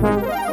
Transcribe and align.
Buenas, 0.00 0.47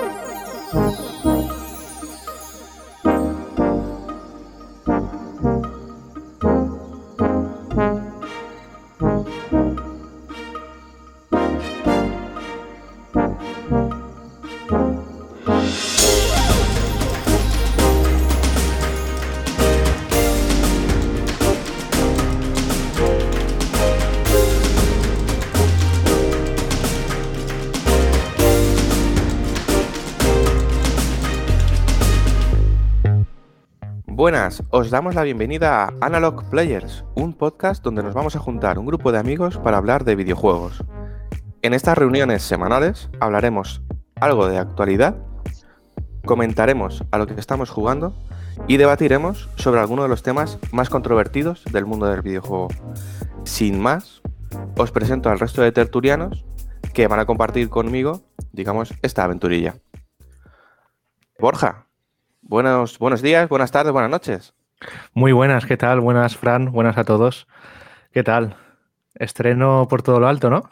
os 34.77 34.91
damos 34.91 35.15
la 35.15 35.23
bienvenida 35.23 35.85
a 35.85 35.93
Analog 36.01 36.49
Players, 36.49 37.05
un 37.15 37.33
podcast 37.33 37.81
donde 37.81 38.03
nos 38.03 38.13
vamos 38.13 38.35
a 38.35 38.39
juntar 38.39 38.77
un 38.77 38.85
grupo 38.85 39.13
de 39.13 39.17
amigos 39.17 39.57
para 39.57 39.77
hablar 39.77 40.03
de 40.03 40.17
videojuegos. 40.17 40.83
En 41.61 41.73
estas 41.73 41.97
reuniones 41.97 42.43
semanales 42.43 43.09
hablaremos 43.21 43.81
algo 44.15 44.49
de 44.49 44.57
actualidad, 44.57 45.15
comentaremos 46.25 47.05
a 47.11 47.17
lo 47.17 47.25
que 47.25 47.39
estamos 47.39 47.69
jugando 47.69 48.13
y 48.67 48.75
debatiremos 48.75 49.47
sobre 49.55 49.79
algunos 49.79 50.03
de 50.03 50.09
los 50.09 50.23
temas 50.23 50.59
más 50.73 50.89
controvertidos 50.89 51.63
del 51.71 51.85
mundo 51.85 52.07
del 52.07 52.21
videojuego. 52.21 52.67
Sin 53.45 53.79
más, 53.79 54.21
os 54.75 54.91
presento 54.91 55.29
al 55.29 55.39
resto 55.39 55.61
de 55.61 55.71
tertulianos 55.71 56.43
que 56.93 57.07
van 57.07 57.21
a 57.21 57.25
compartir 57.25 57.69
conmigo, 57.69 58.23
digamos, 58.51 58.93
esta 59.01 59.23
aventurilla. 59.23 59.75
Borja, 61.39 61.85
Buenos, 62.47 62.99
buenos 62.99 63.23
días, 63.23 63.49
buenas 63.49 63.71
tardes, 63.71 63.91
buenas 63.91 64.11
noches. 64.11 64.53
Muy 65.13 65.31
buenas, 65.31 65.65
¿qué 65.65 65.77
tal? 65.77 65.99
Buenas, 65.99 66.37
Fran, 66.37 66.71
buenas 66.71 66.97
a 66.97 67.03
todos. 67.03 67.47
¿Qué 68.11 68.23
tal? 68.23 68.55
Estreno 69.15 69.87
por 69.89 70.03
todo 70.03 70.19
lo 70.19 70.27
alto, 70.27 70.49
¿no? 70.49 70.69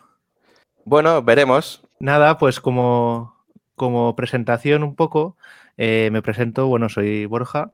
Bueno, 0.85 1.21
veremos. 1.21 1.81
Nada, 1.99 2.37
pues 2.37 2.59
como, 2.59 3.35
como 3.75 4.15
presentación 4.15 4.83
un 4.83 4.95
poco, 4.95 5.37
eh, 5.77 6.09
me 6.11 6.21
presento, 6.21 6.67
bueno, 6.67 6.89
soy 6.89 7.25
Borja. 7.25 7.73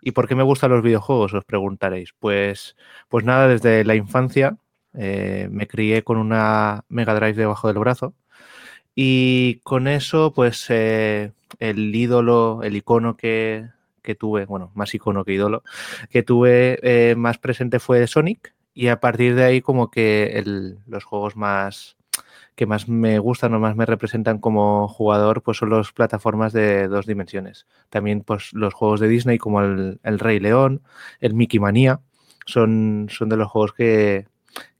¿Y 0.00 0.12
por 0.12 0.28
qué 0.28 0.34
me 0.34 0.42
gustan 0.42 0.70
los 0.70 0.82
videojuegos? 0.82 1.34
Os 1.34 1.44
preguntaréis. 1.44 2.14
Pues, 2.18 2.76
pues 3.08 3.24
nada, 3.24 3.48
desde 3.48 3.84
la 3.84 3.94
infancia 3.94 4.56
eh, 4.94 5.48
me 5.50 5.66
crié 5.66 6.02
con 6.04 6.16
una 6.16 6.84
Mega 6.88 7.14
Drive 7.14 7.34
debajo 7.34 7.68
del 7.68 7.78
brazo 7.78 8.14
y 8.94 9.60
con 9.62 9.86
eso, 9.86 10.32
pues 10.34 10.66
eh, 10.70 11.32
el 11.60 11.94
ídolo, 11.94 12.62
el 12.64 12.76
icono 12.76 13.16
que, 13.16 13.68
tuve, 14.14 14.46
bueno, 14.46 14.70
más 14.74 14.94
icono 14.94 15.24
que 15.24 15.34
ídolo, 15.34 15.62
que 16.10 16.22
tuve 16.22 16.78
eh, 16.82 17.14
más 17.16 17.38
presente 17.38 17.78
fue 17.78 18.06
Sonic. 18.06 18.54
Y 18.74 18.88
a 18.88 19.00
partir 19.00 19.34
de 19.34 19.44
ahí, 19.44 19.60
como 19.60 19.90
que 19.90 20.42
los 20.86 21.04
juegos 21.04 21.34
más 21.36 21.96
que 22.54 22.66
más 22.66 22.88
me 22.88 23.20
gustan 23.20 23.54
o 23.54 23.60
más 23.60 23.76
me 23.76 23.86
representan 23.86 24.38
como 24.38 24.88
jugador, 24.88 25.42
pues 25.42 25.58
son 25.58 25.70
las 25.70 25.92
plataformas 25.92 26.52
de 26.52 26.88
dos 26.88 27.06
dimensiones. 27.06 27.66
También, 27.88 28.22
pues, 28.22 28.52
los 28.52 28.74
juegos 28.74 28.98
de 28.98 29.06
Disney, 29.06 29.38
como 29.38 29.62
el, 29.62 30.00
el 30.02 30.18
Rey 30.18 30.40
León, 30.40 30.82
el 31.20 31.34
Mickey 31.34 31.60
Manía, 31.60 32.00
son, 32.46 33.06
son 33.10 33.28
de 33.28 33.36
los 33.36 33.48
juegos 33.48 33.74
que, 33.74 34.26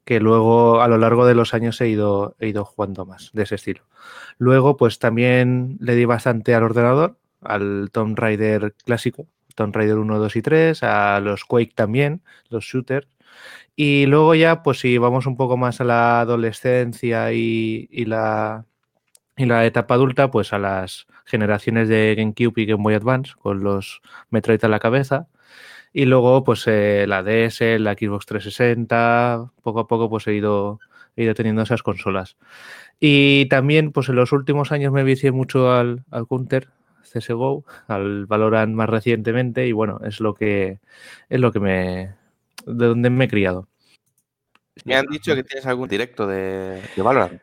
que 0.05 0.21
luego 0.21 0.81
a 0.81 0.89
lo 0.89 0.97
largo 0.97 1.27
de 1.27 1.35
los 1.35 1.53
años 1.53 1.81
he 1.81 1.89
ido, 1.89 2.35
he 2.41 2.49
ido 2.49 2.65
jugando 2.65 3.05
más 3.05 3.31
de 3.35 3.43
ese 3.43 3.57
estilo. 3.57 3.83
Luego, 4.39 4.79
pues 4.79 4.99
también 4.99 5.77
le 5.81 5.95
di 5.95 6.07
bastante 6.07 6.55
al 6.55 6.63
ordenador, 6.63 7.19
al 7.41 7.91
Tomb 7.93 8.19
Raider 8.19 8.75
clásico, 8.85 9.27
Tomb 9.55 9.75
Raider 9.75 9.99
1, 9.99 10.19
2 10.19 10.37
y 10.37 10.43
3, 10.43 10.83
a 10.83 11.21
los 11.21 11.45
Quake 11.45 11.73
también, 11.75 12.23
los 12.49 12.65
shooters. 12.65 13.09
Y 13.77 14.07
luego 14.07 14.35
ya, 14.35 14.63
pues 14.63 14.81
si 14.81 14.99
vamos 14.99 15.27
un 15.27 15.37
poco 15.37 15.57
más 15.57 15.81
a 15.81 15.85
la 15.85 16.21
adolescencia 16.21 17.33
y, 17.33 17.89
la, 18.07 18.65
etapa 19.37 19.95
adulta, 19.95 20.31
pues 20.31 20.53
a 20.53 20.59
las 20.59 21.07
generaciones 21.25 21.89
de 21.89 22.15
GameCube 22.17 22.63
y 22.63 22.67
Game 22.67 22.83
Boy 22.83 22.95
Advance, 22.95 23.35
con 23.39 23.63
los 23.63 24.03
Metroid 24.31 24.65
a 24.65 24.69
la 24.69 24.81
cabeza. 24.81 25.29
Y 25.93 26.07
luego, 26.07 26.45
pues 26.45 26.65
eh, 26.67 27.07
la 27.09 27.23
DS, 27.23 27.79
la 27.81 27.95
Xbox 27.95 28.27
360, 28.27 29.53
poco 29.63 29.81
a 29.81 29.87
poco 29.89 30.11
pues 30.11 30.27
he 30.27 30.35
ido, 30.35 30.81
he 31.17 31.33
teniendo 31.35 31.63
esas 31.63 31.83
consolas. 31.83 32.37
Y 33.01 33.47
también, 33.47 33.93
pues 33.93 34.09
en 34.09 34.17
los 34.17 34.33
últimos 34.33 34.73
años 34.73 34.93
me 34.93 35.05
vicié 35.05 35.33
mucho 35.33 35.73
al, 35.73 36.05
al 36.11 36.27
Counter, 36.27 36.69
CSGO, 37.03 37.65
al 37.87 38.27
Valorant 38.27 38.75
más 38.75 38.89
recientemente 38.89 39.67
y 39.67 39.73
bueno, 39.73 40.01
es 40.05 40.21
lo 40.21 40.35
que 40.35 40.79
es 41.29 41.41
lo 41.41 41.53
que 41.53 41.61
me 41.61 42.15
de 42.67 42.87
donde 42.87 43.11
me 43.11 43.25
he 43.25 43.29
criado. 43.29 43.69
Me 44.85 44.95
han 44.95 45.07
dicho 45.07 45.35
que 45.35 45.43
tienes 45.43 45.67
algún 45.67 45.89
directo 45.89 46.27
de, 46.27 46.83
de 46.95 47.03
Valorant. 47.03 47.41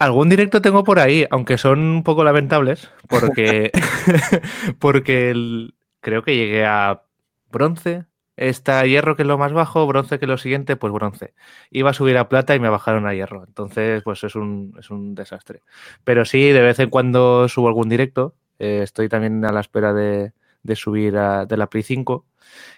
Algún 0.00 0.30
directo 0.30 0.62
tengo 0.62 0.82
por 0.82 0.98
ahí, 0.98 1.26
aunque 1.30 1.58
son 1.58 1.78
un 1.80 2.02
poco 2.02 2.24
lamentables, 2.24 2.90
porque, 3.06 3.70
porque 4.78 5.68
creo 6.00 6.22
que 6.22 6.36
llegué 6.36 6.64
a 6.64 7.02
bronce. 7.50 8.06
Está 8.36 8.86
hierro, 8.86 9.16
que 9.16 9.22
es 9.22 9.28
lo 9.28 9.36
más 9.36 9.52
bajo, 9.52 9.86
bronce, 9.86 10.18
que 10.18 10.24
es 10.24 10.28
lo 10.30 10.38
siguiente, 10.38 10.76
pues 10.76 10.90
bronce. 10.94 11.34
Iba 11.70 11.90
a 11.90 11.92
subir 11.92 12.16
a 12.16 12.30
plata 12.30 12.54
y 12.54 12.60
me 12.60 12.70
bajaron 12.70 13.06
a 13.06 13.12
hierro. 13.12 13.44
Entonces, 13.46 14.02
pues 14.02 14.24
es 14.24 14.34
un, 14.34 14.74
es 14.78 14.88
un 14.88 15.14
desastre. 15.14 15.60
Pero 16.04 16.24
sí, 16.24 16.48
de 16.50 16.62
vez 16.62 16.78
en 16.78 16.88
cuando 16.88 17.46
subo 17.48 17.68
algún 17.68 17.90
directo. 17.90 18.34
Eh, 18.60 18.82
estoy 18.82 19.08
también 19.08 19.42
a 19.46 19.52
la 19.52 19.60
espera 19.60 19.94
de, 19.94 20.32
subir 20.76 21.14
de 21.14 21.56
la 21.56 21.66
Play 21.68 21.82
5. 21.82 22.26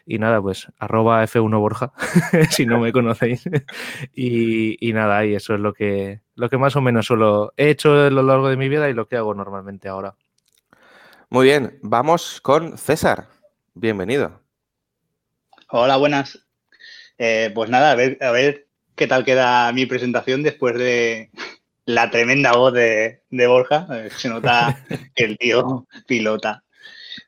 Y 0.06 0.18
nada, 0.18 0.40
pues 0.40 0.68
arroba 0.78 1.24
F1 1.24 1.58
Borja, 1.58 1.92
si 2.50 2.66
no 2.66 2.78
me 2.78 2.92
conocéis. 2.92 3.42
y, 4.14 4.92
nada, 4.92 5.26
y 5.26 5.34
eso 5.34 5.54
es 5.54 5.60
lo 5.60 5.74
que, 5.74 6.20
lo 6.36 6.48
que 6.48 6.58
más 6.58 6.76
o 6.76 6.80
menos 6.80 7.06
solo 7.06 7.52
he 7.56 7.70
hecho 7.70 7.92
a 7.92 8.10
lo 8.10 8.22
largo 8.22 8.48
de 8.48 8.56
mi 8.56 8.68
vida 8.68 8.88
y 8.88 8.94
lo 8.94 9.08
que 9.08 9.16
hago 9.16 9.34
normalmente 9.34 9.88
ahora. 9.88 10.14
Muy 11.30 11.46
bien, 11.46 11.78
vamos 11.82 12.40
con 12.40 12.78
César. 12.78 13.26
Bienvenido. 13.74 14.40
Hola, 15.68 15.96
buenas. 15.96 16.46
Eh, 17.18 17.50
pues 17.54 17.70
nada, 17.70 17.92
a 17.92 17.94
ver, 17.94 18.18
a 18.20 18.30
ver 18.30 18.68
qué 18.94 19.06
tal 19.06 19.24
queda 19.24 19.72
mi 19.72 19.86
presentación 19.86 20.42
después 20.42 20.76
de 20.76 21.30
la 21.84 22.10
tremenda 22.10 22.52
voz 22.52 22.72
de, 22.72 23.20
Borja. 23.30 23.86
Se 24.16 24.28
nota 24.28 24.84
que 25.14 25.24
el 25.24 25.38
tío 25.38 25.86
pilota. 26.06 26.64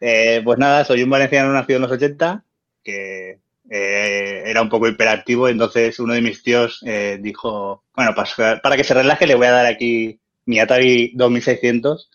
Eh, 0.01 0.41
pues 0.45 0.59
nada, 0.59 0.85
soy 0.85 1.03
un 1.03 1.11
valenciano 1.11 1.53
nacido 1.53 1.77
en 1.77 1.83
los 1.83 1.93
80, 1.93 2.45
que 2.83 3.39
eh, 3.71 4.43
era 4.47 4.63
un 4.63 4.69
poco 4.69 4.89
hiperactivo, 4.89 5.49
entonces 5.49 5.99
uno 5.99 6.15
de 6.15 6.23
mis 6.23 6.43
tíos 6.43 6.85
dijo, 7.21 7.85
bueno, 7.95 8.15
para, 8.15 8.61
para, 8.61 8.77
que 8.77 8.85
se 8.85 8.95
relaje 8.95 9.27
le 9.27 9.35
voy 9.35 9.47
a 9.47 9.53
dar 9.53 9.67
aquí 9.67 10.21
mi 10.47 10.61
Atari 10.61 11.13
2600 11.15 12.11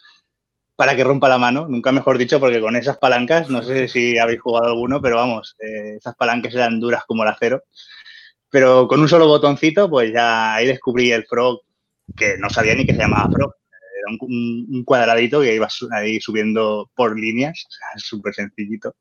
para 0.79 0.95
que 0.95 1.03
rompa 1.03 1.27
la 1.27 1.37
mano, 1.37 1.67
nunca 1.67 1.91
mejor 1.91 2.17
dicho, 2.17 2.39
porque 2.39 2.61
con 2.61 2.77
esas 2.77 2.97
palancas, 2.97 3.49
no 3.49 3.61
sé 3.63 3.89
si 3.89 4.17
habéis 4.17 4.39
jugado 4.39 4.67
alguno, 4.67 5.01
pero 5.01 5.17
vamos, 5.17 5.57
eh, 5.59 5.97
esas 5.97 6.15
palancas 6.15 6.55
eran 6.55 6.79
duras 6.79 7.03
como 7.05 7.23
el 7.23 7.29
acero. 7.29 7.63
Pero 8.49 8.87
con 8.87 9.01
un 9.01 9.09
solo 9.09 9.27
botoncito, 9.27 9.89
pues 9.89 10.13
ya 10.13 10.55
ahí 10.55 10.67
descubrí 10.67 11.11
el 11.11 11.25
frog, 11.25 11.63
que 12.15 12.37
no 12.37 12.49
sabía 12.49 12.75
ni 12.75 12.85
que 12.85 12.93
se 12.93 12.99
llamaba 12.99 13.29
frog. 13.31 13.53
Era 13.71 14.17
un, 14.21 14.83
cuadradito 14.85 15.41
que 15.41 15.55
iba 15.55 15.67
ahí 15.91 16.21
subiendo 16.21 16.89
por 16.95 17.19
líneas, 17.19 17.65
o 17.67 17.71
sea, 17.71 17.87
súper 17.97 18.33
sencillito. 18.33 18.95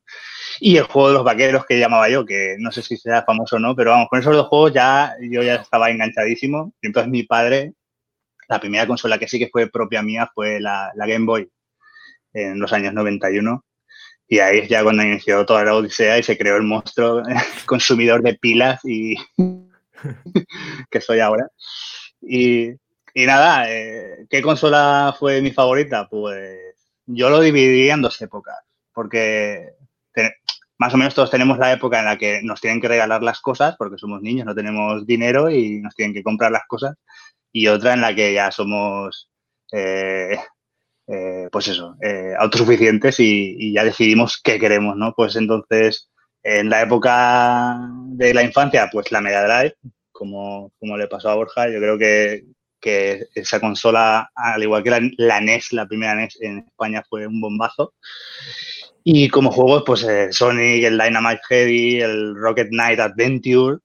Y 0.60 0.76
el 0.76 0.84
juego 0.84 1.08
de 1.08 1.14
los 1.14 1.24
vaqueros 1.24 1.66
que 1.66 1.78
llamaba 1.78 2.08
yo, 2.08 2.24
que 2.26 2.56
no 2.58 2.72
sé 2.72 2.82
si 2.82 2.96
sea 2.96 3.22
famoso 3.22 3.56
o 3.56 3.58
no, 3.60 3.76
pero 3.76 3.92
vamos, 3.92 4.08
con 4.08 4.19
esos 4.19 4.34
dos 4.34 4.48
juegos 4.48 4.72
ya 4.72 5.14
yo 5.30 5.42
ya 5.42 5.56
estaba 5.56 5.91
enganchadísimo. 5.91 6.74
Y 6.82 6.88
entonces 6.88 7.10
mi 7.10 7.22
padre, 7.22 7.74
la 8.48 8.60
primera 8.60 8.86
consola 8.86 9.19
que 9.19 9.28
sí 9.28 9.38
que 9.38 9.48
fue 9.48 9.70
propia 9.70 10.02
mía 10.02 10.31
fue 10.34 10.61
la 10.61 10.93
Game 10.96 11.26
Boy 11.26 11.49
en 12.32 12.58
los 12.58 12.72
años 12.72 12.93
91. 12.94 13.64
Y 14.31 14.40
ahí 14.40 14.58
es 14.58 14.69
ya 14.69 14.82
cuando 14.82 15.02
inició 15.02 15.46
toda 15.46 15.64
la 15.64 15.75
odisea 15.75 16.19
y 16.19 16.22
se 16.22 16.37
creó 16.37 16.56
el 16.56 16.64
monstruo 16.64 17.22
consumidor 17.66 18.22
de 18.22 18.34
pilas 18.34 18.81
y 18.84 19.14
que 20.90 21.00
soy 21.00 21.20
ahora. 21.20 21.49
Y, 22.20 22.72
nada, 23.14 23.70
eh, 23.70 24.26
¿qué 24.28 24.43
consola 24.43 25.14
fue 25.19 25.40
mi 25.43 25.50
favorita? 25.50 26.08
Pues 26.08 26.75
yo 27.06 27.31
lo 27.31 27.40
dividí 27.40 27.90
en 27.90 28.02
dos 28.02 28.20
épocas, 28.20 28.56
porque 28.93 29.72
más 30.78 30.94
o 30.94 30.96
menos 30.96 31.14
todos 31.14 31.31
tenemos 31.31 31.58
la 31.58 31.72
época 31.72 31.99
en 31.99 32.05
la 32.05 32.19
que 32.19 32.40
nos 32.43 32.60
tienen 32.60 32.81
que 32.81 32.88
regalar 32.88 33.22
las 33.22 33.40
cosas, 33.40 33.76
porque 33.76 33.99
somos 33.99 34.22
niños, 34.22 34.46
no 34.46 34.55
tenemos 34.55 35.06
dinero 35.06 35.50
y 35.50 35.81
nos 35.81 35.94
tienen 35.94 36.14
que 36.14 36.22
comprar 36.22 36.52
las 36.52 36.66
cosas, 36.69 36.96
y 37.52 37.66
otra 37.69 37.94
en 37.94 38.00
la 38.00 38.14
que 38.14 38.32
ya 38.32 38.50
somos 38.50 39.31
eh, 39.72 40.38
eh, 41.08 41.49
pues 41.50 41.69
eso, 41.69 41.96
autosuficientes 42.38 43.19
y, 43.20 43.72
ya 43.72 43.84
decidimos 43.84 44.40
qué 44.43 44.58
queremos, 44.58 44.96
¿no? 44.96 45.14
Pues 45.16 45.37
entonces, 45.37 46.11
en 46.43 46.70
la 46.70 46.82
época 46.82 47.78
de 48.08 48.34
la 48.34 48.43
infancia, 48.43 48.88
pues 48.93 49.11
la 49.12 49.20
Mega 49.20 49.44
Drive, 49.44 49.76
como, 50.12 50.72
como 50.78 50.96
le 50.96 51.08
pasó 51.08 51.31
a 51.31 51.34
Borja, 51.34 51.69
yo 51.70 51.78
creo 51.78 51.99
que 51.99 52.44
que 52.80 53.26
esa 53.34 53.60
consola, 53.60 54.30
al 54.34 54.62
igual 54.62 54.82
que 54.82 55.12
la, 55.16 55.40
NES, 55.40 55.72
la 55.72 55.86
primera 55.86 56.14
NES 56.14 56.38
en 56.40 56.58
España 56.58 57.02
fue 57.08 57.26
un 57.26 57.40
bombazo. 57.40 57.94
Y 59.04 59.28
como 59.28 59.50
juegos, 59.50 59.84
pues 59.86 60.02
eh, 60.04 60.28
Sonic, 60.32 60.84
el 60.84 60.98
Dynamite 60.98 61.40
Heavy, 61.48 62.00
el 62.00 62.34
Rocket 62.36 62.69
Knight 62.69 63.00
Adventure 63.00 63.78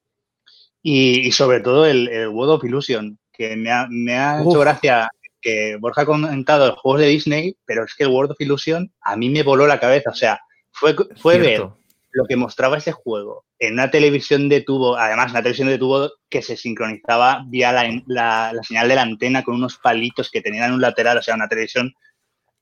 y, 0.81 1.31
sobre 1.31 1.61
todo 1.61 1.85
el, 1.85 2.27
World 2.27 2.55
of 2.55 2.63
Illusion, 2.65 3.17
que 3.31 3.55
me 3.55 3.71
ha, 3.71 3.87
me 3.89 4.17
ha 4.17 4.41
hecho 4.41 4.59
gracia 4.59 5.09
que 5.41 5.77
Borja 5.79 6.01
ha 6.01 6.05
comentado 6.05 6.67
los 6.67 6.79
juegos 6.79 7.01
de 7.01 7.07
Disney, 7.07 7.55
pero 7.65 7.83
es 7.83 7.93
que 7.95 8.03
el 8.05 8.09
World 8.09 8.31
of 8.31 8.41
Illusion 8.41 8.91
a 9.01 9.15
mí 9.15 9.29
me 9.29 9.43
voló 9.43 9.67
la 9.67 9.79
cabeza. 9.79 10.09
O 10.09 10.15
sea, 10.15 10.39
fue, 10.71 10.95
fue 11.17 11.37
ver 11.37 11.67
lo 12.13 12.25
que 12.25 12.35
mostraba 12.35 12.77
ese 12.77 12.91
juego 12.91 13.45
en 13.57 13.73
una 13.73 13.89
televisión 13.89 14.47
de 14.47 14.61
tubo, 14.61 14.95
además 14.95 15.31
una 15.31 15.41
televisión 15.41 15.67
de 15.67 15.79
tubo 15.79 16.11
que 16.29 16.43
se 16.43 16.55
sincronizaba 16.55 17.43
vía 17.47 17.71
la, 18.05 18.53
señal 18.61 18.87
de 18.87 18.95
la 18.95 19.01
antena 19.01 19.43
con 19.43 19.55
unos 19.55 19.77
palitos 19.77 20.29
que 20.29 20.41
tenían 20.41 20.65
en 20.65 20.73
un 20.75 20.81
lateral, 20.81 21.17
o 21.17 21.23
sea, 21.23 21.33
una 21.35 21.49
televisión 21.49 21.93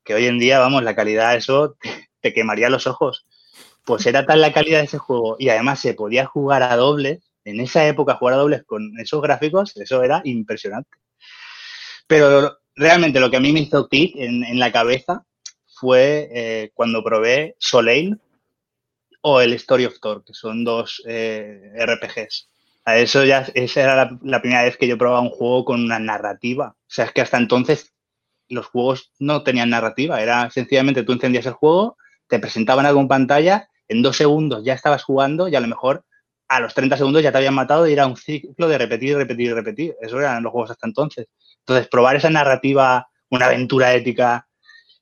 que 0.05 0.13
hoy 0.13 0.25
en 0.25 0.39
día, 0.39 0.59
vamos, 0.59 0.83
la 0.83 0.95
calidad 0.95 1.31
de 1.31 1.39
eso 1.39 1.75
te 2.21 2.33
quemaría 2.33 2.69
los 2.69 2.87
ojos. 2.87 3.25
Pues 3.83 4.05
era 4.05 4.25
tal 4.25 4.41
la 4.41 4.53
calidad 4.53 4.79
de 4.79 4.85
ese 4.85 4.99
juego 4.99 5.35
y 5.37 5.49
además 5.49 5.79
se 5.81 5.93
podía 5.93 6.25
jugar 6.25 6.63
a 6.63 6.75
dobles. 6.75 7.31
En 7.43 7.59
esa 7.59 7.85
época 7.87 8.15
jugar 8.15 8.35
a 8.35 8.37
dobles 8.37 8.63
con 8.63 8.97
esos 8.99 9.21
gráficos, 9.21 9.75
eso 9.75 10.03
era 10.03 10.21
impresionante. 10.23 10.97
Pero 12.07 12.57
realmente 12.75 13.19
lo 13.19 13.29
que 13.29 13.37
a 13.37 13.41
mí 13.41 13.51
me 13.51 13.61
hizo 13.61 13.87
clic 13.87 14.15
en, 14.15 14.59
la 14.59 14.71
cabeza 14.71 15.25
fue 15.65 16.29
eh, 16.31 16.71
cuando 16.73 17.03
probé 17.03 17.55
Soleil 17.57 18.19
o 19.21 19.41
el 19.41 19.53
Story 19.53 19.85
of 19.85 19.99
Thor, 19.99 20.23
que 20.23 20.33
son 20.33 20.63
dos 20.63 21.01
eh, 21.07 21.71
RPGs. 21.75 22.49
A 22.85 22.97
eso 22.97 23.23
ya, 23.23 23.47
esa 23.53 23.81
era 23.81 24.17
la, 24.23 24.41
primera 24.41 24.63
vez 24.63 24.77
que 24.77 24.87
yo 24.87 24.97
probaba 24.97 25.21
un 25.21 25.29
juego 25.29 25.65
con 25.65 25.83
una 25.83 25.99
narrativa. 25.99 26.75
O 26.77 26.83
sea, 26.87 27.05
es 27.05 27.11
que 27.11 27.21
hasta 27.21 27.37
entonces 27.37 27.93
los 28.49 28.65
juegos 28.67 29.11
no 29.19 29.43
tenían 29.43 29.69
narrativa, 29.69 30.21
era 30.21 30.49
sencillamente 30.49 31.03
tú 31.03 31.13
encendías 31.13 31.45
el 31.45 31.53
juego, 31.53 31.97
te 32.27 32.39
presentaban 32.39 32.85
algo 32.85 32.99
en 32.99 33.07
pantalla, 33.07 33.69
en 33.87 34.01
dos 34.01 34.17
segundos 34.17 34.63
ya 34.63 34.73
estabas 34.73 35.03
jugando 35.03 35.47
y 35.47 35.55
a 35.55 35.59
lo 35.59 35.67
mejor 35.67 36.03
a 36.47 36.59
los 36.59 36.73
30 36.73 36.97
segundos 36.97 37.23
ya 37.23 37.31
te 37.31 37.37
habían 37.37 37.53
matado 37.53 37.87
y 37.87 37.93
era 37.93 38.07
un 38.07 38.17
ciclo 38.17 38.67
de 38.67 38.77
repetir, 38.77 39.15
repetir 39.15 39.53
repetir. 39.53 39.95
Eso 40.01 40.19
eran 40.19 40.43
los 40.43 40.51
juegos 40.51 40.71
hasta 40.71 40.87
entonces. 40.87 41.27
Entonces, 41.59 41.87
probar 41.87 42.17
esa 42.17 42.29
narrativa, 42.29 43.07
una 43.29 43.45
aventura 43.45 43.93
ética 43.93 44.47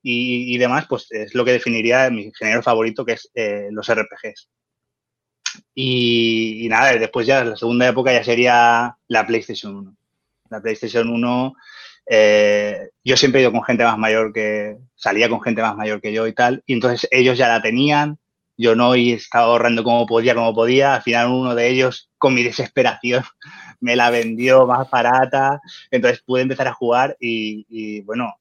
y, 0.01 0.57
demás, 0.57 0.85
pues 0.87 1.07
es 1.11 1.35
lo 1.35 1.43
que 1.43 1.51
definiría 1.53 2.09
mi 2.09 2.31
género 2.37 2.63
favorito, 2.63 3.05
que 3.05 3.13
es 3.13 3.29
eh, 3.35 3.67
los 3.71 3.89
RPGs. 3.89 4.49
Y, 5.75 6.67
nada, 6.69 6.93
después 6.93 7.27
ya 7.27 7.43
la 7.43 7.57
segunda 7.57 7.87
época 7.87 8.13
ya 8.13 8.23
sería 8.23 8.95
la 9.07 9.27
PlayStation 9.27 9.75
1. 9.75 9.95
La 10.49 10.61
PlayStation 10.61 11.09
1, 11.09 11.53
eh, 12.07 12.89
yo 13.03 13.17
siempre 13.17 13.41
he 13.41 13.43
ido 13.43 13.51
con 13.51 13.63
gente 13.63 13.83
más 13.83 13.97
mayor 13.97 14.33
que, 14.33 14.77
salía 14.95 15.29
con 15.29 15.41
gente 15.41 15.61
más 15.61 15.75
mayor 15.75 16.01
que 16.01 16.13
yo 16.13 16.27
y 16.27 16.33
tal, 16.33 16.63
y 16.65 16.73
entonces 16.73 17.07
ellos 17.11 17.37
ya 17.37 17.47
la 17.47 17.61
tenían, 17.61 18.17
yo 18.57 18.75
no 18.75 18.95
y 18.95 19.13
estaba 19.13 19.45
ahorrando 19.45 19.83
como 19.83 20.05
podía, 20.05 20.33
como 20.35 20.53
podía, 20.53 20.95
al 20.95 21.03
final 21.03 21.29
uno 21.29 21.55
de 21.55 21.69
ellos, 21.69 22.09
con 22.17 22.33
mi 22.33 22.43
desesperación, 22.43 23.23
me 23.79 23.95
la 23.95 24.09
vendió 24.09 24.65
más 24.65 24.89
barata, 24.89 25.61
entonces 25.91 26.21
pude 26.21 26.41
empezar 26.41 26.67
a 26.67 26.73
jugar 26.73 27.15
y 27.19 28.01
bueno, 28.01 28.38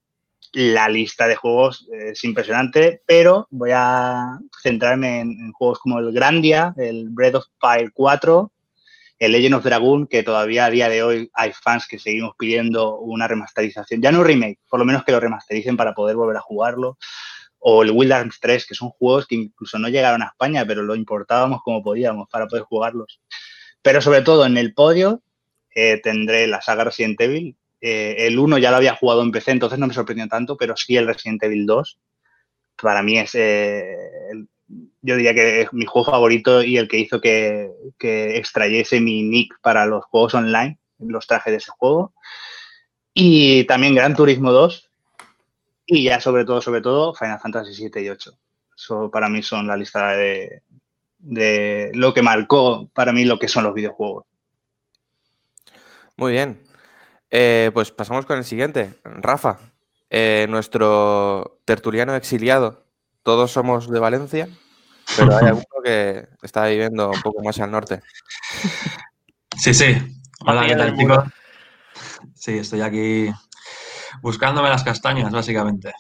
la 0.53 0.89
lista 0.89 1.27
de 1.27 1.37
juegos 1.37 1.89
es 1.93 2.23
impresionante, 2.25 3.03
pero 3.07 3.47
voy 3.51 3.71
a 3.75 4.39
centrarme 4.63 5.21
en, 5.21 5.53
juegos 5.53 5.79
como 5.79 5.99
el 5.99 6.13
Grandia, 6.13 6.75
el 6.77 7.09
Breath 7.11 7.37
of 7.37 7.45
Fire 7.61 7.91
4, 7.93 8.53
el 9.19 9.33
Legend 9.33 9.55
of 9.57 9.65
Dragon, 9.65 10.07
que 10.07 10.23
todavía 10.23 10.67
a 10.67 10.71
día 10.71 10.89
de 10.89 11.03
hoy 11.03 11.31
hay 11.35 11.53
fans 11.53 11.87
que 11.89 11.99
seguimos 11.99 12.35
pidiendo 12.39 12.99
una 12.99 13.27
remasterización, 13.27 14.01
ya 14.01 14.13
no 14.13 14.21
un 14.21 14.27
remake, 14.27 14.61
por 14.69 14.79
lo 14.79 14.87
menos 14.87 15.05
que 15.05 15.13
lo 15.13 15.21
remastericen 15.21 15.77
para 15.77 15.95
poder 15.95 16.17
volver 16.17 16.37
a 16.37 16.41
jugarlo, 16.41 16.99
o 17.59 17.83
el 17.83 17.91
Wild 17.91 18.13
Arms 18.13 18.39
3, 18.41 18.67
que 18.67 18.75
son 18.75 18.91
juegos 18.91 19.27
que 19.27 19.35
incluso 19.35 19.79
no 19.79 19.89
llegaron 19.89 20.23
a 20.23 20.27
España, 20.27 20.65
pero 20.67 20.83
lo 20.83 20.95
importábamos 20.95 21.63
como 21.63 21.83
podíamos 21.83 22.29
para 22.29 22.47
poder 22.47 22.63
jugarlos. 22.65 23.21
Pero 23.83 24.01
sobre 24.01 24.23
todo 24.23 24.47
en 24.47 24.57
el 24.57 24.75
podio 24.75 25.23
eh, 25.75 26.01
tendré 26.03 26.47
la 26.47 26.63
saga 26.63 26.85
Resident 26.85 27.21
Evil, 27.21 27.57
eh, 27.81 28.27
el 28.27 28.39
1 28.39 28.59
ya 28.59 28.71
lo 28.71 28.79
había 28.79 28.97
jugado 28.97 29.23
en 29.23 29.31
PC, 29.31 29.53
entonces 29.53 29.79
no 29.79 29.87
me 29.87 29.95
sorprendió 29.95 30.27
tanto, 30.29 30.57
pero 30.57 30.77
sí 30.77 30.97
el 30.97 31.07
Resident 31.07 31.43
Evil 31.43 31.67
2. 31.67 31.99
Para 32.81 33.03
mí 33.03 33.19
es, 33.19 33.35
eh, 33.35 33.97
yo 35.03 35.17
diría 35.17 35.35
que 35.35 35.63
es 35.63 35.73
mi 35.73 35.87
juego 35.87 36.11
favorito 36.11 36.63
y 36.63 36.77
el 36.77 36.89
que 36.89 36.99
hizo 36.99 37.21
que, 37.21 37.71
extrayese 38.01 39.01
mi 39.01 39.23
nick 39.23 39.55
para 39.61 39.87
los 39.87 40.05
juegos 40.07 40.35
online, 40.35 40.79
los 40.99 41.27
trajes 41.27 41.53
de 41.53 41.59
ese 41.59 41.71
juego. 41.77 42.13
Y 43.15 43.65
también 43.65 43.95
Gran 43.95 44.15
Turismo 44.15 44.53
2. 44.53 44.91
Y 45.87 46.05
ya 46.05 46.21
sobre 46.21 46.45
todo, 46.45 46.61
sobre 46.61 46.83
todo, 46.83 47.15
Final 47.15 47.41
Fantasy 47.41 47.75
7 47.75 48.03
y 48.03 48.11
8. 48.11 48.39
Eso 48.77 49.11
para 49.11 49.29
mí 49.29 49.43
son 49.43 49.67
la 49.67 49.77
lista 49.77 50.13
de, 50.13 50.63
de 51.19 51.91
lo 51.95 52.15
que 52.15 52.23
marcó 52.23 52.89
para 52.93 53.13
mí 53.13 53.25
lo 53.25 53.39
que 53.39 53.49
son 53.49 53.65
los 53.65 53.75
videojuegos. 53.75 54.25
Muy 56.17 56.33
bien. 56.33 56.68
Eh, 57.31 57.71
pues 57.75 57.91
pasamos 57.91 58.27
con 58.27 58.39
el 58.39 58.45
siguiente. 58.45 58.99
Rafa, 59.05 59.59
eh, 60.11 60.47
nuestro 60.49 61.61
tertuliano 61.65 62.15
exiliado. 62.15 62.85
Todos 63.23 63.53
somos 63.53 63.91
de 63.91 64.01
Valencia, 64.01 64.49
pero 65.17 65.37
hay 65.37 65.47
alguno 65.47 65.83
que 65.85 66.29
está 66.43 66.67
viviendo 66.67 67.11
un 67.11 67.21
poco 67.21 67.43
más 67.43 67.59
al 67.61 67.71
norte. 67.71 68.01
Sí, 69.57 69.75
sí. 69.75 69.97
Hola, 70.47 70.67
¿qué 70.67 70.77
tal, 70.77 70.97
chicos? 70.97 71.25
Sí, 72.35 72.59
estoy 72.59 72.81
aquí 72.81 73.31
buscándome 74.23 74.69
las 74.69 74.85
castañas, 74.85 75.31
básicamente. 75.31 75.93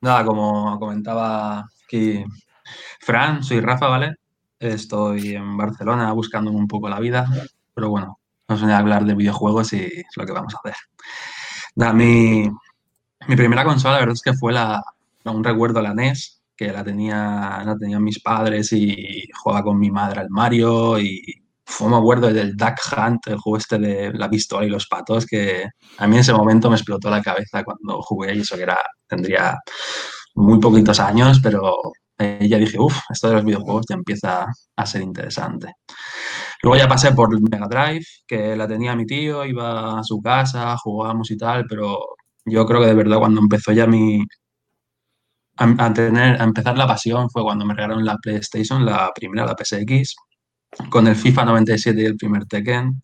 Nada, 0.00 0.24
como 0.24 0.78
comentaba 0.78 1.64
aquí 1.84 2.24
Fran, 3.00 3.42
soy 3.42 3.60
Rafa, 3.60 3.88
¿vale? 3.88 4.16
Estoy 4.58 5.36
en 5.36 5.56
Barcelona 5.56 6.12
buscando 6.12 6.50
un 6.50 6.68
poco 6.68 6.88
la 6.88 7.00
vida, 7.00 7.26
pero 7.72 7.88
bueno, 7.88 8.18
Vamos 8.48 8.64
a 8.64 8.78
hablar 8.78 9.04
de 9.04 9.14
videojuegos 9.14 9.72
y 9.72 9.84
es 9.84 10.16
lo 10.16 10.26
que 10.26 10.32
vamos 10.32 10.54
a 10.54 10.58
hacer. 10.58 11.94
mi, 11.94 12.50
primera 13.36 13.64
consola, 13.64 13.94
la 13.94 14.00
verdad 14.00 14.14
es 14.14 14.22
que 14.22 14.34
fue 14.34 14.52
la, 14.52 14.82
un 15.24 15.42
recuerdo 15.42 15.80
la 15.80 15.94
NES, 15.94 16.42
que 16.56 16.72
la 16.72 16.84
tenía, 16.84 17.62
la 17.64 17.76
tenían 17.78 18.04
mis 18.04 18.20
padres 18.20 18.72
y 18.72 19.28
jugaba 19.32 19.64
con 19.64 19.78
mi 19.78 19.90
madre 19.90 20.20
al 20.20 20.30
Mario 20.30 20.98
y 20.98 21.22
fue, 21.64 21.88
me 21.88 21.96
acuerdo 21.96 22.32
del 22.32 22.56
Duck 22.56 22.76
Hunt, 22.96 23.26
el 23.28 23.38
juego 23.38 23.56
este 23.56 23.78
de 23.78 24.12
la 24.12 24.28
pistola 24.28 24.66
y 24.66 24.70
los 24.70 24.86
patos, 24.86 25.26
que 25.26 25.66
a 25.98 26.06
mí 26.06 26.16
en 26.16 26.20
ese 26.20 26.32
momento 26.34 26.68
me 26.68 26.76
explotó 26.76 27.10
la 27.10 27.22
cabeza 27.22 27.64
cuando 27.64 28.02
jugué 28.02 28.34
y 28.34 28.40
eso 28.40 28.56
que 28.56 28.62
era, 28.64 28.78
tendría 29.08 29.58
muy 30.34 30.60
poquitos 30.60 31.00
años, 31.00 31.40
pero 31.42 31.74
eh, 32.18 32.46
ya 32.48 32.58
dije, 32.58 32.78
uff, 32.78 32.96
esto 33.10 33.28
de 33.28 33.34
los 33.34 33.44
videojuegos 33.44 33.86
ya 33.88 33.94
empieza 33.94 34.46
a 34.76 34.86
ser 34.86 35.02
interesante. 35.02 35.72
Luego 36.64 36.78
ya 36.78 36.88
pasé 36.88 37.12
por 37.12 37.28
Mega 37.50 37.68
Drive, 37.68 38.06
que 38.26 38.56
la 38.56 38.66
tenía 38.66 38.96
mi 38.96 39.04
tío, 39.04 39.44
iba 39.44 39.98
a 39.98 40.02
su 40.02 40.22
casa, 40.22 40.74
jugábamos 40.78 41.30
y 41.30 41.36
tal, 41.36 41.66
pero 41.68 41.98
yo 42.46 42.64
creo 42.64 42.80
que 42.80 42.86
de 42.86 42.94
verdad 42.94 43.18
cuando 43.18 43.42
empezó 43.42 43.72
ya 43.72 43.86
mi... 43.86 44.24
A, 45.58 45.92
tener, 45.92 46.40
a 46.40 46.44
empezar 46.44 46.78
la 46.78 46.86
pasión 46.86 47.28
fue 47.28 47.42
cuando 47.42 47.66
me 47.66 47.74
regalaron 47.74 48.04
la 48.04 48.16
PlayStation, 48.16 48.84
la 48.84 49.12
primera, 49.14 49.44
la 49.44 49.54
PSX, 49.54 50.14
con 50.88 51.06
el 51.06 51.16
FIFA 51.16 51.44
97 51.44 52.00
y 52.00 52.04
el 52.06 52.16
primer 52.16 52.46
Tekken. 52.46 52.98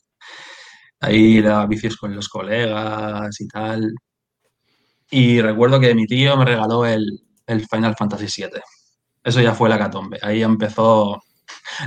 Ahí 1.01 1.43
daba 1.43 1.67
vicios 1.67 1.97
con 1.99 2.15
los 2.17 2.31
colegas 2.31 3.39
y 3.41 3.47
tal. 3.47 3.93
Y 5.11 5.43
recuerdo 5.43 5.79
que 5.81 5.95
mi 5.95 6.07
tío 6.07 6.35
me 6.39 6.47
regaló 6.47 6.87
el, 6.87 7.05
el 7.47 7.67
Final 7.69 7.95
Fantasy 7.95 8.43
VII. 8.43 8.61
Eso 9.23 9.41
ya 9.43 9.55
fue 9.55 9.69
la 9.69 9.79
catombe. 9.79 10.19
Ahí 10.23 10.43
empezó 10.43 11.21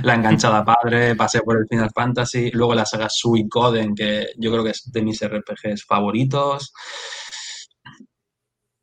la 0.02 0.14
enganchada 0.14 0.64
padre, 0.64 1.14
pasé 1.16 1.40
por 1.40 1.56
el 1.58 1.66
Final 1.68 1.90
Fantasy, 1.94 2.50
luego 2.52 2.74
la 2.74 2.86
saga 2.86 3.08
Suicoden, 3.08 3.94
que 3.94 4.28
yo 4.38 4.50
creo 4.50 4.64
que 4.64 4.70
es 4.70 4.90
de 4.92 5.02
mis 5.02 5.20
RPGs 5.22 5.84
favoritos. 5.86 6.72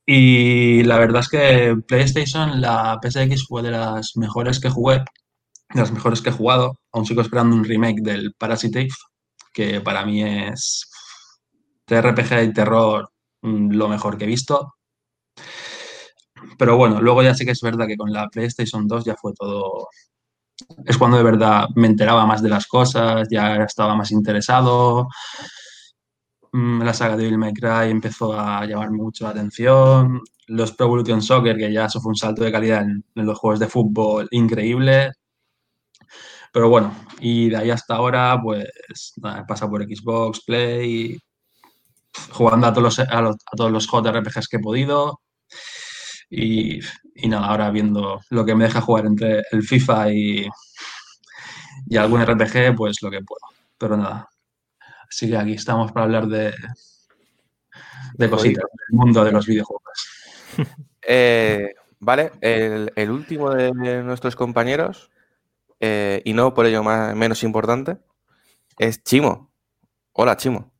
Y 0.05 0.84
la 0.84 0.98
verdad 0.98 1.22
es 1.22 1.29
que 1.29 1.75
PlayStation, 1.88 2.60
la 2.60 3.00
PSX 3.01 3.46
fue 3.48 3.62
de 3.62 3.72
las 3.72 4.17
mejores 4.17 4.60
que 4.60 4.70
jugué, 4.70 5.03
de 5.74 5.79
las 5.79 5.91
mejores 5.91 6.22
que 6.22 6.29
he 6.29 6.34
jugado. 6.34 6.79
Aún 6.91 7.05
sigo 7.05 7.22
esperando 7.22 7.55
un 7.55 7.63
remake 7.63 8.01
del 8.01 8.34
Parasite 8.38 8.88
que 9.53 9.81
para 9.81 10.05
mí 10.05 10.24
es 10.24 10.89
de 11.88 12.01
RPG 12.01 12.43
y 12.43 12.53
terror 12.53 13.12
mm, 13.41 13.72
lo 13.72 13.88
mejor 13.88 14.17
que 14.17 14.25
he 14.25 14.27
visto. 14.27 14.74
Pero 16.58 16.77
bueno, 16.77 17.01
luego 17.01 17.24
ya 17.24 17.36
sí 17.36 17.46
que 17.46 17.51
es 17.51 17.62
verdad 17.62 17.88
que 17.88 17.98
con 17.98 18.12
la 18.12 18.27
PlayStation 18.29 18.88
2 18.88 19.05
ya 19.05 19.15
fue 19.15 19.34
todo. 19.34 19.88
Es 20.85 20.97
cuando 20.97 21.17
de 21.17 21.23
verdad 21.23 21.67
me 21.75 21.87
enteraba 21.87 22.25
más 22.25 22.41
de 22.41 22.49
las 22.49 22.67
cosas, 22.67 23.27
ya 23.29 23.55
estaba 23.63 23.95
más 23.95 24.11
interesado. 24.11 25.07
Mm, 26.53 26.81
la 26.83 26.93
saga 26.93 27.15
de 27.15 27.25
Bill 27.25 27.37
May 27.37 27.53
Cry 27.53 27.89
empezó 27.89 28.33
a 28.37 28.65
llamar 28.65 28.91
mucho 28.91 29.23
la 29.25 29.31
atención. 29.31 30.21
Los 30.47 30.73
Pro 30.73 30.87
Evolution 30.87 31.21
Soccer, 31.21 31.57
que 31.57 31.71
ya 31.71 31.85
eso 31.85 32.01
fue 32.01 32.09
un 32.09 32.15
salto 32.17 32.43
de 32.43 32.51
calidad 32.51 32.81
en, 32.81 33.03
los 33.15 33.37
juegos 33.39 33.59
de 33.59 33.67
fútbol 33.67 34.27
increíble. 34.31 35.11
Pero 36.51 36.69
bueno, 36.69 36.93
y 37.19 37.49
de 37.49 37.57
ahí 37.57 37.69
hasta 37.71 37.95
ahora, 37.95 38.39
pues 38.41 39.13
pasa 39.47 39.69
por 39.69 39.83
Xbox, 39.83 40.43
Play, 40.45 41.17
jugando 42.31 42.67
a 42.67 42.73
todos 42.73 42.83
los, 42.83 42.99
a, 42.99 43.35
todos 43.55 43.71
los 43.71 43.87
JRPGs 43.87 44.47
que 44.49 44.57
he 44.57 44.59
podido. 44.59 45.21
Y, 46.33 46.79
y, 47.13 47.27
nada, 47.27 47.47
ahora 47.47 47.69
viendo 47.71 48.21
lo 48.29 48.45
que 48.45 48.55
me 48.55 48.63
deja 48.63 48.79
jugar 48.79 49.05
entre 49.05 49.43
el 49.51 49.63
FIFA 49.63 50.13
y, 50.13 50.47
y 51.88 51.97
algún 51.97 52.21
RPG, 52.21 52.73
pues 52.75 53.01
lo 53.01 53.11
que 53.11 53.21
puedo. 53.21 53.41
Pero 53.77 53.97
nada. 53.97 54.29
Así 55.09 55.29
que 55.29 55.38
aquí 55.38 55.53
estamos 55.53 55.91
para 55.91 56.05
hablar 56.05 56.27
de, 56.27 56.53
de 58.13 58.29
cositas, 58.29 58.63
del 58.63 58.97
mundo 58.97 59.23
de 59.23 59.31
los 59.31 59.45
videojuegos. 59.45 59.83
Eh, 61.03 61.73
vale, 62.00 62.31
el, 62.41 63.09
último 63.09 63.50
de 63.50 64.03
nuestros 64.03 64.35
compañeros, 64.35 65.09
eh, 65.79 66.21
y 66.23 66.33
no 66.33 66.53
por 66.53 66.67
ello 66.67 66.83
más, 66.83 67.15
menos 67.15 67.41
importante, 67.41 67.97
es 68.77 69.03
Chimo. 69.03 69.51
Hola, 70.13 70.38
Chimo. 70.38 70.71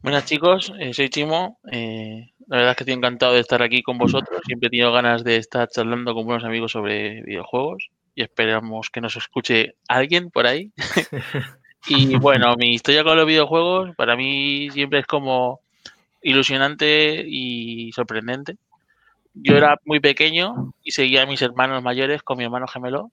Buenas 0.00 0.24
chicos, 0.24 0.72
eh, 0.80 0.92
soy 0.92 1.10
Chimo. 1.10 1.60
La 2.46 2.56
verdad 2.56 2.70
es 2.72 2.76
que 2.76 2.84
estoy 2.84 2.94
encantado 2.94 3.34
de 3.34 3.40
estar 3.40 3.62
aquí 3.62 3.82
con 3.82 3.98
vosotros. 3.98 4.40
Siempre 4.46 4.68
he 4.68 4.70
tenido 4.70 4.92
ganas 4.92 5.24
de 5.24 5.36
estar 5.36 5.68
charlando 5.68 6.14
con 6.14 6.24
buenos 6.24 6.44
amigos 6.44 6.72
sobre 6.72 7.22
videojuegos 7.22 7.88
y 8.14 8.22
esperamos 8.22 8.90
que 8.90 9.00
nos 9.00 9.16
escuche 9.16 9.74
alguien 9.88 10.30
por 10.30 10.46
ahí. 10.46 10.72
y 11.88 12.16
bueno, 12.16 12.54
mi 12.56 12.74
historia 12.74 13.04
con 13.04 13.16
los 13.16 13.26
videojuegos 13.26 13.94
para 13.96 14.16
mí 14.16 14.68
siempre 14.70 15.00
es 15.00 15.06
como 15.06 15.60
ilusionante 16.22 17.24
y 17.26 17.92
sorprendente. 17.92 18.56
Yo 19.34 19.56
era 19.56 19.78
muy 19.84 20.00
pequeño 20.00 20.74
y 20.82 20.92
seguía 20.92 21.22
a 21.22 21.26
mis 21.26 21.42
hermanos 21.42 21.82
mayores 21.82 22.22
con 22.22 22.38
mi 22.38 22.44
hermano 22.44 22.68
gemelo 22.68 23.10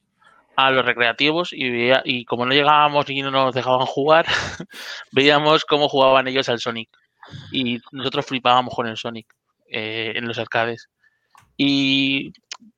a 0.56 0.70
los 0.70 0.86
recreativos 0.86 1.54
y, 1.54 1.70
veía, 1.70 2.02
y 2.06 2.26
como 2.26 2.46
no 2.46 2.54
llegábamos 2.54 3.10
y 3.10 3.22
no 3.22 3.32
nos 3.32 3.56
dejaban 3.56 3.86
jugar, 3.86 4.26
veíamos 5.12 5.66
cómo 5.66 5.90
jugaban 5.90 6.28
ellos 6.28 6.50
al 6.50 6.60
Sonic. 6.60 6.90
Y 7.52 7.80
nosotros 7.92 8.26
flipábamos 8.26 8.74
con 8.74 8.88
el 8.88 8.98
Sonic 8.98 9.28
eh, 9.68 10.14
en 10.16 10.28
los 10.28 10.38
arcades. 10.38 10.90
Y 11.58 12.34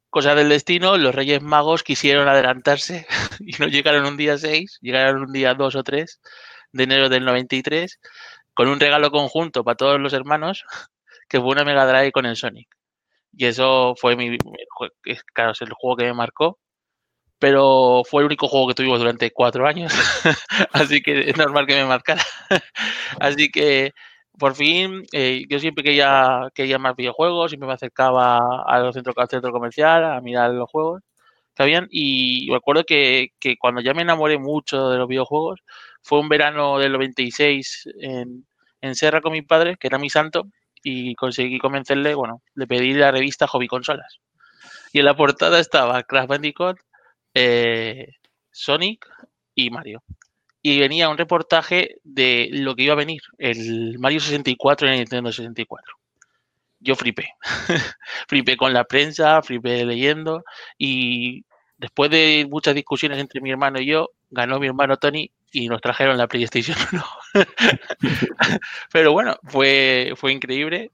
cosa 0.09 0.35
del 0.35 0.49
destino, 0.49 0.97
los 0.97 1.15
Reyes 1.15 1.41
Magos 1.41 1.81
quisieron 1.81 2.27
adelantarse 2.27 3.07
y 3.39 3.53
no 3.59 3.67
llegaron 3.67 4.05
un 4.05 4.17
día 4.17 4.37
6, 4.37 4.79
llegaron 4.81 5.23
un 5.23 5.33
día 5.33 5.55
2 5.55 5.75
o 5.75 5.83
3 5.83 6.21
de 6.71 6.83
enero 6.83 7.09
del 7.09 7.25
93 7.25 7.99
con 8.53 8.67
un 8.67 8.79
regalo 8.79 9.09
conjunto 9.09 9.63
para 9.63 9.75
todos 9.75 9.99
los 9.99 10.13
hermanos, 10.13 10.65
que 11.29 11.39
fue 11.39 11.49
una 11.49 11.63
Mega 11.63 11.87
Drive 11.87 12.11
con 12.11 12.25
el 12.25 12.35
Sonic. 12.35 12.67
Y 13.35 13.45
eso 13.45 13.95
fue 13.99 14.15
mi, 14.15 14.37
claro, 15.33 15.51
es 15.51 15.61
el 15.61 15.73
juego 15.73 15.97
que 15.97 16.05
me 16.05 16.13
marcó, 16.13 16.59
pero 17.39 18.03
fue 18.07 18.21
el 18.21 18.27
único 18.27 18.47
juego 18.47 18.67
que 18.67 18.75
tuvimos 18.75 18.99
durante 18.99 19.31
cuatro 19.31 19.67
años, 19.67 19.91
así 20.73 21.01
que 21.01 21.29
es 21.29 21.37
normal 21.37 21.65
que 21.65 21.75
me 21.75 21.85
marcara. 21.85 22.21
así 23.19 23.49
que 23.49 23.93
por 24.39 24.55
fin, 24.55 25.03
eh, 25.11 25.45
yo 25.49 25.59
siempre 25.59 25.83
quería, 25.83 26.49
quería 26.55 26.79
más 26.79 26.95
videojuegos, 26.95 27.51
siempre 27.51 27.67
me 27.67 27.73
acercaba 27.73 28.63
al 28.65 28.93
centro, 28.93 29.13
al 29.15 29.29
centro 29.29 29.51
comercial 29.51 30.03
a 30.03 30.21
mirar 30.21 30.51
los 30.51 30.69
juegos 30.69 31.01
que 31.55 31.63
habían 31.63 31.87
y 31.91 32.47
me 32.49 32.57
acuerdo 32.57 32.83
que, 32.83 33.29
que 33.39 33.57
cuando 33.57 33.81
ya 33.81 33.93
me 33.93 34.01
enamoré 34.01 34.39
mucho 34.39 34.89
de 34.89 34.97
los 34.97 35.07
videojuegos, 35.07 35.61
fue 36.01 36.19
un 36.19 36.29
verano 36.29 36.79
del 36.79 36.93
96 36.93 37.89
en, 38.01 38.45
en 38.81 38.95
Serra 38.95 39.21
con 39.21 39.33
mi 39.33 39.41
padre, 39.41 39.77
que 39.79 39.87
era 39.87 39.97
mi 39.97 40.09
santo, 40.09 40.47
y 40.83 41.15
conseguí 41.15 41.59
convencerle, 41.59 42.15
bueno, 42.15 42.41
le 42.55 42.67
pedí 42.67 42.93
la 42.93 43.11
revista 43.11 43.47
Hobby 43.47 43.67
Consolas. 43.67 44.19
Y 44.91 44.99
en 44.99 45.05
la 45.05 45.15
portada 45.15 45.59
estaba 45.59 46.03
Crash 46.03 46.27
Bandicoot, 46.27 46.77
eh, 47.33 48.09
Sonic 48.51 49.07
y 49.55 49.69
Mario. 49.69 50.03
Y 50.65 50.79
venía 50.79 51.09
un 51.09 51.17
reportaje 51.17 51.97
de 52.03 52.49
lo 52.51 52.75
que 52.75 52.83
iba 52.83 52.93
a 52.93 52.97
venir, 52.97 53.21
el 53.37 53.99
Mario 53.99 54.21
64 54.21 54.87
y 54.87 54.91
el 54.91 54.97
Nintendo 54.97 55.29
64. 55.29 55.95
Yo 56.79 56.95
flipé. 56.95 57.33
flipé 58.27 58.55
con 58.57 58.73
la 58.73 58.85
prensa, 58.85 59.41
flipé 59.41 59.85
leyendo 59.85 60.43
y 60.77 61.43
después 61.77 62.09
de 62.09 62.47
muchas 62.49 62.75
discusiones 62.75 63.19
entre 63.19 63.41
mi 63.41 63.51
hermano 63.51 63.81
y 63.81 63.87
yo, 63.87 64.11
ganó 64.31 64.57
mi 64.57 64.67
hermano 64.67 64.95
Tony 64.97 65.29
y 65.51 65.67
nos 65.67 65.81
trajeron 65.81 66.17
la 66.17 66.27
PlayStation 66.27 66.77
1. 66.93 67.03
Pero 68.91 69.11
bueno, 69.11 69.37
fue, 69.43 70.13
fue 70.15 70.31
increíble. 70.31 70.91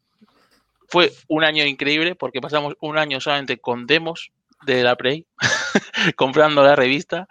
Fue 0.88 1.14
un 1.28 1.44
año 1.44 1.64
increíble 1.64 2.16
porque 2.16 2.42
pasamos 2.42 2.76
un 2.80 2.98
año 2.98 3.22
solamente 3.22 3.60
con 3.60 3.86
demos 3.86 4.32
de 4.66 4.84
la 4.84 4.96
Play, 4.96 5.26
comprando 6.16 6.64
la 6.64 6.76
revista 6.76 7.28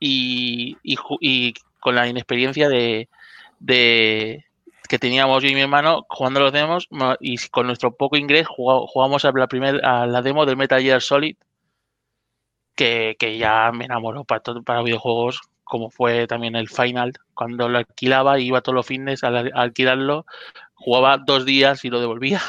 y, 0.00 0.76
con 1.80 1.94
la 1.94 2.08
inexperiencia 2.08 2.68
de, 2.68 3.08
que 3.66 4.98
teníamos 4.98 5.42
yo 5.42 5.48
y 5.48 5.54
mi 5.54 5.62
hermano 5.62 6.06
jugando 6.08 6.40
los 6.40 6.52
demos 6.52 6.88
y 7.20 7.36
con 7.48 7.66
nuestro 7.66 7.94
poco 7.96 8.16
inglés 8.16 8.46
jugamos 8.48 9.24
a 9.24 9.32
la, 9.32 9.46
primer, 9.46 9.84
a 9.84 10.06
la 10.06 10.22
demo 10.22 10.46
del 10.46 10.56
Metal 10.56 10.80
Gear 10.80 11.02
Solid 11.02 11.36
que, 12.74 13.16
que 13.18 13.38
ya 13.38 13.72
me 13.72 13.84
enamoró 13.84 14.24
para, 14.24 14.42
para 14.64 14.82
videojuegos 14.82 15.40
como 15.68 15.90
fue 15.90 16.26
también 16.26 16.56
el 16.56 16.68
Final, 16.68 17.12
cuando 17.34 17.68
lo 17.68 17.78
alquilaba, 17.78 18.40
iba 18.40 18.62
todos 18.62 18.74
los 18.74 18.86
fines 18.86 19.22
a, 19.22 19.28
alquilarlo, 19.28 20.24
jugaba 20.74 21.18
dos 21.18 21.44
días 21.44 21.84
y 21.84 21.90
lo 21.90 22.00
devolvía. 22.00 22.40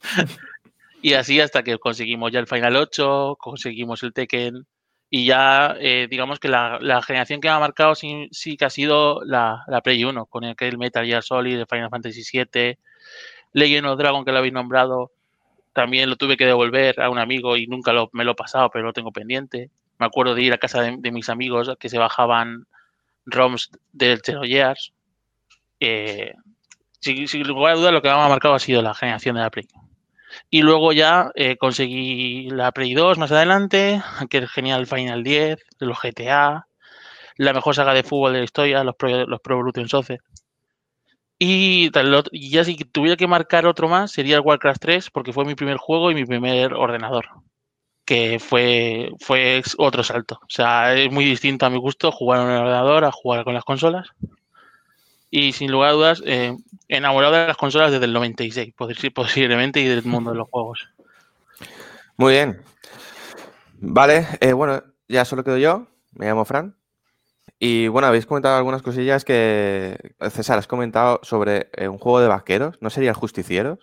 y 1.02 1.12
así 1.12 1.38
hasta 1.38 1.62
que 1.62 1.78
conseguimos 1.78 2.32
ya 2.32 2.40
el 2.40 2.46
Final 2.46 2.76
8, 2.76 3.36
conseguimos 3.38 4.02
el 4.02 4.14
Tekken 4.14 4.66
y 5.14 5.26
ya 5.26 5.76
eh, 5.78 6.06
digamos 6.10 6.40
que 6.40 6.48
la, 6.48 7.02
generación 7.06 7.42
que 7.42 7.50
ha 7.50 7.58
marcado 7.58 7.94
sí, 7.94 8.30
que 8.58 8.64
ha 8.64 8.70
sido 8.70 9.22
la, 9.26 9.62
la 9.66 9.82
Play 9.82 10.02
1, 10.02 10.24
con 10.24 10.42
el, 10.42 10.56
el 10.58 10.78
Metal 10.78 11.04
Gear 11.04 11.22
Solid, 11.22 11.58
el 11.58 11.66
Final 11.66 11.90
Fantasy 11.90 12.24
7, 12.24 12.78
Legend 13.52 13.88
of 13.88 13.98
Dragon 13.98 14.24
que 14.24 14.32
lo 14.32 14.38
habéis 14.38 14.54
nombrado, 14.54 15.12
también 15.74 16.08
lo 16.08 16.16
tuve 16.16 16.38
que 16.38 16.46
devolver 16.46 16.98
a 16.98 17.10
un 17.10 17.18
amigo 17.18 17.58
y 17.58 17.66
nunca 17.66 17.92
lo, 17.92 18.08
me 18.14 18.24
lo 18.24 18.30
he 18.30 18.34
pasado, 18.34 18.70
pero 18.70 18.86
lo 18.86 18.94
tengo 18.94 19.12
pendiente. 19.12 19.68
Me 19.98 20.06
acuerdo 20.06 20.34
de 20.34 20.44
ir 20.44 20.54
a 20.54 20.58
casa 20.58 20.80
de, 20.80 21.12
mis 21.12 21.28
amigos 21.28 21.70
que 21.78 21.90
se 21.90 21.98
bajaban 21.98 22.66
ROMs 23.26 23.70
del 23.92 24.22
Zero 24.24 24.44
Years. 24.44 24.94
Eh, 25.78 26.32
sin, 27.00 27.46
lugar 27.46 27.74
a 27.74 27.76
dudas, 27.76 27.92
lo 27.92 28.00
que 28.00 28.08
me 28.08 28.14
ha 28.14 28.28
marcado 28.28 28.54
ha 28.54 28.58
sido 28.58 28.80
la 28.80 28.94
generación 28.94 29.34
de 29.34 29.42
la 29.42 29.50
Play. 29.50 29.68
Y 30.50 30.62
luego 30.62 30.92
ya 30.92 31.30
eh, 31.34 31.56
conseguí 31.56 32.50
la 32.50 32.72
Play 32.72 32.94
2 32.94 33.18
más 33.18 33.32
adelante, 33.32 34.02
que 34.30 34.38
es 34.38 34.50
genial 34.50 34.86
Final 34.86 35.22
10, 35.22 35.58
de 35.80 35.86
los 35.86 35.98
GTA, 36.00 36.66
la 37.36 37.52
mejor 37.52 37.74
saga 37.74 37.94
de 37.94 38.02
fútbol 38.02 38.32
de 38.32 38.38
la 38.40 38.44
historia, 38.44 38.84
los 38.84 38.96
Pro, 38.96 39.26
los 39.26 39.40
Pro 39.40 39.56
Evolution 39.56 39.88
Soccer. 39.88 40.20
Y, 41.38 41.90
ya 42.32 42.64
si 42.64 42.76
tuviera 42.76 43.16
que 43.16 43.26
marcar 43.26 43.66
otro 43.66 43.88
más, 43.88 44.12
sería 44.12 44.36
el 44.36 44.42
Warcraft 44.42 44.80
3, 44.80 45.10
porque 45.10 45.32
fue 45.32 45.44
mi 45.44 45.54
primer 45.56 45.76
juego 45.76 46.10
y 46.10 46.14
mi 46.14 46.24
primer 46.24 46.72
ordenador 46.74 47.26
que 48.04 48.38
fue, 48.38 49.10
fue 49.18 49.62
otro 49.78 50.02
salto. 50.02 50.38
O 50.42 50.50
sea, 50.50 50.94
es 50.94 51.10
muy 51.10 51.24
distinto 51.24 51.66
a 51.66 51.70
mi 51.70 51.78
gusto 51.78 52.12
jugar 52.12 52.40
en 52.40 52.46
un 52.46 52.52
ordenador 52.52 53.04
a 53.04 53.12
jugar 53.12 53.44
con 53.44 53.54
las 53.54 53.64
consolas. 53.64 54.08
Y 55.34 55.54
sin 55.54 55.72
lugar 55.72 55.88
a 55.88 55.92
dudas, 55.94 56.22
eh, 56.26 56.54
enamorado 56.88 57.32
de 57.32 57.46
las 57.46 57.56
consolas 57.56 57.90
desde 57.90 58.04
el 58.04 58.12
96, 58.12 58.74
posiblemente, 59.14 59.80
y 59.80 59.88
del 59.88 60.04
mundo 60.04 60.30
de 60.30 60.36
los 60.36 60.48
juegos. 60.50 60.90
Muy 62.18 62.34
bien. 62.34 62.60
Vale, 63.78 64.28
eh, 64.40 64.52
bueno, 64.52 64.82
ya 65.08 65.24
solo 65.24 65.42
quedo 65.42 65.56
yo. 65.56 65.86
Me 66.12 66.26
llamo 66.26 66.44
Fran. 66.44 66.76
Y 67.58 67.88
bueno, 67.88 68.08
habéis 68.08 68.26
comentado 68.26 68.58
algunas 68.58 68.82
cosillas 68.82 69.24
que. 69.24 69.96
César, 70.30 70.58
has 70.58 70.66
comentado 70.66 71.20
sobre 71.22 71.70
eh, 71.78 71.88
un 71.88 71.96
juego 71.96 72.20
de 72.20 72.28
vaqueros. 72.28 72.76
¿No 72.82 72.90
sería 72.90 73.14
Justicieros? 73.14 73.78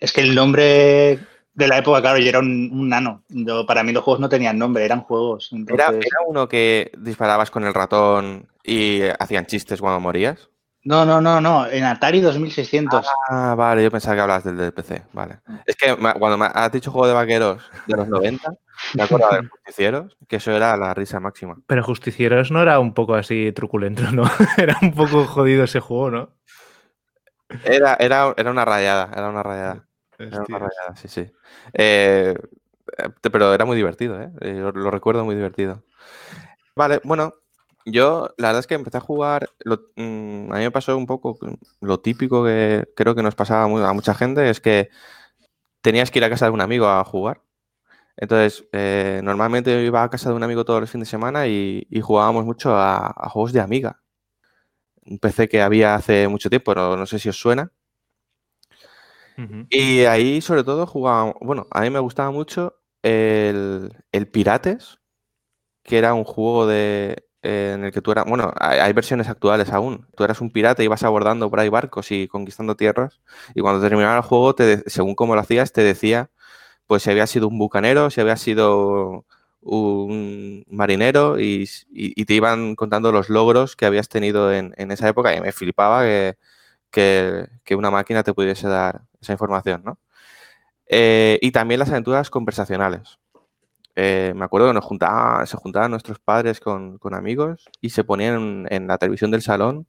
Es 0.00 0.14
que 0.14 0.22
el 0.22 0.34
nombre 0.34 1.18
de 1.56 1.68
la 1.68 1.78
época, 1.78 2.02
claro, 2.02 2.18
yo 2.18 2.28
era 2.28 2.38
un, 2.38 2.88
nano. 2.88 3.22
para 3.66 3.82
mí 3.82 3.92
los 3.92 4.04
juegos 4.04 4.20
no 4.20 4.28
tenían 4.28 4.58
nombre, 4.58 4.84
eran 4.84 5.00
juegos. 5.00 5.50
¿Era, 5.68 5.90
uno 6.26 6.48
que 6.48 6.92
disparabas 6.98 7.50
con 7.50 7.64
el 7.64 7.72
ratón 7.72 8.46
y 8.62 9.00
hacían 9.18 9.46
chistes 9.46 9.80
cuando 9.80 9.98
morías? 9.98 10.50
No, 10.84 11.04
no, 11.04 11.20
no, 11.20 11.40
no, 11.40 11.66
en 11.66 11.82
Atari 11.84 12.20
2600. 12.20 13.06
Ah, 13.30 13.54
vale, 13.56 13.82
yo 13.82 13.90
pensaba 13.90 14.14
que 14.14 14.20
hablabas 14.20 14.44
del 14.44 14.58
del 14.58 14.72
PC, 14.72 15.06
vale. 15.14 15.40
Es 15.64 15.74
que 15.76 15.96
cuando 15.96 16.36
me 16.36 16.46
has 16.46 16.70
dicho 16.70 16.92
juego 16.92 17.08
de 17.08 17.14
vaqueros 17.14 17.62
de 17.86 17.96
los 17.96 18.06
90, 18.06 18.52
me 18.92 19.02
acuerdo 19.02 19.30
de 19.30 19.48
Justicieros, 19.48 20.16
que 20.28 20.36
eso 20.36 20.52
era 20.52 20.76
la 20.76 20.92
risa 20.92 21.20
máxima. 21.20 21.56
Pero 21.66 21.82
Justicieros 21.82 22.50
no 22.50 22.60
era 22.60 22.78
un 22.78 22.92
poco 22.92 23.14
así 23.14 23.50
truculento, 23.52 24.02
¿no? 24.12 24.24
era 24.58 24.76
un 24.82 24.92
poco 24.92 25.24
jodido 25.24 25.64
ese 25.64 25.80
juego, 25.80 26.10
¿no? 26.10 26.28
Era, 27.64 27.96
era, 27.98 28.34
era 28.36 28.50
una 28.50 28.64
rayada, 28.64 29.10
era 29.12 29.30
una 29.30 29.42
rayada 29.42 29.85
sí, 30.94 31.08
sí. 31.08 31.32
Eh, 31.72 32.34
eh, 32.98 33.08
pero 33.20 33.52
era 33.52 33.64
muy 33.64 33.76
divertido, 33.76 34.20
¿eh? 34.20 34.30
Lo, 34.40 34.90
recuerdo 34.90 35.24
muy 35.24 35.34
divertido. 35.34 35.82
Vale, 36.74 37.00
bueno, 37.04 37.34
yo 37.84 38.30
la 38.38 38.48
verdad 38.48 38.60
es 38.60 38.66
que 38.66 38.74
empecé 38.74 38.98
a 38.98 39.00
jugar, 39.00 39.50
mm, 39.96 40.52
a 40.52 40.56
mí 40.56 40.64
me 40.64 40.70
pasó 40.70 40.96
un 40.96 41.06
poco 41.06 41.38
lo 41.80 42.00
típico 42.00 42.44
que 42.44 42.88
creo 42.96 43.14
que 43.14 43.22
nos 43.22 43.34
pasaba 43.34 43.64
a 43.64 43.92
mucha 43.92 44.14
gente, 44.14 44.50
es 44.50 44.60
que 44.60 44.90
tenías 45.80 46.10
que 46.10 46.18
ir 46.18 46.24
a 46.24 46.30
casa 46.30 46.46
de 46.46 46.52
un 46.52 46.60
amigo 46.60 46.88
a 46.88 47.04
jugar. 47.04 47.42
Entonces, 48.16 48.66
normalmente 49.22 49.72
yo 49.72 49.80
iba 49.80 50.02
a 50.02 50.10
casa 50.10 50.30
de 50.30 50.36
un 50.36 50.42
amigo 50.42 50.64
todos 50.64 50.80
los 50.80 50.90
fines 50.90 51.08
de 51.08 51.10
semana 51.10 51.46
y, 51.48 51.86
jugábamos 52.02 52.44
mucho 52.46 52.76
a, 52.76 53.28
juegos 53.30 53.52
de 53.52 53.60
amiga. 53.60 54.02
un 55.06 55.18
PC 55.18 55.48
que 55.48 55.62
había 55.62 55.94
hace 55.94 56.28
mucho 56.28 56.50
tiempo, 56.50 56.74
no, 56.74 56.96
no 56.96 57.06
sé 57.06 57.18
si 57.18 57.28
os 57.28 57.38
suena. 57.38 57.72
Y 59.70 60.00
ahí 60.04 60.40
sobre 60.40 60.64
todo 60.64 60.86
jugaba, 60.86 61.34
bueno, 61.40 61.66
a 61.70 61.80
mí 61.82 61.90
me 61.90 61.98
gustaba 61.98 62.30
mucho 62.30 62.78
el, 63.02 63.92
el 64.12 64.28
Pirates, 64.28 64.98
que 65.82 65.98
era 65.98 66.14
un 66.14 66.24
juego 66.24 66.66
de, 66.66 67.26
eh, 67.46 67.74
en 67.76 67.84
el 67.84 67.92
que 67.92 68.00
tú 68.02 68.10
eras, 68.10 68.24
bueno, 68.26 68.52
hay, 68.58 68.92
versiones 68.92 69.28
actuales 69.28 69.70
aún. 69.70 70.06
Tú 70.16 70.24
eras 70.24 70.40
un 70.40 70.50
pirata 70.50 70.82
y 70.82 70.86
ibas 70.86 71.04
abordando 71.04 71.48
por 71.48 71.60
ahí 71.60 71.68
barcos 71.68 72.10
y 72.10 72.26
conquistando 72.26 72.76
tierras. 72.76 73.20
Y 73.54 73.60
cuando 73.60 73.80
terminaba 73.80 74.16
el 74.16 74.22
juego, 74.22 74.54
te, 74.56 74.82
según 74.90 75.14
cómo 75.14 75.34
lo 75.36 75.40
hacías, 75.42 75.72
te 75.72 75.82
decía, 75.82 76.30
pues 76.86 77.04
si 77.04 77.10
había 77.10 77.26
sido 77.28 77.48
un 77.48 77.58
bucanero, 77.58 78.10
si 78.10 78.20
había 78.20 78.36
sido 78.36 79.24
un 79.60 80.64
marinero 80.70 81.40
y, 81.40 81.66
te 82.26 82.34
iban 82.34 82.76
contando 82.76 83.12
los 83.12 83.28
logros 83.30 83.76
que 83.76 83.86
habías 83.86 84.08
tenido 84.08 84.52
en, 84.52 84.74
esa 84.90 85.08
época 85.08 85.34
y 85.36 85.40
me 85.40 85.52
flipaba 85.52 86.02
que, 86.02 86.36
que, 86.90 87.48
una 87.76 87.90
máquina 87.90 88.22
te 88.22 88.34
pudiese 88.34 88.68
dar 88.68 89.02
esa 89.20 89.32
información, 89.32 89.82
¿no? 89.84 89.98
Eh, 90.88 91.38
y 91.42 91.50
también 91.52 91.80
las 91.80 91.90
aventuras 91.90 92.30
conversacionales. 92.30 93.18
Eh, 93.96 94.34
me 94.36 94.44
acuerdo 94.44 94.68
que 94.68 94.74
nos 94.74 94.84
juntaba, 94.84 95.46
se 95.46 95.56
juntaban 95.56 95.90
nuestros 95.90 96.18
padres 96.18 96.60
con, 96.60 96.98
amigos 97.12 97.64
y 97.80 97.90
se 97.90 98.04
ponían 98.04 98.66
en, 98.70 98.86
la 98.86 98.98
televisión 98.98 99.30
del 99.30 99.42
salón 99.42 99.86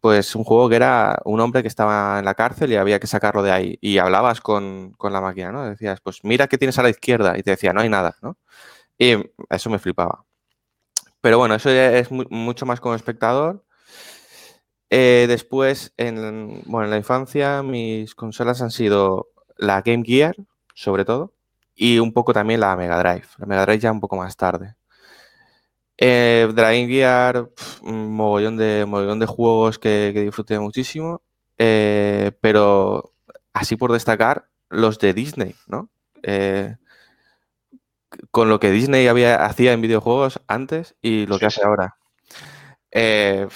pues 0.00 0.34
un 0.36 0.44
juego 0.44 0.68
que 0.68 0.76
era 0.76 1.18
un 1.24 1.40
hombre 1.40 1.62
que 1.62 1.68
estaba 1.68 2.18
en 2.18 2.26
la 2.26 2.34
cárcel 2.34 2.70
y 2.72 2.76
había 2.76 3.00
que 3.00 3.06
sacarlo 3.06 3.42
de 3.42 3.52
ahí. 3.52 3.78
Y 3.80 3.98
hablabas 3.98 4.40
con, 4.42 4.94
la 5.00 5.20
máquina, 5.22 5.50
¿no? 5.50 5.64
Decías, 5.64 6.00
pues 6.02 6.20
mira 6.24 6.46
qué 6.46 6.58
tienes 6.58 6.78
a 6.78 6.82
la 6.82 6.90
izquierda. 6.90 7.38
Y 7.38 7.42
te 7.42 7.52
decía, 7.52 7.72
no 7.72 7.80
hay 7.80 7.88
nada, 7.88 8.14
¿no? 8.20 8.36
Y 8.98 9.16
eso 9.50 9.70
me 9.70 9.78
flipaba. 9.78 10.26
Pero 11.22 11.38
bueno, 11.38 11.54
eso 11.54 11.70
es 11.70 12.10
mucho 12.10 12.66
más 12.66 12.80
como 12.80 12.94
espectador. 12.94 13.64
Eh, 14.90 15.26
después, 15.28 15.92
en, 15.96 16.62
bueno, 16.66 16.84
en 16.84 16.90
la 16.90 16.96
infancia, 16.96 17.62
mis 17.62 18.14
consolas 18.14 18.62
han 18.62 18.70
sido 18.70 19.28
la 19.56 19.82
Game 19.82 20.04
Gear, 20.04 20.36
sobre 20.74 21.04
todo 21.04 21.34
y 21.74 21.98
un 21.98 22.12
poco 22.12 22.32
también 22.32 22.60
la 22.60 22.76
Mega 22.76 22.98
Drive. 22.98 23.26
La 23.38 23.46
Mega 23.46 23.66
Drive 23.66 23.80
ya 23.80 23.92
un 23.92 24.00
poco 24.00 24.16
más 24.16 24.36
tarde. 24.36 24.76
Eh, 25.96 26.52
Gear, 26.56 27.48
un 27.82 28.12
mogollón 28.12 28.56
de, 28.56 28.84
mogollón 28.86 29.20
de 29.20 29.26
juegos 29.26 29.78
que, 29.78 30.12
disfruté 30.12 30.58
muchísimo, 30.58 31.22
eh, 31.58 32.32
pero 32.40 33.12
así 33.52 33.76
por 33.76 33.92
destacar, 33.92 34.48
los 34.70 34.98
de 34.98 35.14
Disney, 35.14 35.54
¿no? 35.66 35.88
Eh, 36.22 36.76
con 38.30 38.48
lo 38.48 38.60
que 38.60 38.70
Disney 38.70 39.06
había, 39.06 39.44
hacía 39.44 39.72
en 39.72 39.80
videojuegos 39.80 40.40
antes 40.48 40.96
y 41.00 41.26
lo 41.26 41.38
que 41.38 41.46
hace 41.46 41.64
ahora. 41.64 41.96
Eh, 42.90 43.48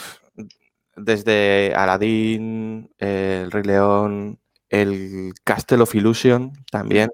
desde 1.00 1.74
Aladdin, 1.74 2.90
el 2.98 3.50
Rey 3.50 3.62
León, 3.64 4.40
el 4.68 5.32
Castle 5.44 5.82
of 5.82 5.94
Illusion 5.94 6.52
también, 6.70 7.10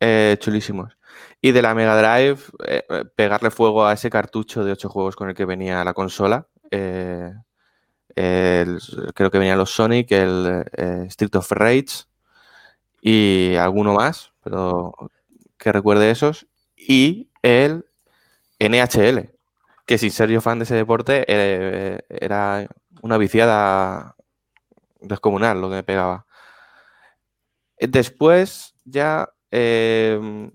eh, 0.00 0.36
chulísimos. 0.40 0.98
Y 1.40 1.52
de 1.52 1.62
la 1.62 1.74
Mega 1.74 1.96
Drive, 1.96 2.40
eh, 2.66 2.84
eh, 2.88 3.04
pegarle 3.14 3.50
fuego 3.50 3.86
a 3.86 3.92
ese 3.92 4.10
cartucho 4.10 4.64
de 4.64 4.72
8 4.72 4.88
juegos 4.88 5.16
con 5.16 5.28
el 5.28 5.34
que 5.34 5.44
venía 5.44 5.84
la 5.84 5.94
consola. 5.94 6.48
creo 8.14 9.30
que 9.30 9.38
venían 9.38 9.58
los 9.58 9.70
Sonic, 9.70 10.10
el 10.12 10.64
Street 11.08 11.34
of 11.36 11.50
Rage 11.52 12.04
y 13.00 13.54
alguno 13.56 13.94
más, 13.94 14.32
pero 14.42 14.94
que 15.58 15.72
recuerde 15.72 16.10
esos. 16.10 16.46
Y 16.76 17.30
el 17.42 17.86
NHL, 18.58 19.35
que 19.86 19.98
sin 19.98 20.10
ser 20.10 20.30
yo 20.30 20.40
fan 20.40 20.58
de 20.58 20.64
ese 20.64 20.74
deporte, 20.74 21.24
era 21.28 22.68
una 23.02 23.18
viciada 23.18 24.16
descomunal 25.00 25.60
lo 25.60 25.68
que 25.70 25.76
me 25.76 25.82
pegaba. 25.84 26.26
Después 27.78 28.74
ya 28.84 29.28
Em, 29.50 30.50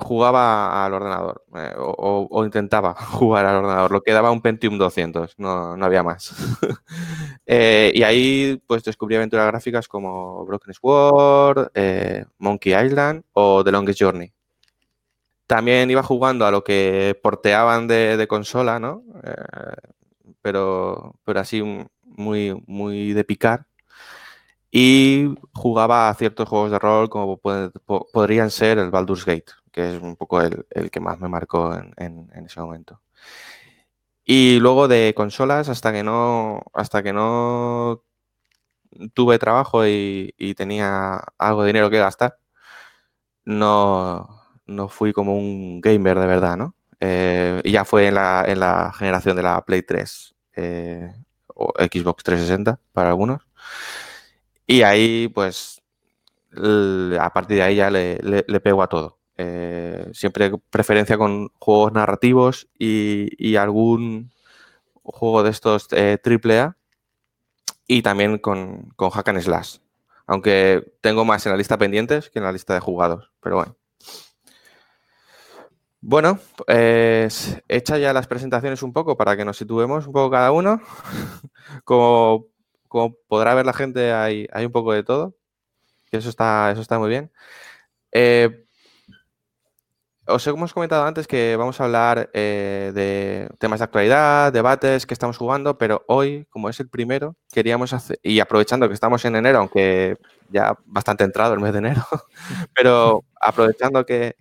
jugaba 0.00 0.84
al 0.84 0.94
ordenador 0.94 1.44
eh, 1.54 1.74
o, 1.78 2.44
intentaba 2.44 2.94
jugar 3.12 3.46
al 3.46 3.56
ordenador. 3.56 3.92
Lo 3.92 4.00
que 4.02 4.12
daba 4.12 4.30
un 4.32 4.40
Pentium 4.42 4.78
200, 4.78 5.38
no, 5.38 5.76
había 5.84 6.02
más. 6.02 6.34
Eh, 7.52 7.90
y 7.96 8.04
ahí 8.04 8.62
pues 8.68 8.84
descubrí 8.84 9.16
aventuras 9.16 9.48
gráficas 9.48 9.88
como 9.88 10.44
Broken 10.46 10.72
Sword, 10.72 11.72
eh, 11.74 12.24
Monkey 12.38 12.72
Island 12.72 13.24
o 13.32 13.64
The 13.64 13.72
Longest 13.72 14.00
Journey. 14.00 14.32
También 15.50 15.90
iba 15.90 16.04
jugando 16.04 16.46
a 16.46 16.52
lo 16.52 16.62
que 16.62 17.18
porteaban 17.20 17.88
de, 17.88 18.24
consola, 18.28 18.78
¿no? 18.78 19.02
pero, 20.42 21.16
pero 21.24 21.40
así 21.40 21.60
muy, 22.04 22.62
muy 22.68 23.14
de 23.14 23.24
picar 23.24 23.66
y 24.70 25.34
jugaba 25.52 26.08
a 26.08 26.14
ciertos 26.14 26.48
juegos 26.48 26.70
de 26.70 26.78
rol 26.78 27.10
como 27.10 27.40
podrían 27.40 28.52
ser 28.52 28.78
el 28.78 28.92
Baldur's 28.92 29.24
Gate, 29.24 29.50
que 29.72 29.96
es 29.96 30.00
un 30.00 30.14
poco 30.14 30.40
el, 30.40 30.64
que 30.92 31.00
más 31.00 31.18
me 31.18 31.28
marcó 31.28 31.74
en, 31.74 32.30
ese 32.46 32.60
momento. 32.60 33.00
Y 34.24 34.60
luego 34.60 34.86
de 34.86 35.14
consolas, 35.16 35.68
hasta 35.68 35.92
que 35.92 36.04
no, 36.04 36.62
hasta 36.74 37.02
que 37.02 37.12
no 37.12 38.04
tuve 39.14 39.40
trabajo 39.40 39.84
y, 39.84 40.32
tenía 40.56 41.24
algo 41.38 41.62
de 41.62 41.66
dinero 41.66 41.90
que 41.90 41.98
gastar, 41.98 42.38
no, 43.44 44.39
fui 44.88 45.12
como 45.12 45.36
un 45.36 45.80
gamer 45.80 46.18
de 46.18 46.26
verdad, 46.26 46.56
¿no? 46.56 46.74
Eh, 47.00 47.60
y 47.64 47.72
ya 47.72 47.84
fue 47.84 48.08
en 48.08 48.14
la, 48.14 48.44
en 48.46 48.60
la, 48.60 48.92
generación 48.92 49.36
de 49.36 49.42
la 49.42 49.64
Play 49.64 49.82
3 49.82 50.34
eh, 50.56 51.14
o 51.54 51.72
Xbox 51.78 52.22
360 52.24 52.78
para 52.92 53.10
algunos. 53.10 53.42
Y 54.66 54.82
ahí, 54.82 55.28
pues, 55.28 55.82
a 56.56 57.32
partir 57.32 57.56
de 57.56 57.62
ahí 57.62 57.76
ya 57.76 57.90
le, 57.90 58.60
pego 58.60 58.82
a 58.82 58.88
todo. 58.88 59.18
Eh, 59.36 60.10
siempre 60.12 60.52
preferencia 60.70 61.16
con 61.16 61.48
juegos 61.58 61.92
narrativos 61.92 62.68
y, 62.78 63.56
algún 63.56 64.32
juego 65.02 65.42
de 65.42 65.50
estos 65.50 65.88
eh, 65.92 66.18
AAA 66.22 66.76
y 67.86 68.02
también 68.02 68.38
con, 68.38 68.90
con 68.96 69.10
Hack 69.10 69.28
and 69.28 69.40
Slash. 69.40 69.78
Aunque 70.26 70.92
tengo 71.00 71.24
más 71.24 71.44
en 71.46 71.52
la 71.52 71.58
lista 71.58 71.78
pendientes 71.78 72.30
que 72.30 72.38
en 72.38 72.44
la 72.44 72.52
lista 72.52 72.74
de 72.74 72.80
jugados, 72.80 73.32
pero 73.40 73.56
bueno. 73.56 73.79
Bueno, 76.02 76.38
pues 76.66 77.62
hecha 77.68 77.98
ya 77.98 78.12
las 78.14 78.26
presentaciones 78.26 78.82
un 78.82 78.92
poco 78.92 79.16
para 79.18 79.36
que 79.36 79.44
nos 79.44 79.58
situemos 79.58 80.06
un 80.06 80.12
poco 80.14 80.30
cada 80.30 80.50
uno. 80.52 80.80
Como 81.84 82.46
podrá 83.28 83.54
ver 83.54 83.66
la 83.66 83.72
gente, 83.72 84.12
hay, 84.12 84.46
hay 84.52 84.66
un 84.66 84.72
poco 84.72 84.92
de 84.92 85.02
todo. 85.04 85.36
Eso 86.12 86.30
está, 86.30 86.70
eso 86.72 86.82
está 86.82 86.98
muy 86.98 87.10
bien. 87.10 87.32
Eh, 88.12 88.64
os 90.26 90.46
hemos 90.46 90.72
comentado 90.72 91.04
antes 91.04 91.26
que 91.26 91.56
vamos 91.56 91.80
a 91.80 91.84
hablar 91.84 92.30
eh, 92.34 92.92
de 92.94 93.48
temas 93.58 93.80
de 93.80 93.84
actualidad, 93.84 94.52
debates 94.52 95.06
que 95.06 95.14
estamos 95.14 95.36
jugando, 95.36 95.76
pero 95.78 96.04
hoy, 96.08 96.46
como 96.50 96.68
es 96.68 96.78
el 96.80 96.88
primero, 96.88 97.36
queríamos 97.52 97.92
hacer, 97.92 98.18
y 98.22 98.40
aprovechando 98.40 98.86
que 98.88 98.94
estamos 98.94 99.24
en 99.24 99.36
enero, 99.36 99.58
aunque 99.58 100.16
ya 100.48 100.76
bastante 100.84 101.24
entrado 101.24 101.54
el 101.54 101.60
mes 101.60 101.72
de 101.72 101.78
enero, 101.78 102.02
pero 102.74 103.24
aprovechando 103.40 104.04
que, 104.06 104.36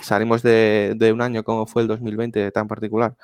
salimos 0.00 0.42
de, 0.42 1.10
un 1.12 1.22
año 1.22 1.44
como 1.44 1.66
fue 1.66 1.82
el 1.82 1.88
2020 1.88 2.50
tan 2.50 2.68
particular 2.68 3.16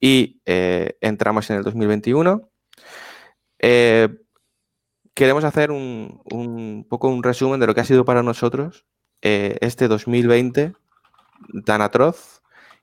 y 0.00 0.40
eh, 0.46 0.96
entramos 1.00 1.50
en 1.50 1.56
el 1.56 1.64
2021, 1.64 2.48
eh, 3.58 4.08
queremos 5.14 5.44
hacer 5.44 5.70
un, 5.70 6.86
poco 6.88 7.08
un 7.08 7.22
resumen 7.22 7.58
de 7.60 7.66
lo 7.66 7.74
que 7.74 7.80
ha 7.80 7.84
sido 7.84 8.04
para 8.04 8.22
nosotros 8.22 8.86
eh, 9.22 9.58
este 9.60 9.88
2020 9.88 10.74
tan 11.64 11.82
atroz 11.82 12.42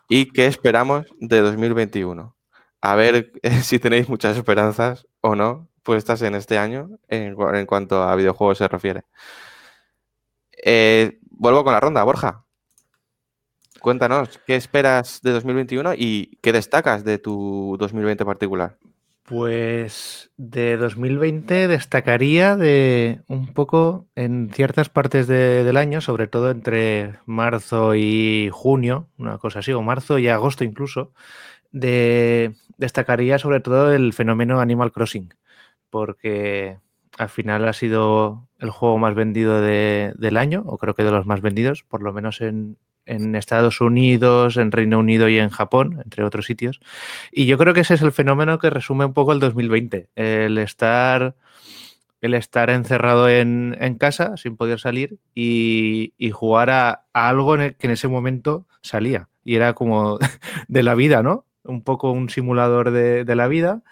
y 0.09 0.31
qué 0.31 0.47
esperamos 0.47 1.05
de 1.19 1.39
2021. 1.39 2.35
A 2.81 2.95
ver 2.95 3.31
si 3.63 3.79
tenéis 3.79 4.09
muchas 4.09 4.37
esperanzas 4.37 5.07
o 5.21 5.35
no 5.35 5.69
puestas 5.83 6.21
en 6.23 6.35
este 6.35 6.57
año 6.57 6.89
en, 7.07 7.35
cuanto 7.65 8.03
a 8.03 8.15
videojuegos 8.15 8.57
se 8.57 8.67
refiere. 8.67 9.03
Vuelvo 11.37 11.63
con 11.63 11.73
la 11.73 11.79
ronda, 11.79 12.03
Borja. 12.03 12.44
Cuéntanos, 13.85 14.39
¿qué 14.47 14.55
esperas 14.55 15.21
de 15.21 15.29
2021 15.29 15.93
y 15.95 16.39
qué 16.41 16.51
destacas 16.51 17.03
de 17.03 17.19
tu 17.19 17.77
2020 17.79 18.25
particular? 18.25 18.79
Pues 19.21 20.31
de 20.37 20.75
2020 20.77 21.67
destacaría 21.67 22.55
de 22.55 23.21
un 23.27 23.53
poco 23.53 24.07
en 24.15 24.49
ciertas 24.51 24.89
partes 24.89 25.27
del 25.27 25.77
año, 25.77 26.01
sobre 26.01 26.25
todo 26.25 26.49
entre 26.49 27.19
marzo 27.27 27.93
y 27.93 28.49
junio, 28.51 29.07
una 29.19 29.37
cosa 29.37 29.59
así, 29.59 29.71
o 29.71 29.83
marzo 29.83 30.17
y 30.17 30.29
agosto 30.29 30.63
incluso, 30.63 31.13
de, 31.71 32.55
destacaría 32.77 33.37
sobre 33.37 33.59
todo 33.59 33.93
el 33.93 34.13
fenómeno 34.13 34.61
Animal 34.61 34.93
Crossing, 34.93 35.31
porque 35.91 36.79
al 37.19 37.29
final 37.29 37.67
ha 37.67 37.73
sido 37.73 38.47
el 38.57 38.71
juego 38.71 38.97
más 38.97 39.13
vendido 39.13 39.61
del 39.61 40.37
año, 40.37 40.63
o 40.65 40.79
creo 40.79 40.95
que 40.95 41.03
de 41.03 41.11
los 41.11 41.27
más 41.27 41.41
vendidos, 41.41 41.83
por 41.83 42.01
lo 42.01 42.13
menos 42.13 42.41
en, 42.41 42.79
en 43.05 43.35
Estados 43.35 43.81
Unidos, 43.81 44.57
en 44.57 44.71
Reino 44.71 44.99
Unido 44.99 45.29
y 45.29 45.37
en 45.37 45.49
Japón, 45.49 46.01
entre 46.03 46.23
otros 46.23 46.45
sitios. 46.45 46.79
Y 47.31 47.45
yo 47.45 47.57
creo 47.57 47.73
que 47.73 47.81
ese 47.81 47.95
es 47.95 48.01
el 48.01 48.11
fenómeno 48.11 48.59
que 48.59 48.69
resume 48.69 49.05
un 49.05 49.13
poco 49.13 49.33
el 49.33 49.39
2020, 49.39 50.09
el 50.15 50.57
estar, 50.57 51.35
el 52.21 52.33
estar 52.33 52.69
encerrado 52.69 53.29
en, 53.29 53.77
en 53.79 53.95
casa 53.95 54.37
sin 54.37 54.57
poder 54.57 54.79
salir 54.79 55.17
y, 55.33 56.13
y 56.17 56.31
jugar 56.31 56.69
a, 56.69 57.05
a 57.13 57.29
algo 57.29 57.55
en 57.55 57.61
el 57.61 57.75
que 57.75 57.87
en 57.87 57.93
ese 57.93 58.07
momento 58.07 58.67
salía. 58.81 59.29
Y 59.43 59.55
era 59.55 59.73
como 59.73 60.19
de 60.67 60.83
la 60.83 60.95
vida, 60.95 61.23
¿no? 61.23 61.45
Un 61.63 61.83
poco 61.83 62.11
un 62.11 62.29
simulador 62.29 62.91
de, 62.91 63.25
de 63.25 63.35
la 63.35 63.47
vida. 63.47 63.83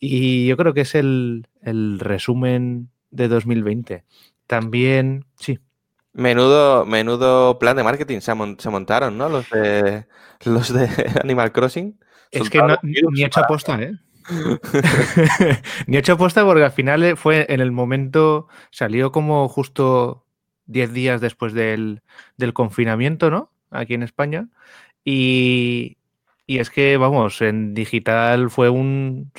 Y 0.00 0.46
yo 0.46 0.56
creo 0.56 0.74
que 0.74 0.82
es 0.82 0.94
el, 0.94 1.46
el 1.62 1.98
resumen 1.98 2.90
de 3.10 3.28
2020. 3.28 4.04
También, 4.46 5.26
sí. 5.36 5.58
Menudo, 6.18 6.84
menudo 6.84 7.58
plan 7.60 7.76
de 7.76 7.84
marketing 7.84 8.18
se, 8.20 8.34
mon- 8.34 8.58
se 8.58 8.68
montaron, 8.70 9.16
¿no? 9.16 9.28
Los 9.28 9.48
de, 9.50 10.06
los 10.44 10.72
de 10.72 10.88
Animal 11.22 11.52
Crossing. 11.52 11.96
Es 12.32 12.50
que 12.50 12.58
no, 12.58 12.76
ni 12.82 13.22
he 13.22 13.26
hecho 13.26 13.40
aposta, 13.40 13.80
¿eh? 13.80 13.92
ni 15.86 15.96
he 15.96 16.00
hecho 16.00 16.14
aposta 16.14 16.44
porque 16.44 16.64
al 16.64 16.72
final 16.72 17.16
fue 17.16 17.46
en 17.48 17.60
el 17.60 17.70
momento, 17.70 18.48
salió 18.70 19.12
como 19.12 19.48
justo 19.48 20.26
10 20.66 20.92
días 20.92 21.20
después 21.20 21.52
del, 21.52 22.02
del 22.36 22.52
confinamiento, 22.52 23.30
¿no? 23.30 23.52
Aquí 23.70 23.94
en 23.94 24.02
España. 24.02 24.48
Y, 25.04 25.98
y 26.48 26.58
es 26.58 26.68
que, 26.70 26.96
vamos, 26.96 27.40
en 27.42 27.74
digital 27.74 28.50
fue 28.50 28.68
un, 28.70 29.30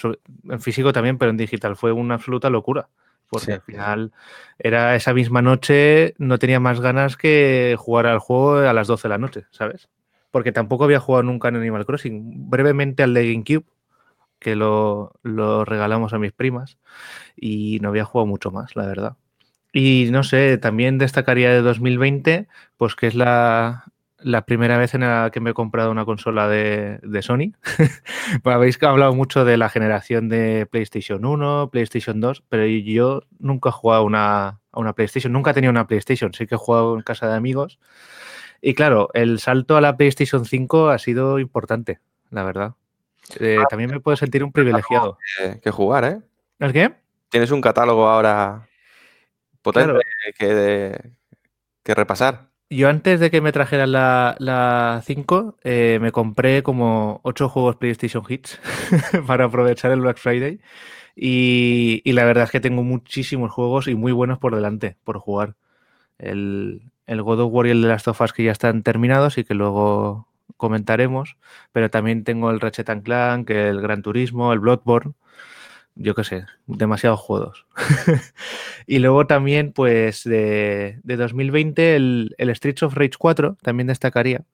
en 0.50 0.62
físico 0.62 0.94
también, 0.94 1.18
pero 1.18 1.32
en 1.32 1.38
digital 1.38 1.76
fue 1.76 1.92
una 1.92 2.16
absoluta 2.16 2.50
locura. 2.50 2.88
Porque 3.30 3.46
Sí. 3.46 3.52
al 3.52 3.62
final 3.62 4.12
era 4.58 4.96
esa 4.96 5.14
misma 5.14 5.42
noche, 5.42 6.16
no 6.18 6.40
tenía 6.40 6.60
más 6.60 6.82
ganas 6.82 7.16
que 7.16 7.76
jugar 7.78 8.08
al 8.08 8.20
juego 8.20 8.58
a 8.58 8.74
las 8.74 8.88
12 8.88 9.08
de 9.08 9.10
la 9.10 9.18
noche, 9.18 9.46
¿sabes? 9.52 9.88
Porque 10.32 10.52
tampoco 10.52 10.84
había 10.84 11.00
jugado 11.00 11.24
nunca 11.24 11.48
en 11.50 11.56
Animal 11.58 11.86
Crossing. 11.86 12.50
Brevemente 12.50 13.04
al 13.04 13.14
de 13.14 13.32
GameCube, 13.32 13.66
que 14.40 14.56
lo, 14.56 15.14
lo 15.24 15.66
regalamos 15.66 16.14
a 16.14 16.20
mis 16.20 16.32
primas, 16.32 16.78
y 17.36 17.80
no 17.82 17.90
había 17.90 18.06
jugado 18.06 18.26
mucho 18.28 18.52
más, 18.52 18.76
la 18.76 18.86
verdad. 18.86 19.16
Y 19.72 20.08
no 20.12 20.24
sé, 20.24 20.58
también 20.58 20.98
destacaría 20.98 21.52
de 21.52 21.62
2020, 21.62 22.48
pues 22.78 22.96
que 22.96 23.08
es 23.08 23.16
la, 23.16 23.86
la 24.22 24.46
primera 24.46 24.78
vez 24.78 24.94
en 24.94 25.02
la 25.02 25.30
que 25.32 25.40
me 25.40 25.52
he 25.52 25.54
comprado 25.54 25.92
una 25.92 26.06
consola 26.06 26.48
de, 26.48 27.00
de 27.02 27.22
Sony. 27.22 27.54
Pues 28.44 28.56
Habéis 28.56 28.82
hablado 28.84 29.14
mucho 29.14 29.46
de 29.46 29.58
la 29.58 29.70
generación 29.70 30.30
de 30.30 30.68
PlayStation 30.70 31.26
1, 31.26 31.70
PlayStation 31.72 32.20
2, 32.20 32.44
pero 32.48 32.66
yo 32.66 33.24
nunca 33.40 33.70
he 33.70 33.72
jugado 33.72 34.02
a 34.02 34.06
una, 34.06 34.48
a 34.72 34.80
una 34.80 34.94
PlayStation, 34.94 35.34
nunca 35.34 35.52
he 35.52 35.54
tenido 35.54 35.72
una 35.72 35.88
PlayStation, 35.88 36.34
sí 36.34 36.48
que 36.48 36.56
he 36.56 36.58
jugado 36.58 36.96
en 36.96 37.02
casa 37.02 37.28
de 37.28 37.36
amigos. 37.36 37.80
Y 38.62 38.74
claro, 38.74 39.10
el 39.14 39.40
salto 39.40 39.78
a 39.78 39.82
la 39.82 39.98
PlayStation 39.98 40.46
5 40.46 40.90
ha 40.90 41.00
sido 41.00 41.40
importante, 41.40 42.00
la 42.30 42.44
verdad. 42.44 42.74
Eh, 43.40 43.60
también 43.70 43.90
me 43.90 44.00
puedo 44.00 44.18
sentir 44.18 44.44
un 44.44 44.52
privilegiado. 44.52 45.18
que, 45.62 45.72
jugar, 45.72 46.04
¿eh? 46.06 46.20
¿El 46.60 46.74
qué? 46.74 46.94
Tienes 47.30 47.52
un 47.52 47.62
catálogo 47.62 48.08
ahora 48.08 48.68
potente 49.62 49.92
Claro. 49.92 50.00
que, 50.38 51.12
que 51.84 51.96
repasar. 51.96 52.49
Yo 52.72 52.88
antes 52.88 53.20
de 53.20 53.32
que 53.32 53.42
me 53.42 53.52
trajeran 53.52 53.92
la, 53.92 54.36
la 54.40 55.02
5, 55.04 55.58
eh, 55.64 55.98
me 56.00 56.12
compré 56.12 56.62
como 56.62 57.20
8 57.24 57.50
juegos 57.50 57.78
PlayStation 57.78 58.24
Hits 58.28 58.60
para 59.28 59.46
aprovechar 59.46 59.92
el 59.92 60.02
Black 60.02 60.18
Friday. 60.18 60.60
Y, 61.16 62.02
y 62.06 62.14
la 62.14 62.26
verdad 62.26 62.46
es 62.46 62.52
que 62.52 62.60
tengo 62.60 62.84
muchísimos 62.84 63.52
juegos 63.52 63.88
y 63.88 63.96
muy 63.96 64.12
buenos 64.12 64.38
por 64.38 64.56
delante, 64.56 64.98
por 65.04 65.18
jugar. 65.20 65.56
El, 66.20 66.92
el 67.08 67.24
God 67.24 67.42
of 67.42 67.54
War 67.54 67.68
y 67.68 67.72
el 67.72 67.82
de 67.82 67.88
las 67.90 68.08
Us 68.08 68.34
que 68.34 68.44
ya 68.44 68.52
están 68.52 68.84
terminados 68.84 69.38
y 69.40 69.44
que 69.44 69.56
luego 69.56 70.28
comentaremos. 70.58 71.38
Pero 71.72 71.90
también 71.90 72.24
tengo 72.24 72.52
el 72.52 72.60
Ratchet 72.60 73.04
Clank, 73.04 73.50
el 73.50 73.82
Gran 73.82 74.04
Turismo, 74.04 74.54
el 74.54 74.60
Bloodborne. 74.60 75.14
Yo 76.02 76.16
qué 76.16 76.24
sé, 76.24 76.46
demasiados 76.66 77.20
juegos. 77.20 77.66
y 78.88 79.00
luego 79.00 79.28
también, 79.28 79.74
pues, 79.74 80.24
de, 80.24 80.98
de 81.04 81.18
2020, 81.18 81.98
el, 81.98 82.36
el 82.38 82.56
Streets 82.56 82.84
of 82.84 82.94
Rage 82.94 83.18
4 83.20 83.58
también 83.62 83.88
destacaría, 83.88 84.46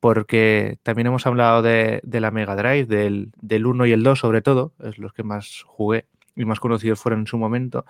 porque 0.00 0.78
también 0.82 1.08
hemos 1.08 1.26
hablado 1.26 1.60
de, 1.60 2.00
de 2.04 2.20
la 2.20 2.30
Mega 2.30 2.56
Drive, 2.56 2.86
del, 2.86 3.32
del 3.42 3.66
1 3.66 3.84
y 3.84 3.92
el 3.92 4.02
2 4.02 4.18
sobre 4.18 4.40
todo, 4.40 4.72
es 4.82 4.96
los 4.96 5.12
que 5.12 5.22
más 5.22 5.62
jugué 5.66 6.06
y 6.36 6.46
más 6.46 6.58
conocidos 6.58 6.98
fueron 6.98 7.20
en 7.20 7.26
su 7.26 7.36
momento. 7.36 7.84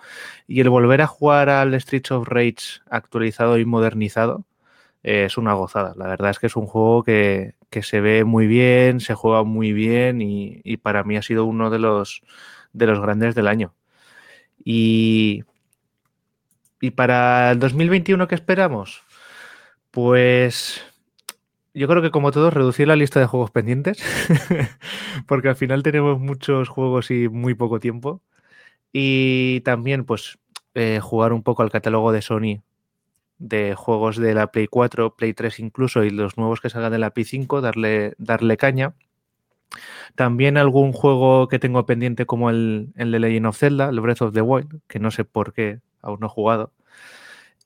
Y 0.45 0.59
el 0.59 0.69
volver 0.69 1.01
a 1.01 1.07
jugar 1.07 1.47
al 1.49 1.79
Streets 1.79 2.11
of 2.11 2.27
Rage 2.27 2.81
actualizado 2.89 3.57
y 3.57 3.63
modernizado 3.63 4.43
eh, 5.03 5.23
es 5.23 5.37
una 5.37 5.53
gozada. 5.53 5.93
La 5.95 6.07
verdad 6.07 6.31
es 6.31 6.39
que 6.39 6.47
es 6.47 6.57
un 6.57 6.67
juego 6.67 7.01
que, 7.03 7.55
que 7.69 7.81
se 7.81 8.01
ve 8.01 8.25
muy 8.25 8.45
bien, 8.45 8.99
se 8.99 9.13
juega 9.13 9.43
muy 9.43 9.71
bien 9.71 10.21
y, 10.21 10.59
y 10.65 10.77
para 10.77 11.05
mí 11.05 11.15
ha 11.15 11.21
sido 11.21 11.45
uno 11.45 11.69
de 11.69 11.79
los, 11.79 12.21
de 12.75 12.87
los 12.87 12.99
grandes 12.99 13.35
del 13.35 13.47
año. 13.47 13.73
Y, 14.63 15.43
y 16.81 16.91
para 16.91 17.51
el 17.51 17.59
2021, 17.59 18.27
¿qué 18.27 18.35
esperamos? 18.35 19.03
Pues 19.91 20.81
yo 21.73 21.87
creo 21.87 22.01
que 22.01 22.11
como 22.11 22.31
todos, 22.31 22.53
reducir 22.53 22.87
la 22.87 22.95
lista 22.95 23.19
de 23.19 23.27
juegos 23.27 23.51
pendientes, 23.51 24.03
porque 25.27 25.49
al 25.49 25.55
final 25.55 25.83
tenemos 25.83 26.19
muchos 26.19 26.69
juegos 26.69 27.11
y 27.11 27.29
muy 27.29 27.53
poco 27.53 27.79
tiempo. 27.79 28.21
Y 28.93 29.61
también, 29.61 30.05
pues, 30.05 30.39
eh, 30.73 30.99
jugar 31.01 31.33
un 31.33 31.43
poco 31.43 31.63
al 31.63 31.71
catálogo 31.71 32.11
de 32.11 32.21
Sony 32.21 32.61
de 33.37 33.75
juegos 33.75 34.17
de 34.17 34.33
la 34.33 34.47
Play 34.47 34.67
4, 34.67 35.15
Play 35.15 35.33
3 35.33 35.59
incluso, 35.59 36.03
y 36.03 36.09
los 36.09 36.37
nuevos 36.37 36.61
que 36.61 36.69
salgan 36.69 36.91
de 36.91 36.99
la 36.99 37.11
Play 37.11 37.25
5, 37.25 37.61
darle, 37.61 38.13
darle 38.17 38.57
caña. 38.57 38.93
También 40.15 40.57
algún 40.57 40.93
juego 40.93 41.47
que 41.47 41.59
tengo 41.59 41.85
pendiente 41.85 42.25
como 42.25 42.49
el, 42.49 42.89
el 42.95 43.11
de 43.11 43.19
Legend 43.19 43.47
of 43.47 43.57
Zelda, 43.57 43.89
el 43.89 43.99
Breath 43.99 44.21
of 44.21 44.33
the 44.33 44.41
Wild, 44.41 44.81
que 44.87 44.99
no 44.99 45.11
sé 45.11 45.25
por 45.25 45.53
qué 45.53 45.79
aún 46.01 46.19
no 46.21 46.27
he 46.27 46.29
jugado. 46.29 46.71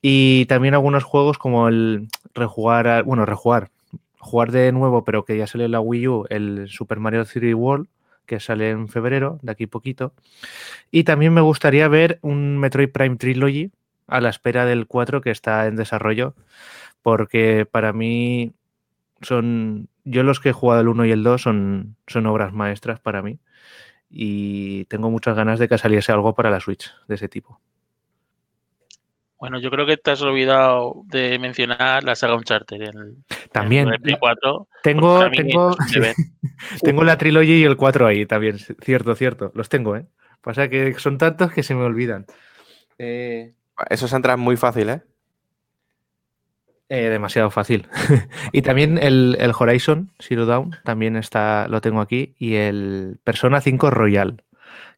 Y 0.02 0.46
también 0.46 0.74
algunos 0.74 1.04
juegos 1.04 1.38
como 1.38 1.68
el 1.68 2.08
rejugar, 2.34 3.04
bueno, 3.04 3.26
rejugar, 3.26 3.70
jugar 4.18 4.50
de 4.50 4.72
nuevo, 4.72 5.04
pero 5.04 5.24
que 5.24 5.36
ya 5.36 5.46
sale 5.46 5.66
en 5.66 5.72
la 5.72 5.80
Wii 5.80 6.08
U, 6.08 6.26
el 6.30 6.68
Super 6.68 7.00
Mario 7.00 7.24
3D 7.24 7.54
World, 7.54 7.86
que 8.26 8.40
sale 8.40 8.70
en 8.70 8.88
febrero, 8.88 9.38
de 9.42 9.52
aquí 9.52 9.66
poquito. 9.66 10.14
Y 10.90 11.04
también 11.04 11.34
me 11.34 11.40
gustaría 11.40 11.88
ver 11.88 12.18
un 12.22 12.58
Metroid 12.58 12.90
Prime 12.90 13.16
Trilogy 13.16 13.70
a 14.06 14.20
la 14.20 14.30
espera 14.30 14.64
del 14.64 14.86
4 14.86 15.20
que 15.20 15.30
está 15.30 15.66
en 15.66 15.76
desarrollo, 15.76 16.34
porque 17.02 17.66
para 17.70 17.92
mí 17.92 18.52
son, 19.20 19.88
yo 20.04 20.22
los 20.22 20.40
que 20.40 20.50
he 20.50 20.52
jugado 20.52 20.80
el 20.80 20.88
1 20.88 21.06
y 21.06 21.10
el 21.12 21.22
2 21.22 21.42
son, 21.42 21.96
son 22.06 22.26
obras 22.26 22.52
maestras 22.52 23.00
para 23.00 23.22
mí. 23.22 23.38
Y 24.08 24.84
tengo 24.86 25.10
muchas 25.10 25.36
ganas 25.36 25.58
de 25.58 25.68
que 25.68 25.78
saliese 25.78 26.12
algo 26.12 26.34
para 26.34 26.50
la 26.50 26.60
Switch 26.60 26.92
de 27.06 27.14
ese 27.14 27.28
tipo. 27.28 27.60
Bueno, 29.38 29.58
yo 29.58 29.70
creo 29.70 29.86
que 29.86 29.96
te 29.96 30.10
has 30.10 30.20
olvidado 30.20 31.02
de 31.06 31.38
mencionar 31.38 32.04
la 32.04 32.14
saga 32.14 32.34
Uncharted 32.34 32.82
en 32.82 32.98
el, 32.98 33.16
También 33.52 33.88
en 33.88 33.94
el 33.94 34.00
Play 34.00 34.16
4. 34.20 34.68
tengo, 34.82 35.30
tengo, 35.30 35.74
tengo 36.82 37.04
la 37.04 37.16
trilogy 37.16 37.62
y 37.62 37.64
el 37.64 37.76
4 37.76 38.06
ahí 38.06 38.26
también. 38.26 38.58
Cierto, 38.58 39.14
cierto. 39.14 39.50
Los 39.54 39.70
tengo, 39.70 39.96
¿eh? 39.96 40.04
Pasa 40.42 40.68
que 40.68 40.92
son 40.98 41.16
tantos 41.16 41.52
que 41.52 41.62
se 41.62 41.74
me 41.74 41.84
olvidan. 41.84 42.26
Eh, 42.98 43.54
Esos 43.88 44.12
entran 44.12 44.40
muy 44.40 44.58
fácil, 44.58 44.90
¿eh? 44.90 45.02
Eh, 46.90 47.08
demasiado 47.08 47.50
fácil. 47.50 47.88
y 48.52 48.62
también 48.62 48.98
el, 48.98 49.36
el 49.38 49.52
Horizon 49.56 50.10
Zero 50.18 50.44
Dawn 50.44 50.76
también 50.84 51.14
está, 51.14 51.68
lo 51.68 51.80
tengo 51.80 52.00
aquí. 52.00 52.34
Y 52.36 52.56
el 52.56 53.20
Persona 53.22 53.60
5 53.60 53.90
Royal. 53.90 54.42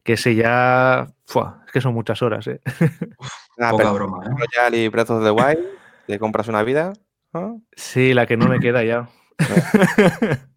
Que 0.02 0.14
ese 0.14 0.34
ya. 0.34 1.08
¡fua! 1.26 1.62
es 1.66 1.72
que 1.72 1.82
son 1.82 1.92
muchas 1.92 2.22
horas, 2.22 2.46
¿eh? 2.46 2.60
Nada, 3.58 3.72
Poca 3.72 3.84
pero 3.84 3.94
broma, 3.94 4.24
¿eh? 4.24 4.30
Royal 4.30 4.74
y 4.74 4.88
Breath 4.88 5.10
of 5.10 5.22
the 5.22 5.30
Wild, 5.30 5.60
te 6.06 6.18
compras 6.18 6.48
una 6.48 6.62
vida. 6.62 6.94
¿no? 7.34 7.62
Sí, 7.76 8.14
la 8.14 8.26
que 8.26 8.38
no 8.38 8.48
me 8.48 8.58
queda 8.58 8.82
ya. 8.84 9.08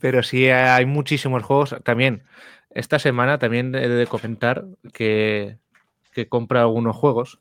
Pero 0.00 0.22
sí, 0.22 0.48
hay 0.48 0.86
muchísimos 0.86 1.42
juegos. 1.42 1.76
También, 1.84 2.24
esta 2.70 2.98
semana 2.98 3.38
también 3.38 3.74
he 3.74 3.88
de 3.88 4.06
comentar 4.06 4.64
que, 4.92 5.58
que 6.12 6.28
compra 6.28 6.62
algunos 6.62 6.96
juegos. 6.96 7.40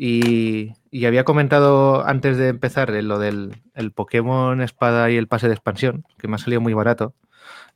Y, 0.00 0.74
y 0.92 1.06
había 1.06 1.24
comentado 1.24 2.06
antes 2.06 2.36
de 2.36 2.46
empezar 2.46 2.94
eh, 2.94 3.02
lo 3.02 3.18
del 3.18 3.56
el 3.74 3.90
Pokémon 3.90 4.60
Espada 4.60 5.10
y 5.10 5.16
el 5.16 5.26
pase 5.26 5.48
de 5.48 5.54
expansión, 5.54 6.04
que 6.18 6.28
me 6.28 6.36
ha 6.36 6.38
salido 6.38 6.60
muy 6.60 6.72
barato. 6.72 7.14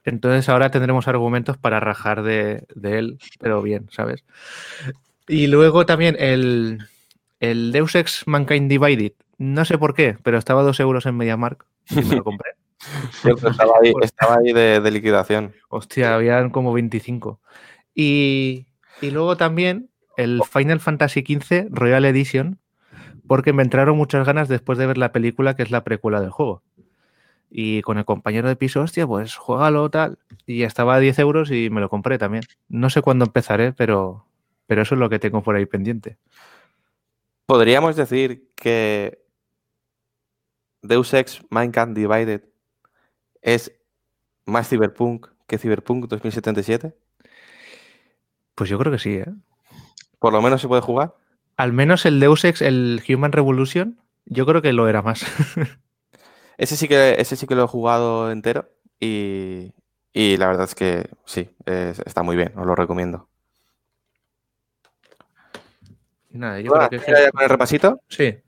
Entonces 0.04 0.48
ahora 0.48 0.70
tendremos 0.70 1.08
argumentos 1.08 1.58
para 1.58 1.80
rajar 1.80 2.22
de, 2.22 2.64
de 2.76 2.98
él, 3.00 3.18
pero 3.40 3.60
bien, 3.60 3.88
¿sabes? 3.90 4.24
Y 5.26 5.48
luego 5.48 5.84
también 5.84 6.14
el, 6.16 6.78
el 7.40 7.72
Deus 7.72 7.96
Ex 7.96 8.22
Mankind 8.28 8.70
Divided. 8.70 9.14
No 9.38 9.64
sé 9.64 9.76
por 9.76 9.92
qué, 9.92 10.16
pero 10.22 10.38
estaba 10.38 10.60
a 10.60 10.64
dos 10.64 10.78
euros 10.78 11.06
en 11.06 11.16
MediaMark 11.16 11.66
y 11.90 12.02
me 12.02 12.16
lo 12.16 12.22
compré. 12.22 12.52
Cierto, 13.10 13.48
estaba 13.48 13.72
ahí, 13.82 13.92
estaba 14.00 14.36
ahí 14.36 14.52
de, 14.52 14.80
de 14.80 14.90
liquidación. 14.92 15.54
Hostia, 15.68 16.14
habían 16.14 16.50
como 16.50 16.72
25. 16.72 17.40
Y, 17.96 18.68
y 19.00 19.10
luego 19.10 19.36
también 19.36 19.90
el 20.16 20.42
Final 20.50 20.80
Fantasy 20.80 21.20
XV 21.20 21.68
Royal 21.70 22.04
Edition, 22.04 22.58
porque 23.26 23.52
me 23.52 23.62
entraron 23.62 23.96
muchas 23.96 24.26
ganas 24.26 24.48
después 24.48 24.78
de 24.78 24.86
ver 24.86 24.98
la 24.98 25.12
película 25.12 25.54
que 25.54 25.62
es 25.62 25.70
la 25.70 25.84
precuela 25.84 26.20
del 26.20 26.30
juego. 26.30 26.62
Y 27.50 27.82
con 27.82 27.98
el 27.98 28.04
compañero 28.04 28.48
de 28.48 28.56
piso, 28.56 28.80
hostia, 28.80 29.06
pues 29.06 29.36
juégalo 29.36 29.90
tal. 29.90 30.18
Y 30.46 30.62
estaba 30.62 30.94
a 30.94 31.00
10 31.00 31.18
euros 31.18 31.50
y 31.50 31.68
me 31.68 31.82
lo 31.82 31.90
compré 31.90 32.18
también. 32.18 32.44
No 32.68 32.88
sé 32.88 33.02
cuándo 33.02 33.26
empezaré, 33.26 33.72
pero, 33.72 34.26
pero 34.66 34.82
eso 34.82 34.94
es 34.94 34.98
lo 34.98 35.10
que 35.10 35.18
tengo 35.18 35.42
por 35.42 35.54
ahí 35.54 35.66
pendiente. 35.66 36.16
Podríamos 37.44 37.96
decir 37.96 38.48
que 38.54 39.22
Deus 40.80 41.12
Ex 41.12 41.42
Mankind 41.50 41.94
Divided 41.94 42.42
es 43.42 43.72
más 44.46 44.68
Cyberpunk 44.68 45.28
que 45.46 45.58
Cyberpunk 45.58 46.06
2077. 46.06 46.94
Pues 48.54 48.70
yo 48.70 48.78
creo 48.78 48.92
que 48.92 48.98
sí, 48.98 49.14
¿eh? 49.16 49.26
Por 50.22 50.32
lo 50.32 50.40
menos 50.40 50.60
se 50.60 50.68
puede 50.68 50.82
jugar. 50.82 51.16
Al 51.56 51.72
menos 51.72 52.06
el 52.06 52.20
Deus 52.20 52.44
Ex, 52.44 52.62
el 52.62 53.02
Human 53.08 53.32
Revolution, 53.32 53.98
yo 54.24 54.46
creo 54.46 54.62
que 54.62 54.72
lo 54.72 54.88
era 54.88 55.02
más. 55.02 55.26
ese, 56.58 56.76
sí 56.76 56.86
que, 56.86 57.16
ese 57.18 57.34
sí 57.34 57.48
que 57.48 57.56
lo 57.56 57.64
he 57.64 57.66
jugado 57.66 58.30
entero 58.30 58.70
y, 59.00 59.72
y 60.12 60.36
la 60.36 60.46
verdad 60.46 60.66
es 60.66 60.76
que 60.76 61.10
sí, 61.24 61.50
es, 61.66 61.98
está 62.06 62.22
muy 62.22 62.36
bien, 62.36 62.52
os 62.56 62.64
lo 62.64 62.76
recomiendo. 62.76 63.28
Nada, 66.30 66.60
yo 66.60 66.70
creo 66.70 66.88
que... 66.88 66.98
¿Ya 66.98 67.32
con 67.32 67.42
el 67.42 67.48
repasito? 67.48 68.00
Sí. 68.08 68.38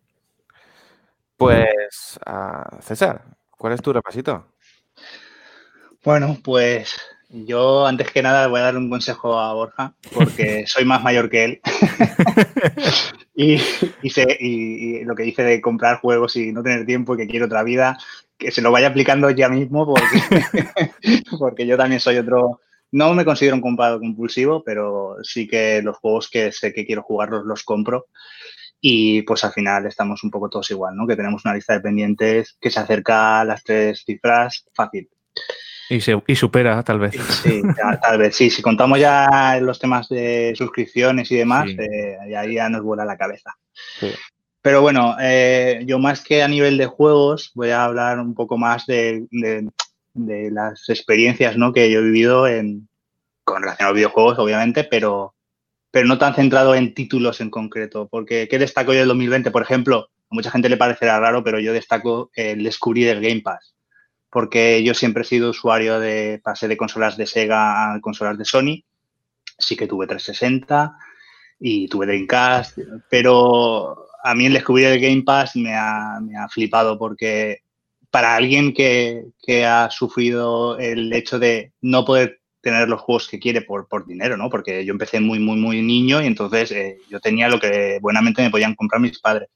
Pues, 1.37 2.21
uh, 2.25 2.81
César, 2.83 3.25
¿cuál 3.51 3.73
es 3.73 3.83
tu 3.83 3.93
repasito? 3.93 4.47
Bueno, 6.05 6.39
pues 6.45 6.97
yo 7.35 7.87
antes 7.87 8.11
que 8.11 8.23
nada 8.23 8.47
voy 8.47 8.61
a 8.61 8.65
dar 8.65 8.77
un 8.77 8.89
consejo 8.89 9.39
a 9.39 9.53
Borja, 9.53 9.95
porque 10.13 10.65
soy 10.67 10.85
más 10.85 11.03
mayor 11.03 11.29
que 11.29 11.45
él. 11.45 11.61
y, 13.35 13.61
y, 14.03 15.05
lo 15.05 15.15
que 15.15 15.25
dice 15.25 15.43
de 15.43 15.61
comprar 15.61 15.99
juegos 16.01 16.37
y 16.37 16.53
no 16.53 16.63
tener 16.63 16.87
tiempo 16.87 17.15
y 17.15 17.19
que 17.19 17.27
quiere 17.27 17.47
otra 17.47 17.65
vida, 17.65 17.99
que 18.39 18.53
se 18.53 18.63
lo 18.63 18.71
vaya 18.71 18.89
aplicando 18.89 19.29
ya 19.31 19.49
mismo, 19.49 19.85
porque, 19.87 21.23
porque 21.39 21.67
yo 21.67 21.77
también 21.77 22.01
soy 22.01 22.19
otro. 22.19 22.61
No 22.93 23.13
me 23.13 23.25
considero 23.25 23.57
un 23.57 23.63
comprador 23.63 23.99
compulsivo, 23.99 24.63
pero 24.63 25.17
sí 25.23 25.49
que 25.49 25.83
los 25.83 25.97
juegos 25.97 26.31
que 26.31 26.53
sé 26.53 26.73
que 26.73 26.87
quiero 26.87 27.03
jugarlos 27.03 27.45
los 27.45 27.65
compro. 27.65 28.07
Y 28.81 29.23
pues 29.23 29.43
al 29.43 29.53
final 29.53 29.87
estamos 29.87 30.23
un 30.23 30.31
poco 30.31 30.49
todos 30.49 30.71
igual, 30.71 30.95
¿no? 30.95 31.07
Que 31.07 31.17
tenemos 31.17 31.45
una 31.45 31.55
lista 31.55 31.73
de 31.73 31.81
pendientes 31.81 32.57
que 32.61 32.71
se 32.71 32.79
acerca 32.79 33.41
a 33.41 33.45
las 33.45 33.65
tres 33.65 34.05
cifras 34.07 34.67
fácil. 34.75 35.09
Y, 35.95 36.01
se, 36.01 36.21
y 36.27 36.35
supera, 36.35 36.83
tal 36.83 36.99
vez. 36.99 37.15
Sí, 37.43 37.63
tal 38.03 38.19
vez, 38.19 38.35
sí. 38.35 38.51
Si 38.51 38.63
contamos 38.63 38.99
ya 38.99 39.59
los 39.61 39.79
temas 39.79 40.09
de 40.09 40.53
suscripciones 40.57 41.31
y 41.31 41.37
demás, 41.37 41.71
eh, 41.79 42.19
ya 42.29 42.69
nos 42.69 42.83
vuela 42.83 43.05
la 43.05 43.17
cabeza. 43.17 43.55
Pero 44.61 44.83
bueno, 44.83 45.15
eh, 45.21 45.85
yo 45.87 46.01
más 46.01 46.25
que 46.25 46.43
a 46.43 46.49
nivel 46.49 46.79
de 46.79 46.87
juegos, 46.87 47.53
voy 47.55 47.71
a 47.71 47.85
hablar 47.85 48.19
un 48.19 48.35
poco 48.35 48.59
más 48.59 48.87
de, 48.87 49.25
de, 49.31 50.51
las 50.51 50.89
experiencias 50.89 51.57
¿no? 51.57 51.73
que 51.73 51.89
yo 51.91 52.01
he 52.01 52.05
vivido 52.05 52.49
en, 52.49 52.89
con 53.45 53.63
relación 53.63 53.87
a 53.87 53.91
los 53.91 53.97
videojuegos, 53.97 54.39
obviamente, 54.41 54.83
pero, 54.83 55.35
pero 55.93 56.09
no 56.09 56.19
tan 56.19 56.35
centrado 56.35 56.75
en 56.75 56.93
títulos 56.93 57.41
en 57.41 57.51
concreto. 57.51 58.09
Porque, 58.11 58.49
¿qué 58.49 58.59
destaco 58.59 58.93
yo 58.93 58.99
del 58.99 59.09
2020? 59.09 59.53
Por 59.53 59.63
ejemplo, 59.63 60.09
a 60.29 60.35
mucha 60.35 60.51
gente 60.51 60.69
le 60.69 60.77
parecerá 60.77 61.21
raro, 61.21 61.45
pero 61.45 61.61
yo 61.61 61.73
destaco 61.73 62.33
el 62.35 62.65
descubrir 62.65 63.07
el 63.09 63.21
Game 63.21 63.43
Pass 63.43 63.74
porque 64.35 64.83
yo 64.83 64.95
siempre 64.95 65.23
he 65.23 65.27
sido 65.27 65.51
usuario 65.51 66.01
de, 66.01 66.41
pasé 66.43 66.67
de 66.67 66.77
consolas 66.77 67.17
de 67.17 67.25
Sega 67.25 67.95
a 67.95 68.01
consolas 68.01 68.37
de 68.37 68.45
Sony, 68.45 68.83
sí 69.57 69.77
que 69.77 69.87
tuve 69.87 70.09
360 70.09 70.93
y 71.61 71.87
tuve 71.87 72.07
Dreamcast, 72.07 72.77
pero 73.09 74.09
a 74.25 74.35
mí 74.35 74.47
el 74.47 74.55
descubrir 74.55 74.87
el 74.87 75.01
Game 75.01 75.23
Pass 75.23 75.55
me 75.55 75.73
ha, 75.77 76.19
flipado 76.51 76.99
porque 76.99 77.61
para 78.11 78.35
alguien 78.35 78.75
que, 78.75 79.25
ha 79.65 79.89
sufrido 79.93 80.81
el 80.81 81.13
hecho 81.13 81.39
de 81.39 81.73
no 81.81 82.05
poder 82.05 82.41
tener 82.61 82.89
los 82.89 83.03
juegos 83.03 83.29
que 83.29 83.39
quiere 83.39 83.63
por, 83.63 84.05
dinero, 84.05 84.37
¿no? 84.37 84.51
Porque 84.51 84.85
yo 84.85 84.91
empecé 84.91 85.21
muy, 85.21 85.39
muy, 85.39 85.59
muy 85.59 85.81
niño 85.81 86.21
y 86.21 86.27
entonces 86.27 86.73
eh, 86.73 86.99
yo 87.09 87.21
tenía 87.21 87.49
lo 87.49 87.61
que 87.61 88.01
buenamente 88.03 88.43
me 88.43 88.51
podían 88.51 88.75
comprar 88.75 89.01
mis 89.01 89.21
padres. 89.21 89.49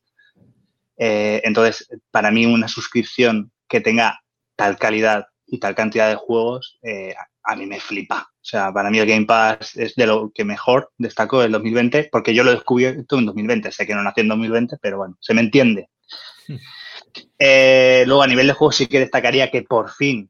Eh, 0.96 1.40
entonces, 1.42 1.88
para 2.12 2.30
mí 2.30 2.46
una 2.46 2.68
suscripción 2.68 3.50
que 3.68 3.80
tenga 3.80 4.20
tal 4.58 4.76
calidad 4.76 5.26
y 5.46 5.60
tal 5.60 5.76
cantidad 5.76 6.08
de 6.10 6.16
juegos, 6.16 6.78
eh, 6.82 7.14
a 7.44 7.56
mí 7.56 7.64
me 7.64 7.78
flipa. 7.80 8.28
O 8.32 8.44
sea, 8.44 8.72
para 8.72 8.90
mí 8.90 8.98
el 8.98 9.06
Game 9.06 9.24
Pass 9.24 9.76
es 9.76 9.94
de 9.94 10.06
lo 10.06 10.32
que 10.34 10.44
mejor 10.44 10.90
destacó 10.98 11.42
el 11.42 11.52
2020, 11.52 12.08
porque 12.10 12.34
yo 12.34 12.42
lo 12.42 12.50
he 12.50 12.54
descubierto 12.54 13.18
en 13.18 13.26
2020. 13.26 13.70
Sé 13.70 13.86
que 13.86 13.94
no 13.94 14.02
nació 14.02 14.22
en 14.22 14.28
2020, 14.28 14.76
pero 14.82 14.98
bueno, 14.98 15.16
se 15.20 15.32
me 15.32 15.40
entiende. 15.40 15.88
Eh, 17.40 18.04
luego, 18.06 18.22
a 18.22 18.26
nivel 18.26 18.48
de 18.48 18.52
juegos, 18.52 18.76
sí 18.76 18.86
que 18.86 19.00
destacaría 19.00 19.50
que 19.50 19.62
por 19.62 19.90
fin, 19.90 20.28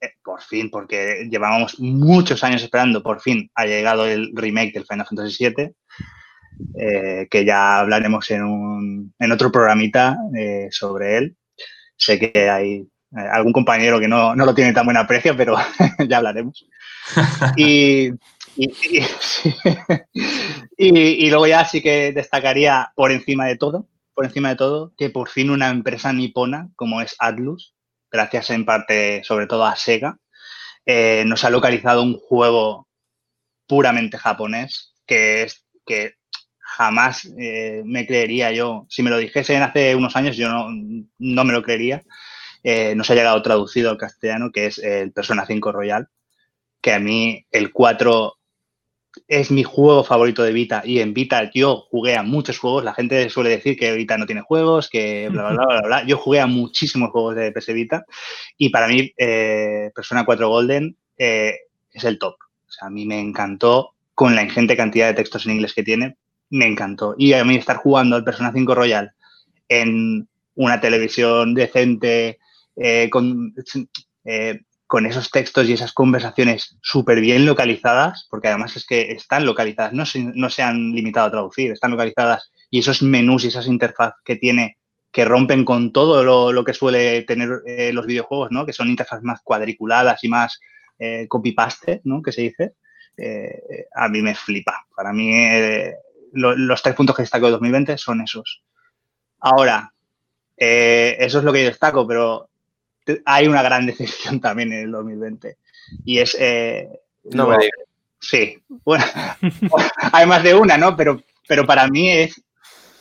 eh, 0.00 0.10
por 0.22 0.42
fin, 0.42 0.70
porque 0.70 1.26
llevábamos 1.30 1.78
muchos 1.78 2.44
años 2.44 2.62
esperando, 2.62 3.02
por 3.02 3.20
fin 3.20 3.50
ha 3.54 3.64
llegado 3.64 4.06
el 4.06 4.32
remake 4.34 4.72
del 4.74 4.84
Final 4.84 5.06
Fantasy 5.06 5.46
VII, 5.48 5.72
que 7.30 7.44
ya 7.44 7.78
hablaremos 7.78 8.30
en, 8.30 8.42
un, 8.42 9.14
en 9.18 9.32
otro 9.32 9.50
programita 9.50 10.16
sobre 10.70 11.16
él. 11.16 11.36
Sé 11.96 12.18
que 12.18 12.50
hay 12.50 12.86
algún 13.12 13.52
compañero 13.52 13.98
que 13.98 14.08
no, 14.08 14.34
lo 14.34 14.54
tiene 14.54 14.72
tan 14.72 14.84
buen 14.84 14.96
aprecio, 14.96 15.36
pero 15.36 15.56
ya 16.08 16.18
hablaremos. 16.18 16.66
Y, 20.76 21.26
y, 21.26 21.30
luego 21.30 21.46
ya 21.46 21.64
sí 21.64 21.80
que 21.80 22.12
destacaría 22.12 22.90
por 22.96 23.12
encima 23.12 23.46
de 23.46 23.56
todo, 23.56 23.86
por 24.14 24.24
encima 24.24 24.48
de 24.48 24.56
todo, 24.56 24.92
que 24.96 25.10
por 25.10 25.28
fin 25.28 25.50
una 25.50 25.68
empresa 25.68 26.12
nipona 26.12 26.68
como 26.74 27.00
es 27.00 27.14
Atlus, 27.20 27.76
gracias 28.10 28.50
en 28.50 28.64
parte 28.64 29.22
sobre 29.22 29.46
todo 29.46 29.64
a 29.64 29.76
Sega, 29.76 30.18
eh, 30.86 31.22
nos 31.24 31.44
ha 31.44 31.50
localizado 31.50 32.02
un 32.02 32.18
juego 32.18 32.88
puramente 33.68 34.18
japonés 34.18 34.94
que 35.06 35.42
es 35.42 35.64
que 35.86 36.14
jamás 36.58 37.28
eh, 37.38 37.82
me 37.84 38.06
creería 38.06 38.52
yo. 38.52 38.86
Si 38.88 39.02
me 39.02 39.10
lo 39.10 39.18
dijesen 39.18 39.62
hace 39.62 39.96
unos 39.96 40.14
años, 40.16 40.36
yo 40.36 40.48
no, 40.48 40.68
no 41.18 41.44
me 41.44 41.52
lo 41.52 41.62
creería. 41.62 42.04
Eh, 42.62 42.94
nos 42.94 43.10
ha 43.10 43.14
llegado 43.14 43.40
traducido 43.42 43.90
al 43.90 43.98
castellano, 43.98 44.50
que 44.52 44.66
es 44.66 44.78
el 44.78 45.12
Persona 45.12 45.46
5 45.46 45.72
Royal, 45.72 46.08
que 46.80 46.92
a 46.92 46.98
mí 46.98 47.46
el 47.50 47.72
4 47.72 48.34
es 49.26 49.50
mi 49.50 49.64
juego 49.64 50.04
favorito 50.04 50.42
de 50.42 50.52
Vita 50.52 50.82
y 50.84 51.00
en 51.00 51.12
Vita 51.14 51.50
yo 51.52 51.86
jugué 51.90 52.16
a 52.16 52.22
muchos 52.22 52.58
juegos. 52.58 52.84
La 52.84 52.94
gente 52.94 53.28
suele 53.30 53.50
decir 53.50 53.76
que 53.76 53.92
Vita 53.92 54.16
no 54.18 54.26
tiene 54.26 54.42
juegos, 54.42 54.88
que 54.88 55.28
bla, 55.30 55.50
bla, 55.50 55.66
bla, 55.66 55.80
bla, 55.82 56.04
Yo 56.04 56.18
jugué 56.18 56.40
a 56.40 56.46
muchísimos 56.46 57.10
juegos 57.10 57.34
de 57.34 57.52
PS 57.52 57.72
Vita 57.72 58.04
y 58.56 58.68
para 58.70 58.88
mí 58.88 59.12
eh, 59.16 59.90
Persona 59.94 60.24
4 60.24 60.48
Golden 60.48 60.96
eh, 61.16 61.56
es 61.92 62.04
el 62.04 62.18
top. 62.18 62.36
O 62.68 62.70
sea, 62.70 62.88
a 62.88 62.90
mí 62.90 63.06
me 63.06 63.18
encantó 63.18 63.94
con 64.14 64.34
la 64.34 64.42
ingente 64.42 64.76
cantidad 64.76 65.06
de 65.06 65.14
textos 65.14 65.46
en 65.46 65.52
inglés 65.52 65.74
que 65.74 65.82
tiene, 65.82 66.16
me 66.50 66.66
encantó. 66.66 67.14
Y 67.16 67.32
a 67.32 67.44
mí 67.44 67.56
estar 67.56 67.76
jugando 67.76 68.16
al 68.16 68.24
Persona 68.24 68.52
5 68.52 68.74
Royal 68.74 69.12
en 69.68 70.28
una 70.54 70.80
televisión 70.80 71.54
decente, 71.54 72.38
eh, 72.80 73.10
con, 73.10 73.52
eh, 74.24 74.60
con 74.86 75.04
esos 75.04 75.32
textos 75.32 75.68
y 75.68 75.72
esas 75.72 75.92
conversaciones 75.92 76.78
súper 76.80 77.20
bien 77.20 77.44
localizadas, 77.44 78.28
porque 78.30 78.46
además 78.46 78.76
es 78.76 78.86
que 78.86 79.10
están 79.10 79.44
localizadas, 79.44 79.92
no 79.92 80.06
se, 80.06 80.62
han 80.62 80.92
limitado 80.92 81.26
a 81.26 81.30
traducir, 81.32 81.72
están 81.72 81.90
localizadas 81.90 82.52
y 82.70 82.78
esos 82.78 83.02
menús 83.02 83.44
y 83.44 83.48
esas 83.48 83.66
interfaz 83.66 84.14
que 84.24 84.36
tiene 84.36 84.78
que 85.10 85.24
rompen 85.24 85.64
con 85.64 85.92
todo 85.92 86.52
lo, 86.52 86.64
que 86.64 86.72
suele 86.72 87.22
tener 87.22 87.62
eh, 87.66 87.92
los 87.92 88.06
videojuegos, 88.06 88.52
¿no? 88.52 88.64
Que 88.64 88.72
son 88.72 88.88
interfaces 88.88 89.24
más 89.24 89.40
cuadriculadas 89.42 90.22
y 90.22 90.28
más 90.28 90.60
copy-paste, 91.28 92.00
¿no? 92.04 92.22
Que 92.22 92.32
se 92.32 92.42
dice. 92.42 92.74
a 93.94 94.08
mí 94.08 94.20
me 94.20 94.34
flipa. 94.34 94.86
Para 94.94 95.12
mí 95.12 95.32
los 96.32 96.82
tres 96.82 96.94
puntos 96.94 97.16
que 97.16 97.22
destaco 97.22 97.46
de 97.46 97.52
2020 97.52 97.98
son 97.98 98.20
esos. 98.20 98.62
Ahora, 99.40 99.92
eso 100.56 101.38
es 101.38 101.44
lo 101.44 101.52
que 101.52 101.62
yo 101.62 101.68
destaco, 101.68 102.06
pero 102.06 102.47
hay 103.24 103.46
una 103.46 103.62
gran 103.62 103.86
decepción 103.86 104.40
también 104.40 104.72
en 104.72 104.80
el 104.84 104.90
2020. 104.92 105.56
Y 106.04 106.18
es... 106.18 106.36
Eh, 106.38 106.88
no 107.24 107.48
me. 107.48 107.56
Sí, 108.20 108.58
bueno, 108.84 109.04
hay 110.12 110.26
más 110.26 110.42
de 110.42 110.54
una, 110.54 110.76
¿no? 110.76 110.96
Pero, 110.96 111.22
pero 111.46 111.66
para 111.66 111.86
mí 111.88 112.10
es, 112.10 112.42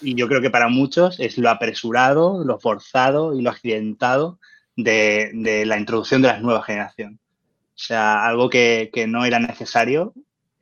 y 0.02 0.16
yo 0.16 0.28
creo 0.28 0.42
que 0.42 0.50
para 0.50 0.68
muchos, 0.68 1.20
es 1.20 1.38
lo 1.38 1.50
apresurado, 1.50 2.44
lo 2.44 2.60
forzado 2.60 3.34
y 3.34 3.42
lo 3.42 3.50
accidentado 3.50 4.40
de, 4.76 5.32
la 5.66 5.80
introducción 5.80 6.22
de 6.22 6.28
la 6.28 6.40
nueva 6.40 6.64
generación. 6.64 7.20
O 7.70 7.80
sea, 7.80 8.26
algo 8.26 8.50
que, 8.50 8.92
no 9.08 9.26
era 9.26 9.40
necesario 9.40 10.14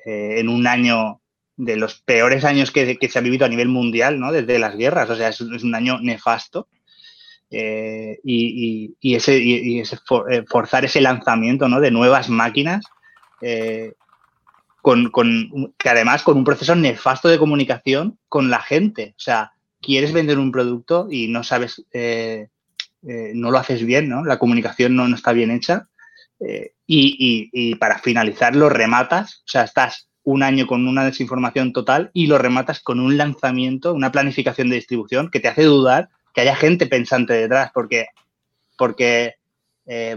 eh, 0.05 0.35
en 0.39 0.49
un 0.49 0.67
año 0.67 1.21
de 1.57 1.77
los 1.77 2.01
peores 2.01 2.43
años 2.43 2.71
que, 2.71 2.97
se 3.09 3.19
ha 3.19 3.21
vivido 3.21 3.45
a 3.45 3.49
nivel 3.49 3.69
mundial, 3.69 4.19
¿no? 4.19 4.31
Desde 4.31 4.59
las 4.59 4.75
guerras. 4.75 5.09
O 5.09 5.15
sea, 5.15 5.29
es 5.29 5.41
un 5.41 5.75
año 5.75 5.99
nefasto. 5.99 6.67
Eh, 7.51 8.19
y, 8.23 9.15
ese, 9.15 9.37
eh, 9.37 9.83
forzar 10.47 10.85
ese 10.85 10.99
lanzamiento 11.01 11.69
¿no? 11.69 11.79
de 11.79 11.91
nuevas 11.91 12.27
máquinas 12.27 12.85
eh, 13.41 13.93
con, 14.81 15.11
que 15.77 15.89
además 15.89 16.23
con 16.23 16.37
un 16.37 16.43
proceso 16.43 16.75
nefasto 16.75 17.29
de 17.29 17.37
comunicación 17.37 18.19
con 18.27 18.49
la 18.49 18.61
gente. 18.61 19.13
O 19.17 19.19
sea, 19.19 19.53
quieres 19.81 20.13
vender 20.13 20.39
un 20.39 20.51
producto 20.51 21.07
y 21.09 21.27
no 21.27 21.43
sabes, 21.43 21.85
no 23.01 23.51
lo 23.51 23.57
haces 23.57 23.83
bien, 23.83 24.09
¿no? 24.09 24.23
La 24.23 24.37
comunicación 24.37 24.95
no, 24.95 25.07
está 25.15 25.33
bien 25.33 25.49
hecha. 25.49 25.87
Y, 26.85 27.75
para 27.75 27.97
finalizar, 27.97 28.55
lo 28.55 28.69
rematas, 28.69 29.37
o 29.37 29.47
sea, 29.47 29.63
estás 29.63 30.07
un 30.23 30.43
año 30.43 30.67
con 30.67 30.87
una 30.87 31.03
desinformación 31.03 31.73
total 31.73 32.11
y 32.13 32.27
lo 32.27 32.37
rematas 32.37 32.79
con 32.79 32.99
un 32.99 33.17
lanzamiento, 33.17 33.91
una 33.91 34.11
planificación 34.11 34.69
de 34.69 34.75
distribución 34.75 35.31
que 35.31 35.39
te 35.39 35.47
hace 35.47 35.63
dudar 35.63 36.09
que 36.35 36.41
haya 36.41 36.55
gente 36.55 36.85
pensante 36.85 37.33
detrás, 37.33 37.71
porque, 37.73 38.07
porque 38.77 39.35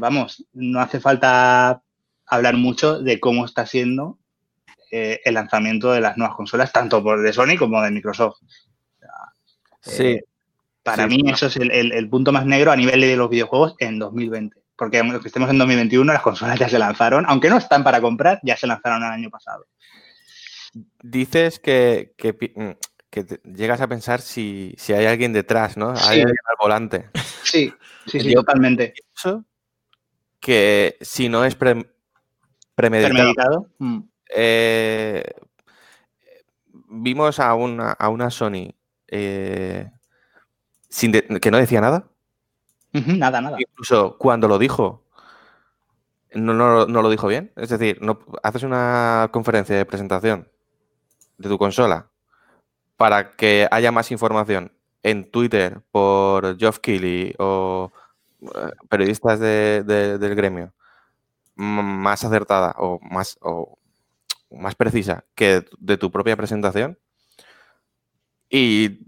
vamos, 0.01 0.45
no 0.53 0.81
hace 0.81 1.01
falta 1.01 1.81
hablar 2.27 2.57
mucho 2.57 3.01
de 3.01 3.21
cómo 3.21 3.45
está 3.45 3.65
siendo 3.65 4.19
el 4.91 5.35
lanzamiento 5.35 5.93
de 5.93 6.01
las 6.01 6.17
nuevas 6.17 6.37
consolas, 6.37 6.73
tanto 6.73 7.03
por 7.03 7.23
de 7.23 7.33
Sony 7.33 7.57
como 7.57 7.81
de 7.81 7.91
Microsoft. 7.91 8.39
Sí. 9.83 10.05
Eh, 10.05 10.25
para 10.83 11.07
mí 11.07 11.23
eso 11.27 11.47
es 11.47 11.57
el, 11.57 12.09
punto 12.09 12.33
más 12.33 12.47
negro 12.47 12.73
a 12.73 12.77
nivel 12.77 13.01
de 13.01 13.17
los 13.17 13.29
videojuegos 13.29 13.75
en 13.79 13.99
2020. 13.99 14.57
Porque 14.77 14.99
aunque 14.99 15.27
estemos 15.27 15.51
en 15.51 15.59
2021, 15.59 16.13
las 16.13 16.23
consolas 16.23 16.59
ya 16.59 16.69
se 16.69 16.79
lanzaron, 16.79 17.25
aunque 17.29 17.51
no 17.51 17.59
están 17.59 17.85
para 17.85 18.01
comprar, 18.01 18.41
ya 18.43 18.57
se 18.57 18.67
lanzaron 18.67 19.03
el 19.03 19.11
año 19.11 19.29
pasado. 19.29 19.67
Dices 21.03 21.59
que, 21.59 22.15
mm, 23.14 23.55
llegas 23.55 23.81
a 23.81 23.88
pensar 23.88 24.21
si, 24.21 24.77
hay 24.88 25.07
alguien 25.07 25.33
detrás, 25.33 25.77
¿no? 25.77 25.90
Hay 25.90 26.21
alguien 26.21 26.37
al 26.49 26.57
volante. 26.59 27.11
Sí, 27.42 27.73
sí, 28.07 28.21
sí, 28.21 28.35
totalmente. 28.35 28.94
que 30.40 30.97
si 31.01 31.29
no 31.29 31.44
es 31.44 31.57
premeditado, 32.75 33.71
mm. 33.79 34.01
eh, 34.35 35.25
vimos 36.90 37.40
a 37.40 37.55
una, 37.55 37.92
a 37.92 38.09
una 38.09 38.31
Sony 38.31 38.75
eh, 39.07 39.90
sin 40.88 41.12
que 41.12 41.51
no 41.51 41.59
decía 41.59 41.81
nada. 41.81 42.09
nada, 42.92 43.40
nada. 43.40 43.57
Incluso 43.59 44.16
cuando 44.18 44.49
lo 44.49 44.59
dijo, 44.59 45.05
no, 46.35 46.53
no, 46.55 47.03
lo 47.03 47.11
dijo 47.11 47.27
bien. 47.27 47.53
Es 47.57 47.71
decir, 47.71 47.99
no, 48.01 48.21
haces 48.42 48.62
una 48.62 49.29
conferencia 49.33 49.77
de 49.77 49.85
presentación 49.85 50.49
de 51.38 51.49
tu 51.49 51.59
consola 51.59 52.08
para 52.99 53.33
que 53.37 53.67
haya 53.71 53.93
más 53.93 54.11
información 54.11 54.73
en 55.03 55.31
Twitter 55.31 55.81
por 55.91 56.59
Geoff 56.59 56.81
Keighley 56.81 57.35
o 57.39 57.93
eh, 58.43 58.73
periodistas 58.91 59.41
del 59.41 60.35
gremio 60.35 60.75
más 61.57 62.25
acertada 62.25 62.75
o 62.79 63.01
más, 63.01 63.39
o 63.41 63.79
más 64.51 64.75
precisa 64.75 65.25
que 65.35 65.65
de 65.79 65.97
tu 65.97 66.11
propia 66.11 66.37
presentación, 66.37 66.99
y 68.51 69.01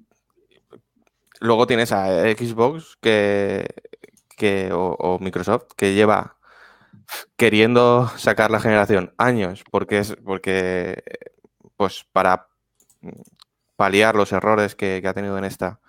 luego 1.40 1.66
tienes 1.66 1.92
a 1.92 2.06
Xbox 2.22 2.96
que, 3.00 3.66
o, 4.72 5.18
Microsoft 5.20 5.72
que 5.76 5.94
lleva 5.94 6.36
queriendo 7.36 8.08
sacar 8.16 8.50
la 8.50 8.60
generación 8.60 9.14
años 9.18 9.64
porque 9.70 9.98
es 9.98 10.16
porque 10.24 11.02
pues 11.76 12.06
para 12.12 12.48
paliar 13.80 14.14
los 14.14 14.30
errores 14.32 14.74
que, 14.74 15.02
ha 15.06 15.14
tenido 15.14 15.38
en 15.38 15.44
esta 15.46 15.80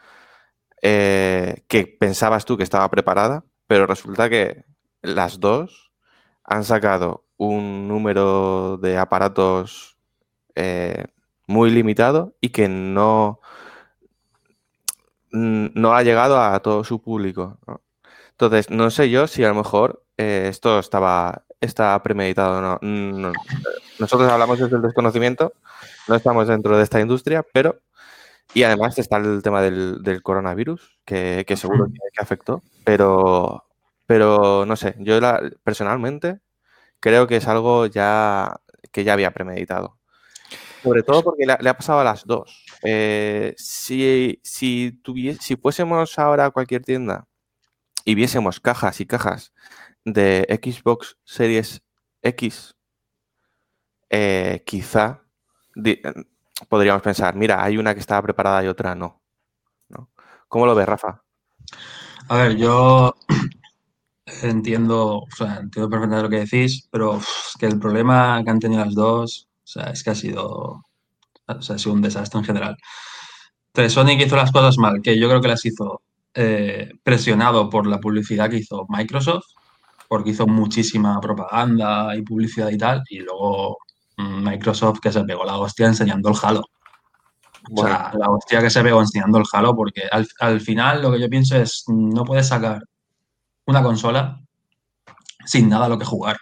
eh, 0.82 1.66
que 1.68 1.88
pensabas 1.88 2.46
tú 2.46 2.56
que 2.56 2.64
estaba 2.64 2.90
preparada 2.90 3.44
pero 3.68 3.86
resulta 3.86 4.30
que 4.30 4.64
las 5.02 5.42
dos 5.42 5.92
han 6.46 6.64
sacado 6.64 7.26
un 7.36 7.90
número 7.90 8.78
de 8.78 8.98
aparatos 8.98 9.98
eh, 10.56 11.08
muy 11.48 11.70
limitado 11.70 12.34
y 12.40 12.50
que 12.50 12.70
no, 12.70 13.42
no 15.32 15.94
ha 15.94 16.04
llegado 16.04 16.42
a 16.42 16.58
todo 16.62 16.86
su 16.86 17.02
público. 17.02 17.60
Entonces, 18.32 18.70
no 18.70 18.90
sé 18.90 19.10
yo 19.10 19.28
si 19.28 19.44
a 19.44 19.50
lo 19.50 19.56
mejor 19.56 20.06
eh, 20.18 20.48
esto 20.50 20.80
estaba, 20.80 21.44
está 21.62 22.02
premeditado 22.02 22.58
o 22.58 22.80
no. 22.82 23.34
Nosotros 24.00 24.30
hablamos 24.30 24.60
desde 24.60 24.76
el 24.76 24.82
desconocimiento, 24.82 25.54
no 26.08 26.16
estamos 26.16 26.48
dentro 26.48 26.76
de 26.78 26.84
esta 26.84 27.00
industria, 27.00 27.46
pero... 27.54 27.80
Y 28.54 28.64
además 28.64 28.98
está 28.98 29.16
el 29.16 29.42
tema 29.42 29.62
del, 29.62 30.20
coronavirus, 30.24 31.00
que, 31.06 31.46
seguro 31.56 31.88
que, 31.88 32.22
afectó, 32.22 32.62
pero, 32.84 33.64
pero 34.06 34.66
no 34.66 34.76
sé, 34.76 34.96
yo 35.00 35.18
personalmente 35.64 36.42
creo 37.00 37.28
que 37.28 37.38
es 37.38 37.48
algo 37.48 37.86
ya 37.86 38.60
que 38.92 39.06
ya 39.06 39.14
había 39.14 39.32
premeditado. 39.32 39.98
Sobre 40.84 41.04
todo 41.04 41.24
porque 41.24 41.46
le, 41.46 41.54
ha 41.54 41.78
pasado 41.78 42.02
a 42.02 42.04
las 42.04 42.26
dos. 42.26 42.66
Eh, 42.84 43.54
si, 43.56 44.42
si, 44.44 45.00
si 45.40 45.56
fuésemos 45.56 46.20
ahora 46.20 46.48
a 46.48 46.52
cualquier 46.52 46.84
tienda 46.84 47.28
y 48.04 48.16
viésemos 48.16 48.60
cajas 48.60 49.00
y 49.00 49.06
cajas 49.06 49.54
de 50.06 50.60
Xbox 50.62 51.18
Series 51.24 51.82
X, 52.22 52.76
eh, 54.10 54.64
quizá 54.66 55.24
podríamos 56.70 57.02
pensar, 57.02 57.36
mira, 57.36 57.64
hay 57.64 57.78
una 57.78 57.94
que 57.94 58.00
estaba 58.00 58.22
preparada 58.22 58.64
y 58.64 58.68
otra 58.68 58.96
no. 58.96 59.22
¿Cómo 60.48 60.66
lo 60.66 60.76
ves, 60.76 60.86
Rafa? 60.86 61.24
A 62.28 62.36
ver, 62.36 62.58
yo 62.58 63.16
entiendo, 64.44 65.20
o 65.20 65.28
sea, 65.34 65.60
entiendo 65.62 65.90
perfectamente 65.90 66.24
lo 66.24 66.30
que 66.30 66.46
decís, 66.46 66.90
pero 66.92 67.22
que 67.58 67.68
el 67.68 67.80
problema 67.80 68.44
que 68.44 68.50
han 68.50 68.60
tenido 68.60 68.84
las 68.84 68.94
dos 68.94 69.48
o 69.64 69.68
sea, 69.68 69.92
es 69.92 70.04
que 70.04 70.10
ha 70.10 70.16
sido, 70.16 70.84
ha 71.48 71.62
sido 71.62 71.94
un 71.94 72.02
desastre 72.02 72.40
en 72.40 72.46
general. 72.46 72.78
Entonces, 73.68 73.94
Sonic 73.94 74.20
hizo 74.20 74.36
las 74.36 74.52
cosas 74.52 74.78
mal, 74.78 75.02
que 75.02 75.18
yo 75.18 75.30
creo 75.30 75.40
que 75.40 75.48
las 75.48 75.66
hizo 75.66 76.02
eh, 76.34 76.92
presionado 77.04 77.70
por 77.70 77.88
la 77.88 78.02
publicidad 78.02 78.50
que 78.50 78.58
hizo 78.58 78.86
Microsoft, 78.90 79.46
porque 80.12 80.32
hizo 80.32 80.46
muchísima 80.46 81.22
propaganda 81.22 82.14
y 82.18 82.22
publicidad 82.22 82.68
y 82.68 82.78
tal, 82.78 83.02
y 83.10 83.20
luego 83.20 83.78
mm, 84.18 84.44
Microsoft 84.44 85.00
que 85.00 85.10
se 85.10 85.24
pegó 85.24 85.46
la 85.46 85.58
hostia 85.58 85.88
enseñando 85.88 86.28
el 86.28 86.36
Halo. 86.44 86.66
O 87.74 87.82
sea, 87.82 88.12
la 88.16 88.30
hostia 88.30 88.60
que 88.60 88.70
se 88.70 88.84
pegó 88.84 89.00
enseñando 89.00 89.38
el 89.38 89.46
Halo, 89.54 89.74
porque 89.74 90.02
al, 90.12 90.28
al, 90.42 90.60
final 90.60 91.02
lo 91.02 91.14
que 91.14 91.20
yo 91.22 91.30
pienso 91.30 91.56
es, 91.56 91.86
no 91.88 92.26
puedes 92.26 92.50
sacar 92.50 92.84
una 93.68 93.82
consola 93.82 94.38
sin 95.46 95.70
nada 95.70 95.86
a 95.86 95.90
lo 95.90 95.98
que 95.98 96.04
jugar. 96.04 96.36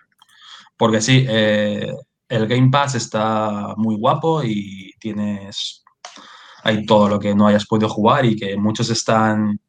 Porque 0.75 0.99
sí, 0.99 1.27
eh, 1.29 1.93
el 2.27 2.47
Game 2.47 2.71
Pass 2.71 2.95
está 2.95 3.75
muy 3.77 3.97
guapo 3.97 4.41
y 4.43 4.93
tienes 4.99 5.83
hay 6.63 6.87
todo 6.87 7.07
lo 7.07 7.19
que 7.19 7.35
no 7.35 7.45
hayas 7.45 7.67
podido 7.67 7.87
jugar 7.87 8.25
y 8.25 8.35
que 8.35 8.57
muchos 8.57 8.89
están 8.89 9.59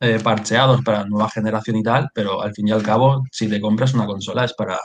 eh, 0.00 0.18
parcheados 0.22 0.82
para 0.82 1.04
nueva 1.04 1.28
generación 1.28 1.76
y 1.76 1.82
tal, 1.82 2.08
pero 2.14 2.42
al 2.42 2.54
fin 2.54 2.68
y 2.68 2.72
al 2.72 2.82
cabo, 2.82 3.24
si 3.30 3.48
te 3.48 3.60
compras 3.60 3.94
una 3.94 4.06
consola 4.06 4.44
es 4.44 4.54
para, 4.54 4.78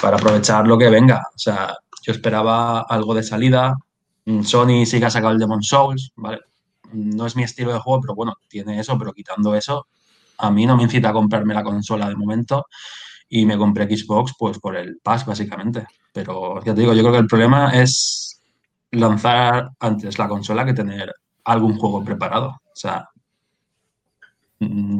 para 0.00 0.16
aprovechar 0.16 0.66
lo 0.66 0.78
que 0.78 0.88
venga. 0.88 1.22
O 1.34 1.38
sea, 1.38 1.76
yo 2.02 2.12
esperaba 2.12 2.80
algo 2.80 3.14
de 3.14 3.22
salida. 3.22 3.76
Mm, 4.24 4.42
Sony 4.42 4.86
sí 4.86 4.98
que 4.98 5.06
ha 5.06 5.10
sacado 5.10 5.32
el 5.32 5.38
Demon 5.38 5.62
Souls, 5.62 6.12
¿vale? 6.16 6.40
No 6.92 7.26
es 7.26 7.36
mi 7.36 7.42
estilo 7.42 7.72
de 7.72 7.80
juego, 7.80 8.00
pero 8.00 8.14
bueno, 8.14 8.34
tiene 8.48 8.80
eso, 8.80 8.96
pero 8.98 9.12
quitando 9.12 9.54
eso, 9.54 9.86
a 10.38 10.50
mí 10.50 10.66
no 10.66 10.76
me 10.76 10.84
incita 10.84 11.10
a 11.10 11.12
comprarme 11.12 11.54
la 11.54 11.64
consola 11.64 12.08
de 12.08 12.16
momento 12.16 12.66
y 13.28 13.46
me 13.46 13.58
compré 13.58 13.84
Xbox 13.86 14.34
pues 14.38 14.58
por 14.58 14.76
el 14.76 14.98
Pass 15.02 15.26
básicamente. 15.26 15.86
Pero 16.12 16.62
ya 16.64 16.74
te 16.74 16.80
digo, 16.80 16.92
yo 16.94 17.02
creo 17.02 17.12
que 17.12 17.18
el 17.18 17.26
problema 17.26 17.70
es 17.70 18.40
lanzar 18.92 19.70
antes 19.80 20.18
la 20.18 20.28
consola 20.28 20.64
que 20.64 20.74
tener 20.74 21.12
algún 21.44 21.76
juego 21.76 22.04
preparado. 22.04 22.48
O 22.48 22.76
sea, 22.76 23.08
mm, 23.13 23.13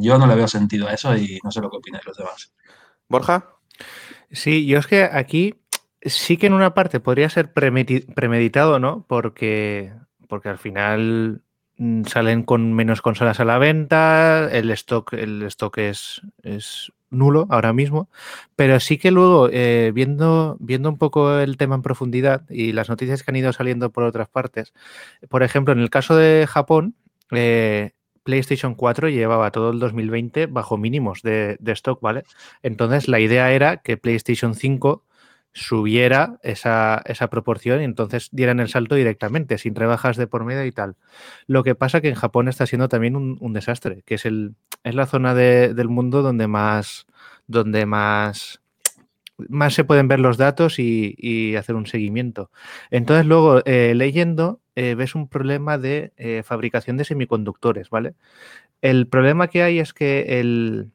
yo 0.01 0.19
no 0.19 0.27
le 0.27 0.35
veo 0.35 0.49
sentido 0.49 0.89
a 0.89 0.95
eso 0.95 1.17
y 1.17 1.39
no 1.43 1.51
sé 1.51 1.61
lo 1.61 1.71
que 1.71 1.77
opinan 1.77 2.01
los 2.05 2.17
demás. 2.17 2.53
Borja. 3.09 3.51
Sí, 4.31 4.67
yo 4.67 4.79
es 4.79 4.87
que 4.87 5.05
aquí 5.05 5.55
sí 6.03 6.37
que 6.37 6.47
en 6.47 6.53
una 6.53 6.75
parte 6.75 7.01
podría 7.01 7.29
ser 7.31 7.53
premeditado, 7.53 8.79
¿no? 8.79 9.05
Porque, 9.09 9.93
porque 10.29 10.49
al 10.49 10.59
final 10.59 11.43
mm, 11.77 12.05
salen 12.05 12.43
con 12.43 12.73
menos 12.73 13.03
consolas 13.03 13.41
a 13.41 13.45
la 13.45 13.59
venta, 13.59 14.49
el 14.51 14.71
stock, 14.71 15.13
el 15.15 15.43
stock 15.45 15.79
es, 15.79 16.23
es 16.43 16.93
nulo 17.11 17.47
ahora 17.49 17.73
mismo, 17.73 18.09
pero 18.57 18.81
sí 18.81 18.99
que 18.99 19.11
luego, 19.11 19.49
eh, 19.51 19.93
viendo, 19.95 20.57
viendo 20.61 20.89
un 20.89 20.99
poco 20.99 21.39
el 21.39 21.57
tema 21.57 21.77
en 21.77 21.83
profundidad 21.83 22.43
y 22.51 22.73
las 22.73 22.89
noticias 22.89 23.23
que 23.23 23.31
han 23.31 23.37
ido 23.37 23.53
saliendo 23.53 23.91
por 23.91 24.05
otras 24.05 24.29
partes, 24.29 24.73
por 25.29 25.43
ejemplo, 25.43 25.73
en 25.73 25.81
el 25.81 25.91
caso 25.91 26.17
de 26.17 26.47
Japón, 26.49 26.97
eh, 27.31 27.93
PlayStation 28.25 28.75
4 28.75 29.09
llevaba 29.11 29.51
todo 29.51 29.71
el 29.71 29.79
2020 29.79 30.47
bajo 30.47 30.77
mínimos 30.77 31.23
de, 31.23 31.59
stock, 31.65 32.01
¿vale? 32.01 32.25
Entonces 32.63 33.09
la 33.09 33.21
idea 33.21 33.53
era 33.53 33.77
que 33.79 33.97
PlayStation 33.97 34.55
5 34.55 35.05
subiera 35.53 36.39
esa, 36.43 37.01
esa, 37.05 37.29
proporción 37.29 37.81
y 37.81 37.85
entonces 37.85 38.29
dieran 38.33 38.59
el 38.59 38.69
salto 38.69 38.97
directamente, 38.97 39.57
sin 39.59 39.77
rebajas 39.77 40.17
de 40.17 40.27
por 40.27 40.45
medio 40.45 40.65
y 40.65 40.73
tal. 40.73 40.97
Lo 41.47 41.63
que 41.63 41.77
pasa 41.77 42.01
que 42.01 42.09
en 42.09 42.17
Japón 42.17 42.49
está 42.49 42.67
siendo 42.67 42.89
también 42.89 43.15
un, 43.15 43.53
desastre, 43.53 44.03
que 44.05 44.17
es, 44.17 44.27
el, 44.27 44.57
es 44.83 44.97
la 44.97 45.07
zona 45.07 45.35
del 45.35 45.89
mundo 45.89 46.23
donde 46.23 46.49
más, 46.49 47.07
donde 47.47 47.87
más 47.87 48.64
más 49.37 49.75
se 49.75 49.85
pueden 49.85 50.09
ver 50.09 50.21
los 50.21 50.37
datos 50.37 50.79
y, 50.79 51.57
hacer 51.57 51.75
un 51.75 51.87
seguimiento. 51.87 52.51
Entonces, 52.91 53.27
luego, 53.27 53.63
eh, 53.65 53.95
leyendo, 53.95 54.61
eh, 54.77 54.95
ves 54.95 55.15
un 55.15 55.29
problema 55.29 55.79
de 55.79 56.13
eh, 56.17 56.43
fabricación 56.45 56.97
de 56.97 57.05
semiconductores, 57.05 57.91
¿vale? 57.91 58.15
El 58.83 59.07
problema 59.07 59.49
que 59.49 59.63
hay 59.63 59.79
es 59.79 59.93
que 59.93 60.41
el, 60.41 60.91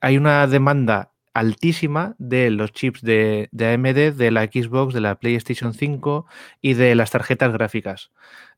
hay 0.00 0.16
una 0.16 0.46
demanda 0.46 1.12
altísima 1.34 2.14
de 2.18 2.50
los 2.50 2.72
chips 2.72 3.02
de, 3.02 3.48
AMD, 3.52 4.16
de 4.16 4.30
la 4.30 4.44
Xbox, 4.44 4.94
de 4.94 5.00
la 5.00 5.16
PlayStation 5.16 5.74
5 5.74 6.26
y 6.62 6.74
de 6.74 6.94
las 6.94 7.10
tarjetas 7.10 7.52
gráficas. 7.52 8.10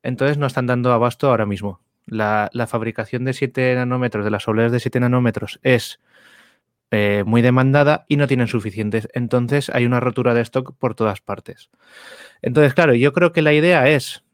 Entonces 0.02 0.38
no 0.38 0.46
están 0.46 0.66
dando 0.66 0.92
abasto 0.92 1.28
ahora 1.28 1.46
mismo. 1.46 1.80
La, 2.06 2.48
la 2.52 2.66
fabricación 2.66 3.24
de 3.24 3.32
7 3.32 3.74
nanómetros, 3.74 4.24
de 4.24 4.30
las 4.30 4.46
OLEDs 4.46 4.72
de 4.72 4.80
7 4.80 5.00
nanómetros, 5.00 5.58
es 5.62 5.98
eh, 6.90 7.22
muy 7.26 7.42
demandada 7.42 8.04
y 8.08 8.16
no 8.16 8.26
tienen 8.26 8.48
suficientes. 8.48 9.08
Entonces 9.14 9.70
hay 9.70 9.86
una 9.86 10.00
rotura 10.00 10.34
de 10.34 10.42
stock 10.42 10.76
por 10.78 10.94
todas 10.94 11.20
partes. 11.20 11.70
Entonces, 12.42 12.74
claro, 12.74 12.94
yo 12.94 13.12
creo 13.12 13.32
que 13.32 13.42
la 13.42 13.52
idea 13.52 13.88
es 13.88 14.24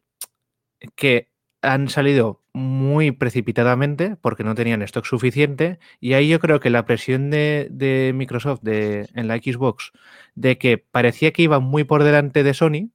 que 0.97 1.31
han 1.63 1.89
salido 1.89 2.43
muy 2.53 3.11
precipitadamente 3.11 4.17
porque 4.21 4.45
no 4.45 4.55
tenían 4.55 4.83
stock 4.83 5.05
suficiente 5.07 5.79
y 5.99 6.13
ahí 6.13 6.29
yo 6.29 6.39
creo 6.39 6.61
que 6.61 6.71
la 6.71 6.85
presión 6.85 7.31
de, 7.31 8.13
Microsoft 8.15 8.61
de, 8.63 9.09
en 9.15 9.29
la 9.29 9.39
Xbox 9.39 9.93
de 10.35 10.59
que 10.59 10.79
parecía 10.79 11.33
que 11.33 11.43
iba 11.43 11.59
muy 11.59 11.85
por 11.85 12.05
delante 12.05 12.43
de 12.45 12.55
Sony 12.55 12.91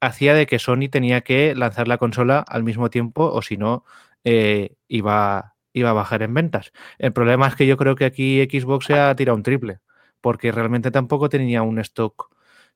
hacía 0.00 0.34
de 0.34 0.46
que 0.46 0.58
Sony 0.58 0.88
tenía 0.90 1.20
que 1.20 1.54
lanzar 1.54 1.88
la 1.88 1.98
consola 1.98 2.44
al 2.48 2.64
mismo 2.64 2.90
tiempo 2.90 3.24
o 3.26 3.42
si 3.42 3.56
no 3.56 3.84
eh, 4.24 4.74
iba, 4.88 5.55
iba 5.76 5.90
a 5.90 5.92
bajar 5.92 6.22
en 6.22 6.32
ventas. 6.32 6.72
El 6.98 7.12
problema 7.12 7.46
es 7.48 7.54
que 7.54 7.66
yo 7.66 7.76
creo 7.76 7.96
que 7.96 8.06
aquí 8.06 8.42
Xbox 8.42 8.86
se 8.86 8.98
ha 8.98 9.14
tirado 9.14 9.36
un 9.36 9.42
triple, 9.42 9.80
porque 10.22 10.50
realmente 10.50 10.90
tampoco 10.90 11.28
tenía 11.28 11.62
un 11.62 11.78
stock 11.80 12.30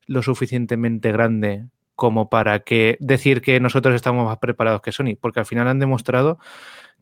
lo 0.05 0.21
suficientemente 0.21 1.11
grande 1.11 1.65
como 1.95 2.29
para 2.29 2.59
que 2.59 2.97
decir 2.99 3.41
que 3.41 3.59
nosotros 3.59 3.95
estamos 3.95 4.25
más 4.25 4.37
preparados 4.37 4.81
que 4.81 4.91
Sony, 4.91 5.15
porque 5.19 5.39
al 5.39 5.47
final 5.47 5.67
han 5.67 5.79
demostrado 5.79 6.37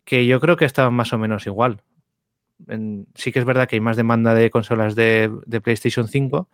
que 0.06 0.26
yo 0.26 0.39
creo 0.39 0.56
que 0.56 0.66
estaban 0.66 0.93
más 0.93 1.12
o 1.12 1.18
menos 1.18 1.45
igual. 1.45 1.82
sí 3.16 3.32
que 3.34 3.39
es 3.39 3.45
verdad 3.45 3.68
que 3.68 3.76
hay 3.76 3.82
más 3.82 3.97
demanda 3.97 4.34
de 4.34 4.50
consolas 4.50 4.95
de, 4.95 5.30
de, 5.45 5.62
PlayStation 5.62 6.08
5, 6.08 6.50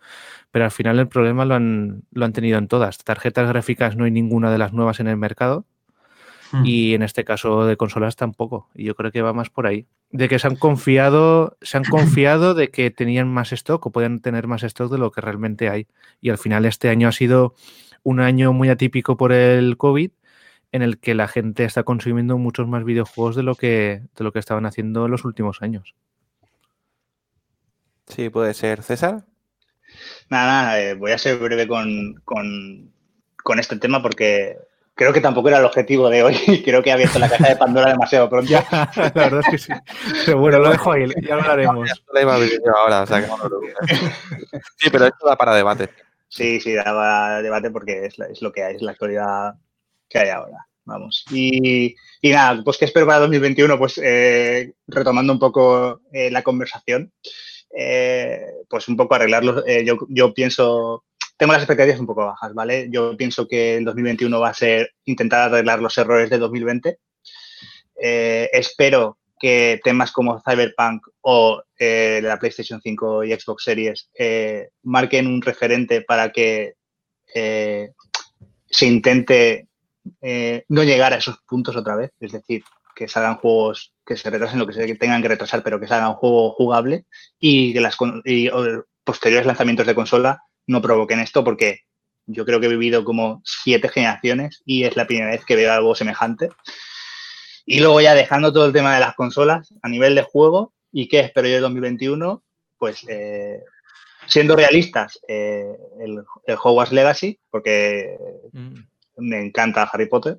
pero 0.50 0.64
al 0.64 0.70
final 0.72 0.98
el 0.98 1.08
problema 1.08 1.44
lo 1.44 1.54
han, 1.54 2.02
lo 2.10 2.24
han 2.24 2.32
tenido 2.32 2.58
en 2.58 2.68
todas. 2.68 2.98
Tarjetas 2.98 3.48
gráficas 3.48 3.96
no 3.96 4.04
hay 4.04 4.10
ninguna 4.10 4.50
de 4.50 4.58
las 4.58 4.72
nuevas 4.72 4.98
en 5.00 5.06
el 5.08 5.16
mercado 5.16 5.66
Hmm. 6.52 6.64
Y 6.64 6.94
en 6.94 7.02
este 7.02 7.24
caso 7.24 7.66
de 7.66 7.76
consolas 7.76 8.16
tampoco. 8.16 8.68
Y 8.74 8.84
yo 8.84 8.94
creo 8.94 9.12
que 9.12 9.22
va 9.22 9.32
más 9.32 9.50
por 9.50 9.66
ahí. 9.66 9.86
De 10.10 10.28
que 10.28 10.38
se 10.38 10.46
han 10.46 10.56
confiado, 10.56 11.56
se 11.62 11.76
han 11.76 11.84
confiado 11.84 12.54
de 12.54 12.68
que 12.68 12.90
tenían 12.90 13.28
más 13.28 13.52
stock 13.52 13.84
o 13.86 13.90
pueden 13.90 14.20
tener 14.20 14.46
más 14.46 14.62
stock 14.62 14.90
de 14.90 14.98
lo 14.98 15.10
que 15.10 15.20
realmente 15.20 15.68
hay. 15.68 15.86
Y 16.20 16.30
al 16.30 16.38
final 16.38 16.64
este 16.64 16.88
año 16.88 17.08
ha 17.08 17.12
sido 17.12 17.54
un 18.02 18.20
año 18.20 18.52
muy 18.52 18.68
atípico 18.68 19.16
por 19.16 19.32
el 19.32 19.76
COVID 19.76 20.10
en 20.72 20.82
el 20.82 20.98
que 20.98 21.14
la 21.14 21.28
gente 21.28 21.64
está 21.64 21.82
consumiendo 21.82 22.38
muchos 22.38 22.68
más 22.68 22.84
videojuegos 22.84 23.34
de 23.36 23.42
lo 23.42 23.54
que, 23.54 24.02
de 24.16 24.24
lo 24.24 24.32
que 24.32 24.38
estaban 24.38 24.66
haciendo 24.66 25.06
en 25.06 25.10
los 25.10 25.24
últimos 25.24 25.62
años. 25.62 25.94
Sí, 28.06 28.30
puede 28.30 28.54
ser. 28.54 28.82
César. 28.82 29.24
Nada, 30.28 30.46
nada, 30.46 30.80
eh, 30.80 30.94
voy 30.94 31.12
a 31.12 31.18
ser 31.18 31.38
breve 31.38 31.66
con, 31.66 32.14
con, 32.24 32.92
con, 33.42 33.58
este 33.58 33.76
tema 33.76 34.02
porque 34.02 34.58
creo 34.96 35.12
que 35.12 35.20
tampoco 35.20 35.48
era 35.48 35.58
el 35.58 35.64
objetivo 35.64 36.08
de 36.08 36.24
hoy. 36.24 36.34
Creo 36.64 36.82
que 36.82 36.90
ha 36.90 36.94
abierto 36.94 37.20
la 37.20 37.28
caja 37.28 37.50
de 37.50 37.56
Pandora 37.56 37.90
demasiado 37.90 38.28
pronto. 38.28 38.50
la 38.72 39.10
verdad 39.14 39.40
es 39.40 39.48
que 39.50 39.58
sí. 39.58 39.72
Pero 40.24 40.38
bueno, 40.38 40.58
lo 40.58 40.70
dejo 40.70 40.90
ahí, 40.90 41.06
ya 41.22 41.36
lo 41.36 41.42
haremos. 41.42 41.90
ahora, 42.74 43.02
o 43.02 43.06
sea 43.06 43.20
que 43.20 43.28
no 43.28 43.36
lo 43.36 43.60
Sí, 44.78 44.90
pero 44.90 45.06
esto 45.06 45.28
da 45.28 45.36
para 45.36 45.54
debate. 45.54 45.90
Sí, 46.28 46.60
sí, 46.60 46.72
da 46.72 47.40
debate 47.42 47.70
porque 47.70 48.06
es, 48.06 48.42
lo 48.42 48.50
que 48.50 48.64
hay, 48.64 48.76
es 48.76 48.82
la 48.82 48.92
actualidad 48.92 49.54
que 50.08 50.18
hay 50.18 50.30
ahora. 50.30 50.66
Vamos. 50.84 51.24
Y, 51.30 51.94
nada, 52.22 52.62
pues 52.64 52.78
que 52.78 52.86
espero 52.86 53.06
para 53.06 53.20
2021, 53.20 53.78
pues 53.78 54.00
eh, 54.02 54.72
retomando 54.86 55.32
un 55.32 55.38
poco 55.38 56.00
eh, 56.12 56.30
la 56.30 56.42
conversación, 56.42 57.12
eh, 57.76 58.46
pues 58.68 58.88
un 58.88 58.96
poco 58.96 59.14
arreglarlo. 59.14 59.64
yo, 59.84 59.98
yo 60.08 60.32
pienso 60.32 61.04
tengo 61.36 61.52
las 61.52 61.62
expectativas 61.62 62.00
un 62.00 62.06
poco 62.06 62.26
bajas, 62.26 62.54
¿vale? 62.54 62.88
Yo 62.90 63.16
pienso 63.16 63.46
que 63.46 63.76
el 63.76 63.84
2021 63.84 64.40
va 64.40 64.50
a 64.50 64.54
ser 64.54 64.90
intentar 65.04 65.42
arreglar 65.42 65.80
los 65.80 65.96
errores 65.98 66.30
de 66.30 66.38
2020. 66.38 66.98
Eh, 68.02 68.48
espero 68.52 69.18
que 69.38 69.80
temas 69.84 70.12
como 70.12 70.40
Cyberpunk 70.40 71.06
o 71.20 71.62
eh, 71.78 72.20
la 72.22 72.38
PlayStation 72.38 72.80
5 72.80 73.24
y 73.24 73.32
Xbox 73.38 73.64
Series 73.64 74.10
eh, 74.18 74.70
marquen 74.82 75.26
un 75.26 75.42
referente 75.42 76.00
para 76.00 76.32
que 76.32 76.74
se 77.34 78.86
intente 78.86 79.68
no 80.68 80.84
llegar 80.84 81.12
a 81.12 81.18
esos 81.18 81.38
puntos 81.46 81.76
otra 81.76 81.96
vez, 81.96 82.12
es 82.18 82.32
decir, 82.32 82.64
que 82.94 83.08
salgan 83.08 83.36
juegos 83.36 83.92
que 84.06 84.16
se 84.16 84.30
retrasen 84.30 84.58
lo 84.58 84.66
que 84.66 84.72
se 84.72 84.94
tengan 84.94 85.20
que 85.20 85.28
retrasar, 85.28 85.62
pero 85.62 85.78
que 85.78 85.86
salgan 85.86 86.10
un 86.10 86.14
juego 86.14 86.52
jugable 86.52 87.04
y 87.38 87.74
que 87.74 87.80
las 87.82 87.98
y, 88.24 88.48
posteriores 89.04 89.46
lanzamientos 89.46 89.86
de 89.86 89.94
consola 89.94 90.42
no 90.66 90.82
provoquen 90.82 91.20
esto 91.20 91.44
porque 91.44 91.80
yo 92.26 92.44
creo 92.44 92.60
que 92.60 92.66
he 92.66 92.70
vivido 92.70 93.04
como 93.04 93.40
siete 93.44 93.88
generaciones 93.88 94.62
y 94.64 94.84
es 94.84 94.96
la 94.96 95.06
primera 95.06 95.30
vez 95.30 95.44
que 95.44 95.56
veo 95.56 95.72
algo 95.72 95.94
semejante. 95.94 96.48
Y 97.64 97.80
luego 97.80 98.00
ya 98.00 98.14
dejando 98.14 98.52
todo 98.52 98.66
el 98.66 98.72
tema 98.72 98.94
de 98.94 99.00
las 99.00 99.14
consolas 99.14 99.72
a 99.82 99.88
nivel 99.88 100.14
de 100.14 100.22
juego 100.22 100.72
y 100.92 101.08
qué 101.08 101.20
espero 101.20 101.48
yo 101.48 101.56
en 101.56 101.62
2021, 101.62 102.42
pues 102.78 103.04
eh, 103.08 103.62
siendo 104.26 104.56
realistas, 104.56 105.20
eh, 105.28 105.76
el, 106.00 106.22
el, 106.46 106.56
Hogwarts 106.62 106.92
Legacy, 106.92 107.38
porque 107.50 108.16
mm. 108.52 108.74
me 109.18 109.40
encanta 109.40 109.88
Harry 109.92 110.06
Potter. 110.06 110.38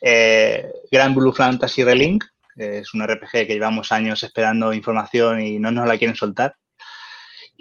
Eh, 0.00 0.70
Grand 0.90 1.14
Blue 1.14 1.32
Fantasy 1.32 1.84
Relink, 1.84 2.24
es 2.56 2.92
un 2.94 3.06
RPG 3.06 3.30
que 3.30 3.54
llevamos 3.54 3.92
años 3.92 4.22
esperando 4.22 4.72
información 4.72 5.40
y 5.40 5.58
no 5.58 5.70
nos 5.70 5.86
la 5.86 5.96
quieren 5.96 6.16
soltar. 6.16 6.56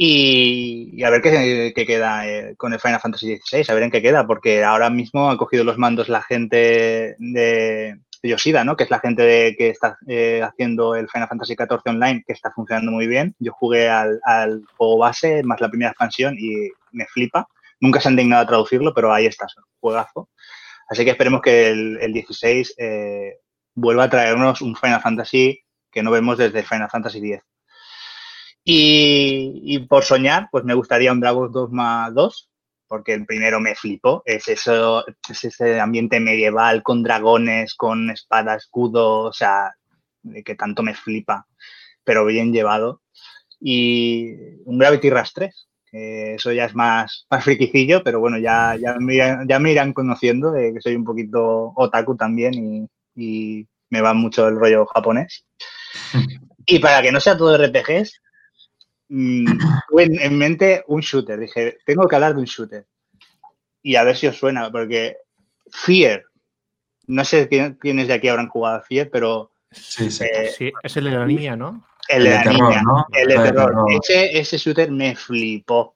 Y, 0.04 1.04
a 1.04 1.12
ver 1.12 1.22
qué, 1.22 1.86
queda 1.86 2.28
eh, 2.28 2.56
con 2.58 2.74
el 2.74 2.80
Final 2.80 3.00
Fantasy 3.00 3.38
XVI, 3.38 3.66
a 3.70 3.76
ver 3.76 3.84
en 3.84 3.92
qué 3.92 4.02
queda, 4.02 4.26
porque 4.26 4.64
ahora 4.64 4.90
mismo 4.90 5.30
han 5.30 5.38
cogido 5.38 5.64
los 5.64 5.78
mandos 5.78 6.10
la 6.10 6.24
gente 6.24 7.16
de, 7.20 8.00
Yoshida, 8.24 8.64
¿no? 8.64 8.76
que 8.76 8.86
es 8.86 8.90
la 8.90 9.00
gente 9.00 9.56
que 9.56 9.70
está 9.70 10.00
eh, 10.08 10.42
haciendo 10.44 10.96
el 10.96 11.08
Final 11.08 11.28
Fantasy 11.28 11.54
XIV 11.54 11.82
Online, 11.86 12.24
que 12.26 12.34
está 12.34 12.50
funcionando 12.50 12.92
muy 12.92 13.06
bien. 13.06 13.36
Yo 13.38 13.52
jugué 13.52 13.90
al, 13.90 14.20
juego 14.76 14.98
base, 14.98 15.44
más 15.44 15.62
la 15.62 15.70
primera 15.70 15.92
expansión, 15.92 16.36
y 16.36 16.72
me 16.94 17.06
flipa. 17.06 17.48
Nunca 17.80 18.02
se 18.02 18.08
han 18.08 18.16
dignado 18.16 18.42
a 18.42 18.48
traducirlo, 18.48 18.96
pero 18.96 19.14
ahí 19.14 19.28
está, 19.28 19.46
juegazo. 19.80 20.30
Así 20.90 21.06
que 21.06 21.12
esperemos 21.12 21.42
que 21.44 21.70
el, 21.70 22.00
el 22.02 22.12
16 22.12 22.74
eh, 22.80 23.36
vuelva 23.76 24.06
a 24.06 24.10
traernos 24.10 24.62
un 24.64 24.76
Final 24.76 25.02
Fantasy 25.02 25.60
que 25.92 26.02
no 26.02 26.10
vemos 26.10 26.40
desde 26.40 26.64
Final 26.64 26.90
Fantasy 26.90 27.20
X. 27.20 27.51
Y, 28.64 29.80
por 29.90 30.04
soñar, 30.04 30.48
pues 30.52 30.64
me 30.64 30.76
gustaría 30.76 31.12
un 31.12 31.20
Dragon 31.20 31.52
Dogma 31.52 32.10
2, 32.12 32.50
porque 32.88 33.14
el 33.14 33.26
primero 33.26 33.60
me 33.60 33.76
flipó. 33.76 34.22
Es, 34.26 34.48
eso, 34.48 35.04
es 35.30 35.44
ese 35.44 35.80
ambiente 35.80 36.20
medieval 36.20 36.84
con 36.84 37.04
dragones, 37.04 37.76
con 37.76 38.10
espada, 38.12 38.56
escudo, 38.56 39.22
o 39.22 39.34
sea, 39.34 39.74
que 40.46 40.56
tanto 40.56 40.84
me 40.84 40.94
flipa, 40.94 41.48
pero 42.04 42.26
bien 42.26 42.54
llevado. 42.54 43.02
Y 43.60 44.34
un 44.66 44.78
Gravity 44.78 45.10
Rush 45.10 45.32
3, 45.34 45.70
que 45.86 46.36
eso 46.36 46.52
ya 46.52 46.66
es 46.66 46.76
más, 46.76 47.26
más 47.30 47.44
friquicillo, 47.44 48.04
pero 48.04 48.20
bueno, 48.20 48.38
ya, 48.38 48.76
ya, 48.80 48.96
me, 49.00 49.16
ya 49.16 49.60
me 49.60 49.72
irán 49.72 49.94
conociendo, 49.94 50.52
de 50.52 50.74
que 50.74 50.82
soy 50.82 50.96
un 50.96 51.04
poquito 51.04 51.74
otaku 51.76 52.16
también 52.16 52.54
y, 52.54 52.88
y 53.16 53.68
me 53.90 54.02
va 54.02 54.14
mucho 54.14 54.48
el 54.48 54.56
rollo 54.56 54.86
japonés. 54.86 55.46
Y 56.66 56.80
para 56.80 57.02
que 57.02 57.12
no 57.12 57.20
sea 57.20 57.38
todo 57.38 57.58
RPGs, 57.58 58.22
Mm, 59.14 59.46
tuve 59.90 60.04
en, 60.04 60.38
mente 60.38 60.86
un 60.88 61.02
shooter. 61.02 61.38
Dije, 61.38 61.80
tengo 61.86 62.08
que 62.08 62.16
hablar 62.16 62.34
de 62.34 62.40
un 62.40 62.46
shooter. 62.46 62.88
Y 63.84 63.98
a 63.98 64.04
ver 64.04 64.16
si 64.16 64.28
os 64.28 64.38
suena, 64.38 64.72
porque 64.72 65.18
Fear, 65.70 66.24
no 67.08 67.26
sé 67.26 67.50
quiénes 67.80 68.08
de 68.08 68.14
aquí 68.14 68.30
habrán 68.30 68.48
jugado 68.48 68.78
a 68.78 68.82
Fear, 68.82 69.10
pero... 69.12 69.52
Sí, 69.70 70.08
eh, 70.24 70.52
sí. 70.58 70.72
es 70.82 70.98
el 70.98 71.06
de 71.06 71.12
la 71.12 71.26
niña, 71.26 71.58
¿no? 71.58 71.86
El 72.08 72.24
de 72.24 72.30
la 72.30 72.44
niña, 72.46 72.84
el 73.12 73.28
de 73.28 73.36
terror. 73.36 73.86
Ese, 74.02 74.38
ese, 74.40 74.58
shooter 74.58 74.92
me 74.92 75.16
flipó. 75.16 75.96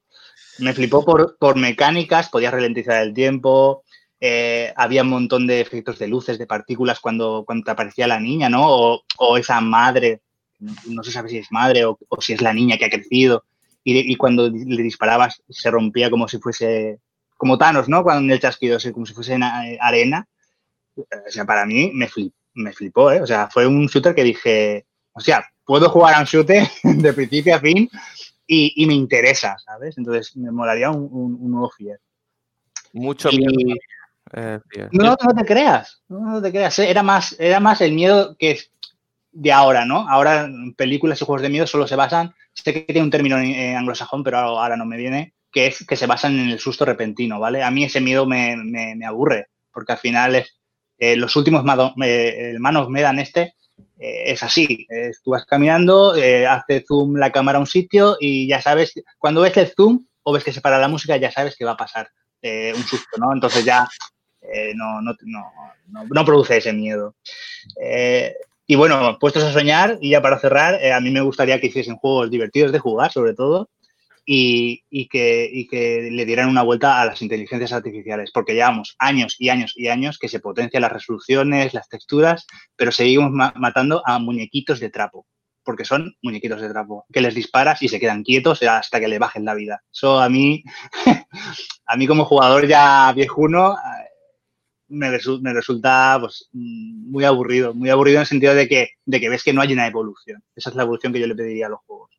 Me 0.59 0.74
flipó 0.74 1.05
por, 1.05 1.38
por 1.38 1.55
mecánicas, 1.55 2.30
podías 2.30 2.53
ralentizar 2.53 3.01
el 3.01 3.13
tiempo, 3.13 3.84
eh, 4.20 4.74
había 4.76 5.03
un 5.03 5.09
montón 5.09 5.47
de 5.47 5.61
efectos 5.61 5.99
de 5.99 6.07
luces, 6.07 6.38
de 6.38 6.47
partículas 6.47 6.99
cuando, 6.99 7.43
cuando 7.45 7.63
te 7.63 7.72
aparecía 7.72 8.07
la 8.07 8.20
niña, 8.20 8.49
¿no? 8.49 8.63
O, 8.68 9.03
o 9.18 9.38
esa 9.38 9.61
madre 9.61 10.22
no 10.60 11.03
se 11.03 11.12
sabe 11.12 11.30
si 11.30 11.38
es 11.38 11.51
madre 11.51 11.86
o, 11.86 11.97
si 12.20 12.34
es 12.34 12.41
la 12.41 12.53
niña 12.53 12.78
que 12.78 12.86
ha 12.86 12.89
crecido. 12.89 13.43
Y, 13.84 14.16
cuando 14.16 14.49
le 14.49 14.82
disparabas 14.82 15.43
se 15.47 15.70
rompía 15.70 16.10
como 16.10 16.28
si 16.28 16.39
fuese, 16.39 16.99
como 17.38 17.58
Thanos, 17.58 17.88
¿no? 17.88 18.01
Cuando 18.03 18.34
el 18.34 18.39
chasquido, 18.39 18.80
como 18.93 19.06
si 19.06 19.14
fuese 19.14 19.36
eh, 19.36 19.78
arena. 19.80 20.28
O 20.95 21.06
sea, 21.30 21.45
para 21.45 21.68
mí 21.68 21.91
me, 21.93 22.10
me 22.56 22.74
flipó, 22.74 23.12
¿eh? 23.12 23.22
O 23.22 23.28
sea, 23.28 23.47
fue 23.47 23.68
un 23.68 23.86
shooter 23.86 24.16
que 24.16 24.24
dije, 24.24 24.86
o 25.14 25.20
sea, 25.20 25.45
puedo 25.66 25.89
jugar 25.89 26.16
a 26.16 26.20
un 26.20 26.26
shooter 26.26 26.68
de 26.84 27.14
principio 27.14 27.56
a 27.56 27.60
fin 27.60 27.89
y, 28.47 28.86
me 28.86 28.93
interesa, 28.93 29.56
¿sabes? 29.64 29.97
Entonces 29.97 30.36
me 30.36 30.51
molaría 30.51 30.91
un, 30.91 31.51
nuevo 31.51 31.70
Fear. 31.70 31.99
Mucho 32.93 33.30
miedo. 33.30 33.76
Eh, 34.34 34.60
no, 34.91 35.16
no 35.22 35.34
te 35.36 35.45
creas, 35.45 36.01
no, 36.08 36.41
te 36.41 36.51
creas. 36.51 36.80
Era 36.80 37.03
más, 37.03 37.36
era 37.39 37.60
más 37.60 37.82
el 37.82 37.93
miedo 37.93 38.36
que 38.38 38.60
de 39.36 39.51
ahora, 39.51 39.86
¿no? 39.86 40.09
Ahora 40.09 40.49
películas 40.77 41.21
y 41.21 41.25
juegos 41.25 41.41
de 41.41 41.49
miedo 41.49 41.67
solo 41.67 41.88
se 41.88 41.95
basan, 41.95 42.33
sé 42.53 42.73
que 42.73 42.81
tiene 42.81 43.03
un 43.03 43.11
término 43.11 43.38
en 43.38 43.75
anglosajón, 43.75 44.23
pero 44.23 44.38
ahora 44.38 44.77
no 44.77 44.86
me 44.86 44.97
viene, 44.97 45.33
que 45.51 45.67
es 45.67 45.86
que 45.86 45.97
se 45.97 46.07
basan 46.07 46.39
en 46.39 46.49
el 46.49 46.59
susto 46.59 46.86
repentino, 46.86 47.39
¿vale? 47.39 47.61
A 47.61 47.69
mí 47.69 47.83
ese 47.83 47.99
miedo 47.99 48.25
me, 48.25 48.55
aburre, 49.05 49.47
porque 49.71 49.91
al 49.91 49.97
final 49.97 50.36
es, 50.36 50.57
eh, 50.97 51.17
los 51.17 51.36
últimos 51.36 51.65
manos 51.65 51.93
me 51.97 53.01
dan 53.01 53.19
este 53.19 53.55
eh, 53.97 54.31
es 54.31 54.43
así. 54.43 54.88
tú 55.23 55.31
vas 55.31 55.45
caminando, 55.45 56.15
eh, 56.15 56.47
hace 56.47 56.83
zoom 56.88 57.15
la 57.15 57.31
cámara 57.31 57.57
a 57.57 57.61
un 57.61 57.67
sitio 57.67 58.17
y 58.19 58.47
ya 58.47 58.61
sabes, 58.61 58.93
cuando 59.17 59.41
ves 59.41 59.57
el 59.57 59.67
zoom 59.75 60.05
o 60.23 60.33
ves 60.33 60.43
que 60.43 60.53
se 60.53 60.61
para 60.61 60.79
la 60.79 60.88
música, 60.88 61.17
ya 61.17 61.31
sabes 61.31 61.55
que 61.57 61.65
va 61.65 61.71
a 61.71 61.77
pasar 61.77 62.09
eh, 62.41 62.73
un 62.75 62.83
susto, 62.83 63.17
¿no? 63.17 63.33
Entonces 63.33 63.65
ya 63.65 63.88
no, 64.75 65.01
no, 65.01 65.15
no, 65.88 66.25
produce 66.25 66.57
ese 66.57 66.71
miedo. 66.71 67.15
Y 68.68 68.76
bueno, 68.76 69.18
puestos 69.20 69.43
a 69.43 69.53
soñar, 69.53 69.97
y 70.01 70.11
ya 70.11 70.22
para 70.22 70.39
cerrar, 70.39 70.84
a 70.91 70.99
mí 70.99 71.11
me 71.11 71.22
gustaría 71.22 71.59
que 71.59 71.68
hiciesen 71.68 71.97
juegos 71.97 72.32
divertidos 72.32 72.72
de 72.72 72.80
jugar, 72.80 73.11
sobre 73.11 73.34
todo, 73.34 73.70
y, 74.26 75.07
que, 75.07 76.09
le 76.11 76.26
dieran 76.26 76.49
una 76.49 76.63
vuelta 76.63 76.99
a 77.01 77.05
las 77.05 77.22
inteligencias 77.22 77.74
artificiales, 77.74 78.32
porque 78.34 78.53
llevamos 78.53 78.95
años 78.99 79.36
y 79.39 79.49
años 79.49 79.74
y 79.76 79.88
años 79.88 80.18
que 80.18 80.30
se 80.30 80.39
potencian 80.39 80.82
las 80.82 80.91
resoluciones, 80.91 81.74
las 81.74 81.89
texturas, 81.89 82.47
pero 82.76 82.91
seguimos 82.91 83.32
matando 83.32 84.01
a 84.05 84.20
muñequitos 84.20 84.80
de 84.80 84.89
trapo, 84.89 85.28
porque 85.63 85.86
son 85.86 86.16
muñequitos 86.24 86.61
de 86.61 86.70
trapo, 86.70 87.05
que 87.13 87.22
les 87.22 87.36
disparas 87.36 87.82
y 87.84 87.88
se 87.88 87.99
quedan 87.99 88.24
quietos 88.24 88.63
hasta 88.63 88.99
que 88.99 89.07
le 89.07 89.20
bajen 89.20 89.45
la 89.45 89.53
vida. 89.53 89.84
Eso 89.93 90.20
a 90.20 90.30
mí, 90.30 90.63
a 91.86 91.97
mí 91.97 92.07
como 92.07 92.26
jugador 92.26 92.68
ya 92.68 93.13
viejuno, 93.13 93.76
me, 94.88 95.09
me, 95.09 95.53
resulta 95.53 96.17
pues, 96.19 96.49
muy 96.53 97.23
aburrido, 97.23 97.73
muy 97.73 97.89
aburrido 97.89 98.17
en 98.17 98.21
el 98.21 98.27
sentido 98.27 98.53
de 98.53 98.67
que, 98.67 98.89
de 99.05 99.19
que 99.19 99.29
ves 99.29 99.43
que 99.43 99.53
no 99.53 99.61
hay 99.61 99.73
una 99.73 99.88
evolución. 99.88 100.43
Esa 100.55 100.69
es 100.69 100.75
la 100.75 100.83
evolución 100.83 101.13
que 101.13 101.19
yo 101.19 101.27
le 101.27 101.36
pediría 101.36 101.67
a 101.67 101.69
los 101.69 101.79
juegos. 101.86 102.11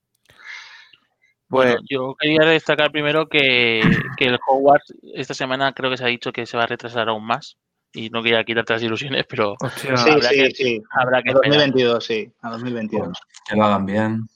Bueno, 1.48 1.74
pues 1.76 1.84
yo 1.88 2.16
quería 2.18 2.44
destacar 2.44 2.90
primero 2.90 3.28
que, 3.28 3.80
el 3.80 4.38
Hogwarts 4.48 4.94
esta 5.14 5.34
semana 5.34 5.72
creo 5.72 5.90
que 5.90 5.96
se 5.96 6.04
ha 6.04 6.08
dicho 6.08 6.32
que 6.32 6.44
se 6.44 6.56
va 6.56 6.64
a 6.64 6.66
retrasar 6.66 7.08
aún 7.08 7.24
más 7.24 7.56
y 7.92 8.10
no 8.10 8.22
quería 8.22 8.44
quitarte 8.44 8.72
las 8.72 8.82
ilusiones, 8.82 9.24
pero 9.28 9.54
sí, 9.76 9.88
habrá, 9.88 10.28
sí, 10.28 10.36
que, 10.36 10.50
sí. 10.50 10.82
habrá 10.90 11.22
que 11.22 11.30
a 11.30 11.34
2022, 11.34 12.04
sí, 12.04 12.32
a 12.42 12.50
2022. 12.50 13.16
que 13.48 13.56
lo 13.56 13.64
hagan 13.64 13.86
bien. 13.86 14.28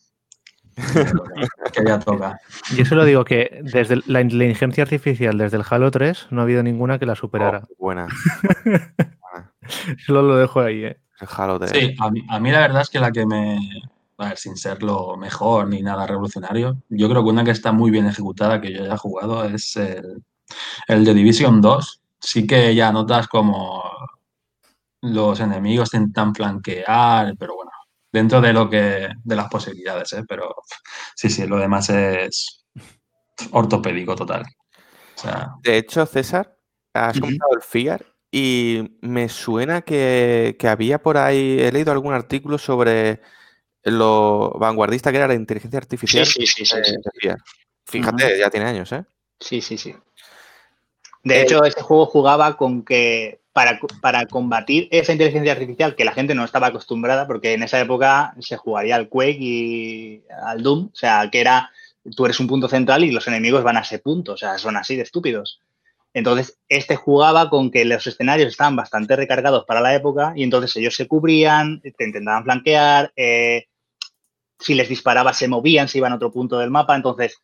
que 1.72 1.84
ya 1.84 1.98
toca. 1.98 2.40
Yo 2.76 2.84
solo 2.84 3.04
digo 3.04 3.24
que 3.24 3.60
desde 3.62 4.00
la 4.06 4.20
inteligencia 4.20 4.82
artificial, 4.82 5.38
desde 5.38 5.58
el 5.58 5.64
Halo 5.68 5.90
3, 5.90 6.28
no 6.30 6.40
ha 6.40 6.44
habido 6.44 6.62
ninguna 6.62 6.98
que 6.98 7.06
la 7.06 7.14
superara. 7.14 7.62
Oh, 7.64 7.74
buena. 7.78 8.08
solo 10.06 10.22
lo 10.22 10.36
dejo 10.36 10.60
ahí, 10.60 10.84
¿eh? 10.84 11.00
El 11.20 11.28
Halo 11.36 11.58
3. 11.58 11.70
Sí, 11.70 11.96
a 11.98 12.10
mí, 12.10 12.22
a 12.28 12.40
mí 12.40 12.50
la 12.50 12.60
verdad 12.60 12.82
es 12.82 12.90
que 12.90 13.00
la 13.00 13.12
que 13.12 13.26
me, 13.26 13.58
sin 14.36 14.56
ser 14.56 14.82
lo 14.82 15.16
mejor 15.16 15.68
ni 15.68 15.82
nada 15.82 16.06
revolucionario. 16.06 16.82
Yo 16.88 17.08
creo 17.08 17.22
que 17.22 17.30
una 17.30 17.44
que 17.44 17.50
está 17.50 17.72
muy 17.72 17.90
bien 17.90 18.06
ejecutada, 18.06 18.60
que 18.60 18.72
yo 18.72 18.84
ya 18.84 18.94
he 18.94 18.98
jugado, 18.98 19.44
es 19.44 19.76
el, 19.76 20.22
el 20.88 21.04
de 21.04 21.14
Division 21.14 21.60
2. 21.60 22.00
Sí 22.18 22.46
que 22.46 22.74
ya 22.74 22.92
notas 22.92 23.28
como 23.28 23.82
los 25.02 25.40
enemigos 25.40 25.94
intentan 25.94 26.34
flanquear, 26.34 27.34
pero 27.38 27.56
bueno, 27.56 27.69
dentro 28.12 28.40
de 28.40 28.52
lo 28.52 28.68
que 28.68 29.08
de 29.22 29.36
las 29.36 29.48
posibilidades, 29.48 30.12
¿eh? 30.12 30.24
pero 30.28 30.54
sí, 31.14 31.30
sí, 31.30 31.46
lo 31.46 31.58
demás 31.58 31.90
es 31.90 32.66
ortopédico 33.52 34.14
total. 34.14 34.44
de 35.62 35.76
hecho, 35.76 36.04
César, 36.06 36.56
has 36.92 37.18
comentado 37.18 37.54
el 37.54 37.62
FIAR 37.62 38.04
y 38.30 38.98
me 39.00 39.28
suena 39.28 39.82
que, 39.82 40.56
que, 40.58 40.68
había 40.68 41.02
por 41.02 41.16
ahí, 41.16 41.58
he 41.60 41.72
leído 41.72 41.92
algún 41.92 42.14
artículo 42.14 42.58
sobre 42.58 43.20
lo 43.82 44.50
vanguardista 44.58 45.10
que 45.10 45.18
era 45.18 45.28
la 45.28 45.34
inteligencia 45.34 45.78
artificial. 45.78 46.26
Sí, 46.26 46.46
sí, 46.46 46.64
sí. 46.64 46.76
Fíjate, 47.86 48.38
ya 48.38 48.50
tiene 48.50 48.66
años, 48.66 48.92
¿eh? 48.92 49.04
Sí, 49.38 49.60
sí, 49.60 49.78
sí. 49.78 49.94
De 51.22 51.38
eh, 51.38 51.42
hecho, 51.42 51.64
ese 51.64 51.80
juego 51.82 52.06
jugaba 52.06 52.56
con 52.56 52.84
que 52.84 53.39
para, 53.52 53.80
para, 54.00 54.26
combatir 54.26 54.88
esa 54.90 55.12
inteligencia 55.12 55.52
artificial 55.52 55.96
que 55.96 56.04
la 56.04 56.12
gente 56.12 56.34
no 56.34 56.44
estaba 56.44 56.68
acostumbrada, 56.68 57.26
porque 57.26 57.54
en 57.54 57.62
esa 57.62 57.80
época 57.80 58.34
se 58.38 58.56
jugaría 58.56 58.96
al 58.96 59.08
Quake 59.08 59.38
y 59.40 60.22
al 60.44 60.62
Doom, 60.62 60.90
o 60.92 60.96
sea, 60.96 61.28
que 61.30 61.40
era, 61.40 61.70
tú 62.14 62.24
eres 62.24 62.38
un 62.40 62.46
punto 62.46 62.68
central 62.68 63.04
y 63.04 63.10
los 63.10 63.26
enemigos 63.26 63.64
van 63.64 63.76
a 63.76 63.80
ese 63.80 63.98
punto, 63.98 64.32
o 64.34 64.36
sea, 64.36 64.58
son 64.58 64.76
así 64.76 64.96
de 64.96 65.02
estúpidos. 65.02 65.60
Entonces, 66.12 66.58
este 66.68 66.96
jugaba 66.96 67.50
con 67.50 67.70
que 67.70 67.84
los 67.84 68.06
escenarios 68.06 68.48
estaban 68.48 68.74
bastante 68.76 69.14
recargados 69.14 69.64
para 69.64 69.80
la 69.80 69.94
época 69.94 70.32
y 70.34 70.42
entonces 70.42 70.76
ellos 70.76 70.94
se 70.94 71.06
cubrían, 71.06 71.80
te 71.80 72.04
intentaban 72.04 72.44
flanquear, 72.44 73.12
eh, 73.14 73.66
si 74.58 74.74
les 74.74 74.88
disparaba 74.88 75.32
se 75.32 75.48
movían, 75.48 75.88
se 75.88 75.98
iban 75.98 76.12
a 76.12 76.16
otro 76.16 76.32
punto 76.32 76.58
del 76.58 76.70
mapa. 76.70 76.96
Entonces, 76.96 77.38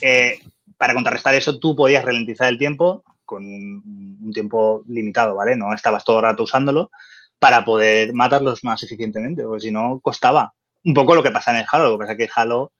eh, 0.00 0.38
para 0.76 0.94
contrarrestar 0.94 1.34
eso, 1.34 1.58
tú 1.58 1.74
podías 1.74 2.04
ralentizar 2.04 2.48
el 2.48 2.58
tiempo 2.58 3.04
con 3.24 3.44
un, 3.44 4.30
tiempo 4.32 4.82
limitado, 4.88 5.34
¿vale? 5.34 5.56
No 5.56 5.72
estabas 5.74 6.04
todo 6.04 6.18
el 6.18 6.24
rato 6.24 6.42
usándolo 6.44 6.90
para 7.38 7.64
poder 7.64 8.12
matarlos 8.14 8.64
más 8.64 8.82
eficientemente, 8.82 9.42
porque 9.42 9.66
si 9.66 9.70
no, 9.70 10.00
costaba. 10.00 10.54
Un 10.84 10.94
poco 10.94 11.14
lo 11.14 11.22
que 11.22 11.30
pasa 11.30 11.50
en 11.52 11.58
el 11.58 11.66
Halo, 11.70 11.84
lo 11.84 11.92
que 11.92 12.02
pasa 12.02 12.12
es 12.12 12.18
que 12.18 12.28
Halo, 12.34 12.72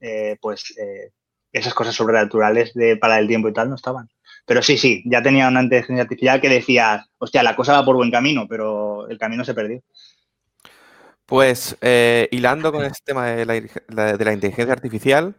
eh, 0.00 0.36
pues, 0.40 0.74
eh, 0.78 1.12
esas 1.52 1.74
cosas 1.74 1.94
sobrenaturales 1.94 2.74
de 2.74 2.96
para 2.96 3.18
el 3.18 3.28
tiempo 3.28 3.48
y 3.48 3.52
tal 3.52 3.68
no 3.68 3.76
estaban. 3.76 4.08
Pero 4.46 4.62
sí, 4.62 4.76
sí, 4.76 5.02
ya 5.06 5.22
tenía 5.22 5.48
una 5.48 5.62
inteligencia 5.62 6.02
artificial 6.02 6.40
que 6.40 6.48
decía, 6.48 7.06
hostia, 7.18 7.42
la 7.42 7.54
cosa 7.54 7.74
va 7.74 7.84
por 7.84 7.96
buen 7.96 8.10
camino, 8.10 8.46
pero 8.48 9.08
el 9.08 9.18
camino 9.18 9.44
se 9.44 9.54
perdió. 9.54 9.80
Pues 11.26 11.76
eh, 11.80 12.28
hilando 12.30 12.72
con 12.72 12.84
este 12.84 13.00
tema 13.04 13.26
de 13.26 13.46
la, 13.46 14.32
inteligencia 14.32 14.72
artificial, 14.72 15.36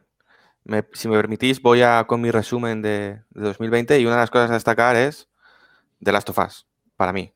si 0.94 1.08
me 1.08 1.16
permitís, 1.18 1.62
voy 1.62 1.82
a 1.82 2.06
con 2.08 2.22
mi 2.22 2.32
resumen 2.32 2.82
de, 2.82 3.22
2020 3.32 4.00
y 4.00 4.06
una 4.06 4.16
de 4.16 4.22
las 4.22 4.30
cosas 4.30 4.52
a 4.52 4.54
destacar 4.54 4.96
es 4.96 5.30
The 6.02 6.12
Last 6.12 6.30
of 6.30 6.40
Us, 6.40 6.68
para 6.96 7.14
mí. 7.14 7.34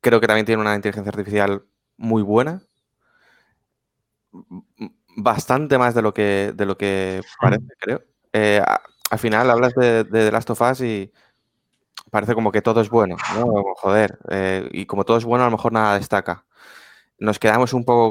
Creo 0.00 0.20
que 0.20 0.26
también 0.26 0.46
tiene 0.46 0.60
una 0.62 0.74
inteligencia 0.74 1.10
artificial 1.10 1.64
muy 1.96 2.22
buena, 2.22 2.62
bastante 5.16 5.78
más 5.78 5.94
de 5.94 6.02
lo 6.02 6.14
que, 6.14 6.52
de 6.54 6.66
lo 6.66 6.76
que 6.78 7.22
parece, 7.40 7.66
creo. 7.78 8.02
Eh, 8.32 8.62
al 9.10 9.18
final 9.18 9.50
hablas 9.50 9.74
de, 9.74 10.04
The 10.04 10.30
Last 10.32 10.50
of 10.50 10.60
Us 10.60 10.80
y 10.82 11.12
parece 12.10 12.34
como 12.34 12.52
que 12.52 12.62
todo 12.62 12.80
es 12.80 12.90
bueno, 12.90 13.16
¿no? 13.34 13.46
Joder, 13.76 14.18
eh, 14.30 14.68
y 14.72 14.86
como 14.86 15.04
todo 15.04 15.16
es 15.18 15.24
bueno, 15.24 15.44
a 15.44 15.48
lo 15.48 15.56
mejor 15.56 15.72
nada 15.72 15.98
destaca 15.98 16.44
nos 17.20 17.38
quedamos 17.38 17.74
un 17.74 17.84
poco 17.84 18.10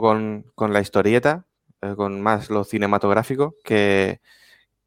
con, 0.55 0.73
la 0.73 0.79
historieta, 0.79 1.45
eh, 1.81 1.95
con 1.95 2.21
más 2.21 2.49
lo 2.49 2.63
cinematográfico, 2.65 3.55
que, 3.63 4.19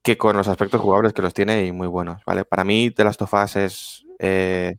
que, 0.02 0.18
con 0.18 0.36
los 0.36 0.48
aspectos 0.48 0.80
jugables 0.80 1.14
que 1.14 1.22
los 1.22 1.34
tiene 1.34 1.64
y 1.66 1.72
muy 1.72 1.86
buenos. 1.86 2.22
¿vale? 2.26 2.44
Para 2.44 2.64
mí, 2.64 2.90
The 2.90 3.04
Last 3.04 3.22
of 3.22 3.32
Us 3.32 3.56
es 3.56 4.06
eh, 4.18 4.76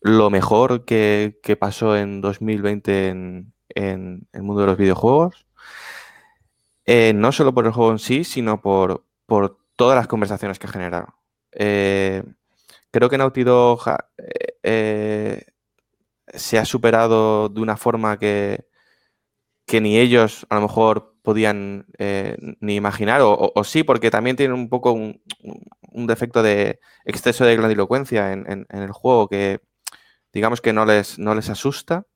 lo 0.00 0.30
mejor 0.30 0.84
que, 0.84 1.38
pasó 1.60 1.96
en 1.96 2.20
2020 2.20 3.08
en, 3.08 3.54
el 3.74 4.42
mundo 4.42 4.62
de 4.62 4.66
los 4.66 4.76
videojuegos. 4.76 5.46
Eh, 6.86 7.12
no 7.14 7.32
solo 7.32 7.54
por 7.54 7.66
el 7.66 7.72
juego 7.72 7.92
en 7.92 7.98
sí, 7.98 8.24
sino 8.24 8.60
por, 8.60 9.04
por 9.26 9.58
todas 9.76 9.96
las 9.96 10.08
conversaciones 10.08 10.58
que 10.58 10.66
ha 10.66 10.70
generado. 10.70 11.14
creo 11.52 13.10
que 13.10 13.18
Naughty 13.18 13.44
Dog 13.44 13.82
se 16.34 16.58
ha 16.58 16.64
superado 16.64 17.48
de 17.48 17.60
una 17.60 17.76
forma 17.76 18.18
que, 18.18 18.66
que 19.68 19.80
ni 19.80 19.98
ellos 19.98 20.46
a 20.48 20.56
lo 20.56 20.62
mejor 20.62 21.14
podían 21.28 21.84
eh, 21.98 22.38
ni 22.60 22.74
imaginar, 22.74 23.20
o, 23.22 23.62
sí, 23.62 23.82
porque 23.82 24.10
también 24.10 24.34
tienen 24.34 24.54
un 24.54 24.70
poco 24.70 24.92
un, 24.92 25.20
defecto 26.06 26.42
de 26.42 26.80
exceso 27.04 27.44
de 27.44 27.54
grandilocuencia 27.54 28.32
en, 28.32 28.66
el 28.70 28.92
juego 28.92 29.28
que 29.28 29.60
digamos 30.32 30.62
que 30.62 30.72
no 30.72 30.86
les, 30.86 31.18
no 31.18 31.34
les 31.34 31.50
asusta, 31.50 32.06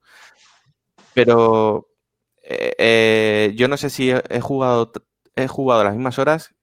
pero 1.13 1.91
eh, 2.43 2.73
eh, 2.79 3.53
yo 3.55 3.69
no 3.69 3.77
sé 3.77 3.91
si 3.91 4.11
he 4.11 4.41
jugado, 4.41 4.93
he 5.37 5.47
jugado 5.47 5.85
las 5.85 5.93
mismas 5.93 6.19
horas 6.19 6.55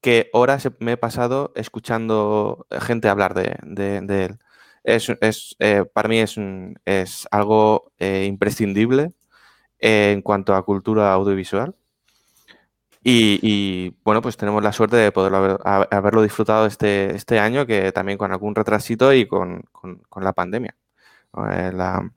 que 0.00 0.30
horas 0.32 0.68
me 0.78 0.92
he 0.92 0.96
pasado 0.96 1.52
escuchando 1.56 2.68
gente 2.70 3.08
hablar 3.08 3.34
de, 3.34 3.56
él 4.84 5.18
es, 5.20 5.56
para 5.92 6.08
mí 6.08 6.20
es, 6.20 6.36
es 6.84 7.26
algo 7.32 7.90
imprescindible 7.98 9.12
en 9.80 10.22
cuanto 10.22 10.54
a 10.54 10.64
cultura 10.64 11.12
audiovisual. 11.12 11.74
Y, 13.08 13.94
bueno, 14.02 14.20
pues 14.20 14.36
tenemos 14.36 14.64
la 14.64 14.72
suerte 14.72 14.96
de 14.96 15.12
poder 15.12 15.60
haberlo 15.64 16.22
disfrutado 16.22 16.66
este, 16.66 17.14
este 17.14 17.38
año, 17.38 17.64
que 17.64 17.92
también 17.92 18.18
con 18.18 18.32
algún 18.32 18.54
retrasito 18.54 19.12
y 19.12 19.26
con, 19.26 19.62
la 20.16 20.32
pandemia. 20.32 20.74
Eh, 21.52 21.70
la 21.72 22.10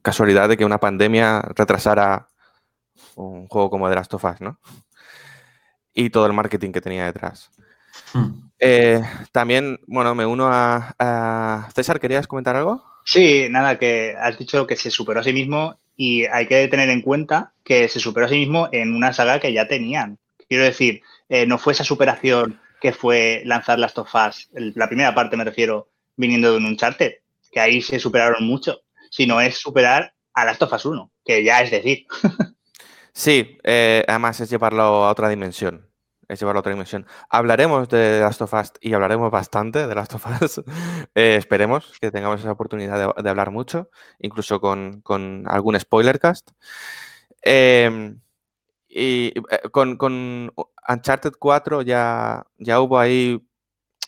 casualidad 0.00 0.48
de 0.48 0.56
que 0.56 0.64
una 0.64 0.78
pandemia 0.78 1.40
retrasara 1.40 2.28
un 3.16 3.48
juego 3.48 3.70
como 3.70 3.88
The 3.88 3.94
Last 3.96 4.14
of 4.14 4.24
Us, 4.24 4.40
¿no? 4.40 4.60
y 5.94 6.10
todo 6.10 6.26
el 6.26 6.32
marketing 6.32 6.72
que 6.72 6.80
tenía 6.80 7.06
detrás. 7.06 7.50
Hmm. 8.12 8.50
Eh, 8.58 9.00
también, 9.32 9.80
bueno, 9.86 10.14
me 10.14 10.26
uno 10.26 10.48
a, 10.48 10.94
a, 10.98 11.68
César, 11.74 12.00
¿querías 12.00 12.26
comentar 12.26 12.56
algo? 12.56 12.84
Sí, 13.04 13.46
nada, 13.50 13.78
que 13.78 14.14
has 14.18 14.36
dicho 14.38 14.66
que 14.66 14.76
se 14.76 14.90
superó 14.90 15.20
a 15.20 15.24
sí 15.24 15.32
mismo 15.32 15.78
y 15.96 16.26
hay 16.26 16.46
que 16.46 16.68
tener 16.68 16.90
en 16.90 17.02
cuenta 17.02 17.52
que 17.64 17.88
se 17.88 18.00
superó 18.00 18.26
a 18.26 18.28
sí 18.28 18.36
mismo 18.36 18.68
en 18.72 18.94
una 18.94 19.12
saga 19.12 19.40
que 19.40 19.52
ya 19.52 19.68
tenían. 19.68 20.18
Quiero 20.48 20.64
decir, 20.64 21.02
eh, 21.28 21.46
no 21.46 21.58
fue 21.58 21.72
esa 21.72 21.84
superación 21.84 22.60
que 22.80 22.92
fue 22.92 23.42
lanzar 23.44 23.78
las 23.78 23.94
tofas, 23.94 24.50
la 24.52 24.88
primera 24.88 25.14
parte 25.14 25.36
me 25.36 25.44
refiero, 25.44 25.88
viniendo 26.16 26.50
de 26.50 26.58
un 26.58 26.66
Uncharted, 26.66 27.14
que 27.50 27.60
ahí 27.60 27.80
se 27.80 27.98
superaron 27.98 28.46
mucho, 28.46 28.82
sino 29.10 29.40
es 29.40 29.58
superar 29.58 30.14
a 30.34 30.44
las 30.44 30.58
tofas 30.58 30.84
1, 30.84 31.10
que 31.24 31.42
ya 31.42 31.62
es 31.62 31.70
decir. 31.70 32.06
sí, 33.12 33.56
eh, 33.62 34.04
además 34.06 34.40
es 34.40 34.50
llevarlo 34.50 34.82
a 34.82 35.10
otra 35.10 35.28
dimensión. 35.28 35.88
Es 36.34 36.40
llevarlo 36.40 36.58
a 36.58 36.60
otra 36.60 36.72
dimensión. 36.72 37.06
Hablaremos 37.30 37.88
de 37.88 38.18
Last 38.18 38.42
of 38.42 38.52
Us 38.52 38.72
y 38.80 38.92
hablaremos 38.92 39.30
bastante 39.30 39.86
de 39.86 39.94
Last 39.94 40.14
of 40.14 40.26
Us. 40.42 40.62
eh, 41.14 41.36
esperemos 41.36 41.96
que 42.00 42.10
tengamos 42.10 42.40
esa 42.40 42.50
oportunidad 42.50 43.14
de, 43.14 43.30
hablar 43.30 43.52
mucho, 43.52 43.88
incluso 44.18 44.60
con, 44.60 45.44
algún 45.46 45.78
spoilercast. 45.78 46.50
Eh, 47.42 48.16
y 48.88 49.32
con, 49.70 50.52
Uncharted 50.88 51.34
4 51.38 51.82
ya, 51.82 52.44
ya 52.58 52.80
hubo 52.80 52.98
ahí, 52.98 53.46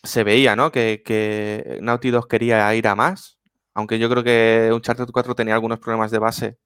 se 0.03 0.25
veía, 0.25 0.55
¿no? 0.57 0.71
Que, 0.71 1.01
que 1.05 1.79
Naughty 1.81 2.11
Dog 2.11 2.27
quería 2.27 2.73
ir 2.75 2.87
a 2.89 2.95
más, 2.95 3.39
aunque 3.73 3.99
yo 3.99 4.09
creo 4.09 4.23
que 4.23 4.69
Uncharted 4.73 5.07
4 5.13 5.33
tenía 5.33 5.53
algunos 5.53 5.79
problemas 5.79 6.11
de 6.11 6.19
base 6.19 6.57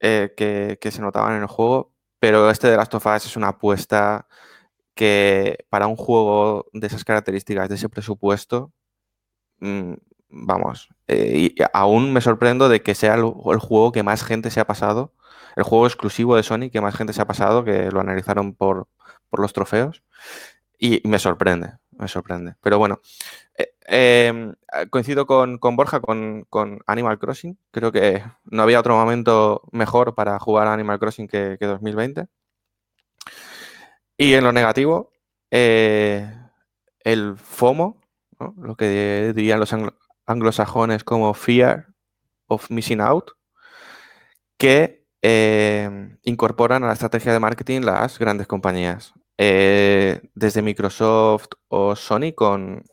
eh, 0.00 0.32
que, 0.36 0.90
se 0.90 1.00
notaban 1.00 1.36
en 1.36 1.42
el 1.42 1.48
juego, 1.48 1.92
pero 2.20 2.50
este 2.50 2.68
de 2.68 2.76
Last 2.76 2.94
of 2.94 3.06
Us 3.06 3.26
es 3.26 3.36
una 3.36 3.48
apuesta 3.48 4.26
que 4.94 5.64
para 5.70 5.86
un 5.86 5.96
juego 5.96 6.66
de 6.72 6.86
esas 6.88 7.04
características, 7.04 7.68
de 7.68 7.76
ese 7.76 7.88
presupuesto, 7.88 8.72
mmm, 9.60 9.94
vamos, 10.28 10.88
eh, 11.08 11.52
y 11.56 11.62
aún 11.72 12.12
me 12.12 12.20
sorprendo 12.20 12.68
de 12.68 12.82
que 12.82 12.94
sea 12.94 13.14
el, 13.14 13.20
el, 13.20 13.58
juego 13.60 13.92
que 13.92 14.02
más 14.02 14.24
gente 14.24 14.50
se 14.50 14.60
ha 14.60 14.66
pasado, 14.66 15.14
el 15.56 15.64
juego 15.64 15.86
exclusivo 15.86 16.36
de 16.36 16.42
Sony 16.42 16.70
que 16.72 16.80
más 16.80 16.96
gente 16.96 17.12
se 17.12 17.22
ha 17.22 17.26
pasado, 17.26 17.64
que 17.64 17.90
lo 17.90 18.00
analizaron 18.00 18.54
por, 18.54 18.88
por 19.30 19.40
los 19.40 19.52
trofeos, 19.52 20.02
y 20.78 21.02
me 21.04 21.18
sorprende, 21.18 21.78
me 21.92 22.08
sorprende. 22.08 22.54
Pero 22.62 22.78
bueno, 22.78 23.00
eh, 23.58 23.72
eh, 23.88 24.54
coincido 24.90 25.26
con, 25.26 25.58
con 25.58 25.76
Borja 25.76 26.00
con, 26.00 26.46
con, 26.48 26.80
Animal 26.86 27.18
Crossing, 27.18 27.58
creo 27.70 27.92
que 27.92 28.22
no 28.44 28.62
había 28.62 28.80
otro 28.80 28.96
momento 28.96 29.62
mejor 29.72 30.14
para 30.14 30.38
jugar 30.38 30.68
a 30.68 30.74
Animal 30.74 30.98
Crossing 30.98 31.28
que, 31.28 31.56
que 31.58 31.66
2020. 31.66 32.26
Y 34.16 34.34
en 34.34 34.44
lo 34.44 34.52
negativo, 34.52 35.12
eh, 35.50 36.30
el 37.00 37.36
FOMO, 37.36 38.00
lo 38.56 38.76
que 38.76 39.32
dirían 39.34 39.60
los 39.60 39.72
anglo 39.72 39.94
anglosajones 40.26 41.04
como 41.04 41.32
Fear 41.32 41.86
of 42.48 42.70
Missing 42.70 43.00
Out, 43.00 43.30
que 44.58 45.06
eh, 45.22 46.16
incorporan 46.22 46.84
a 46.84 46.88
la 46.88 46.92
estrategia 46.92 47.32
de 47.32 47.40
marketing 47.40 47.80
las 47.80 48.18
grandes 48.18 48.46
compañías. 48.46 49.14
Eh, 49.38 50.20
desde 50.34 50.62
Microsoft 50.62 51.48
o 51.68 51.96
Sony 51.96 52.32
con, 52.34 52.84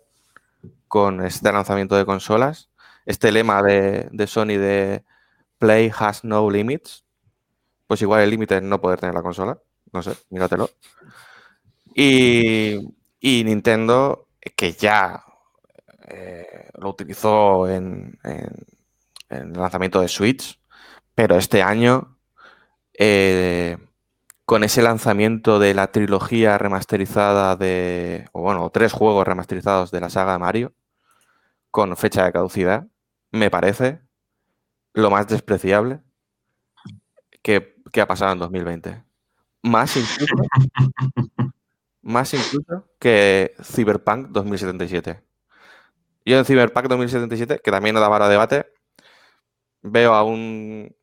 con 0.96 1.26
este 1.26 1.52
lanzamiento 1.52 1.98
de 1.98 2.06
consolas, 2.06 2.70
este 3.06 3.30
lema 3.30 3.62
de, 3.62 4.08
de, 4.14 4.28
Sony 4.28 4.56
de 4.58 5.04
Play 5.58 5.92
has 5.94 6.24
no 6.24 6.50
limits, 6.50 7.04
pues 7.86 8.02
igual 8.02 8.22
el 8.22 8.30
límite 8.30 8.56
es 8.56 8.64
no 8.64 8.80
poder 8.80 9.02
tener 9.02 9.14
la 9.14 9.22
consola, 9.22 9.60
no 9.92 10.02
sé, 10.02 10.14
míratelo. 10.30 10.70
Y, 11.94 12.80
y 13.20 13.44
Nintendo, 13.44 14.30
que 14.56 14.72
ya 14.72 15.22
eh, 16.08 16.70
lo 16.76 16.92
utilizó 16.92 17.68
en, 17.68 18.18
el 18.24 19.52
lanzamiento 19.52 20.00
de 20.00 20.08
Switch, 20.08 20.62
pero 21.14 21.36
este 21.36 21.62
año, 21.62 22.18
eh, 22.98 23.78
con 24.46 24.64
ese 24.64 24.82
lanzamiento 24.82 25.60
de 25.60 25.74
la 25.74 25.92
trilogía 25.92 26.58
remasterizada 26.58 27.58
de, 27.58 28.30
o 28.32 28.44
bueno, 28.44 28.70
tres 28.70 28.94
juegos 28.94 29.28
remasterizados 29.28 29.92
de 29.92 30.00
la 30.00 30.10
saga 30.10 30.40
Mario, 30.40 30.72
con 31.76 31.98
fecha 31.98 32.24
de 32.24 32.32
caducidad, 32.32 32.88
me 33.34 33.52
parece 33.52 34.00
lo 34.94 35.10
más 35.12 35.28
despreciable 35.28 36.00
que, 37.44 37.76
que 37.92 38.00
ha 38.00 38.08
pasado 38.08 38.32
en 38.32 38.40
2020. 38.40 39.04
Más 39.64 39.98
incluso, 39.98 40.36
más 42.02 42.34
incluso 42.34 42.88
que 42.98 43.56
Cyberpunk 43.62 44.30
2077. 44.30 45.22
Yo 46.24 46.38
en 46.38 46.46
Cyberpunk 46.46 46.88
2077, 46.88 47.60
que 47.62 47.72
también 47.72 47.94
no 47.94 48.00
da 48.00 48.10
para 48.10 48.30
debate, 48.30 48.68
veo 49.82 50.14
a 50.14 50.24
un 50.24 50.96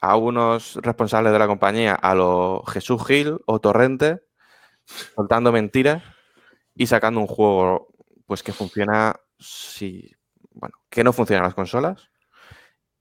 a 0.00 0.16
unos 0.16 0.76
responsables 0.76 1.34
de 1.34 1.38
la 1.38 1.46
compañía, 1.46 1.94
a 1.94 2.14
lo 2.14 2.64
Jesús 2.66 3.06
Gil 3.06 3.36
o 3.44 3.60
Torrente, 3.60 4.22
soltando 5.14 5.52
mentiras 5.52 6.02
y 6.74 6.86
sacando 6.86 7.20
un 7.20 7.26
juego 7.26 7.88
pues 8.24 8.42
que 8.42 8.54
funciona 8.54 9.20
si 9.38 10.16
bueno, 10.52 10.74
que 10.90 11.04
no 11.04 11.12
funcionan 11.12 11.44
las 11.44 11.54
consolas 11.54 12.10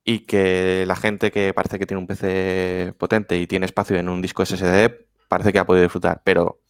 y 0.04 0.20
que 0.26 0.86
la 0.88 0.96
gente 0.96 1.32
que 1.32 1.54
parece 1.54 1.80
que 1.80 1.86
tiene 1.86 2.02
un 2.02 2.08
PC 2.08 2.94
potente 2.98 3.38
y 3.38 3.48
tiene 3.48 3.66
espacio 3.66 3.98
en 3.98 4.10
un 4.10 4.22
disco 4.22 4.46
SSD 4.46 5.06
parece 5.28 5.52
que 5.52 5.60
ha 5.60 5.66
podido 5.66 5.84
disfrutar, 5.84 6.22
pero 6.24 6.62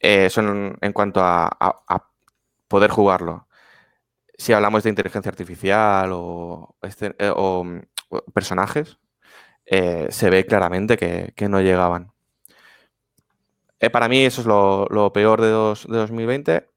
eh, 0.00 0.26
eso 0.26 0.40
en, 0.40 0.92
cuanto 0.92 1.20
a, 1.22 2.12
poder 2.68 2.90
jugarlo. 2.90 3.48
Si 4.38 4.52
hablamos 4.52 4.82
de 4.82 4.90
inteligencia 4.90 5.30
artificial 5.30 6.10
o, 6.12 6.76
este, 6.82 7.14
eh, 7.18 7.32
personajes, 8.34 8.98
eh, 9.66 10.08
se 10.10 10.30
ve 10.30 10.46
claramente 10.46 10.96
que, 10.96 11.48
no 11.48 11.60
llegaban. 11.60 12.12
Para 13.92 14.08
mí 14.08 14.24
eso 14.24 14.40
es 14.40 14.46
lo, 14.46 14.86
lo 14.90 15.12
peor 15.12 15.40
de, 15.40 15.48
dos, 15.50 15.86
de 15.88 15.96
2020. 15.96 16.68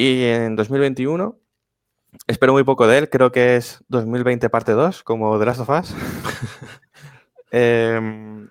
Y 0.00 0.22
en 0.26 0.54
2021 0.54 1.36
espero 2.28 2.52
muy 2.52 2.62
poco 2.62 2.86
de 2.86 2.98
él, 2.98 3.10
creo 3.10 3.32
que 3.32 3.56
es 3.56 3.82
2020 3.88 4.48
parte 4.48 4.70
2, 4.70 5.02
como 5.02 5.36
The 5.40 5.44
Last 5.44 5.60
of 5.60 5.70
Us. 5.70 5.92
eh, 7.50 8.46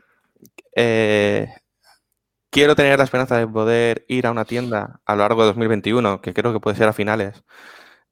eh, 0.76 1.48
quiero 2.50 2.76
tener 2.76 2.98
la 2.98 3.06
esperanza 3.06 3.38
de 3.38 3.48
poder 3.48 4.04
ir 4.10 4.28
a 4.28 4.32
una 4.32 4.44
tienda 4.44 5.00
a 5.06 5.16
lo 5.16 5.22
largo 5.22 5.44
de 5.44 5.48
2021, 5.48 6.20
que 6.20 6.34
creo 6.34 6.52
que 6.52 6.60
puede 6.60 6.76
ser 6.76 6.90
a 6.90 6.94
finales, 6.94 7.46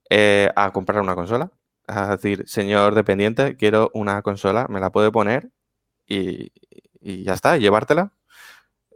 eh, 0.09 0.49
a 0.55 0.71
comprar 0.71 1.01
una 1.01 1.15
consola. 1.15 1.51
Es 1.89 2.07
decir, 2.07 2.47
señor 2.47 2.95
dependiente, 2.95 3.57
quiero 3.57 3.91
una 3.93 4.21
consola, 4.21 4.67
me 4.69 4.79
la 4.79 4.91
puede 4.91 5.11
poner 5.11 5.51
y, 6.07 6.53
y 7.01 7.25
ya 7.25 7.33
está, 7.33 7.57
llevártela. 7.57 8.13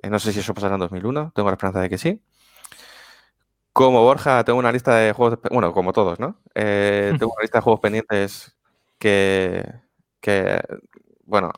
Eh, 0.02 0.10
no 0.10 0.20
sé 0.20 0.32
si 0.32 0.40
eso 0.40 0.54
pasará 0.54 0.76
en 0.76 0.80
2001, 0.80 1.34
tengo 1.36 1.50
la 1.50 1.56
esperanza 1.56 1.82
de 1.82 1.90
que 1.90 1.98
sí. 1.98 2.22
Como 3.80 4.04
Borja, 4.04 4.44
tengo 4.44 4.60
una 4.60 4.74
lista 4.74 4.94
de 4.98 5.14
juegos, 5.14 5.40
bueno, 5.50 5.72
como 5.72 5.94
todos, 5.94 6.20
¿no? 6.20 6.36
Eh, 6.54 7.14
tengo 7.18 7.32
una 7.32 7.44
lista 7.44 7.60
de 7.60 7.62
juegos 7.62 7.80
pendientes 7.80 8.54
que, 8.98 9.64
que 10.20 10.60
bueno... 11.24 11.54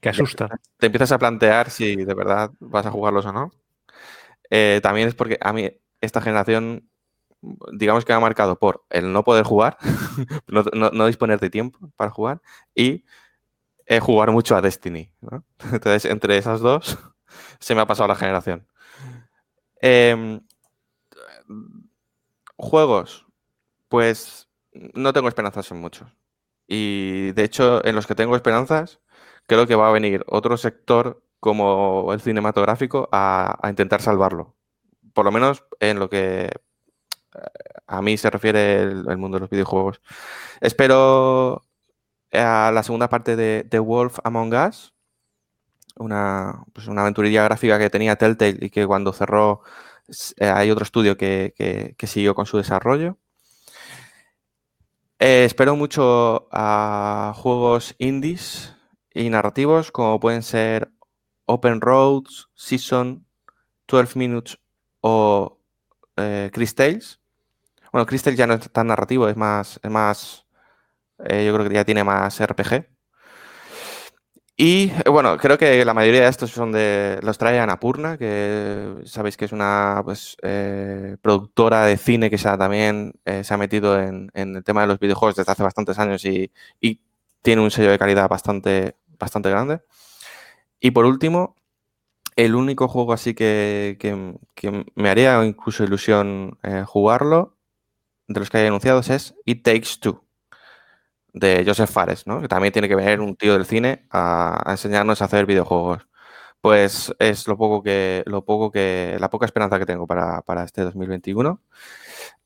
Que 0.00 0.08
asusta. 0.08 0.48
Te 0.78 0.86
empiezas 0.86 1.12
a 1.12 1.18
plantear 1.18 1.68
si 1.68 1.94
de 1.96 2.14
verdad 2.14 2.50
vas 2.60 2.86
a 2.86 2.90
jugarlos 2.90 3.26
o 3.26 3.32
no. 3.34 3.52
Eh, 4.48 4.80
también 4.82 5.08
es 5.08 5.14
porque 5.14 5.36
a 5.38 5.52
mí 5.52 5.70
esta 6.00 6.22
generación 6.22 6.88
digamos 7.74 8.06
que 8.06 8.14
ha 8.14 8.20
marcado 8.20 8.58
por 8.58 8.86
el 8.88 9.12
no 9.12 9.22
poder 9.22 9.44
jugar, 9.44 9.76
no, 10.46 10.64
no, 10.72 10.88
no, 10.88 11.06
disponer 11.06 11.40
de 11.40 11.50
tiempo 11.50 11.78
para 11.94 12.10
jugar 12.10 12.40
y 12.74 13.04
eh, 13.84 14.00
jugar 14.00 14.30
mucho 14.30 14.56
a 14.56 14.62
Destiny. 14.62 15.12
¿no? 15.20 15.44
Entonces, 15.72 16.06
entre 16.06 16.38
esas 16.38 16.60
dos, 16.60 16.98
se 17.60 17.74
me 17.74 17.82
ha 17.82 17.86
pasado 17.86 18.08
la 18.08 18.16
generación. 18.16 18.66
Eh, 19.82 20.40
juegos, 22.56 23.26
pues 23.88 24.48
no 24.72 25.12
tengo 25.12 25.28
esperanzas 25.28 25.70
en 25.70 25.80
muchos. 25.80 26.12
Y 26.66 27.32
de 27.32 27.44
hecho, 27.44 27.84
en 27.84 27.94
los 27.94 28.06
que 28.06 28.14
tengo 28.14 28.36
esperanzas, 28.36 29.00
creo 29.46 29.66
que 29.66 29.76
va 29.76 29.88
a 29.88 29.92
venir 29.92 30.24
otro 30.28 30.56
sector 30.56 31.22
como 31.40 32.12
el 32.12 32.20
cinematográfico 32.20 33.08
a, 33.12 33.58
intentar 33.68 34.02
salvarlo. 34.02 34.56
Por 35.12 35.24
lo 35.24 35.32
menos 35.32 35.64
en 35.80 35.98
lo 35.98 36.10
que 36.10 36.50
a 37.86 38.02
mí 38.02 38.16
se 38.16 38.30
refiere 38.30 38.82
el, 38.82 39.08
el, 39.08 39.16
mundo 39.16 39.36
de 39.36 39.42
los 39.42 39.50
videojuegos. 39.50 40.00
Espero 40.60 41.62
a 42.32 42.70
la 42.72 42.82
segunda 42.82 43.08
parte 43.08 43.36
de 43.36 43.66
The 43.68 43.78
Wolf 43.78 44.18
Among 44.24 44.54
Us, 44.54 44.94
una, 45.96 46.64
pues 46.72 46.86
una 46.88 47.02
aventurilla 47.02 47.44
gráfica 47.44 47.78
que 47.78 47.90
tenía 47.90 48.16
Telltale 48.16 48.58
y 48.60 48.70
que 48.70 48.86
cuando 48.86 49.12
cerró 49.12 49.62
eh, 50.36 50.46
hay 50.46 50.70
otro 50.70 50.84
estudio 50.84 51.16
que, 51.16 51.94
siguió 52.06 52.34
con 52.34 52.46
su 52.46 52.56
desarrollo. 52.56 53.18
Eh, 55.18 55.44
espero 55.44 55.76
mucho 55.76 56.48
a 56.52 57.32
juegos 57.36 57.94
indies 57.98 58.74
y 59.14 59.30
narrativos 59.30 59.90
como 59.90 60.20
pueden 60.20 60.42
ser 60.42 60.90
Open 61.46 61.80
Roads, 61.80 62.48
Season, 62.54 63.26
12 63.88 64.18
Minutes 64.18 64.58
o 65.00 65.60
eh, 66.16 66.50
Chris 66.52 66.74
Tales. 66.74 67.20
Bueno, 67.92 68.06
Chris 68.06 68.22
ya 68.36 68.46
no 68.46 68.54
es 68.54 68.70
tan 68.70 68.88
narrativo, 68.88 69.28
es 69.28 69.36
más, 69.36 69.80
es 69.82 69.90
más, 69.90 70.46
eh, 71.18 71.46
yo 71.46 71.54
creo 71.54 71.68
que 71.68 71.74
ya 71.74 71.84
tiene 71.84 72.04
más 72.04 72.40
RPG. 72.44 72.95
Y 74.58 74.90
eh, 75.04 75.10
bueno, 75.10 75.36
creo 75.36 75.58
que 75.58 75.84
la 75.84 75.92
mayoría 75.92 76.22
de 76.22 76.28
estos 76.28 76.50
son 76.50 76.72
de. 76.72 77.18
Los 77.22 77.36
trae 77.36 77.58
Anapurna, 77.58 78.16
que 78.16 78.94
sabéis 79.04 79.36
que 79.36 79.44
es 79.44 79.52
una 79.52 80.00
pues, 80.02 80.36
eh, 80.42 81.16
productora 81.20 81.84
de 81.84 81.98
cine 81.98 82.30
que 82.30 82.38
se 82.38 82.48
también 82.56 83.12
eh, 83.26 83.44
se 83.44 83.52
ha 83.52 83.58
metido 83.58 84.00
en, 84.00 84.30
en, 84.32 84.56
el 84.56 84.64
tema 84.64 84.80
de 84.82 84.86
los 84.86 84.98
videojuegos 84.98 85.36
desde 85.36 85.52
hace 85.52 85.62
bastantes 85.62 85.98
años 85.98 86.24
y, 86.24 86.50
y, 86.80 87.00
tiene 87.42 87.62
un 87.62 87.70
sello 87.70 87.90
de 87.90 87.98
calidad 87.98 88.28
bastante, 88.28 88.96
bastante 89.18 89.50
grande. 89.50 89.80
Y 90.80 90.92
por 90.92 91.04
último, 91.06 91.56
el 92.36 92.54
único 92.56 92.88
juego 92.88 93.12
así 93.12 93.34
que, 93.34 93.96
que, 94.00 94.36
que 94.54 94.86
me 94.94 95.10
haría 95.10 95.44
incluso 95.44 95.84
ilusión 95.84 96.58
jugarlo, 96.86 97.56
de 98.28 98.40
los 98.40 98.50
que 98.50 98.58
hay 98.58 98.66
anunciados, 98.66 99.10
es 99.10 99.34
It 99.44 99.62
Takes 99.64 99.98
Two 100.00 100.25
de 101.36 101.64
Joseph 101.66 101.90
Fares, 101.90 102.26
¿no? 102.26 102.40
Que 102.40 102.48
también 102.48 102.72
tiene 102.72 102.88
que 102.88 102.96
venir 102.96 103.20
un 103.20 103.36
tío 103.36 103.52
del 103.52 103.66
cine 103.66 104.06
a, 104.10 104.62
a, 104.66 104.72
enseñarnos 104.72 105.20
a 105.20 105.26
hacer 105.26 105.44
videojuegos. 105.44 106.08
Pues 106.62 107.14
es 107.18 107.46
lo 107.46 107.58
poco 107.58 107.82
que, 107.82 108.24
lo 108.26 108.44
poco 108.44 108.70
que, 108.72 109.16
la 109.20 109.28
poca 109.28 109.44
esperanza 109.44 109.78
que 109.78 109.84
tengo 109.86 110.06
para, 110.06 110.40
para 110.42 110.64
este 110.64 110.82
2021. 110.82 111.60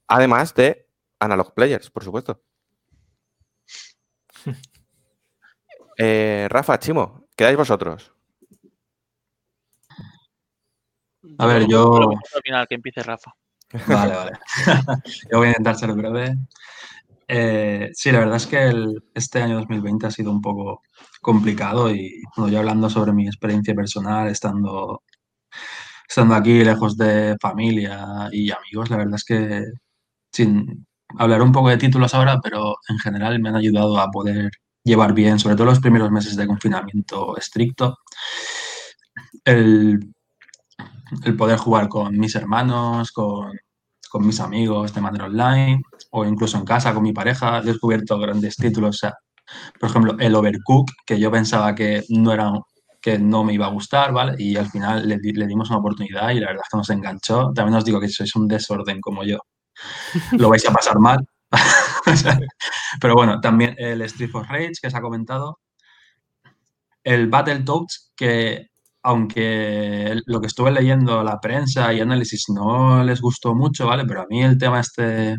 Además 0.09 0.55
de 0.55 0.89
Analog 1.21 1.55
Players, 1.55 1.89
por 1.91 2.03
supuesto. 2.03 2.43
eh, 5.99 6.49
Rafa, 6.51 6.79
Chimo, 6.81 7.29
¿quedáis 7.37 7.57
vosotros? 7.57 8.13
A 11.39 11.47
ver, 11.47 11.69
yo. 11.69 12.11
Al 12.11 12.43
final, 12.43 12.67
que 12.67 12.75
empiece 12.75 13.05
Rafa. 13.05 13.33
Vale, 13.87 14.15
vale. 14.17 14.33
yo 15.31 15.39
voy 15.39 15.47
a 15.47 15.51
intentar 15.51 15.77
ser 15.77 15.93
breve. 15.93 16.35
Eh, 17.33 17.91
sí, 17.95 18.11
la 18.11 18.19
verdad 18.21 18.37
es 18.37 18.47
que 18.49 18.73
este 19.15 19.41
año 19.41 19.55
2020 19.57 20.05
ha 20.07 20.11
sido 20.11 20.33
un 20.33 20.41
poco 20.43 20.83
complicado 21.21 21.89
y 21.95 22.23
bueno, 22.37 22.51
yo 22.53 22.59
hablando 22.59 22.91
sobre 22.91 23.13
mi 23.13 23.27
experiencia 23.27 23.73
personal, 23.75 24.27
estando, 24.29 25.03
estando 26.09 26.35
aquí 26.35 26.65
lejos 26.65 26.97
de 26.97 27.37
familia 27.41 28.29
y 28.33 28.51
amigos, 28.51 28.91
la 28.91 28.97
verdad 28.97 29.15
es 29.17 29.25
que 29.25 29.65
sin 30.33 30.87
hablar 31.19 31.43
un 31.43 31.53
poco 31.53 31.71
de 31.71 31.79
títulos 31.79 32.15
ahora, 32.15 32.41
pero 32.43 32.77
en 32.89 32.99
general 32.99 33.41
me 33.41 33.51
han 33.51 33.57
ayudado 33.57 33.99
a 34.01 34.11
poder 34.11 34.51
llevar 34.85 35.15
bien, 35.15 35.39
sobre 35.39 35.57
todo 35.57 35.67
los 35.67 35.81
primeros 35.81 36.11
meses 36.11 36.37
de 36.37 36.47
confinamiento 36.47 37.37
estricto, 37.37 37.99
el, 39.45 40.13
el 41.25 41.37
poder 41.37 41.59
jugar 41.59 41.89
con 41.89 42.19
mis 42.19 42.35
hermanos, 42.35 43.13
con, 43.13 43.53
con 44.11 44.27
mis 44.27 44.41
amigos 44.41 44.95
de 44.95 45.01
manera 45.01 45.27
online 45.27 45.83
o 46.11 46.25
incluso 46.25 46.59
en 46.59 46.65
casa 46.65 46.95
con 46.95 47.03
mi 47.03 47.13
pareja. 47.13 47.59
He 47.59 47.63
descubierto 47.63 48.19
grandes 48.19 48.57
títulos. 48.57 48.97
O 48.97 48.99
sea, 48.99 49.15
por 49.79 49.91
ejemplo, 49.91 50.17
el 50.19 50.35
Overcook, 50.35 50.91
que 51.07 51.19
yo 51.19 51.31
pensaba 51.31 51.75
que 51.75 52.05
no 52.09 52.33
era 52.33 52.53
que 53.01 53.19
no 53.19 53.45
me 53.45 53.55
iba 53.55 53.67
a 53.67 53.71
gustar, 53.71 54.13
¿vale? 54.13 54.35
Y 54.39 54.57
al 54.57 54.71
final 54.71 55.09
le, 55.09 55.19
le 55.19 55.47
dimos 55.47 55.71
una 55.71 55.79
oportunidad 55.79 56.31
y 56.31 56.41
la 56.41 56.49
verdad 56.49 56.63
es 56.65 56.71
que 56.71 56.77
nos 56.77 56.91
enganchó. 56.91 57.53
También 57.55 57.77
os 57.77 57.85
digo 57.85 57.99
que 57.99 58.09
sois 58.09 58.35
un 58.37 58.47
desorden 58.47 59.01
como 59.01 59.25
yo. 59.25 59.39
Lo 60.33 60.51
vais 60.51 60.67
a 60.69 60.73
pasar 60.73 60.99
mal. 60.99 61.27
Pero 63.01 63.15
bueno, 63.15 63.41
también 63.41 63.75
el 63.79 64.03
Street 64.03 64.31
of 64.35 64.49
Rage 64.49 64.73
que 64.83 64.91
se 64.91 64.97
ha 64.97 65.01
comentado. 65.01 65.61
El 67.03 67.29
Battletoads, 67.29 68.13
que 68.15 68.69
aunque 69.03 70.21
lo 70.27 70.41
que 70.41 70.47
estuve 70.47 70.71
leyendo, 70.71 71.23
la 71.23 71.41
prensa 71.41 71.93
y 71.95 72.01
análisis 72.01 72.51
no 72.51 73.03
les 73.03 73.21
gustó 73.23 73.55
mucho, 73.55 73.87
¿vale? 73.87 74.05
Pero 74.05 74.23
a 74.23 74.27
mí 74.29 74.43
el 74.43 74.59
tema 74.59 74.81
este 74.81 75.39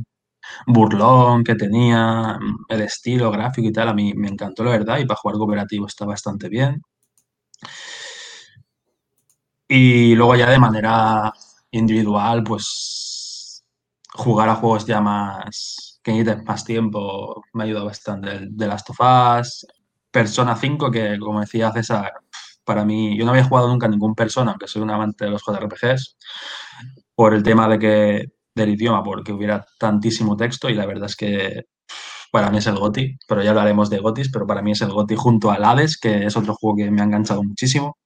burlón 0.68 1.44
que 1.44 1.56
tenía, 1.56 2.38
el 2.70 2.82
estilo 2.82 3.32
gráfico 3.32 3.68
y 3.68 3.74
tal, 3.74 3.90
a 3.90 3.94
mí 3.94 4.14
me 4.14 4.28
encantó 4.30 4.64
la 4.64 4.72
verdad 4.72 5.00
y 5.00 5.06
para 5.06 5.20
jugar 5.20 5.38
cooperativo 5.38 5.88
está 5.88 6.06
bastante 6.06 6.50
bien. 6.50 6.82
Y 9.68 10.16
luego 10.16 10.36
ya 10.36 10.50
de 10.50 10.60
manera 10.60 11.32
individual, 11.72 12.44
pues 12.44 13.64
jugar 14.14 14.50
a 14.50 14.56
juegos 14.56 14.86
ya 14.86 15.02
más 15.02 16.00
que 16.04 16.12
necesiten 16.12 16.44
más 16.46 16.66
tiempo 16.66 17.44
me 17.54 17.64
ha 17.64 17.66
ayudado 17.66 17.86
bastante. 17.86 18.48
De 18.50 18.68
Last 18.68 18.90
of 18.90 19.00
Us, 19.00 19.66
Persona 20.12 20.56
5, 20.56 20.92
que 20.92 21.18
como 21.20 21.40
decía 21.40 21.72
César, 21.72 22.12
para 22.64 22.86
mí, 22.86 23.18
yo 23.18 23.26
no 23.26 23.32
había 23.32 23.44
jugado 23.46 23.68
nunca 23.68 23.88
ningún 23.88 24.16
Persona, 24.16 24.52
aunque 24.52 24.68
soy 24.68 24.82
un 24.82 24.92
amante 24.92 25.26
de 25.26 25.32
los 25.32 25.44
JRPGs, 25.44 26.18
por 27.16 27.34
el 27.34 27.44
tema 27.44 27.68
de 27.68 27.80
que 27.80 28.32
del 28.56 28.70
idioma, 28.72 29.04
porque 29.04 29.34
hubiera 29.34 29.66
tantísimo 29.80 30.36
texto 30.38 30.70
y 30.70 30.74
la 30.76 30.86
verdad 30.86 31.06
es 31.06 31.16
que 31.16 31.64
para 32.32 32.50
mí 32.52 32.58
es 32.60 32.68
el 32.68 32.78
GOTI, 32.78 33.18
pero 33.28 33.44
ya 33.44 33.50
hablaremos 33.52 33.90
de 33.90 34.00
GOTIs, 34.00 34.30
pero 34.32 34.48
para 34.48 34.62
mí 34.62 34.72
es 34.72 34.82
el 34.82 34.92
GOTI 34.92 35.16
junto 35.16 35.52
al 35.52 35.64
Hades, 35.66 35.98
que 36.00 36.26
es 36.26 36.38
otro 36.38 36.56
juego 36.56 36.78
que 36.78 36.92
me 36.92 37.02
ha 37.02 37.06
enganchado 37.06 37.44
muchísimo. 37.44 37.98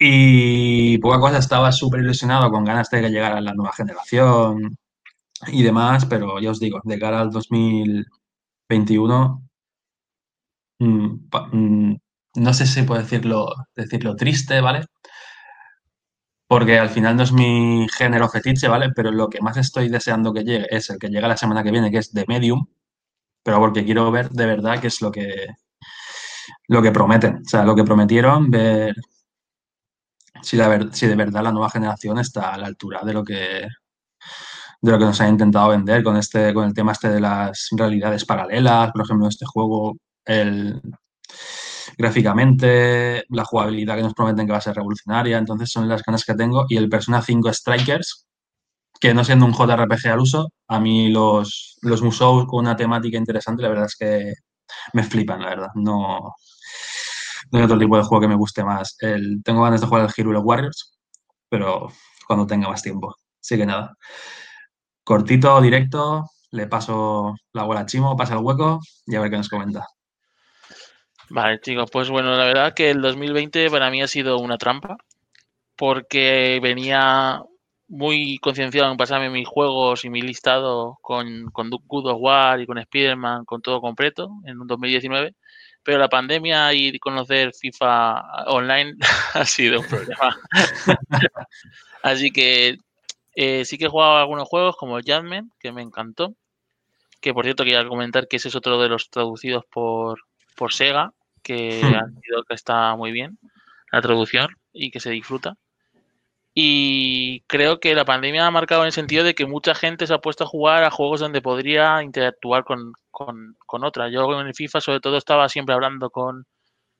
Y 0.00 0.98
poca 0.98 1.18
cosa, 1.20 1.38
estaba 1.38 1.72
súper 1.72 2.00
ilusionado 2.00 2.50
con 2.50 2.64
ganas 2.64 2.88
de 2.90 3.00
que 3.00 3.10
llegara 3.10 3.40
la 3.40 3.54
nueva 3.54 3.72
generación 3.72 4.76
y 5.48 5.62
demás, 5.64 6.06
pero 6.06 6.38
ya 6.40 6.50
os 6.52 6.60
digo, 6.60 6.80
de 6.84 6.98
cara 6.98 7.20
al 7.20 7.30
2021, 7.30 9.42
mmm, 10.80 11.96
no 12.36 12.54
sé 12.54 12.66
si 12.66 12.82
puedo 12.82 13.00
decirlo, 13.02 13.48
decirlo 13.74 14.16
triste, 14.16 14.60
¿vale? 14.60 14.86
Porque 16.48 16.78
al 16.78 16.90
final 16.90 17.16
no 17.16 17.22
es 17.22 17.32
mi 17.32 17.86
género 17.96 18.28
fetiche, 18.28 18.68
¿vale? 18.68 18.90
Pero 18.94 19.10
lo 19.12 19.28
que 19.28 19.40
más 19.40 19.56
estoy 19.58 19.88
deseando 19.88 20.32
que 20.32 20.44
llegue 20.44 20.66
es 20.70 20.90
el 20.90 20.98
que 20.98 21.08
llega 21.08 21.28
la 21.28 21.36
semana 21.36 21.62
que 21.62 21.70
viene, 21.70 21.90
que 21.90 21.98
es 21.98 22.12
de 22.12 22.24
Medium, 22.26 22.66
pero 23.42 23.58
porque 23.60 23.84
quiero 23.84 24.10
ver 24.10 24.30
de 24.30 24.46
verdad 24.46 24.80
qué 24.80 24.88
es 24.88 25.00
lo 25.02 25.12
que, 25.12 25.46
lo 26.68 26.82
que 26.82 26.92
prometen. 26.92 27.42
O 27.44 27.48
sea, 27.48 27.64
lo 27.64 27.76
que 27.76 27.84
prometieron, 27.84 28.50
ver 28.50 28.94
si, 30.42 30.56
la, 30.56 30.88
si 30.92 31.06
de 31.06 31.16
verdad 31.16 31.42
la 31.42 31.52
nueva 31.52 31.70
generación 31.70 32.18
está 32.18 32.54
a 32.54 32.58
la 32.58 32.66
altura 32.66 33.02
de 33.04 33.12
lo 33.12 33.24
que 33.24 33.68
de 34.80 34.92
lo 34.92 34.98
que 34.98 35.04
nos 35.04 35.20
han 35.20 35.30
intentado 35.30 35.70
vender 35.70 36.04
con 36.04 36.16
este 36.16 36.54
con 36.54 36.64
el 36.64 36.74
tema 36.74 36.92
este 36.92 37.08
de 37.10 37.20
las 37.20 37.68
realidades 37.72 38.24
paralelas, 38.24 38.92
por 38.92 39.02
ejemplo, 39.02 39.28
este 39.28 39.44
juego 39.46 39.96
el 40.24 40.80
gráficamente, 41.98 43.24
la 43.28 43.44
jugabilidad 43.44 43.96
que 43.96 44.02
nos 44.02 44.14
prometen 44.14 44.46
que 44.46 44.52
va 44.52 44.58
a 44.58 44.62
ser 44.62 44.76
revolucionaria, 44.76 45.36
entonces 45.36 45.70
son 45.70 45.88
las 45.88 46.02
ganas 46.04 46.24
que 46.24 46.34
tengo. 46.34 46.64
Y 46.68 46.76
el 46.76 46.88
Persona 46.88 47.20
5 47.20 47.52
Strikers, 47.52 48.26
que 49.00 49.12
no 49.14 49.24
siendo 49.24 49.46
un 49.46 49.52
JRPG 49.52 50.08
al 50.08 50.20
uso, 50.20 50.48
a 50.68 50.80
mí 50.80 51.10
los, 51.10 51.76
los 51.82 52.02
Musou 52.02 52.46
con 52.46 52.60
una 52.60 52.76
temática 52.76 53.18
interesante, 53.18 53.62
la 53.62 53.68
verdad 53.70 53.86
es 53.86 53.96
que 53.96 54.32
me 54.92 55.02
flipan, 55.02 55.42
la 55.42 55.48
verdad. 55.50 55.68
No, 55.74 56.34
no 57.50 57.58
hay 57.58 57.64
otro 57.64 57.78
tipo 57.78 57.96
de 57.96 58.04
juego 58.04 58.20
que 58.22 58.28
me 58.28 58.36
guste 58.36 58.64
más. 58.64 58.96
El, 59.00 59.42
tengo 59.44 59.62
ganas 59.62 59.80
de 59.80 59.86
jugar 59.88 60.02
al 60.04 60.12
Hero 60.16 60.40
Warriors, 60.40 60.98
pero 61.48 61.88
cuando 62.26 62.46
tenga 62.46 62.68
más 62.68 62.82
tiempo. 62.82 63.14
Así 63.40 63.56
que 63.56 63.66
nada. 63.66 63.94
Cortito, 65.04 65.60
directo, 65.60 66.26
le 66.52 66.66
paso 66.68 67.34
la 67.52 67.64
bola 67.64 67.80
a 67.80 67.86
Chimo, 67.86 68.16
pasa 68.16 68.34
el 68.34 68.40
hueco 68.40 68.80
y 69.06 69.16
a 69.16 69.20
ver 69.20 69.30
qué 69.30 69.36
nos 69.38 69.48
comenta. 69.48 69.86
Vale, 71.30 71.60
chicos, 71.60 71.90
pues 71.90 72.08
bueno, 72.08 72.36
la 72.36 72.46
verdad 72.46 72.74
que 72.74 72.90
el 72.90 73.02
2020 73.02 73.70
para 73.70 73.90
mí 73.90 74.00
ha 74.02 74.08
sido 74.08 74.38
una 74.38 74.56
trampa, 74.56 74.96
porque 75.76 76.58
venía 76.62 77.42
muy 77.88 78.38
concienciado 78.38 78.90
en 78.90 78.96
pasarme 78.96 79.30
mis 79.30 79.48
juegos 79.48 80.04
y 80.04 80.10
mi 80.10 80.22
listado 80.22 80.98
con, 81.02 81.50
con 81.50 81.70
Good 81.70 82.06
of 82.06 82.18
War 82.20 82.60
y 82.60 82.66
con 82.66 82.78
Spider-Man, 82.78 83.44
con 83.44 83.62
todo 83.62 83.80
completo 83.80 84.30
en 84.44 84.60
un 84.60 84.66
2019, 84.66 85.34
pero 85.82 85.98
la 85.98 86.08
pandemia 86.08 86.72
y 86.74 86.98
conocer 86.98 87.52
FIFA 87.54 88.44
online 88.46 88.94
ha 89.34 89.44
sido 89.44 89.80
un 89.80 89.86
problema. 89.86 90.36
Así 92.02 92.30
que 92.30 92.78
eh, 93.34 93.64
sí 93.64 93.78
que 93.78 93.86
he 93.86 93.88
jugado 93.88 94.16
algunos 94.16 94.48
juegos 94.48 94.76
como 94.76 94.98
Jadman, 95.04 95.52
que 95.58 95.72
me 95.72 95.82
encantó, 95.82 96.34
que 97.20 97.34
por 97.34 97.44
cierto 97.44 97.64
quería 97.64 97.86
comentar 97.86 98.28
que 98.28 98.36
ese 98.36 98.48
es 98.48 98.56
otro 98.56 98.80
de 98.80 98.88
los 98.88 99.10
traducidos 99.10 99.64
por, 99.70 100.20
por 100.56 100.72
Sega, 100.72 101.12
que 101.48 101.80
Hmm. 101.82 101.94
ha 101.96 102.06
sido 102.22 102.44
que 102.48 102.54
está 102.54 102.94
muy 102.96 103.12
bien 103.12 103.38
la 103.92 104.02
traducción 104.02 104.48
y 104.72 104.90
que 104.92 105.00
se 105.00 105.10
disfruta. 105.10 105.56
Y 106.54 107.42
creo 107.46 107.78
que 107.80 107.94
la 107.94 108.04
pandemia 108.04 108.46
ha 108.46 108.50
marcado 108.50 108.82
en 108.82 108.86
el 108.86 108.92
sentido 108.92 109.24
de 109.24 109.34
que 109.34 109.46
mucha 109.46 109.74
gente 109.74 110.06
se 110.06 110.14
ha 110.14 110.18
puesto 110.20 110.44
a 110.44 110.48
jugar 110.48 110.82
a 110.84 110.90
juegos 110.90 111.20
donde 111.20 111.40
podría 111.40 112.02
interactuar 112.02 112.64
con, 112.64 112.92
con, 113.10 113.56
con 113.66 113.84
otra. 113.84 114.08
Yo 114.10 114.40
en 114.40 114.48
el 114.48 114.54
FIFA 114.54 114.80
sobre 114.80 115.00
todo 115.00 115.16
estaba 115.16 115.48
siempre 115.48 115.74
hablando 115.74 116.10
con, 116.10 116.46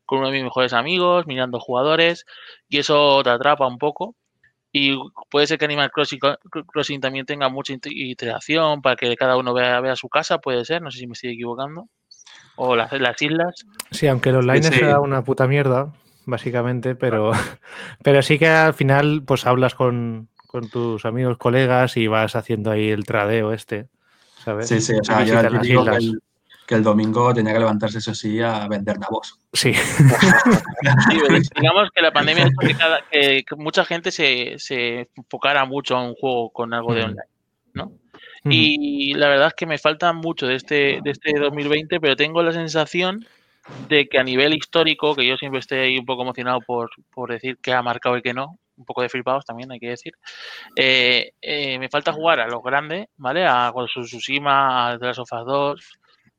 con 0.06 0.20
uno 0.20 0.28
de 0.28 0.34
mis 0.34 0.44
mejores 0.44 0.72
amigos, 0.74 1.26
mirando 1.26 1.60
jugadores, 1.60 2.24
y 2.68 2.78
eso 2.78 3.22
te 3.24 3.30
atrapa 3.30 3.66
un 3.66 3.78
poco. 3.78 4.16
Y 4.72 4.98
puede 5.30 5.46
ser 5.48 5.58
que 5.58 5.66
Animal 5.66 5.90
Crossing, 5.92 6.20
Crossing 6.72 7.00
también 7.00 7.26
tenga 7.26 7.48
mucha 7.50 7.72
inter- 7.74 7.92
interacción 7.96 8.82
para 8.82 8.96
que 8.96 9.16
cada 9.16 9.36
uno 9.38 9.54
vea, 9.54 9.80
vea 9.80 9.96
su 9.96 10.08
casa, 10.08 10.38
puede 10.38 10.64
ser, 10.64 10.82
no 10.82 10.90
sé 10.90 10.98
si 11.00 11.06
me 11.08 11.14
estoy 11.14 11.32
equivocando. 11.32 11.88
O 12.60 12.74
las, 12.76 12.92
las 12.92 13.20
islas. 13.22 13.54
Sí, 13.92 14.06
aunque 14.08 14.30
el 14.30 14.36
online 14.36 14.62
Sí. 14.70 14.78
sea 14.80 14.98
una 15.00 15.22
puta 15.22 15.46
mierda, 15.46 15.92
básicamente, 16.26 16.94
pero, 16.96 17.30
pero 18.02 18.20
sí 18.22 18.38
que 18.38 18.48
al 18.48 18.74
final 18.74 19.22
pues 19.24 19.46
hablas 19.46 19.74
con, 19.74 20.28
con 20.48 20.68
tus 20.68 21.04
amigos, 21.04 21.38
colegas 21.38 21.96
y 21.96 22.06
vas 22.08 22.34
haciendo 22.36 22.70
ahí 22.72 22.90
el 22.90 23.04
tradeo 23.06 23.52
este, 23.52 23.88
¿sabes? 24.44 24.68
Sí, 24.68 24.80
sí, 24.80 24.94
o 25.00 25.04
sea, 25.04 25.24
yo 25.24 25.34
las 25.40 25.52
que 25.62 25.68
islas. 25.72 25.96
el, 25.98 26.20
que 26.66 26.74
el 26.74 26.82
domingo 26.82 27.32
tenía 27.32 27.52
que 27.54 27.60
levantarse, 27.60 27.98
eso 27.98 28.14
sí, 28.14 28.42
a 28.42 28.66
vender 28.68 28.98
nabos. 28.98 29.38
Sí, 29.52 29.72
digamos 31.56 31.88
que 31.94 32.02
la 32.02 32.12
pandemia 32.12 32.44
ha 32.44 32.46
hecho 32.48 32.56
que, 32.60 32.74
cada- 32.74 33.00
que- 33.10 33.44
que 33.48 33.56
mucha 33.56 33.84
gente 33.84 34.10
se, 34.10 34.54
se 34.58 35.08
enfocara 35.16 35.64
mucho 35.64 35.96
a 35.96 36.02
un 36.02 36.14
juego 36.14 36.50
con 36.50 36.74
algo 36.74 36.92
de 36.94 37.00
Mm. 37.02 37.04
online, 37.04 37.22
¿no? 37.74 37.92
Y 38.50 39.14
la 39.14 39.28
verdad 39.28 39.48
es 39.48 39.54
que 39.54 39.66
me 39.66 39.78
falta 39.78 40.12
mucho 40.12 40.46
de 40.46 40.54
este, 40.54 41.00
de 41.02 41.10
este 41.10 41.38
2020, 41.38 42.00
pero 42.00 42.16
tengo 42.16 42.42
la 42.42 42.52
sensación 42.52 43.26
de 43.88 44.08
que 44.08 44.18
a 44.18 44.24
nivel 44.24 44.54
histórico, 44.54 45.14
que 45.14 45.26
yo 45.26 45.36
siempre 45.36 45.60
estoy 45.60 45.78
ahí 45.78 45.98
un 45.98 46.06
poco 46.06 46.22
emocionado 46.22 46.60
por, 46.60 46.90
por 47.12 47.30
decir 47.30 47.58
qué 47.62 47.72
ha 47.72 47.82
marcado 47.82 48.16
y 48.16 48.22
qué 48.22 48.32
no, 48.32 48.58
un 48.76 48.84
poco 48.84 49.02
de 49.02 49.08
flipados 49.08 49.44
también, 49.44 49.70
hay 49.72 49.80
que 49.80 49.90
decir, 49.90 50.12
eh, 50.76 51.32
eh, 51.42 51.78
me 51.78 51.88
falta 51.88 52.12
jugar 52.12 52.40
a 52.40 52.48
los 52.48 52.62
grandes, 52.62 53.08
¿vale? 53.16 53.44
A 53.46 53.70
Ghost 53.70 53.94
Tsushima, 53.94 54.90
a 54.90 54.98
The 54.98 55.06
Last 55.06 55.20
of 55.20 55.32
Us 55.32 55.46
2, 55.46 55.98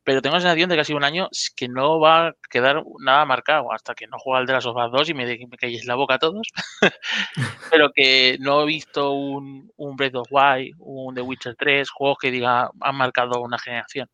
pero 0.09 0.23
tengo 0.23 0.37
la 0.37 0.41
sensación 0.41 0.67
de 0.67 0.73
que 0.73 0.81
ha 0.81 0.85
sido 0.85 0.97
un 0.97 1.03
año 1.03 1.29
que 1.55 1.67
no 1.67 1.99
va 1.99 2.29
a 2.29 2.35
quedar 2.49 2.83
nada 2.99 3.25
marcado 3.25 3.71
hasta 3.71 3.93
que 3.93 4.07
no 4.07 4.17
juegue 4.17 4.39
al 4.39 4.47
de 4.47 4.53
las 4.53 4.65
of 4.65 4.75
Us 4.75 4.91
2 4.91 5.09
y 5.09 5.13
me, 5.13 5.25
me 5.25 5.55
calléis 5.55 5.85
la 5.85 5.93
boca 5.93 6.15
a 6.15 6.17
todos. 6.17 6.47
pero 7.71 7.91
que 7.93 8.35
no 8.39 8.63
he 8.63 8.65
visto 8.65 9.11
un, 9.11 9.71
un 9.77 9.95
Breath 9.95 10.15
of 10.15 10.27
Wild, 10.31 10.73
un 10.79 11.13
The 11.13 11.21
Witcher 11.21 11.55
3, 11.55 11.91
juegos 11.91 12.17
que 12.17 12.31
diga 12.31 12.71
han 12.81 12.95
marcado 12.95 13.39
una 13.39 13.59
generación. 13.59 14.09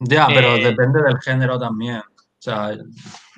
Ya, 0.00 0.26
pero 0.26 0.56
Eh, 0.56 0.64
depende 0.64 1.00
del 1.00 1.20
género 1.20 1.56
también. 1.56 1.98
O 1.98 2.40
sea, 2.40 2.72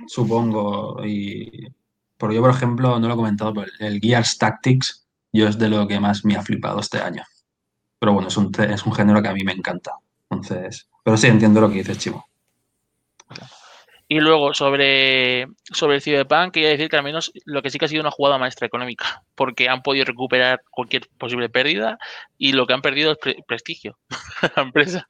supongo. 0.07 1.05
Y 1.05 1.69
porque 2.17 2.37
yo, 2.37 2.41
por 2.41 2.53
ejemplo, 2.53 2.99
no 2.99 3.07
lo 3.07 3.13
he 3.13 3.19
comentado, 3.19 3.53
pero 3.53 3.67
el 3.81 4.01
Gears 4.01 4.39
Tactics, 4.39 5.07
yo 5.31 5.47
es 5.47 5.59
de 5.59 5.69
lo 5.69 5.87
que 5.87 6.01
más 6.01 6.25
me 6.25 6.37
ha 6.37 6.43
flipado 6.43 6.81
este 6.81 7.03
año. 7.03 7.23
Pero 7.99 8.15
bueno, 8.15 8.29
es 8.29 8.37
un, 8.39 8.51
es 8.59 8.87
un 8.87 8.95
género 8.95 9.21
que 9.21 9.29
a 9.29 9.35
mí 9.35 9.45
me 9.45 9.53
encanta. 9.53 9.93
Entonces, 10.31 10.89
pero 11.05 11.17
sí 11.17 11.27
entiendo 11.27 11.61
lo 11.61 11.69
que 11.69 11.77
dices, 11.77 11.99
Chimo. 11.99 12.25
Y 14.13 14.19
luego 14.19 14.53
sobre, 14.55 15.47
sobre 15.73 15.95
el 15.97 16.03
Cyberpunk, 16.03 16.53
quería 16.55 16.71
decir 16.71 16.89
que 16.89 16.97
al 16.97 17.05
menos 17.05 17.31
lo 17.45 17.63
que 17.63 17.71
sí 17.71 17.79
que 17.79 17.85
ha 17.85 17.89
sido 17.89 18.01
una 18.01 18.11
jugada 18.11 18.39
maestra 18.39 18.67
económica, 18.67 19.23
porque 19.37 19.69
han 19.69 19.83
podido 19.83 20.05
recuperar 20.05 20.63
cualquier 20.69 21.09
posible 21.17 21.49
pérdida 21.49 21.97
y 22.37 22.53
lo 22.53 22.67
que 22.67 22.73
han 22.73 22.83
perdido 22.83 23.13
es 23.13 23.19
pre- 23.19 23.45
prestigio 23.47 23.99
a 24.43 24.51
la 24.57 24.63
empresa. 24.63 25.07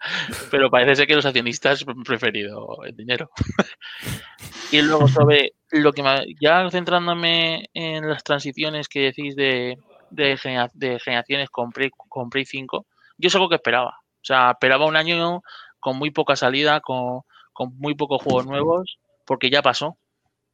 Pero 0.50 0.68
parece 0.70 0.96
ser 0.96 1.06
que 1.06 1.14
los 1.16 1.24
accionistas 1.24 1.82
han 1.88 2.02
preferido 2.02 2.84
el 2.84 2.94
dinero. 2.94 3.30
y 4.70 4.82
luego 4.82 5.08
sobre 5.08 5.54
lo 5.70 5.92
que 5.94 6.02
me- 6.02 6.26
ya 6.38 6.68
centrándome 6.70 7.70
en 7.72 8.06
las 8.06 8.22
transiciones 8.22 8.86
que 8.86 9.00
decís 9.00 9.34
de, 9.34 9.78
de 10.10 10.98
generaciones 11.02 11.48
con 11.48 11.70
Play, 11.70 11.88
con 11.90 12.28
Play 12.28 12.44
5, 12.44 12.84
yo 13.16 13.28
es 13.28 13.34
algo 13.34 13.48
que 13.48 13.54
esperaba. 13.54 13.99
O 14.22 14.24
sea, 14.24 14.52
esperaba 14.52 14.86
un 14.86 14.96
año 14.96 15.42
con 15.78 15.96
muy 15.96 16.10
poca 16.10 16.36
salida, 16.36 16.80
con, 16.80 17.22
con 17.52 17.76
muy 17.78 17.94
pocos 17.94 18.22
juegos 18.22 18.46
nuevos, 18.46 18.98
porque 19.26 19.50
ya 19.50 19.62
pasó. 19.62 19.96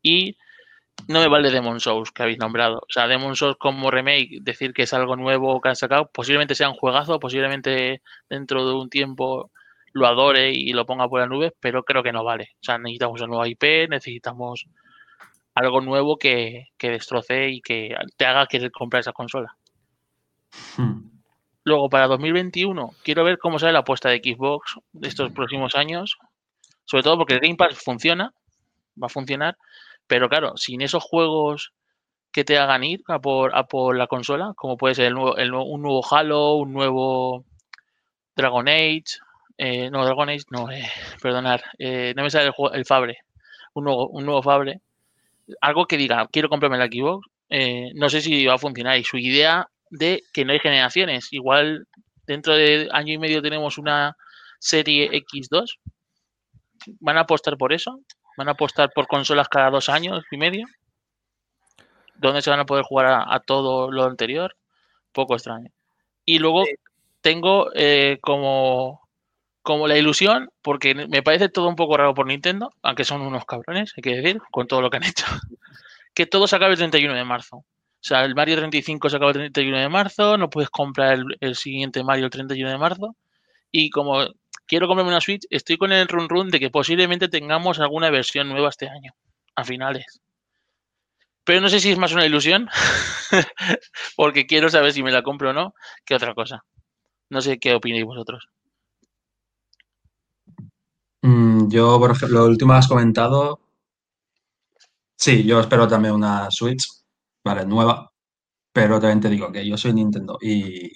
Y 0.02 0.36
no 1.08 1.20
me 1.20 1.28
vale 1.28 1.50
Demon 1.50 1.80
Souls 1.80 2.10
que 2.10 2.22
habéis 2.22 2.38
nombrado. 2.38 2.78
O 2.78 2.90
sea, 2.92 3.06
Demon 3.06 3.36
Souls 3.36 3.56
como 3.58 3.90
remake, 3.90 4.40
decir 4.40 4.72
que 4.72 4.82
es 4.82 4.92
algo 4.94 5.16
nuevo 5.16 5.60
que 5.60 5.68
han 5.68 5.76
sacado, 5.76 6.10
posiblemente 6.12 6.54
sea 6.54 6.68
un 6.68 6.76
juegazo, 6.76 7.20
posiblemente 7.20 8.02
dentro 8.28 8.66
de 8.66 8.74
un 8.74 8.88
tiempo 8.88 9.50
lo 9.92 10.06
adore 10.06 10.52
y 10.52 10.72
lo 10.72 10.84
ponga 10.84 11.08
por 11.08 11.20
las 11.20 11.28
nubes, 11.28 11.52
pero 11.58 11.84
creo 11.84 12.02
que 12.02 12.12
no 12.12 12.22
vale. 12.22 12.50
O 12.54 12.64
sea, 12.64 12.76
necesitamos 12.78 13.20
una 13.20 13.28
nueva 13.28 13.48
IP, 13.48 13.88
necesitamos 13.88 14.66
algo 15.54 15.80
nuevo 15.80 16.18
que, 16.18 16.68
que 16.76 16.90
destroce 16.90 17.48
y 17.48 17.62
que 17.62 17.94
te 18.16 18.26
haga 18.26 18.46
querer 18.46 18.70
comprar 18.70 19.00
esa 19.00 19.12
consola. 19.12 19.56
Hmm. 20.76 21.15
Luego, 21.66 21.90
para 21.90 22.06
2021, 22.06 22.92
quiero 23.02 23.24
ver 23.24 23.38
cómo 23.38 23.58
sale 23.58 23.72
la 23.72 23.80
apuesta 23.80 24.08
de 24.08 24.18
Xbox 24.24 24.76
de 24.92 25.08
estos 25.08 25.32
próximos 25.32 25.74
años. 25.74 26.16
Sobre 26.84 27.02
todo 27.02 27.18
porque 27.18 27.34
el 27.34 27.40
Game 27.40 27.56
Pass 27.56 27.74
funciona, 27.82 28.32
va 29.02 29.06
a 29.06 29.08
funcionar, 29.08 29.56
pero 30.06 30.28
claro, 30.28 30.56
sin 30.56 30.80
esos 30.80 31.02
juegos 31.02 31.72
que 32.30 32.44
te 32.44 32.56
hagan 32.56 32.84
ir 32.84 33.02
a 33.08 33.18
por, 33.18 33.52
a 33.56 33.64
por 33.66 33.96
la 33.96 34.06
consola, 34.06 34.52
como 34.54 34.76
puede 34.76 34.94
ser 34.94 35.06
el 35.06 35.14
nuevo, 35.14 35.36
el 35.38 35.50
nuevo- 35.50 35.64
un 35.64 35.82
nuevo 35.82 36.04
Halo, 36.08 36.54
un 36.54 36.72
nuevo 36.72 37.44
Dragon 38.36 38.68
Age, 38.68 39.02
eh, 39.58 39.90
no, 39.90 40.04
Dragon 40.04 40.28
Age, 40.28 40.44
no, 40.52 40.70
eh, 40.70 40.88
perdonar, 41.20 41.64
eh, 41.80 42.12
no 42.16 42.22
me 42.22 42.30
sale 42.30 42.44
el, 42.46 42.52
juego- 42.52 42.74
el 42.76 42.84
Fabre, 42.84 43.18
un 43.74 43.82
nuevo, 43.86 44.06
un 44.08 44.24
nuevo 44.24 44.40
Fabre, 44.40 44.80
algo 45.60 45.86
que 45.86 45.96
diga, 45.96 46.28
quiero 46.30 46.48
comprarme 46.48 46.78
la 46.78 46.86
Xbox, 46.86 47.26
eh, 47.50 47.90
no 47.96 48.08
sé 48.08 48.20
si 48.20 48.46
va 48.46 48.54
a 48.54 48.58
funcionar. 48.58 48.96
Y 48.98 49.02
su 49.04 49.16
idea 49.18 49.68
de 49.98 50.22
que 50.32 50.44
no 50.44 50.52
hay 50.52 50.58
generaciones, 50.60 51.32
igual 51.32 51.86
dentro 52.26 52.54
de 52.54 52.88
año 52.92 53.14
y 53.14 53.18
medio 53.18 53.42
tenemos 53.42 53.78
una 53.78 54.16
serie 54.58 55.10
X2, 55.12 55.78
¿van 57.00 57.18
a 57.18 57.20
apostar 57.20 57.56
por 57.56 57.72
eso? 57.72 58.00
¿Van 58.36 58.48
a 58.48 58.52
apostar 58.52 58.90
por 58.94 59.06
consolas 59.06 59.48
cada 59.48 59.70
dos 59.70 59.88
años 59.88 60.24
y 60.30 60.36
medio? 60.36 60.66
¿Dónde 62.16 62.42
se 62.42 62.50
van 62.50 62.60
a 62.60 62.66
poder 62.66 62.84
jugar 62.84 63.06
a, 63.06 63.34
a 63.34 63.40
todo 63.40 63.90
lo 63.90 64.04
anterior? 64.04 64.56
Poco 65.12 65.34
extraño. 65.34 65.70
Y 66.24 66.38
luego 66.38 66.64
tengo 67.26 67.70
eh, 67.74 68.18
como, 68.20 69.00
como 69.62 69.88
la 69.88 69.98
ilusión, 69.98 70.48
porque 70.62 70.94
me 70.94 71.22
parece 71.22 71.48
todo 71.48 71.68
un 71.68 71.76
poco 71.76 71.96
raro 71.96 72.14
por 72.14 72.26
Nintendo, 72.26 72.70
aunque 72.82 73.04
son 73.04 73.20
unos 73.22 73.44
cabrones, 73.44 73.92
hay 73.96 74.02
que 74.02 74.14
decir, 74.16 74.40
con 74.52 74.68
todo 74.68 74.80
lo 74.80 74.90
que 74.90 74.98
han 74.98 75.04
hecho, 75.04 75.24
que 76.14 76.26
todo 76.26 76.46
se 76.46 76.56
acabe 76.56 76.72
el 76.72 76.78
31 76.78 77.14
de 77.14 77.24
marzo. 77.24 77.64
O 77.96 78.08
sea, 78.08 78.24
el 78.24 78.34
Mario 78.34 78.56
35 78.56 79.10
se 79.10 79.16
acaba 79.16 79.32
el 79.32 79.38
31 79.38 79.78
de 79.78 79.88
marzo, 79.88 80.38
no 80.38 80.48
puedes 80.48 80.70
comprar 80.70 81.18
el, 81.40 81.56
siguiente 81.56 82.04
Mario 82.04 82.26
el 82.26 82.30
31 82.30 82.70
de 82.70 82.78
marzo. 82.78 83.16
Y 83.72 83.90
como 83.90 84.24
quiero 84.66 84.86
comprarme 84.86 85.10
una 85.10 85.20
Switch, 85.20 85.46
estoy 85.50 85.76
con 85.76 85.92
el 85.92 86.06
run 86.06 86.28
run 86.28 86.50
de 86.50 86.60
que 86.60 86.70
posiblemente 86.70 87.28
tengamos 87.28 87.80
alguna 87.80 88.10
versión 88.10 88.48
nueva 88.48 88.68
este 88.68 88.88
año, 88.88 89.12
a 89.56 89.64
finales. 89.64 90.20
Pero 91.44 91.60
no 91.60 91.68
sé 91.68 91.80
si 91.80 91.90
es 91.90 91.98
más 91.98 92.12
una 92.12 92.26
ilusión, 92.26 92.68
porque 94.16 94.46
quiero 94.46 94.68
saber 94.68 94.92
si 94.92 95.02
me 95.02 95.12
la 95.12 95.22
compro 95.22 95.50
o 95.50 95.52
no, 95.52 95.74
que 96.04 96.14
otra 96.14 96.34
cosa. 96.34 96.64
No 97.30 97.40
sé 97.40 97.58
qué 97.58 97.74
opináis 97.74 98.04
vosotros. 98.04 98.48
Mm, 101.22 101.68
yo, 101.68 101.98
por 101.98 102.12
ejemplo, 102.12 102.40
lo 102.40 102.46
último 102.46 102.72
has 102.72 102.86
comentado. 102.86 103.60
Sí, 105.16 105.44
yo 105.44 105.60
espero 105.60 105.88
también 105.88 106.14
una 106.14 106.50
Switch, 106.50 106.86
vale, 107.46 107.64
nueva. 107.64 108.12
Pero 108.72 109.00
también 109.00 109.20
te 109.20 109.30
digo 109.30 109.50
que 109.52 109.66
yo 109.66 109.78
soy 109.78 109.94
Nintendo 109.94 110.36
y 110.42 110.90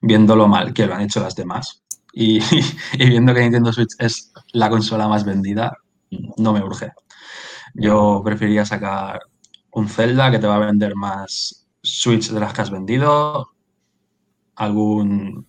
viendo 0.00 0.36
lo 0.36 0.48
mal 0.48 0.72
que 0.72 0.86
lo 0.86 0.94
han 0.94 1.02
hecho 1.02 1.20
las 1.20 1.34
demás 1.34 1.82
y, 2.12 2.38
y 2.92 3.08
viendo 3.08 3.34
que 3.34 3.40
Nintendo 3.40 3.72
Switch 3.72 3.94
es 3.98 4.32
la 4.52 4.70
consola 4.70 5.08
más 5.08 5.24
vendida, 5.24 5.76
no 6.38 6.52
me 6.52 6.62
urge. 6.62 6.92
Yo 7.74 8.22
preferiría 8.24 8.64
sacar 8.64 9.20
un 9.72 9.88
Zelda 9.88 10.30
que 10.30 10.38
te 10.38 10.46
va 10.46 10.56
a 10.56 10.66
vender 10.66 10.94
más 10.94 11.68
Switch 11.82 12.30
de 12.30 12.40
las 12.40 12.52
que 12.52 12.62
has 12.62 12.70
vendido, 12.70 13.48
algún 14.54 15.46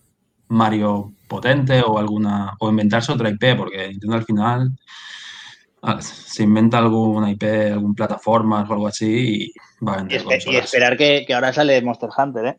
Mario 0.48 1.14
potente 1.28 1.80
o 1.82 1.98
alguna 1.98 2.54
o 2.58 2.68
inventarse 2.68 3.12
otra 3.12 3.30
IP, 3.30 3.56
porque 3.56 3.88
Nintendo 3.88 4.16
al 4.16 4.24
final 4.24 4.78
se 6.00 6.42
inventa 6.42 6.78
alguna 6.78 7.30
IP, 7.30 7.42
algún 7.72 7.94
plataforma 7.94 8.62
o 8.68 8.72
algo 8.72 8.86
así 8.88 9.52
y 9.80 9.84
va 9.84 9.94
a 9.94 9.96
Y, 10.08 10.18
vender 10.18 10.20
y 10.20 10.24
consolas. 10.24 10.64
esperar 10.64 10.96
que, 10.96 11.24
que 11.26 11.34
ahora 11.34 11.52
sale 11.52 11.80
Monster 11.82 12.10
Hunter, 12.16 12.46
¿eh? 12.46 12.58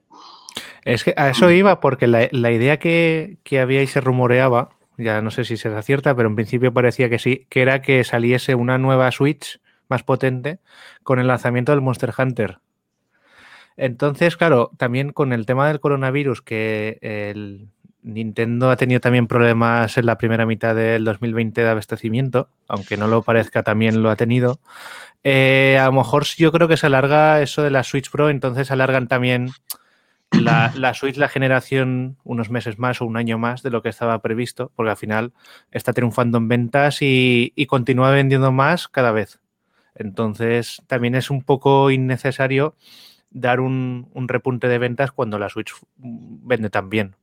Es 0.83 1.03
que 1.03 1.13
a 1.17 1.29
eso 1.29 1.51
iba 1.51 1.79
porque 1.79 2.07
la, 2.07 2.27
la 2.31 2.51
idea 2.51 2.77
que, 2.79 3.37
que 3.43 3.59
había 3.59 3.83
y 3.83 3.87
se 3.87 4.01
rumoreaba, 4.01 4.69
ya 4.97 5.21
no 5.21 5.31
sé 5.31 5.45
si 5.45 5.57
se 5.57 5.69
acierta, 5.69 6.15
pero 6.15 6.29
en 6.29 6.35
principio 6.35 6.73
parecía 6.73 7.09
que 7.09 7.19
sí, 7.19 7.45
que 7.49 7.61
era 7.61 7.81
que 7.81 8.03
saliese 8.03 8.55
una 8.55 8.77
nueva 8.77 9.11
Switch 9.11 9.59
más 9.89 10.03
potente 10.03 10.59
con 11.03 11.19
el 11.19 11.27
lanzamiento 11.27 11.71
del 11.71 11.81
Monster 11.81 12.13
Hunter. 12.17 12.59
Entonces, 13.77 14.37
claro, 14.37 14.71
también 14.77 15.11
con 15.11 15.33
el 15.33 15.45
tema 15.45 15.67
del 15.67 15.79
coronavirus, 15.79 16.41
que 16.41 16.97
el 17.01 17.69
Nintendo 18.03 18.71
ha 18.71 18.75
tenido 18.75 18.99
también 18.99 19.27
problemas 19.27 19.97
en 19.97 20.05
la 20.05 20.17
primera 20.17 20.45
mitad 20.45 20.75
del 20.75 21.03
2020 21.03 21.61
de 21.61 21.69
abastecimiento, 21.69 22.49
aunque 22.67 22.97
no 22.97 23.07
lo 23.07 23.21
parezca, 23.21 23.63
también 23.63 24.01
lo 24.01 24.09
ha 24.09 24.15
tenido. 24.15 24.59
Eh, 25.23 25.77
a 25.79 25.85
lo 25.85 25.93
mejor 25.93 26.25
yo 26.25 26.51
creo 26.51 26.67
que 26.67 26.77
se 26.77 26.87
alarga 26.87 27.41
eso 27.41 27.61
de 27.61 27.71
la 27.71 27.83
Switch 27.83 28.09
Pro, 28.09 28.29
entonces 28.29 28.71
alargan 28.71 29.07
también 29.07 29.51
la, 30.31 30.93
Switch, 30.93 31.17
la 31.17 31.29
generación, 31.29 32.17
unos 32.23 32.49
meses 32.49 32.79
más 32.79 33.01
o 33.01 33.05
un 33.05 33.17
año 33.17 33.37
más 33.37 33.61
de 33.61 33.69
lo 33.69 33.81
que 33.81 33.89
estaba 33.89 34.19
previsto, 34.21 34.71
porque 34.75 34.91
al 34.91 34.97
final 34.97 35.33
está 35.71 35.93
triunfando 35.93 36.37
en 36.39 36.47
ventas 36.47 36.99
y, 37.01 37.53
continúa 37.67 38.11
vendiendo 38.11 38.51
más 38.51 38.87
cada 38.87 39.11
vez. 39.11 39.39
Entonces, 39.93 40.81
también 40.87 41.15
es 41.15 41.29
un 41.29 41.43
poco 41.43 41.91
innecesario 41.91 42.75
dar 43.29 43.59
un 43.59 44.25
repunte 44.27 44.67
de 44.67 44.77
ventas 44.77 45.11
cuando 45.11 45.37
la 45.37 45.49
Switch 45.49 45.73
vende 45.97 46.69
tan 46.69 46.89
bien. 46.89 47.15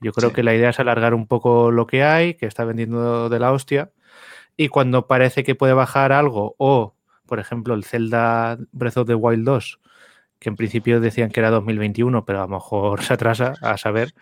Yo 0.00 0.12
creo 0.12 0.28
Sí. 0.30 0.34
que 0.36 0.42
la 0.42 0.54
idea 0.54 0.70
es 0.70 0.80
alargar 0.80 1.14
un 1.14 1.26
poco 1.26 1.70
lo 1.70 1.86
que 1.86 2.04
hay, 2.04 2.34
que 2.34 2.46
está 2.46 2.64
vendiendo 2.64 3.28
de 3.28 3.38
la 3.38 3.52
hostia, 3.52 3.90
y 4.56 4.68
cuando 4.68 5.06
parece 5.06 5.44
que 5.44 5.54
puede 5.54 5.72
bajar 5.72 6.12
algo 6.12 6.54
o 6.58 6.94
por 7.26 7.40
ejemplo, 7.40 7.74
el 7.74 7.84
Zelda 7.84 8.56
Breath 8.72 8.96
of 8.96 9.06
the 9.06 9.14
Wild 9.14 9.44
2, 9.44 9.80
que 10.38 10.48
en 10.48 10.56
principio 10.56 10.98
decían 10.98 11.30
que 11.30 11.40
era 11.40 11.50
2021, 11.50 12.24
pero 12.24 12.38
a 12.38 12.42
lo 12.42 12.48
mejor 12.48 13.02
se 13.02 13.12
atrasa, 13.12 13.52
a 13.60 13.76
saber. 13.76 14.14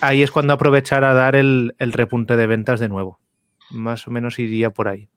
Ahí 0.00 0.22
es 0.22 0.30
cuando 0.30 0.54
aprovechar 0.54 1.04
a 1.04 1.12
dar 1.12 1.36
el, 1.36 1.74
el 1.78 1.92
repunte 1.92 2.38
de 2.38 2.46
ventas 2.46 2.80
de 2.80 2.88
nuevo. 2.88 3.20
Más 3.70 4.08
o 4.08 4.10
menos 4.10 4.38
iría 4.38 4.70
por 4.70 4.88
ahí. 4.88 5.10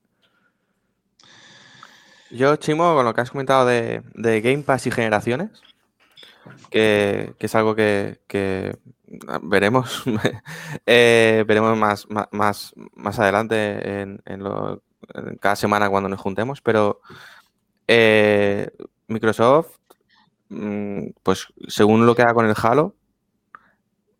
Yo, 2.31 2.55
Chimo, 2.57 2.95
con 2.95 3.05
lo 3.05 3.13
que 3.13 3.21
has 3.21 3.31
comentado 3.31 3.65
de, 3.65 4.01
de 4.13 4.41
Game 4.41 4.63
Pass 4.63 4.87
y 4.87 4.91
generaciones, 4.91 5.61
que, 6.69 7.33
que 7.37 7.45
es 7.45 7.55
algo 7.55 7.75
que, 7.75 8.19
que 8.27 8.75
veremos, 9.41 10.03
eh, 10.85 11.43
veremos 11.47 11.77
más, 11.77 12.07
más, 12.31 12.73
más 12.95 13.19
adelante 13.19 14.01
en, 14.01 14.21
cada 15.39 15.55
semana 15.55 15.89
cuando 15.89 16.09
nos 16.09 16.19
juntemos, 16.19 16.61
pero 16.61 17.01
eh, 17.87 18.69
Microsoft, 19.07 19.77
mm, 20.49 21.09
pues 21.23 21.47
según 21.67 22.05
lo 22.05 22.15
que 22.15 22.21
haga 22.21 22.33
con 22.33 22.45
el 22.45 22.55
Halo, 22.61 22.95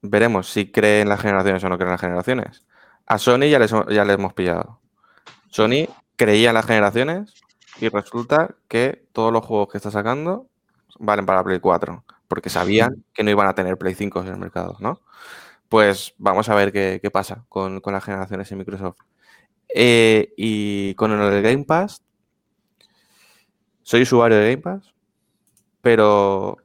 veremos 0.02 0.50
si 0.50 0.72
cree 0.72 1.02
en 1.02 1.10
las 1.10 1.22
generaciones 1.22 1.64
o 1.64 1.70
no 1.70 1.78
cree 1.78 1.88
en 1.88 1.94
las 1.94 2.02
generaciones. 2.02 2.66
A 3.06 3.18
Sony 3.18 3.50
ya 3.50 3.60
les, 3.60 3.72
ya 3.72 4.06
les 4.06 4.16
hemos 4.16 4.34
pillado. 4.34 4.80
Sony 5.50 5.88
creía 6.16 6.50
en 6.50 6.56
las 6.56 6.66
generaciones 6.66 7.34
y 7.80 7.90
resulta 7.90 8.56
que 8.68 9.06
todos 9.14 9.32
los 9.32 9.46
juegos 9.46 9.70
que 9.70 9.78
está 9.78 9.92
sacando 9.92 10.48
valen 11.00 11.26
para 11.26 11.44
Play 11.44 11.60
4, 11.60 12.04
porque 12.32 12.50
sabían 12.50 13.04
que 13.14 13.26
no 13.26 13.30
iban 13.30 13.50
a 13.50 13.54
tener 13.54 13.78
Play 13.78 13.94
5 13.94 14.22
en 14.22 14.28
el 14.28 14.38
mercado, 14.38 14.78
¿no? 14.80 15.02
Pues 15.68 16.16
vamos 16.18 16.48
a 16.48 16.56
ver 16.56 16.72
qué, 16.72 17.00
qué 17.02 17.12
pasa 17.12 17.44
con, 17.50 17.82
con 17.82 17.92
las 17.92 18.06
generaciones 18.06 18.50
en 18.50 18.60
Microsoft. 18.60 19.00
Eh, 19.68 20.34
y 20.38 20.94
con 20.96 21.18
lo 21.18 21.30
del 21.30 21.44
Game 21.44 21.66
Pass, 21.66 22.02
soy 23.84 24.04
usuario 24.04 24.38
de 24.38 24.52
Game 24.52 24.62
Pass, 24.62 24.94
pero 25.82 26.56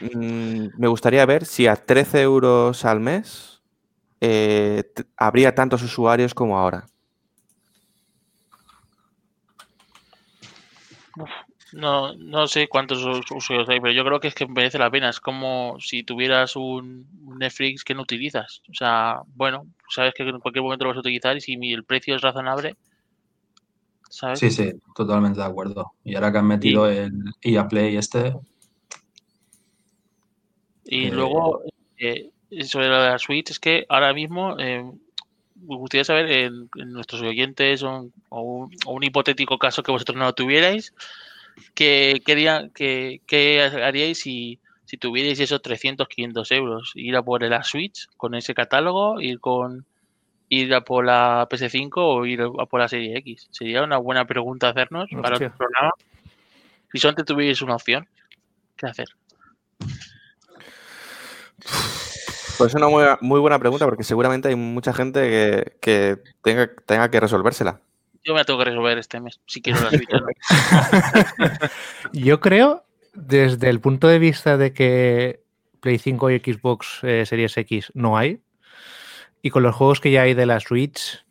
mm, 0.00 0.66
me 0.76 0.88
gustaría 0.88 1.24
ver 1.24 1.46
si 1.46 1.68
a 1.68 1.76
13 1.76 2.22
euros 2.22 2.84
al 2.84 2.98
mes 2.98 3.62
eh, 4.20 4.82
habría 5.16 5.54
tantos 5.54 5.84
usuarios 5.84 6.34
como 6.34 6.58
ahora. 6.58 6.88
No, 11.72 12.14
no 12.14 12.46
sé 12.48 12.66
cuántos 12.68 13.04
us- 13.04 13.30
usuarios 13.30 13.68
hay, 13.68 13.80
pero 13.80 13.92
yo 13.92 14.04
creo 14.04 14.20
que 14.20 14.28
es 14.28 14.34
que 14.34 14.46
merece 14.46 14.78
la 14.78 14.90
pena. 14.90 15.10
Es 15.10 15.20
como 15.20 15.76
si 15.80 16.02
tuvieras 16.02 16.56
un 16.56 17.06
Netflix 17.38 17.84
que 17.84 17.94
no 17.94 18.02
utilizas. 18.02 18.62
O 18.70 18.74
sea, 18.74 19.20
bueno, 19.34 19.66
sabes 19.94 20.14
que 20.14 20.22
en 20.22 20.40
cualquier 20.40 20.62
momento 20.62 20.84
lo 20.84 20.90
vas 20.90 20.96
a 20.96 21.00
utilizar 21.00 21.36
y 21.36 21.40
si 21.40 21.54
el 21.72 21.84
precio 21.84 22.16
es 22.16 22.22
razonable, 22.22 22.74
¿sabes? 24.08 24.38
Sí, 24.40 24.50
sí, 24.50 24.72
totalmente 24.94 25.40
de 25.40 25.46
acuerdo. 25.46 25.92
Y 26.04 26.14
ahora 26.14 26.32
que 26.32 26.38
han 26.38 26.46
metido 26.46 26.88
el 26.88 27.12
EA 27.42 27.68
Play 27.68 27.96
este, 27.96 28.34
Y 30.84 31.06
Eh, 31.06 31.10
luego, 31.10 31.60
eh, 31.98 32.30
sobre 32.64 32.88
lo 32.88 33.02
de 33.02 33.10
la 33.10 33.18
Switch, 33.18 33.50
es 33.50 33.58
que 33.58 33.84
ahora 33.88 34.14
mismo 34.14 34.58
eh, 34.58 34.82
me 35.56 35.76
gustaría 35.76 36.04
saber 36.04 36.30
en, 36.30 36.70
en 36.76 36.92
nuestros 36.92 37.20
oyentes 37.22 37.82
o, 37.82 37.90
un- 37.90 38.12
o 38.30 38.40
un, 38.40 38.70
o 38.86 38.92
un 38.94 39.02
hipotético 39.04 39.58
caso 39.58 39.82
que 39.82 39.92
vosotros 39.92 40.16
no 40.16 40.24
lo 40.24 40.32
tuvierais, 40.32 40.94
que, 41.74 42.22
quería, 42.24 42.70
que, 42.74 43.20
que 43.26 43.62
haríais 43.62 44.18
si, 44.18 44.58
si 44.84 44.96
tuvierais 44.96 45.38
esos 45.40 45.62
300, 45.62 46.08
500 46.08 46.50
euros? 46.52 46.92
Ir 46.94 47.16
a 47.16 47.22
por 47.22 47.42
la 47.42 47.62
Switch 47.62 48.06
con 48.16 48.34
ese 48.34 48.54
catálogo, 48.54 49.20
ir 49.20 49.40
con 49.40 49.86
ir 50.48 50.74
a 50.74 50.80
por 50.82 51.04
la 51.04 51.46
PS5 51.48 51.92
o 51.96 52.26
ir 52.26 52.42
a 52.42 52.66
por 52.66 52.80
la 52.80 52.88
Serie 52.88 53.18
X. 53.18 53.48
Sería 53.50 53.82
una 53.82 53.98
buena 53.98 54.26
pregunta 54.26 54.68
hacernos 54.68 55.08
para 55.22 55.36
otro 55.36 55.52
programa. 55.56 55.92
Si 56.92 56.98
solamente 56.98 57.24
tuvierais 57.24 57.60
una 57.62 57.74
opción, 57.74 58.08
¿qué 58.76 58.86
hacer? 58.86 59.08
Pues 62.56 62.70
es 62.70 62.74
una 62.74 62.88
muy, 62.88 63.04
muy 63.20 63.40
buena 63.40 63.58
pregunta 63.58 63.84
porque 63.84 64.04
seguramente 64.04 64.48
hay 64.48 64.56
mucha 64.56 64.92
gente 64.92 65.20
que, 65.20 65.76
que 65.80 66.22
tenga, 66.42 66.70
tenga 66.86 67.10
que 67.10 67.20
resolvérsela. 67.20 67.80
Yo 68.28 68.34
me 68.34 68.40
la 68.40 68.44
tengo 68.44 68.58
que 68.58 68.66
resolver 68.66 68.98
este 68.98 69.20
mes, 69.20 69.40
si 69.46 69.62
quiero 69.62 69.80
la 69.80 69.90
no. 69.90 70.26
Yo 72.12 72.40
creo, 72.40 72.84
desde 73.14 73.70
el 73.70 73.80
punto 73.80 74.06
de 74.06 74.18
vista 74.18 74.58
de 74.58 74.74
que 74.74 75.40
Play 75.80 75.96
5 75.96 76.30
y 76.32 76.38
Xbox 76.38 76.98
eh, 77.04 77.24
Series 77.24 77.56
X 77.56 77.90
no 77.94 78.18
hay, 78.18 78.42
y 79.40 79.48
con 79.48 79.62
los 79.62 79.74
juegos 79.74 80.00
que 80.00 80.10
ya 80.10 80.20
hay 80.20 80.34
de 80.34 80.44
la 80.44 80.60
Switch, 80.60 81.24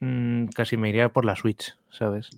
mm, 0.00 0.46
casi 0.46 0.76
me 0.76 0.88
iría 0.88 1.08
por 1.10 1.24
la 1.24 1.36
Switch, 1.36 1.76
¿sabes? 1.90 2.30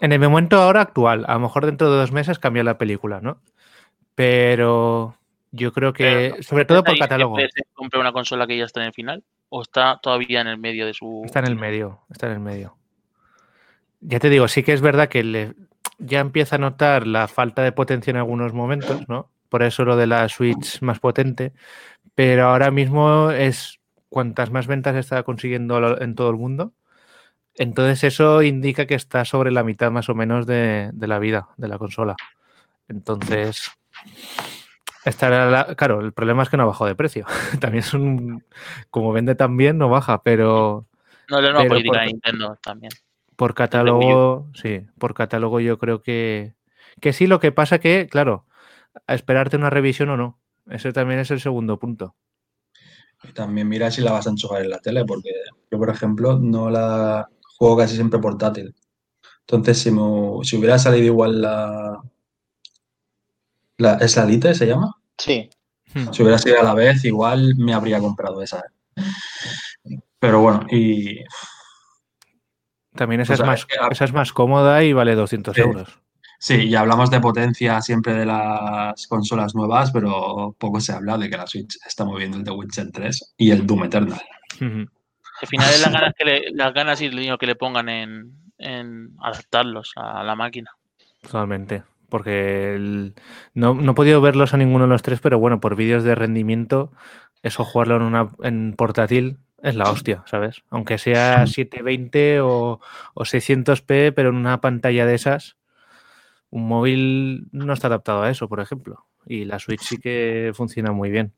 En 0.00 0.12
el 0.12 0.20
momento 0.20 0.62
ahora 0.62 0.82
actual, 0.82 1.24
a 1.26 1.32
lo 1.34 1.40
mejor 1.40 1.66
dentro 1.66 1.90
de 1.90 1.96
dos 1.96 2.12
meses 2.12 2.38
cambia 2.38 2.62
la 2.62 2.78
película, 2.78 3.20
¿no? 3.20 3.40
Pero 4.14 5.16
yo 5.50 5.72
creo 5.72 5.92
que, 5.92 6.30
Pero, 6.30 6.42
sobre 6.44 6.64
todo 6.64 6.84
por 6.84 6.94
¿Ahí 6.94 7.00
catálogo, 7.00 7.36
compra 7.72 7.98
una 7.98 8.12
consola 8.12 8.46
que 8.46 8.56
ya 8.56 8.66
está 8.66 8.82
en 8.82 8.86
el 8.86 8.92
final? 8.92 9.24
¿O 9.54 9.60
está 9.60 9.98
todavía 10.02 10.40
en 10.40 10.46
el 10.46 10.56
medio 10.56 10.86
de 10.86 10.94
su...? 10.94 11.20
está 11.26 11.40
en 11.40 11.46
el 11.46 11.56
medio, 11.56 12.00
está 12.10 12.26
en 12.26 12.32
el 12.32 12.40
medio. 12.40 12.74
Ya 14.00 14.18
te 14.18 14.30
digo, 14.30 14.48
sí 14.48 14.62
que 14.62 14.72
es 14.72 14.80
verdad 14.80 15.10
que 15.10 15.22
le- 15.22 15.52
ya 15.98 16.20
empieza 16.20 16.56
a 16.56 16.58
notar 16.58 17.06
la 17.06 17.28
falta 17.28 17.62
de 17.62 17.70
potencia 17.70 18.10
en 18.10 18.16
algunos 18.16 18.54
momentos, 18.54 19.06
¿no? 19.08 19.28
Por 19.50 19.62
eso 19.62 19.84
lo 19.84 19.96
de 19.96 20.06
la 20.06 20.26
Switch 20.30 20.80
más 20.80 21.00
potente, 21.00 21.52
pero 22.14 22.46
ahora 22.48 22.70
mismo 22.70 23.30
es 23.30 23.78
cuantas 24.08 24.50
más 24.50 24.66
ventas 24.66 24.96
está 24.96 25.22
consiguiendo 25.22 26.00
en 26.00 26.14
todo 26.14 26.30
el 26.30 26.36
mundo. 26.36 26.72
Entonces 27.54 28.02
eso 28.04 28.40
indica 28.42 28.86
que 28.86 28.94
está 28.94 29.26
sobre 29.26 29.50
la 29.52 29.64
mitad 29.64 29.90
más 29.90 30.08
o 30.08 30.14
menos 30.14 30.46
de, 30.46 30.88
de 30.94 31.06
la 31.06 31.18
vida 31.18 31.48
de 31.58 31.68
la 31.68 31.76
consola. 31.76 32.16
Entonces, 32.88 33.70
estará 35.04 35.50
la- 35.50 35.74
claro, 35.74 36.00
el 36.00 36.12
problema 36.12 36.42
es 36.42 36.48
que 36.48 36.56
no 36.56 36.64
ha 36.64 36.66
bajado 36.66 36.86
de 36.88 36.94
precio. 36.94 37.26
También 37.60 37.84
es 37.84 37.94
un, 37.94 38.44
como 38.90 39.12
vende 39.12 39.34
tan 39.34 39.56
bien, 39.56 39.78
no 39.78 39.88
baja, 39.88 40.22
pero 40.22 40.86
No, 41.28 41.40
la 41.40 41.52
nueva 41.52 41.68
política 41.68 41.92
por- 41.92 42.00
de 42.00 42.06
Nintendo 42.06 42.58
también. 42.62 42.92
por 43.36 43.54
catálogo, 43.54 44.48
sí, 44.54 44.86
por 44.98 45.14
catálogo 45.14 45.60
yo 45.60 45.78
creo 45.78 46.02
que, 46.02 46.54
que 47.00 47.12
sí, 47.12 47.26
lo 47.26 47.40
que 47.40 47.52
pasa 47.52 47.78
que, 47.80 48.06
claro, 48.08 48.46
a 49.06 49.14
esperarte 49.14 49.56
una 49.56 49.70
revisión 49.70 50.10
o 50.10 50.16
no. 50.16 50.38
Ese 50.70 50.92
también 50.92 51.20
es 51.20 51.30
el 51.30 51.40
segundo 51.40 51.78
punto. 51.78 52.14
y 53.24 53.32
también 53.32 53.68
mira 53.68 53.90
si 53.90 54.00
la 54.02 54.12
vas 54.12 54.26
a 54.26 54.30
enchufar 54.30 54.62
en 54.62 54.70
la 54.70 54.78
tele, 54.80 55.04
porque 55.04 55.30
yo, 55.70 55.78
por 55.78 55.90
ejemplo, 55.90 56.38
no 56.38 56.70
la 56.70 57.28
juego 57.58 57.76
casi 57.76 57.94
siempre 57.94 58.18
portátil. 58.20 58.74
Entonces, 59.40 59.78
si, 59.78 59.90
me- 59.92 60.44
si 60.44 60.56
hubiera 60.56 60.78
salido 60.78 61.06
igual 61.06 61.40
la, 61.42 62.00
la... 63.82 63.94
¿Es 63.94 64.16
la 64.16 64.24
Lite, 64.24 64.54
se 64.54 64.66
llama? 64.66 64.96
Sí. 65.18 65.50
Hmm. 65.94 66.12
Si 66.12 66.22
hubiera 66.22 66.38
sido 66.38 66.60
a 66.60 66.64
la 66.64 66.74
vez, 66.74 67.04
igual 67.04 67.54
me 67.56 67.74
habría 67.74 67.98
comprado 67.98 68.40
esa. 68.42 68.62
¿eh? 68.96 69.98
Pero 70.18 70.40
bueno, 70.40 70.66
y 70.70 71.20
También 72.94 73.20
esa, 73.22 73.34
es 73.34 73.40
más, 73.40 73.66
que 73.66 73.76
esa 73.90 74.04
es 74.04 74.12
más 74.12 74.32
cómoda 74.32 74.82
y 74.84 74.92
vale 74.92 75.14
200 75.14 75.54
Sí. 75.54 75.60
euros. 75.60 75.98
sí, 76.38 76.54
y 76.68 76.74
hablamos 76.74 77.10
de 77.10 77.20
potencia 77.20 77.80
siempre 77.82 78.14
de 78.14 78.26
las 78.26 79.06
consolas 79.06 79.54
nuevas, 79.54 79.90
pero 79.92 80.54
poco 80.58 80.80
se 80.80 80.92
habla 80.92 81.16
de 81.18 81.28
que 81.30 81.36
la 81.36 81.46
Switch 81.46 81.76
está 81.86 82.04
moviendo 82.04 82.36
el 82.38 82.44
The 82.44 82.50
Witcher 82.50 82.90
3 82.92 83.34
y 83.36 83.50
el 83.50 83.66
Doom 83.66 83.84
Eternal. 83.84 84.20
Al 84.60 85.48
final 85.48 85.70
es 85.70 85.80
las 85.82 85.92
ganas, 85.92 86.14
que 86.16 86.24
le- 86.24 86.50
las 86.52 86.72
ganas 86.74 87.00
y 87.00 87.06
el 87.06 87.16
dinero 87.16 87.38
que 87.38 87.46
le 87.46 87.54
pongan 87.56 87.88
en, 87.88 88.32
en 88.58 89.16
adaptarlos 89.20 89.92
a 89.96 90.22
la 90.22 90.34
máquina. 90.36 90.70
Totalmente. 91.22 91.84
Porque 92.12 92.74
el- 92.74 93.14
no, 93.54 93.72
no 93.74 93.92
he 93.92 93.94
podido 93.94 94.20
verlos 94.20 94.52
a 94.52 94.58
ninguno 94.58 94.84
de 94.84 94.90
los 94.90 95.00
tres, 95.02 95.20
pero 95.20 95.38
bueno, 95.38 95.60
por 95.60 95.76
vídeos 95.76 96.04
de 96.04 96.14
rendimiento, 96.14 96.92
eso 97.42 97.64
jugarlo 97.64 97.96
en 97.96 98.02
una 98.02 98.28
en 98.42 98.74
portátil 98.76 99.38
es 99.62 99.74
la 99.76 99.90
hostia, 99.90 100.22
¿sabes? 100.26 100.62
Aunque 100.68 100.98
sea 100.98 101.46
720 101.46 102.40
o, 102.42 102.80
o 103.14 103.24
600p, 103.24 104.12
pero 104.12 104.28
en 104.28 104.36
una 104.36 104.60
pantalla 104.60 105.06
de 105.06 105.14
esas, 105.14 105.56
un 106.50 106.68
móvil 106.68 107.48
no 107.52 107.72
está 107.72 107.86
adaptado 107.86 108.22
a 108.22 108.30
eso, 108.30 108.46
por 108.48 108.60
ejemplo. 108.60 109.06
Y 109.24 109.46
la 109.46 109.58
Switch 109.58 109.80
sí 109.82 109.96
que 109.98 110.52
funciona 110.54 110.92
muy 110.92 111.10
bien. 111.10 111.32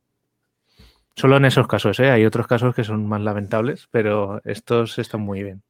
Solo 1.17 1.37
en 1.37 1.45
esos 1.45 1.69
casos, 1.69 2.01
¿eh? 2.01 2.11
Hay 2.11 2.25
otros 2.25 2.49
casos 2.49 2.75
que 2.75 2.83
son 2.83 3.07
más 3.07 3.21
lamentables, 3.21 3.87
pero 3.93 4.41
estos 4.45 4.99
están 4.99 5.21
muy 5.21 5.45
bien. 5.45 5.63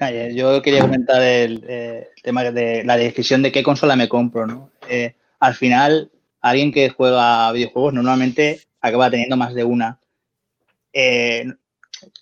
Ah, 0.00 0.10
Yo 0.10 0.62
quería 0.62 0.80
comentar 0.82 1.22
el, 1.22 1.64
eh, 1.68 2.08
el 2.16 2.22
tema 2.22 2.44
de 2.44 2.84
la 2.84 2.96
decisión 2.96 3.42
de 3.42 3.52
qué 3.52 3.62
consola 3.62 3.96
me 3.96 4.08
compro, 4.08 4.46
¿no? 4.46 4.70
Eh, 4.88 5.14
al 5.40 5.54
final, 5.54 6.10
alguien 6.40 6.72
que 6.72 6.90
juega 6.90 7.50
videojuegos 7.52 7.94
normalmente 7.94 8.60
acaba 8.80 9.10
teniendo 9.10 9.36
más 9.36 9.54
de 9.54 9.64
una. 9.64 9.98
Eh, 10.92 11.46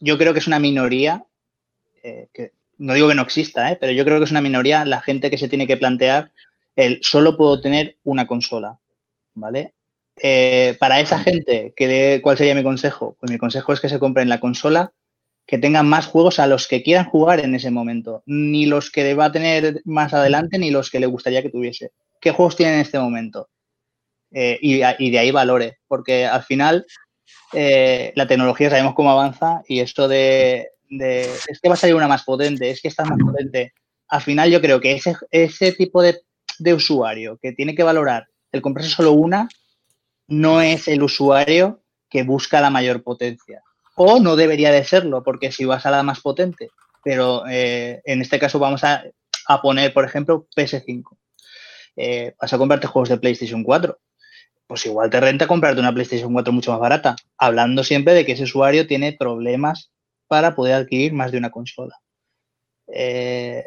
yo 0.01 0.19
creo 0.19 0.33
que 0.35 0.41
es 0.41 0.47
una 0.49 0.61
minoría, 0.61 1.25
que 2.33 2.53
no 2.79 2.95
digo 2.95 3.09
que 3.09 3.15
no 3.15 3.23
exista, 3.23 3.77
pero 3.81 3.93
yo 3.93 4.05
creo 4.05 4.19
que 4.19 4.25
es 4.25 4.31
una 4.31 4.41
minoría 4.41 4.85
la 4.85 5.01
gente 5.01 5.31
que 5.31 5.39
se 5.39 5.49
tiene 5.49 5.67
que 5.67 5.77
plantear 5.77 6.31
el 6.77 6.99
solo 7.03 7.37
puedo 7.37 7.61
tener 7.61 7.97
una 8.05 8.27
consola, 8.27 8.79
¿vale? 9.35 9.75
Para 10.79 11.01
esa 11.01 11.19
gente, 11.19 11.73
¿qué- 11.77 12.21
¿cuál 12.23 12.37
sería 12.37 12.55
mi 12.55 12.63
consejo? 12.63 13.17
Pues 13.21 13.31
mi 13.31 13.39
consejo 13.39 13.73
es 13.73 13.81
que 13.81 13.89
se 13.89 13.99
compren 13.99 14.29
la 14.29 14.41
consola 14.41 14.93
que 15.47 15.59
tengan 15.59 15.89
más 15.89 16.07
juegos 16.07 16.41
a 16.41 16.47
los 16.47 16.67
que 16.67 16.83
quieran 16.83 17.05
jugar 17.05 17.41
en 17.41 17.55
ese 17.55 17.71
momento, 17.71 18.23
ni 18.27 18.67
los 18.67 18.91
que 18.91 19.15
va 19.15 19.27
a 19.27 19.33
tener 19.33 19.81
más 19.85 20.13
adelante, 20.13 20.59
ni 20.59 20.71
los 20.71 20.91
que 20.91 20.99
le 20.99 21.07
gustaría 21.07 21.43
que 21.43 21.51
tuviese. 21.51 21.93
¿Qué 22.21 22.33
juegos 22.33 22.57
tienen 22.57 22.77
en 22.77 22.81
este 22.81 22.99
momento? 22.99 23.49
Eh, 24.33 24.59
y, 24.61 24.79
de 25.11 25.19
ahí 25.19 25.31
valore, 25.31 25.79
porque 25.87 26.27
al 26.27 26.43
final 26.43 26.85
eh, 27.53 28.13
la 28.17 28.27
tecnología 28.27 28.71
sabemos 28.71 28.95
cómo 28.95 29.13
avanza 29.13 29.63
y 29.69 29.79
esto 29.79 30.09
de, 30.09 30.69
es 30.91 31.61
que 31.61 31.69
va 31.69 31.75
a 31.75 31.79
salir 31.79 31.95
una 31.95 32.09
más 32.09 32.25
potente, 32.25 32.69
es 32.69 32.83
que 32.83 32.89
está 32.89 33.05
más 33.05 33.19
potente. 33.19 33.73
Al 34.09 34.23
final 34.23 34.51
yo 34.51 34.61
creo 34.61 34.81
que 34.81 34.93
ese, 34.93 35.15
ese 35.31 35.73
tipo 35.73 36.03
de, 36.03 36.21
de 36.59 36.75
usuario 36.75 37.39
que 37.41 37.53
tiene 37.53 37.77
que 37.77 37.85
valorar 37.85 38.27
el 38.51 38.63
comprarse 38.63 38.91
solo 38.91 39.13
una, 39.13 39.49
no 40.27 40.61
es 40.61 40.89
el 40.89 41.05
usuario 41.05 41.83
que 42.11 42.25
busca 42.25 42.61
la 42.61 42.71
mayor 42.71 43.05
potencia 43.05 43.63
o 43.97 44.21
no 44.21 44.37
debería 44.37 44.71
de 44.71 44.85
serlo, 44.85 45.23
porque 45.23 45.51
si 45.51 45.65
vas 45.65 45.87
a 45.87 45.91
la 45.91 46.03
más 46.03 46.21
potente, 46.21 46.69
pero 47.03 47.45
eh, 47.49 48.03
en 48.05 48.21
este 48.21 48.39
caso 48.39 48.59
vamos 48.59 48.83
a, 48.85 49.05
poner, 49.63 49.93
por 49.93 50.05
ejemplo, 50.05 50.47
PS5. 50.57 51.17
Eh, 51.97 52.35
vas 52.41 52.53
a 52.53 52.59
comprarte 52.59 52.87
juegos 52.87 53.09
de 53.09 53.19
PlayStation 53.19 53.63
4. 53.63 53.99
Pues 54.67 54.85
igual 54.87 55.09
te 55.09 55.21
renta 55.21 55.47
comprarte 55.47 55.81
una 55.81 55.95
PlayStation 55.95 56.33
4 56.33 56.53
mucho 56.53 56.73
más 56.73 56.81
barata, 56.81 57.17
hablando 57.39 57.85
siempre 57.85 58.13
de 58.13 58.27
que 58.27 58.33
ese 58.33 58.43
usuario 58.43 58.87
tiene 58.87 59.13
problemas 59.13 59.93
para 60.27 60.55
poder 60.55 60.75
adquirir 60.75 61.13
más 61.13 61.33
de 61.33 61.39
una 61.39 61.51
consola. 61.51 61.97
Eh, 62.89 63.65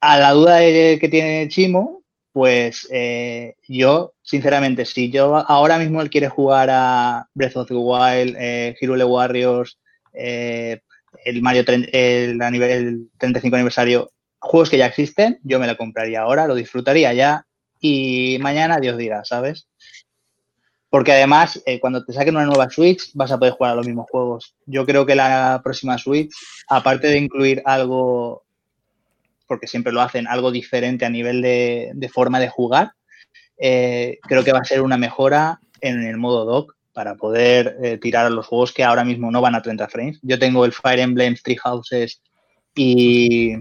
a 0.00 0.18
la 0.18 0.30
duda 0.32 0.58
que 0.60 1.08
tiene 1.10 1.48
Chimo, 1.48 2.03
pues 2.34 2.88
eh, 2.90 3.54
yo, 3.68 4.14
sinceramente, 4.20 4.84
si 4.86 5.08
yo 5.08 5.36
ahora 5.36 5.78
mismo 5.78 6.02
él 6.02 6.10
quiere 6.10 6.28
jugar 6.28 6.68
a 6.68 7.28
Breath 7.32 7.56
of 7.56 7.68
the 7.68 7.74
Wild, 7.74 8.34
eh, 8.36 8.74
Hyrule 8.80 9.04
Warriors, 9.04 9.78
eh, 10.12 10.80
el 11.24 11.42
Mario 11.42 11.62
el 11.68 13.08
35 13.18 13.54
aniversario, 13.54 14.10
juegos 14.40 14.68
que 14.68 14.78
ya 14.78 14.86
existen, 14.86 15.38
yo 15.44 15.60
me 15.60 15.68
lo 15.68 15.76
compraría 15.76 16.22
ahora, 16.22 16.48
lo 16.48 16.56
disfrutaría 16.56 17.12
ya 17.12 17.46
y 17.78 18.36
mañana 18.40 18.80
Dios 18.80 18.98
dirá, 18.98 19.24
¿sabes? 19.24 19.68
Porque 20.90 21.12
además, 21.12 21.62
eh, 21.66 21.78
cuando 21.78 22.04
te 22.04 22.12
saquen 22.12 22.34
una 22.34 22.46
nueva 22.46 22.68
Switch, 22.68 23.12
vas 23.14 23.30
a 23.30 23.38
poder 23.38 23.54
jugar 23.54 23.72
a 23.72 23.76
los 23.76 23.86
mismos 23.86 24.06
juegos. 24.10 24.56
Yo 24.66 24.84
creo 24.84 25.06
que 25.06 25.14
la 25.14 25.60
próxima 25.62 25.98
Switch, 25.98 26.34
aparte 26.68 27.06
de 27.06 27.18
incluir 27.18 27.62
algo 27.64 28.43
porque 29.46 29.66
siempre 29.66 29.92
lo 29.92 30.00
hacen 30.00 30.26
algo 30.26 30.50
diferente 30.50 31.04
a 31.04 31.10
nivel 31.10 31.42
de, 31.42 32.10
forma 32.12 32.40
de 32.40 32.48
jugar. 32.48 32.92
Eh, 33.58 34.18
creo 34.22 34.44
que 34.44 34.52
va 34.52 34.60
a 34.60 34.64
ser 34.64 34.82
una 34.82 34.96
mejora 34.96 35.60
en 35.80 36.02
el 36.02 36.16
modo 36.16 36.44
dock 36.44 36.74
para 36.92 37.16
poder 37.16 37.76
eh, 37.82 37.98
tirar 37.98 38.26
a 38.26 38.30
los 38.30 38.46
juegos 38.46 38.72
que 38.72 38.84
ahora 38.84 39.04
mismo 39.04 39.30
no 39.30 39.40
van 39.40 39.54
a 39.54 39.62
30 39.62 39.88
frames. 39.88 40.18
Yo 40.22 40.38
tengo 40.38 40.64
el 40.64 40.72
Fire 40.72 41.00
Emblem 41.00 41.34
Three 41.34 41.56
Houses 41.56 42.22
y, 42.74 43.56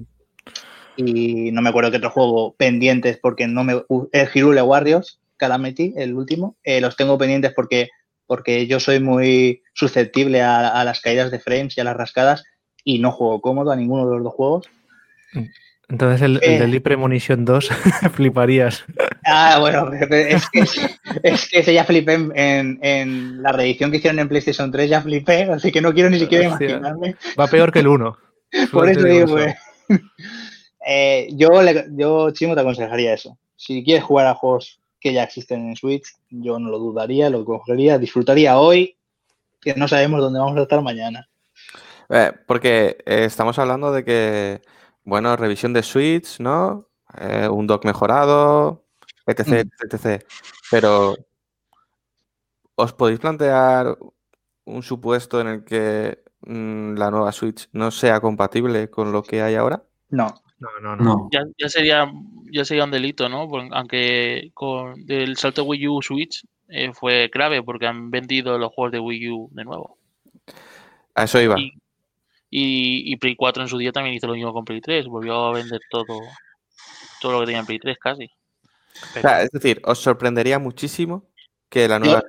no 0.97 1.61
me 1.61 1.69
acuerdo 1.69 1.91
qué 1.91 1.97
otro 1.97 2.11
juego 2.11 2.55
pendientes 2.55 3.17
porque 3.21 3.47
no 3.47 3.63
me... 3.63 3.83
El 4.11 4.29
Hirule 4.33 4.61
Warriors, 4.61 5.19
Calamity, 5.37 5.93
el 5.97 6.13
último, 6.13 6.55
eh, 6.63 6.79
los 6.79 6.95
tengo 6.95 7.17
pendientes 7.17 7.53
porque, 7.55 7.89
porque 8.27 8.67
yo 8.67 8.79
soy 8.79 8.99
muy 8.99 9.63
susceptible 9.73 10.41
a, 10.41 10.69
a, 10.69 10.83
las 10.83 11.01
caídas 11.01 11.31
de 11.31 11.39
frames 11.39 11.75
y 11.75 11.81
a 11.81 11.83
las 11.83 11.97
rascadas 11.97 12.43
y 12.83 12.99
no 12.99 13.11
juego 13.11 13.41
cómodo 13.41 13.71
a 13.71 13.75
ninguno 13.75 14.07
de 14.07 14.15
los 14.15 14.23
dos 14.23 14.33
juegos. 14.33 14.69
Entonces 15.93 16.23
el, 16.23 16.39
el 16.41 16.71
de 16.71 16.77
eh. 16.77 16.81
Premonition 16.81 17.45
2 17.45 17.69
fliparías. 18.13 18.83
Ah, 19.27 19.57
bueno, 19.59 19.93
es 19.93 20.49
que, 20.49 20.61
es 21.21 21.47
que 21.47 21.59
ese 21.59 21.71
ya 21.71 21.85
flipé 21.85 22.13
en, 22.33 23.43
la 23.43 23.51
reedición 23.51 23.91
que 23.91 23.97
hicieron 23.97 24.17
en 24.17 24.27
PlayStation 24.27 24.71
3, 24.71 24.89
ya 24.89 25.03
flipé, 25.03 25.43
así 25.43 25.71
que 25.71 25.81
no 25.81 25.93
quiero 25.93 26.09
ni 26.09 26.17
siquiera 26.17 26.45
imaginarme. 26.45 27.15
Va 27.39 27.45
peor 27.45 27.71
que 27.71 27.79
el 27.79 27.89
1. 27.89 28.17
Por 28.71 28.89
eso 28.89 29.03
digo, 29.03 29.27
pues, 29.27 29.55
eh, 30.87 31.27
yo, 31.33 31.49
yo, 31.91 32.31
Chimo, 32.31 32.55
te 32.55 32.61
aconsejaría 32.61 33.13
eso. 33.13 33.37
Si 33.55 33.83
quieres 33.83 34.03
jugar 34.03 34.25
a 34.25 34.33
juegos 34.33 34.79
que 34.99 35.13
ya 35.13 35.21
existen 35.21 35.69
en 35.69 35.75
Switch, 35.75 36.07
yo 36.31 36.57
no 36.57 36.71
lo 36.71 36.79
dudaría, 36.79 37.29
lo 37.29 37.45
cogería, 37.45 37.99
disfrutaría 37.99 38.57
hoy, 38.57 38.95
que 39.61 39.75
no 39.75 39.87
sabemos 39.87 40.21
dónde 40.21 40.39
vamos 40.39 40.57
a 40.57 40.63
estar 40.63 40.81
mañana. 40.81 41.29
Eh, 42.09 42.31
porque 42.47 42.97
estamos 43.05 43.59
hablando 43.59 43.91
de 43.91 44.03
que 44.03 44.61
bueno, 45.03 45.35
revisión 45.35 45.73
de 45.73 45.83
Switch, 45.83 46.39
¿no? 46.39 46.87
Eh, 47.17 47.47
un 47.47 47.67
dock 47.67 47.85
mejorado, 47.85 48.85
etc, 49.25 49.65
mm. 49.65 49.95
etc. 49.95 50.23
Pero, 50.71 51.15
¿os 52.75 52.93
podéis 52.93 53.19
plantear 53.19 53.97
un 54.65 54.83
supuesto 54.83 55.41
en 55.41 55.47
el 55.47 55.63
que 55.63 56.23
mm, 56.41 56.95
la 56.95 57.11
nueva 57.11 57.31
Switch 57.31 57.67
no 57.73 57.91
sea 57.91 58.19
compatible 58.19 58.89
con 58.89 59.11
lo 59.11 59.23
que 59.23 59.41
hay 59.41 59.55
ahora? 59.55 59.83
No. 60.09 60.27
No, 60.59 60.69
no, 60.81 60.95
no. 60.95 61.29
Ya, 61.29 61.67
sería, 61.67 62.09
ya 62.49 62.63
sería 62.63 62.85
un 62.85 62.91
delito, 62.91 63.27
¿no? 63.27 63.49
aunque 63.71 64.51
con 64.53 64.93
el 65.09 65.35
salto 65.35 65.65
Wii 65.65 65.87
U 65.89 66.01
Switch 66.01 66.45
eh, 66.69 66.93
fue 66.93 67.27
grave 67.27 67.61
porque 67.61 67.85
han 67.85 68.09
vendido 68.09 68.57
los 68.57 68.71
juegos 68.71 68.93
de 68.93 68.99
Wii 68.99 69.29
U 69.29 69.49
de 69.51 69.65
nuevo. 69.65 69.97
A 71.15 71.25
eso 71.25 71.41
iba. 71.41 71.59
Y, 71.59 71.73
Play 73.17 73.35
4 73.35 73.63
en 73.63 73.69
su 73.69 73.77
día 73.77 73.91
también 73.91 74.15
hizo 74.15 74.27
lo 74.27 74.33
mismo 74.33 74.53
con 74.53 74.65
Play 74.65 74.81
3, 74.81 75.07
volvió 75.07 75.45
a 75.45 75.53
vender 75.53 75.81
todo, 75.89 76.21
todo 77.21 77.31
lo 77.31 77.39
que 77.39 77.45
tenía 77.47 77.61
en 77.61 77.65
Play 77.65 77.79
3 77.79 77.97
casi. 77.99 78.29
es 79.15 79.51
decir, 79.51 79.81
os 79.83 79.99
sorprendería 79.99 80.59
muchísimo 80.59 81.25
que 81.69 81.87
la 81.87 81.99
nueva 81.99 82.23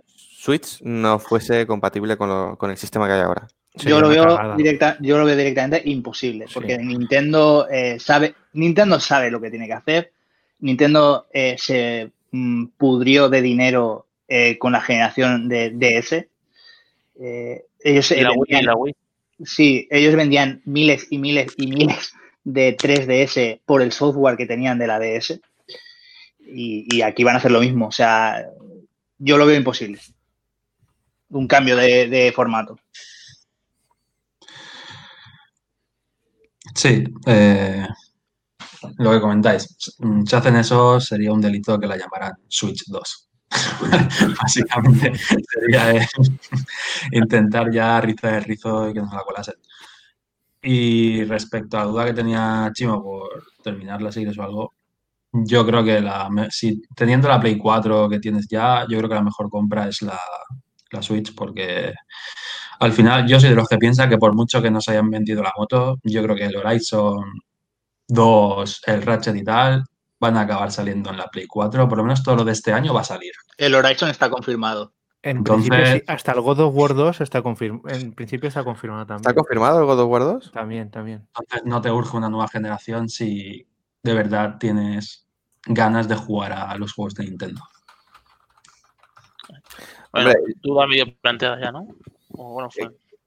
Switch 0.45 0.81
no 0.83 1.19
fuese 1.19 1.67
compatible 1.67 2.17
con, 2.17 2.71
el 2.71 2.77
sistema 2.77 3.07
que 3.07 3.13
hay 3.13 3.21
ahora. 3.21 3.47
yo 3.75 4.01
lo, 4.01 4.09
veo 4.09 4.57
directa, 4.57 4.97
yo 5.01 5.19
lo 5.19 5.25
veo 5.25 5.37
directamente 5.37 5.83
imposible, 5.89 6.47
porque 6.53 6.79
Nintendo 6.79 7.69
eh, 7.71 7.99
sabe, 7.99 8.35
Nintendo 8.55 9.01
sabe 9.01 9.31
lo 9.31 9.41
que 9.41 9.51
tiene 9.51 9.67
que 9.67 9.73
hacer. 9.73 10.13
Nintendo 10.61 11.27
eh, 11.33 11.57
se 11.59 12.13
mm, 12.31 12.67
pudrió 12.79 13.29
de 13.29 13.43
dinero 13.43 14.07
eh, 14.29 14.59
con 14.59 14.73
la 14.73 14.81
generación 14.81 15.49
de 15.49 15.71
DS. 15.71 16.27
ellos 17.83 18.11
y 18.11 18.21
la 18.63 18.75
Wii. 18.75 18.95
Sí, 19.43 19.89
ellos 19.91 20.15
vendían 20.15 20.63
miles 20.65 21.07
y 21.11 21.19
miles 21.19 21.53
y 21.57 21.67
miles 21.67 22.13
de 22.45 22.77
3DS 22.77 23.61
por 23.65 23.83
el 23.83 23.93
software 23.93 24.37
que 24.37 24.47
tenían 24.47 24.79
de 24.79 24.87
la 24.87 25.01
DS. 25.01 25.41
Y, 26.47 27.03
aquí 27.03 27.25
van 27.25 27.37
a 27.37 27.39
hacer 27.39 27.51
lo 27.51 27.61
mismo. 27.61 27.89
O 27.89 27.93
sea, 27.93 28.47
yo 29.19 29.37
lo 29.37 29.47
veo 29.47 29.57
imposible. 29.57 29.99
Un 31.31 31.49
cambio 31.49 31.77
de, 31.77 32.33
formato. 32.35 32.79
Sí, 36.75 37.05
eh, 37.27 37.87
lo 38.99 39.13
que 39.13 39.21
comentáis. 39.21 39.77
Si 40.27 40.37
hacen 40.37 40.57
eso, 40.57 41.01
sería 41.01 41.33
un 41.33 41.41
delito 41.41 41.79
que 41.79 41.87
la 41.87 41.97
llamaran 41.97 42.35
Switch 42.49 42.85
2. 42.87 43.29
Básicamente 44.41 45.13
sería 45.17 46.07
intentar 47.13 47.71
ya 47.71 48.01
rizar 48.01 48.35
el 48.35 48.45
rizo 48.45 48.89
y 48.91 48.93
que 48.93 49.01
nos 49.01 49.13
la 49.13 49.23
colasen. 49.23 49.55
Y 50.63 51.25
respecto 51.25 51.77
a 51.77 51.81
la 51.81 51.87
duda 51.87 52.05
que 52.07 52.15
tenía 52.15 52.71
Chimo 52.75 53.03
por 53.03 53.45
terminar 53.63 54.01
la 54.01 54.11
serie 54.11 54.33
o 54.39 54.43
algo, 54.43 54.75
yo 55.33 55.67
creo 55.67 55.85
que 55.85 56.01
la, 56.01 56.31
si, 56.51 56.83
teniendo 56.95 57.29
la 57.29 57.41
Play 57.41 57.59
4 57.59 58.09
que 58.09 58.21
tienes 58.21 58.47
ya, 58.49 58.87
yo 58.89 58.99
creo 58.99 59.09
que 59.09 59.17
la 59.17 59.23
mejor 59.23 59.51
compra 59.51 59.89
es 59.89 60.03
la, 60.03 60.19
la 60.91 61.03
Switch 61.03 61.35
porque 61.35 61.93
al 62.81 62.93
final 62.93 63.27
yo 63.27 63.41
soy 63.41 63.51
de 63.51 63.57
los 63.57 63.69
que 63.69 63.79
piensa 63.79 64.09
que 64.09 64.19
por 64.19 64.35
mucho 64.35 64.63
que 64.63 64.71
nos 64.71 64.89
hayan 64.89 65.11
vendido 65.11 65.43
la 65.43 65.53
moto, 65.57 65.99
yo 66.03 66.23
creo 66.23 66.37
que 66.37 66.45
el 66.47 66.57
Horizon 66.57 67.25
2, 68.09 68.83
el 68.87 69.03
Ratchet 69.03 69.37
y 69.37 69.45
tal, 69.45 69.85
van 70.25 70.39
a 70.39 70.43
acabar 70.43 70.73
saliendo 70.73 71.11
en 71.11 71.19
la 71.19 71.29
Play 71.29 71.47
4, 71.47 71.89
por 71.89 71.99
lo 71.99 72.05
menos 72.05 72.23
todo 72.23 72.37
lo 72.37 72.45
de 72.45 72.53
este 72.53 72.73
año 72.73 72.95
va 72.95 73.03
a 73.03 73.05
salir. 73.05 73.33
El 73.59 73.75
Horizon 73.75 74.09
está 74.09 74.31
confirmado. 74.31 74.95
En 75.23 75.45
principio, 75.45 75.79
hasta 76.07 76.33
el 76.33 76.41
God 76.41 76.61
of 76.61 76.75
War 76.75 76.95
2 76.95 77.21
está 77.21 77.43
confirmado. 77.43 77.95
En 77.95 78.15
principio 78.15 78.49
está 78.49 78.65
confirmado 78.65 79.07
también. 79.07 79.23
¿Está 79.23 79.35
confirmado 79.35 79.81
el 79.81 79.87
God 79.87 80.01
of 80.01 80.11
War 80.11 80.23
2? 80.23 80.53
También, 80.53 80.91
también. 80.91 81.27
Entonces 81.29 81.63
no 81.67 81.81
te 81.81 81.91
urge 81.91 82.17
una 82.17 82.29
nueva 82.29 82.49
generación 82.49 83.09
si 83.09 83.67
de 84.03 84.15
verdad 84.15 84.57
tienes 84.59 85.27
ganas 85.67 86.09
de 86.09 86.17
jugar 86.17 86.53
a 86.53 86.77
los 86.77 86.93
juegos 86.93 87.15
de 87.15 87.25
Nintendo. 87.25 87.63
Bueno, 90.13 90.31
tú 90.63 90.75
vas 90.75 90.89
medio 90.89 91.07
planteada 91.21 91.61
ya, 91.61 91.73
¿no? 91.73 91.87
bueno, 92.29 92.69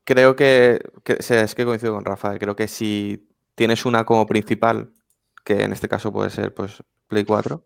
Creo 0.03 0.35
que, 0.35 0.79
es 1.05 1.55
que 1.55 1.65
coincido 1.65 1.93
con 1.93 2.05
Rafa, 2.05 2.37
creo 2.39 2.55
que 2.55 2.67
si 2.67 3.27
tienes 3.55 3.85
una 3.85 4.05
como 4.05 4.25
principal 4.25 4.93
que 5.47 5.63
en 5.63 5.71
este 5.71 5.87
caso 5.87 6.11
puede 6.11 6.29
ser 6.29 6.53
pues 6.53 6.83
Play 7.07 7.23
4, 7.23 7.65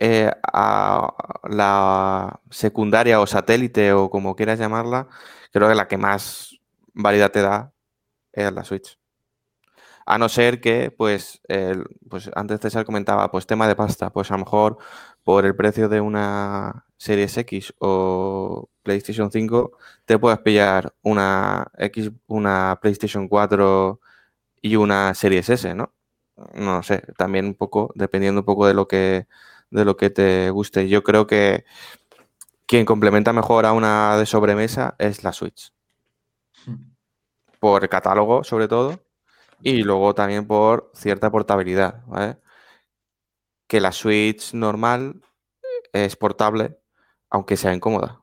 eh, 0.00 0.28
a 0.52 1.14
la 1.48 2.40
secundaria 2.50 3.20
o 3.20 3.26
satélite 3.28 3.92
o 3.92 4.10
como 4.10 4.34
quieras 4.34 4.58
llamarla, 4.58 5.06
creo 5.52 5.68
que 5.68 5.76
la 5.76 5.86
que 5.86 5.98
más 5.98 6.58
validad 6.94 7.30
te 7.30 7.42
da 7.42 7.72
es 8.32 8.52
la 8.52 8.64
Switch. 8.64 8.98
A 10.04 10.18
no 10.18 10.28
ser 10.28 10.60
que, 10.60 10.90
pues, 10.90 11.40
pues 12.10 12.28
antes 12.34 12.60
César 12.60 12.84
comentaba, 12.84 13.30
pues 13.30 13.46
tema 13.46 13.68
de 13.68 13.76
pasta, 13.76 14.10
pues 14.10 14.30
a 14.32 14.34
lo 14.34 14.40
mejor 14.40 14.78
por 15.22 15.46
el 15.46 15.54
precio 15.54 15.88
de 15.88 16.00
una 16.00 16.86
Series 16.96 17.36
X 17.38 17.72
o 17.78 18.68
PlayStation 18.82 19.30
5, 19.30 19.78
te 20.06 20.18
puedes 20.18 20.40
pillar 20.40 20.92
una 21.02 21.68
X, 21.78 22.10
una 22.26 22.78
PlayStation 22.82 23.28
4 23.28 24.00
y 24.62 24.76
una 24.76 25.14
Series 25.14 25.48
S, 25.50 25.74
¿no? 25.76 25.92
No 26.54 26.82
sé, 26.82 27.02
también 27.16 27.46
un 27.46 27.54
poco, 27.54 27.92
dependiendo 27.94 28.40
un 28.40 28.44
poco 28.44 28.66
de 28.66 28.74
lo 28.74 28.88
que, 28.88 29.26
de 29.70 29.84
lo 29.84 29.96
que 29.96 30.10
te 30.10 30.50
guste. 30.50 30.88
Yo 30.88 31.02
creo 31.02 31.26
que 31.26 31.64
quien 32.66 32.84
complementa 32.84 33.32
mejor 33.32 33.66
a 33.66 33.72
una 33.72 34.16
de 34.16 34.26
sobremesa 34.26 34.94
es 34.98 35.24
la 35.24 35.32
Switch. 35.32 35.72
Hmm. 36.66 36.92
Por 37.58 37.88
catálogo, 37.88 38.44
sobre 38.44 38.68
todo, 38.68 38.98
y 39.62 39.82
luego 39.82 40.14
también 40.14 40.46
por 40.46 40.90
cierta 40.94 41.30
portabilidad, 41.30 42.02
¿vale? 42.06 42.38
Que 43.66 43.80
la 43.80 43.92
Switch 43.92 44.54
normal 44.54 45.22
es 45.92 46.16
portable, 46.16 46.78
aunque 47.30 47.56
sea 47.56 47.74
incómoda, 47.74 48.20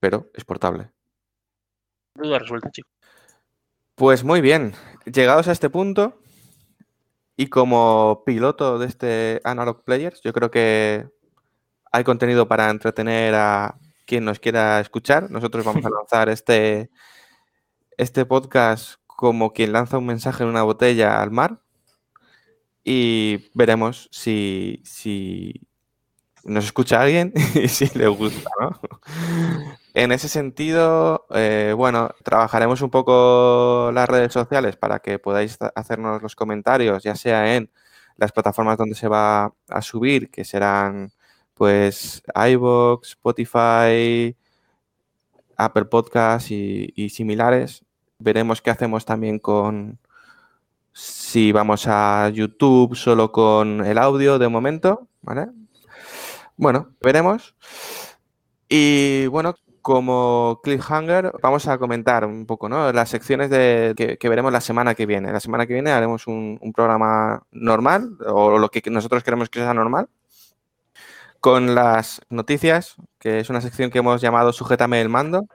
pero 0.00 0.30
es 0.34 0.44
portable. 0.44 0.90
Duda 2.14 2.38
resuelta, 2.38 2.70
chico. 2.70 2.88
Pues 3.94 4.22
muy 4.22 4.40
bien, 4.40 4.74
llegados 5.04 5.48
a 5.48 5.52
este 5.52 5.70
punto, 5.70 6.20
y 7.38 7.46
como 7.46 8.24
piloto 8.26 8.80
de 8.80 8.86
este 8.88 9.40
Analog 9.44 9.84
Players, 9.84 10.20
yo 10.22 10.32
creo 10.32 10.50
que 10.50 11.08
hay 11.92 12.02
contenido 12.02 12.48
para 12.48 12.68
entretener 12.68 13.32
a 13.36 13.78
quien 14.06 14.24
nos 14.24 14.40
quiera 14.40 14.80
escuchar. 14.80 15.30
Nosotros 15.30 15.64
vamos 15.64 15.84
a 15.86 15.90
lanzar 15.98 16.28
este, 16.30 16.90
este 17.96 18.26
podcast 18.26 18.96
como 19.06 19.52
quien 19.52 19.72
lanza 19.72 19.98
un 19.98 20.06
mensaje 20.06 20.42
en 20.42 20.48
una 20.48 20.64
botella 20.64 21.22
al 21.22 21.30
mar 21.30 21.62
y 22.82 23.48
veremos 23.54 24.08
si, 24.10 24.82
si 24.84 25.67
nos 26.48 26.64
escucha 26.64 27.00
alguien 27.00 27.32
y 27.54 27.68
si 27.68 27.86
le 27.98 28.08
gusta, 28.08 28.50
¿no? 28.60 28.80
En 29.94 30.12
ese 30.12 30.28
sentido, 30.28 31.26
eh, 31.30 31.74
bueno, 31.76 32.10
trabajaremos 32.22 32.82
un 32.82 32.90
poco 32.90 33.90
las 33.92 34.08
redes 34.08 34.32
sociales 34.32 34.76
para 34.76 35.00
que 35.00 35.18
podáis 35.18 35.58
hacernos 35.74 36.22
los 36.22 36.36
comentarios, 36.36 37.02
ya 37.02 37.16
sea 37.16 37.56
en 37.56 37.70
las 38.16 38.32
plataformas 38.32 38.78
donde 38.78 38.94
se 38.94 39.08
va 39.08 39.52
a 39.68 39.82
subir, 39.82 40.30
que 40.30 40.44
serán 40.44 41.12
pues 41.54 42.22
iVoox, 42.34 43.08
Spotify, 43.08 44.36
Apple 45.56 45.86
Podcasts 45.86 46.50
y, 46.50 47.08
similares. 47.10 47.84
Veremos 48.18 48.62
qué 48.62 48.70
hacemos 48.70 49.04
también 49.04 49.38
con 49.40 49.98
si 50.92 51.52
vamos 51.52 51.86
a 51.88 52.28
YouTube 52.30 52.94
solo 52.96 53.32
con 53.32 53.84
el 53.84 53.98
audio 53.98 54.38
de 54.38 54.48
momento, 54.48 55.08
¿vale? 55.22 55.48
Bueno, 56.58 56.88
veremos. 57.00 57.54
Y 58.68 59.28
bueno, 59.28 59.54
como 59.80 60.60
cliffhanger, 60.62 61.32
vamos 61.40 61.68
a 61.68 61.78
comentar 61.78 62.24
un 62.24 62.46
poco, 62.46 62.68
¿no? 62.68 62.92
Las 62.92 63.10
secciones 63.10 63.48
de, 63.48 63.94
que, 64.20 64.28
veremos 64.28 64.52
la 64.52 64.60
semana 64.60 64.96
que 64.96 65.06
viene. 65.06 65.32
La 65.32 65.40
semana 65.40 65.66
que 65.66 65.74
viene 65.74 65.92
haremos 65.92 66.26
un, 66.26 66.58
programa 66.74 67.44
normal, 67.52 68.18
o 68.26 68.58
lo 68.58 68.68
que 68.70 68.82
nosotros 68.90 69.22
queremos 69.22 69.48
que 69.48 69.60
sea 69.60 69.72
normal, 69.72 70.08
con 71.40 71.76
las 71.76 72.20
noticias, 72.28 72.96
que 73.20 73.38
es 73.38 73.50
una 73.50 73.60
sección 73.60 73.90
que 73.90 74.00
hemos 74.00 74.20
llamado 74.20 74.52
Sujétame 74.52 75.00
el 75.00 75.08
mando. 75.08 75.46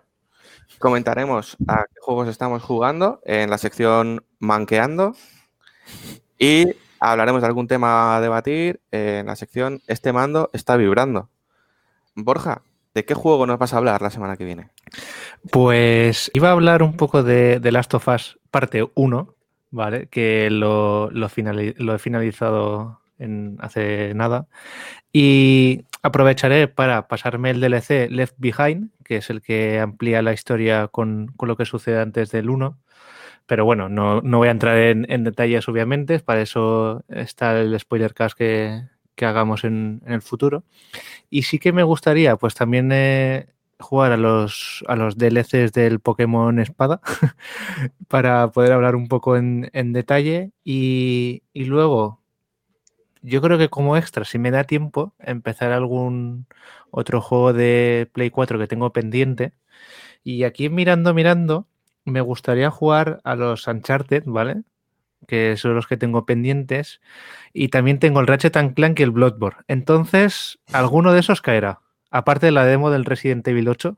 Comentaremos 0.79 1.57
a 1.67 1.85
qué 1.93 1.99
juegos 2.01 2.29
estamos 2.29 2.63
jugando 2.63 3.19
en 3.25 3.49
la 3.49 3.57
sección 3.57 4.25
Manqueando 4.39 5.15
y 6.39 6.75
hablaremos 7.11 7.41
de 7.41 7.47
algún 7.47 7.67
tema 7.67 8.15
a 8.15 8.21
debatir 8.21 8.81
en 8.91 9.25
la 9.25 9.35
sección 9.35 9.81
Este 9.87 10.13
mando 10.13 10.49
está 10.53 10.77
vibrando. 10.77 11.29
Borja, 12.15 12.61
¿de 12.93 13.05
qué 13.05 13.13
juego 13.13 13.45
nos 13.45 13.59
vas 13.59 13.73
a 13.73 13.77
hablar 13.77 14.01
la 14.01 14.09
semana 14.09 14.37
que 14.37 14.45
viene? 14.45 14.69
Pues 15.51 16.31
iba 16.33 16.49
a 16.49 16.53
hablar 16.53 16.83
un 16.83 16.95
poco 16.95 17.23
de, 17.23 17.59
The 17.61 17.71
Last 17.71 17.93
of 17.93 18.07
Us 18.07 18.39
parte 18.51 18.87
1, 18.95 19.35
¿vale? 19.71 20.07
Que 20.07 20.49
lo, 20.49 21.09
he 21.11 21.99
finalizado 21.99 23.01
en, 23.17 23.57
hace 23.59 24.13
nada. 24.13 24.47
Y 25.11 25.85
aprovecharé 26.01 26.67
para 26.67 27.07
pasarme 27.07 27.49
el 27.49 27.59
DLC 27.59 28.09
Left 28.09 28.35
Behind, 28.37 28.91
que 29.03 29.17
es 29.17 29.29
el 29.29 29.41
que 29.41 29.79
amplía 29.79 30.21
la 30.21 30.33
historia 30.33 30.87
con, 30.87 31.33
lo 31.39 31.57
que 31.57 31.65
sucede 31.65 31.99
antes 31.99 32.31
del 32.31 32.49
1. 32.49 32.77
Pero 33.45 33.65
bueno, 33.65 33.89
no, 33.89 34.21
voy 34.21 34.47
a 34.47 34.51
entrar 34.51 34.77
en, 34.77 35.23
detalles, 35.23 35.67
obviamente. 35.67 36.19
Para 36.19 36.41
eso 36.41 37.03
está 37.09 37.59
el 37.59 37.77
spoiler 37.79 38.13
cast 38.13 38.37
que, 38.37 38.83
hagamos 39.21 39.63
en, 39.63 40.01
el 40.05 40.21
futuro. 40.21 40.63
Y 41.29 41.43
sí 41.43 41.59
que 41.59 41.73
me 41.73 41.83
gustaría, 41.83 42.37
pues 42.37 42.55
también 42.55 42.91
eh, 42.93 43.47
jugar 43.79 44.13
a 44.13 44.17
los, 44.17 44.83
a 44.87 44.95
los 44.95 45.17
DLCs 45.17 45.73
del 45.73 45.99
Pokémon 45.99 46.59
Espada 46.59 47.01
para 48.07 48.49
poder 48.51 48.73
hablar 48.73 48.95
un 48.95 49.07
poco 49.07 49.37
en, 49.37 49.93
detalle. 49.93 50.51
Y, 50.63 51.43
y, 51.53 51.65
luego, 51.65 52.21
yo 53.21 53.41
creo 53.41 53.57
que 53.57 53.69
como 53.69 53.97
extra, 53.97 54.25
si 54.25 54.39
me 54.39 54.51
da 54.51 54.63
tiempo, 54.65 55.13
empezar 55.19 55.71
algún 55.71 56.47
otro 56.91 57.21
juego 57.21 57.53
de 57.53 58.09
Play 58.13 58.29
4 58.29 58.59
que 58.59 58.67
tengo 58.67 58.93
pendiente. 58.93 59.53
Y 60.23 60.43
aquí 60.45 60.69
mirando, 60.69 61.13
mirando, 61.13 61.67
me 62.05 62.21
gustaría 62.21 62.69
jugar 62.69 63.21
a 63.23 63.35
los 63.35 63.67
Uncharted, 63.67 64.23
¿vale? 64.25 64.63
Que 65.27 65.55
son 65.57 65.75
los 65.75 65.87
que 65.87 65.97
tengo 65.97 66.25
pendientes. 66.25 67.01
Y 67.53 67.69
también 67.69 67.99
tengo 67.99 68.19
el 68.19 68.27
Ratchet 68.27 68.73
Clank 68.73 68.99
y 68.99 69.03
el 69.03 69.11
Bloodborne. 69.11 69.63
Entonces, 69.67 70.59
alguno 70.71 71.13
de 71.13 71.19
esos 71.19 71.41
caerá. 71.41 71.81
Aparte 72.11 72.47
de 72.47 72.51
la 72.51 72.65
demo 72.65 72.91
del 72.91 73.05
Resident 73.05 73.47
Evil 73.47 73.69
8, 73.69 73.97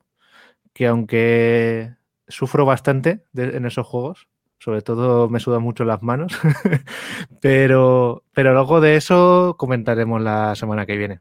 que 0.73 0.87
aunque 0.87 1.95
sufro 2.27 2.65
bastante 2.65 3.23
en 3.35 3.65
esos 3.65 3.85
juegos, 3.85 4.27
sobre 4.59 4.81
todo 4.81 5.29
me 5.29 5.39
sudan 5.39 5.61
mucho 5.61 5.83
las 5.85 6.01
manos, 6.01 6.33
pero, 7.41 8.23
pero 8.33 8.53
luego 8.53 8.81
de 8.81 8.95
eso 8.95 9.55
comentaremos 9.57 10.21
la 10.21 10.55
semana 10.55 10.85
que 10.85 10.97
viene. 10.97 11.19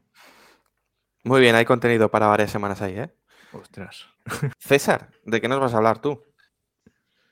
Muy 1.23 1.41
bien, 1.41 1.55
hay 1.55 1.65
contenido 1.65 2.09
para 2.09 2.27
varias 2.27 2.51
semanas 2.51 2.81
ahí, 2.81 2.97
¿eh? 2.97 3.13
Ostras. 3.51 4.07
César, 4.59 5.09
¿de 5.25 5.41
qué 5.41 5.47
nos 5.47 5.59
vas 5.59 5.73
a 5.73 5.77
hablar 5.77 5.99
tú? 5.99 6.23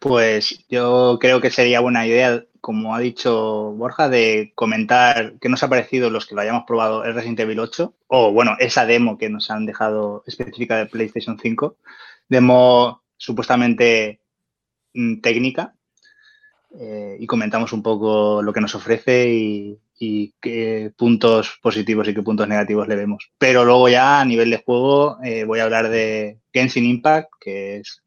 Pues 0.03 0.65
yo 0.67 1.17
creo 1.17 1.39
que 1.39 1.49
sería 1.49 1.79
buena 1.79 2.05
idea, 2.05 2.43
como 2.59 2.93
ha 2.93 2.99
dicho 2.99 3.71
Borja, 3.71 4.09
de 4.09 4.51
comentar 4.53 5.35
qué 5.39 5.47
nos 5.47 5.63
ha 5.63 5.69
parecido 5.69 6.09
los 6.09 6.25
que 6.25 6.35
lo 6.35 6.41
hayamos 6.41 6.65
probado 6.67 7.05
el 7.05 7.13
Resident 7.13 7.39
Evil 7.39 7.59
8, 7.59 7.93
o 8.07 8.33
bueno, 8.33 8.57
esa 8.59 8.85
demo 8.85 9.17
que 9.17 9.29
nos 9.29 9.49
han 9.49 9.65
dejado 9.65 10.25
específica 10.27 10.75
de 10.75 10.87
PlayStation 10.87 11.39
5, 11.39 11.77
demo 12.27 13.01
supuestamente 13.15 14.19
mm, 14.93 15.21
técnica, 15.21 15.73
eh, 16.77 17.15
y 17.17 17.25
comentamos 17.25 17.71
un 17.71 17.81
poco 17.81 18.41
lo 18.41 18.51
que 18.51 18.59
nos 18.59 18.75
ofrece 18.75 19.29
y, 19.29 19.79
qué 20.41 20.91
puntos 20.97 21.59
positivos 21.61 22.09
y 22.09 22.13
qué 22.13 22.21
puntos 22.21 22.45
negativos 22.45 22.89
le 22.89 22.97
vemos. 22.97 23.31
Pero 23.37 23.63
luego 23.63 23.87
ya 23.87 24.19
a 24.19 24.25
nivel 24.25 24.49
de 24.49 24.61
juego 24.61 25.17
eh, 25.23 25.45
voy 25.45 25.61
a 25.61 25.63
hablar 25.63 25.87
de 25.87 26.39
Genshin 26.51 26.83
Impact, 26.83 27.29
que 27.39 27.77
es, 27.77 28.02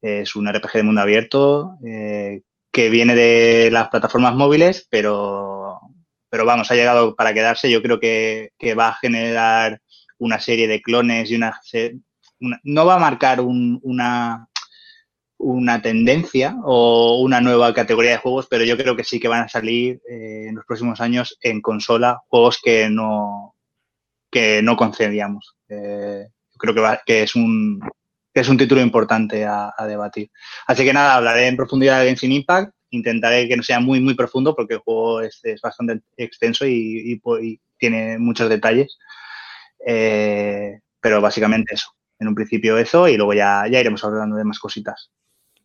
es 0.00 0.36
un 0.36 0.48
RPG 0.48 0.72
de 0.72 0.82
mundo 0.82 1.00
abierto 1.00 1.76
eh, 1.86 2.42
que 2.70 2.90
viene 2.90 3.14
de 3.14 3.70
las 3.70 3.88
plataformas 3.88 4.34
móviles, 4.34 4.86
pero, 4.90 5.80
pero 6.28 6.44
vamos, 6.44 6.70
ha 6.70 6.74
llegado 6.74 7.16
para 7.16 7.34
quedarse. 7.34 7.70
Yo 7.70 7.82
creo 7.82 7.98
que, 7.98 8.50
va 8.78 8.88
a 8.88 8.94
generar 8.94 9.80
una 10.18 10.40
serie 10.40 10.68
de 10.68 10.82
clones 10.82 11.30
y 11.30 11.36
una, 11.36 11.60
no 12.62 12.86
va 12.86 12.94
a 12.94 12.98
marcar 12.98 13.40
una 13.40 14.48
una 15.38 15.80
tendencia 15.80 16.56
o 16.64 17.20
una 17.22 17.40
nueva 17.40 17.72
categoría 17.72 18.12
de 18.12 18.18
juegos, 18.18 18.48
pero 18.50 18.64
yo 18.64 18.76
creo 18.76 18.96
que 18.96 19.04
sí 19.04 19.20
que 19.20 19.28
van 19.28 19.44
a 19.44 19.48
salir 19.48 20.00
eh, 20.10 20.46
en 20.48 20.56
los 20.56 20.64
próximos 20.64 21.00
años 21.00 21.38
en 21.40 21.60
consola 21.60 22.20
juegos 22.26 22.58
que 22.62 22.90
no 22.90 23.54
que 24.30 24.60
no 24.62 24.76
concedíamos. 24.76 25.56
Eh, 25.68 26.26
creo 26.58 26.74
que, 26.74 26.98
que 27.06 27.22
es 27.22 27.34
un 27.34 27.80
que 28.32 28.40
es 28.40 28.48
un 28.48 28.56
título 28.56 28.80
importante 28.80 29.44
a, 29.44 29.72
debatir. 29.86 30.30
Así 30.66 30.84
que 30.84 30.92
nada, 30.92 31.14
hablaré 31.14 31.48
en 31.48 31.56
profundidad 31.56 32.00
de 32.00 32.06
Genshin 32.06 32.32
Impact. 32.32 32.72
Intentaré 32.90 33.48
que 33.48 33.56
no 33.56 33.62
sea 33.62 33.80
muy 33.80 34.00
muy 34.00 34.14
profundo 34.14 34.54
porque 34.54 34.74
el 34.74 34.80
juego 34.80 35.20
es, 35.20 35.40
bastante 35.62 36.00
extenso 36.16 36.66
y, 36.66 37.20
tiene 37.78 38.18
muchos 38.18 38.48
detalles. 38.48 38.98
Eh, 39.86 40.80
pero 41.00 41.20
básicamente 41.20 41.74
eso. 41.74 41.90
En 42.18 42.28
un 42.28 42.34
principio 42.34 42.76
eso 42.78 43.06
y 43.06 43.16
luego 43.16 43.32
ya, 43.34 43.64
ya 43.70 43.80
iremos 43.80 44.02
hablando 44.04 44.36
de 44.36 44.44
más 44.44 44.58
cositas. 44.58 45.10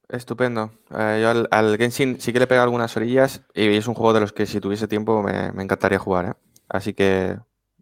Estupendo. 0.10 0.72
Eh, 0.92 1.20
yo 1.22 1.48
al, 1.50 1.78
Genshin 1.78 2.20
sí 2.20 2.34
que 2.34 2.40
le 2.40 2.48
pega 2.48 2.64
algunas 2.64 2.96
orillas 2.98 3.42
y 3.54 3.76
es 3.76 3.88
un 3.88 3.96
juego 3.96 4.14
de 4.14 4.20
los 4.20 4.34
que 4.34 4.46
si 4.46 4.60
tuviese 4.60 4.88
tiempo 4.88 5.24
me, 5.24 5.48
encantaría 5.64 5.98
jugar. 5.98 6.26
¿eh? 6.26 6.34
Así 6.70 6.94
que 6.94 7.38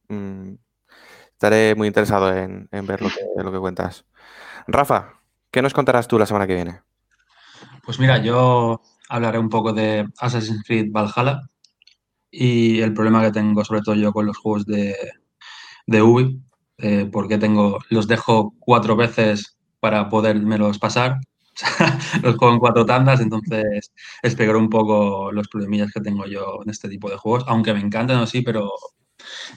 mm, 0.08 0.54
estaré 1.42 1.74
muy 1.74 1.88
interesado 1.88 2.32
en, 2.38 2.70
ver 2.72 3.02
lo 3.02 3.52
que, 3.52 3.58
cuentas. 3.58 4.06
Rafa, 4.68 5.22
¿qué 5.50 5.64
nos 5.64 5.74
contarás 5.74 6.08
tú 6.08 6.20
la 6.20 6.28
semana 6.28 6.46
que 6.46 6.54
viene? 6.54 6.82
Pues 7.84 7.98
mira, 7.98 8.20
yo 8.20 8.80
hablaré 9.10 9.40
un 9.40 9.50
poco 9.50 9.74
de 9.74 10.08
Assassin's 10.20 10.64
Creed 10.64 10.92
Valhalla 10.92 11.42
y 12.30 12.82
el 12.82 12.94
problema 12.94 13.24
que 13.24 13.32
tengo 13.32 13.66
sobre 13.66 13.82
todo 13.82 13.96
yo 13.96 14.14
con 14.14 14.28
los 14.28 14.38
juegos 14.38 14.68
de, 14.68 14.96
de 15.88 16.02
Ubi, 16.04 16.40
eh, 16.78 17.10
porque 17.12 17.40
tengo, 17.40 17.80
los 17.90 18.08
dejo 18.08 18.54
cuatro 18.60 18.96
veces 18.96 19.58
para 19.80 20.10
podérmelos 20.10 20.78
pasar. 20.78 21.18
los 22.22 22.36
juego 22.36 22.54
en 22.54 22.60
cuatro 22.60 22.86
tandas, 22.86 23.20
entonces 23.20 23.92
explicar 24.22 24.56
un 24.56 24.70
poco 24.70 25.32
los 25.32 25.48
problemillas 25.48 25.92
que 25.92 26.02
tengo 26.02 26.28
yo 26.28 26.60
en 26.64 26.70
este 26.70 26.88
tipo 26.88 27.10
de 27.10 27.18
juegos, 27.18 27.46
aunque 27.48 27.74
me 27.74 27.80
encantan 27.80 28.18
o 28.18 28.28
sí, 28.28 28.44
pero 28.44 28.70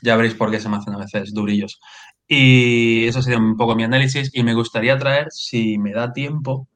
ya 0.02 0.16
veréis 0.16 0.34
por 0.34 0.50
qué 0.50 0.60
se 0.60 0.68
me 0.68 0.76
hacen 0.76 0.94
a 0.94 0.98
veces 0.98 1.32
durillos. 1.32 1.80
Y 2.26 3.06
eso 3.06 3.22
sería 3.22 3.38
un 3.38 3.56
poco 3.56 3.74
mi 3.76 3.84
análisis 3.84 4.30
y 4.32 4.42
me 4.42 4.54
gustaría 4.54 4.98
traer, 4.98 5.28
si 5.30 5.78
me 5.78 5.92
da 5.92 6.12
tiempo, 6.12 6.68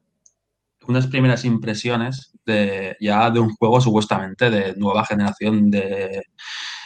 unas 0.87 1.07
primeras 1.07 1.45
impresiones 1.45 2.33
de, 2.45 2.97
ya 2.99 3.29
de 3.29 3.39
un 3.39 3.55
juego 3.55 3.81
supuestamente 3.81 4.49
de 4.49 4.75
nueva 4.75 5.05
generación 5.05 5.69
de 5.69 6.21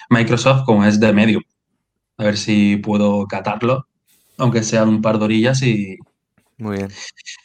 Microsoft 0.09 0.63
como 0.65 0.85
es 0.85 0.99
de 0.99 1.13
Medium. 1.13 1.43
A 2.17 2.25
ver 2.25 2.37
si 2.37 2.77
puedo 2.77 3.25
catarlo, 3.27 3.87
aunque 4.37 4.63
sean 4.63 4.89
un 4.89 5.01
par 5.01 5.17
de 5.19 5.25
orillas 5.25 5.61
y, 5.63 5.97
Muy 6.57 6.77
bien. 6.77 6.89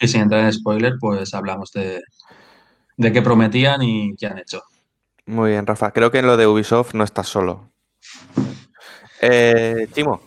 y 0.01 0.09
sin 0.09 0.23
entrar 0.23 0.45
en 0.45 0.53
spoiler, 0.53 0.95
pues 1.01 1.33
hablamos 1.35 1.73
de, 1.73 2.03
de 2.97 3.13
qué 3.13 3.23
prometían 3.23 3.83
y 3.83 4.15
qué 4.17 4.27
han 4.27 4.39
hecho. 4.39 4.63
Muy 5.27 5.51
bien, 5.51 5.67
Rafa. 5.67 5.93
Creo 5.93 6.11
que 6.11 6.19
en 6.19 6.27
lo 6.27 6.37
de 6.37 6.47
Ubisoft 6.47 6.95
no 6.95 7.05
estás 7.05 7.29
solo. 7.29 7.71
Eh, 9.21 9.89
Timo, 9.93 10.21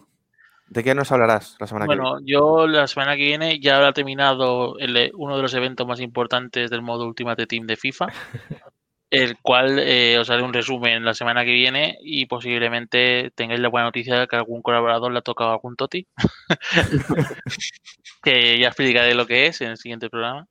¿de 0.67 0.83
qué 0.83 0.93
nos 0.95 1.11
hablarás 1.11 1.55
la 1.59 1.67
semana 1.67 1.85
que 1.85 1.87
Bueno, 1.95 2.19
yo 2.25 2.67
la 2.67 2.87
semana 2.87 3.15
que 3.15 3.23
viene 3.23 3.59
ya 3.59 3.77
habrá 3.77 3.93
terminado 3.93 4.77
el- 4.79 5.11
uno 5.15 5.35
de 5.35 5.41
los 5.41 5.53
eventos 5.53 5.87
más 5.87 5.99
importantes 5.99 6.69
del 6.69 6.81
modo 6.81 7.05
Ultimate 7.05 7.47
Team 7.47 7.65
de 7.67 7.77
FIFA, 7.77 8.07
el 9.09 9.37
cual 9.41 9.77
eh, 9.79 10.17
os 10.19 10.29
haré 10.29 10.41
un 10.43 10.53
resumen 10.53 11.03
la 11.03 11.13
semana 11.13 11.43
que 11.43 11.51
viene 11.51 11.97
y 12.01 12.25
posiblemente 12.27 13.31
tengáis 13.35 13.59
la 13.59 13.67
buena 13.69 13.85
noticia 13.87 14.19
de 14.19 14.27
que 14.27 14.35
algún 14.37 14.61
colaborador 14.61 15.11
le 15.11 15.19
ha 15.19 15.21
tocado 15.21 15.51
algún 15.51 15.75
toti, 15.75 16.07
que 18.23 18.57
ya 18.59 18.67
explicaré 18.67 19.13
lo 19.13 19.25
que 19.25 19.47
es 19.47 19.61
en 19.61 19.71
el 19.71 19.77
siguiente 19.77 20.09
programa. 20.09 20.47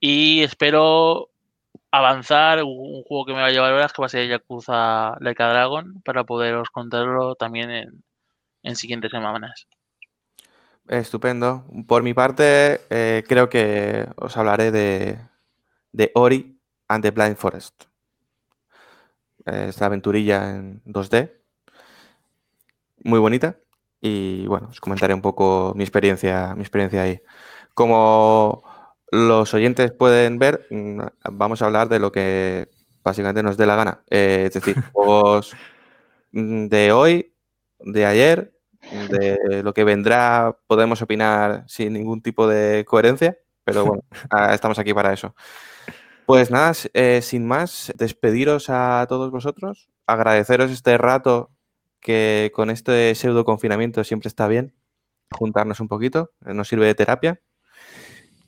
Y 0.00 0.42
espero 0.42 1.30
avanzar 1.90 2.62
un, 2.64 3.02
juego 3.04 3.26
que 3.26 3.32
me 3.32 3.40
va 3.40 3.46
a 3.46 3.50
llevar 3.50 3.72
horas, 3.72 3.92
que 3.92 4.02
va 4.02 4.06
a 4.06 4.08
ser 4.10 4.28
Yakuza 4.28 5.16
Like 5.20 5.42
a 5.42 5.48
Dragon, 5.48 6.02
para 6.04 6.24
poderos 6.24 6.70
contarlo 6.70 7.34
también 7.34 7.70
en, 7.70 8.04
en 8.62 8.76
siguientes 8.76 9.10
semanas. 9.10 9.66
Estupendo. 10.88 11.64
Por 11.86 12.02
mi 12.02 12.14
parte, 12.14 12.80
eh, 12.90 13.22
creo 13.28 13.48
que 13.48 14.08
os 14.16 14.36
hablaré 14.36 14.70
de, 14.70 15.18
de 15.92 16.10
Ori 16.14 16.58
and 16.88 17.02
the 17.02 17.10
Blind 17.10 17.36
Forest. 17.36 17.84
Eh, 19.46 19.66
Esta 19.68 19.86
aventurilla 19.86 20.50
en 20.50 20.82
2D. 20.84 21.32
Muy 23.04 23.18
bonita. 23.18 23.58
Y 24.00 24.46
bueno, 24.46 24.68
os 24.68 24.80
comentaré 24.80 25.12
un 25.12 25.22
poco 25.22 25.72
mi 25.76 25.84
experiencia, 25.84 26.54
mi 26.54 26.62
experiencia 26.62 27.02
ahí. 27.02 27.20
Como 27.74 28.62
los 29.10 29.54
oyentes 29.54 29.92
pueden 29.92 30.38
ver, 30.38 30.66
mm, 30.70 31.00
vamos 31.32 31.62
a 31.62 31.66
hablar 31.66 31.88
de 31.88 31.98
lo 31.98 32.12
que 32.12 32.68
básicamente 33.02 33.42
nos 33.42 33.56
dé 33.56 33.66
la 33.66 33.76
gana. 33.76 34.02
Eh, 34.10 34.44
es 34.46 34.54
decir, 34.54 34.76
juegos 34.92 35.54
mm, 36.32 36.66
de 36.66 36.92
hoy, 36.92 37.34
de 37.80 38.06
ayer, 38.06 38.54
de 39.10 39.62
lo 39.62 39.74
que 39.74 39.84
vendrá, 39.84 40.56
podemos 40.66 41.02
opinar 41.02 41.64
sin 41.66 41.92
ningún 41.92 42.22
tipo 42.22 42.46
de 42.46 42.84
coherencia, 42.86 43.38
pero 43.64 43.84
bueno, 43.84 44.04
ah, 44.30 44.54
estamos 44.54 44.78
aquí 44.78 44.94
para 44.94 45.12
eso. 45.12 45.34
Pues 46.26 46.50
nada, 46.50 46.72
eh, 46.92 47.22
sin 47.22 47.46
más, 47.46 47.92
despediros 47.96 48.68
a 48.68 49.06
todos 49.08 49.30
vosotros, 49.30 49.88
agradeceros 50.06 50.70
este 50.70 50.98
rato 50.98 51.50
que 52.00 52.52
con 52.54 52.70
este 52.70 53.14
pseudo 53.14 53.44
confinamiento 53.44 54.04
siempre 54.04 54.28
está 54.28 54.46
bien 54.46 54.74
juntarnos 55.30 55.80
un 55.80 55.88
poquito, 55.88 56.32
eh, 56.46 56.54
nos 56.54 56.68
sirve 56.68 56.86
de 56.86 56.94
terapia. 56.94 57.40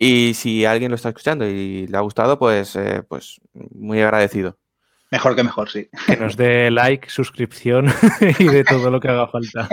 Y 0.03 0.33
si 0.33 0.65
alguien 0.65 0.91
lo 0.91 0.95
está 0.95 1.11
escuchando 1.11 1.47
y 1.47 1.87
le 1.87 1.97
ha 1.99 2.01
gustado, 2.01 2.39
pues, 2.39 2.75
eh, 2.75 3.03
pues 3.07 3.39
muy 3.53 4.01
agradecido. 4.01 4.57
Mejor 5.11 5.37
que 5.37 5.45
mejor, 5.45 5.69
sí. 5.69 5.91
Que 6.07 6.17
nos 6.17 6.39
dé 6.39 6.71
like, 6.71 7.11
suscripción 7.11 7.93
y 8.39 8.45
de 8.45 8.65
todo 8.65 8.91
lo 8.91 8.99
que 8.99 9.09
haga 9.09 9.29
falta. 9.29 9.69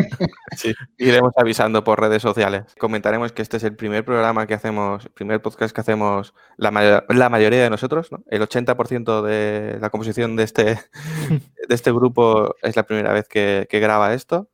Iremos 0.97 1.31
avisando 1.37 1.85
por 1.85 2.01
redes 2.01 2.21
sociales. 2.21 2.63
Comentaremos 2.77 3.31
que 3.31 3.41
este 3.41 3.55
es 3.55 3.63
el 3.63 3.77
primer 3.77 4.03
programa 4.03 4.47
que 4.47 4.55
hacemos, 4.55 5.05
el 5.05 5.11
primer 5.11 5.41
podcast 5.41 5.73
que 5.73 5.79
hacemos 5.79 6.33
la, 6.57 7.05
la 7.07 7.29
mayoría 7.29 7.63
de 7.63 7.69
nosotros, 7.69 8.11
¿no? 8.11 8.21
El 8.27 8.41
80% 8.41 9.21
de 9.21 9.77
la 9.79 9.89
composición 9.91 10.35
de 10.35 10.43
este, 10.43 10.63
de 10.65 11.39
este 11.69 11.93
grupo 11.93 12.53
es 12.61 12.75
la 12.75 12.83
primera 12.83 13.13
vez 13.13 13.29
que, 13.29 13.65
que 13.69 13.79
graba 13.79 14.13
esto. 14.13 14.49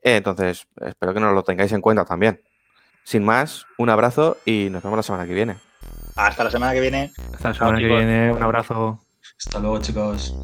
Entonces, 0.00 0.66
espero 0.80 1.12
que 1.12 1.20
nos 1.20 1.34
lo 1.34 1.42
tengáis 1.42 1.72
en 1.72 1.82
cuenta 1.82 2.06
también 2.06 2.40
sin 3.04 3.24
más, 3.24 3.66
un 3.78 3.90
abrazo 3.90 4.38
y 4.44 4.68
nos 4.70 4.82
vemos 4.82 4.96
la 4.96 5.02
semana 5.02 5.26
que 5.26 5.34
viene. 5.34 5.56
Hasta 6.16 6.44
la 6.44 6.50
semana 6.50 6.72
que 6.72 6.80
viene. 6.80 7.12
Hasta 7.34 7.48
la 7.48 7.54
semana 7.54 7.78
que 7.78 7.86
viene, 7.86 8.32
un 8.32 8.42
abrazo. 8.42 9.00
Hasta 9.38 9.58
luego, 9.58 9.80
chicos. 9.80 10.34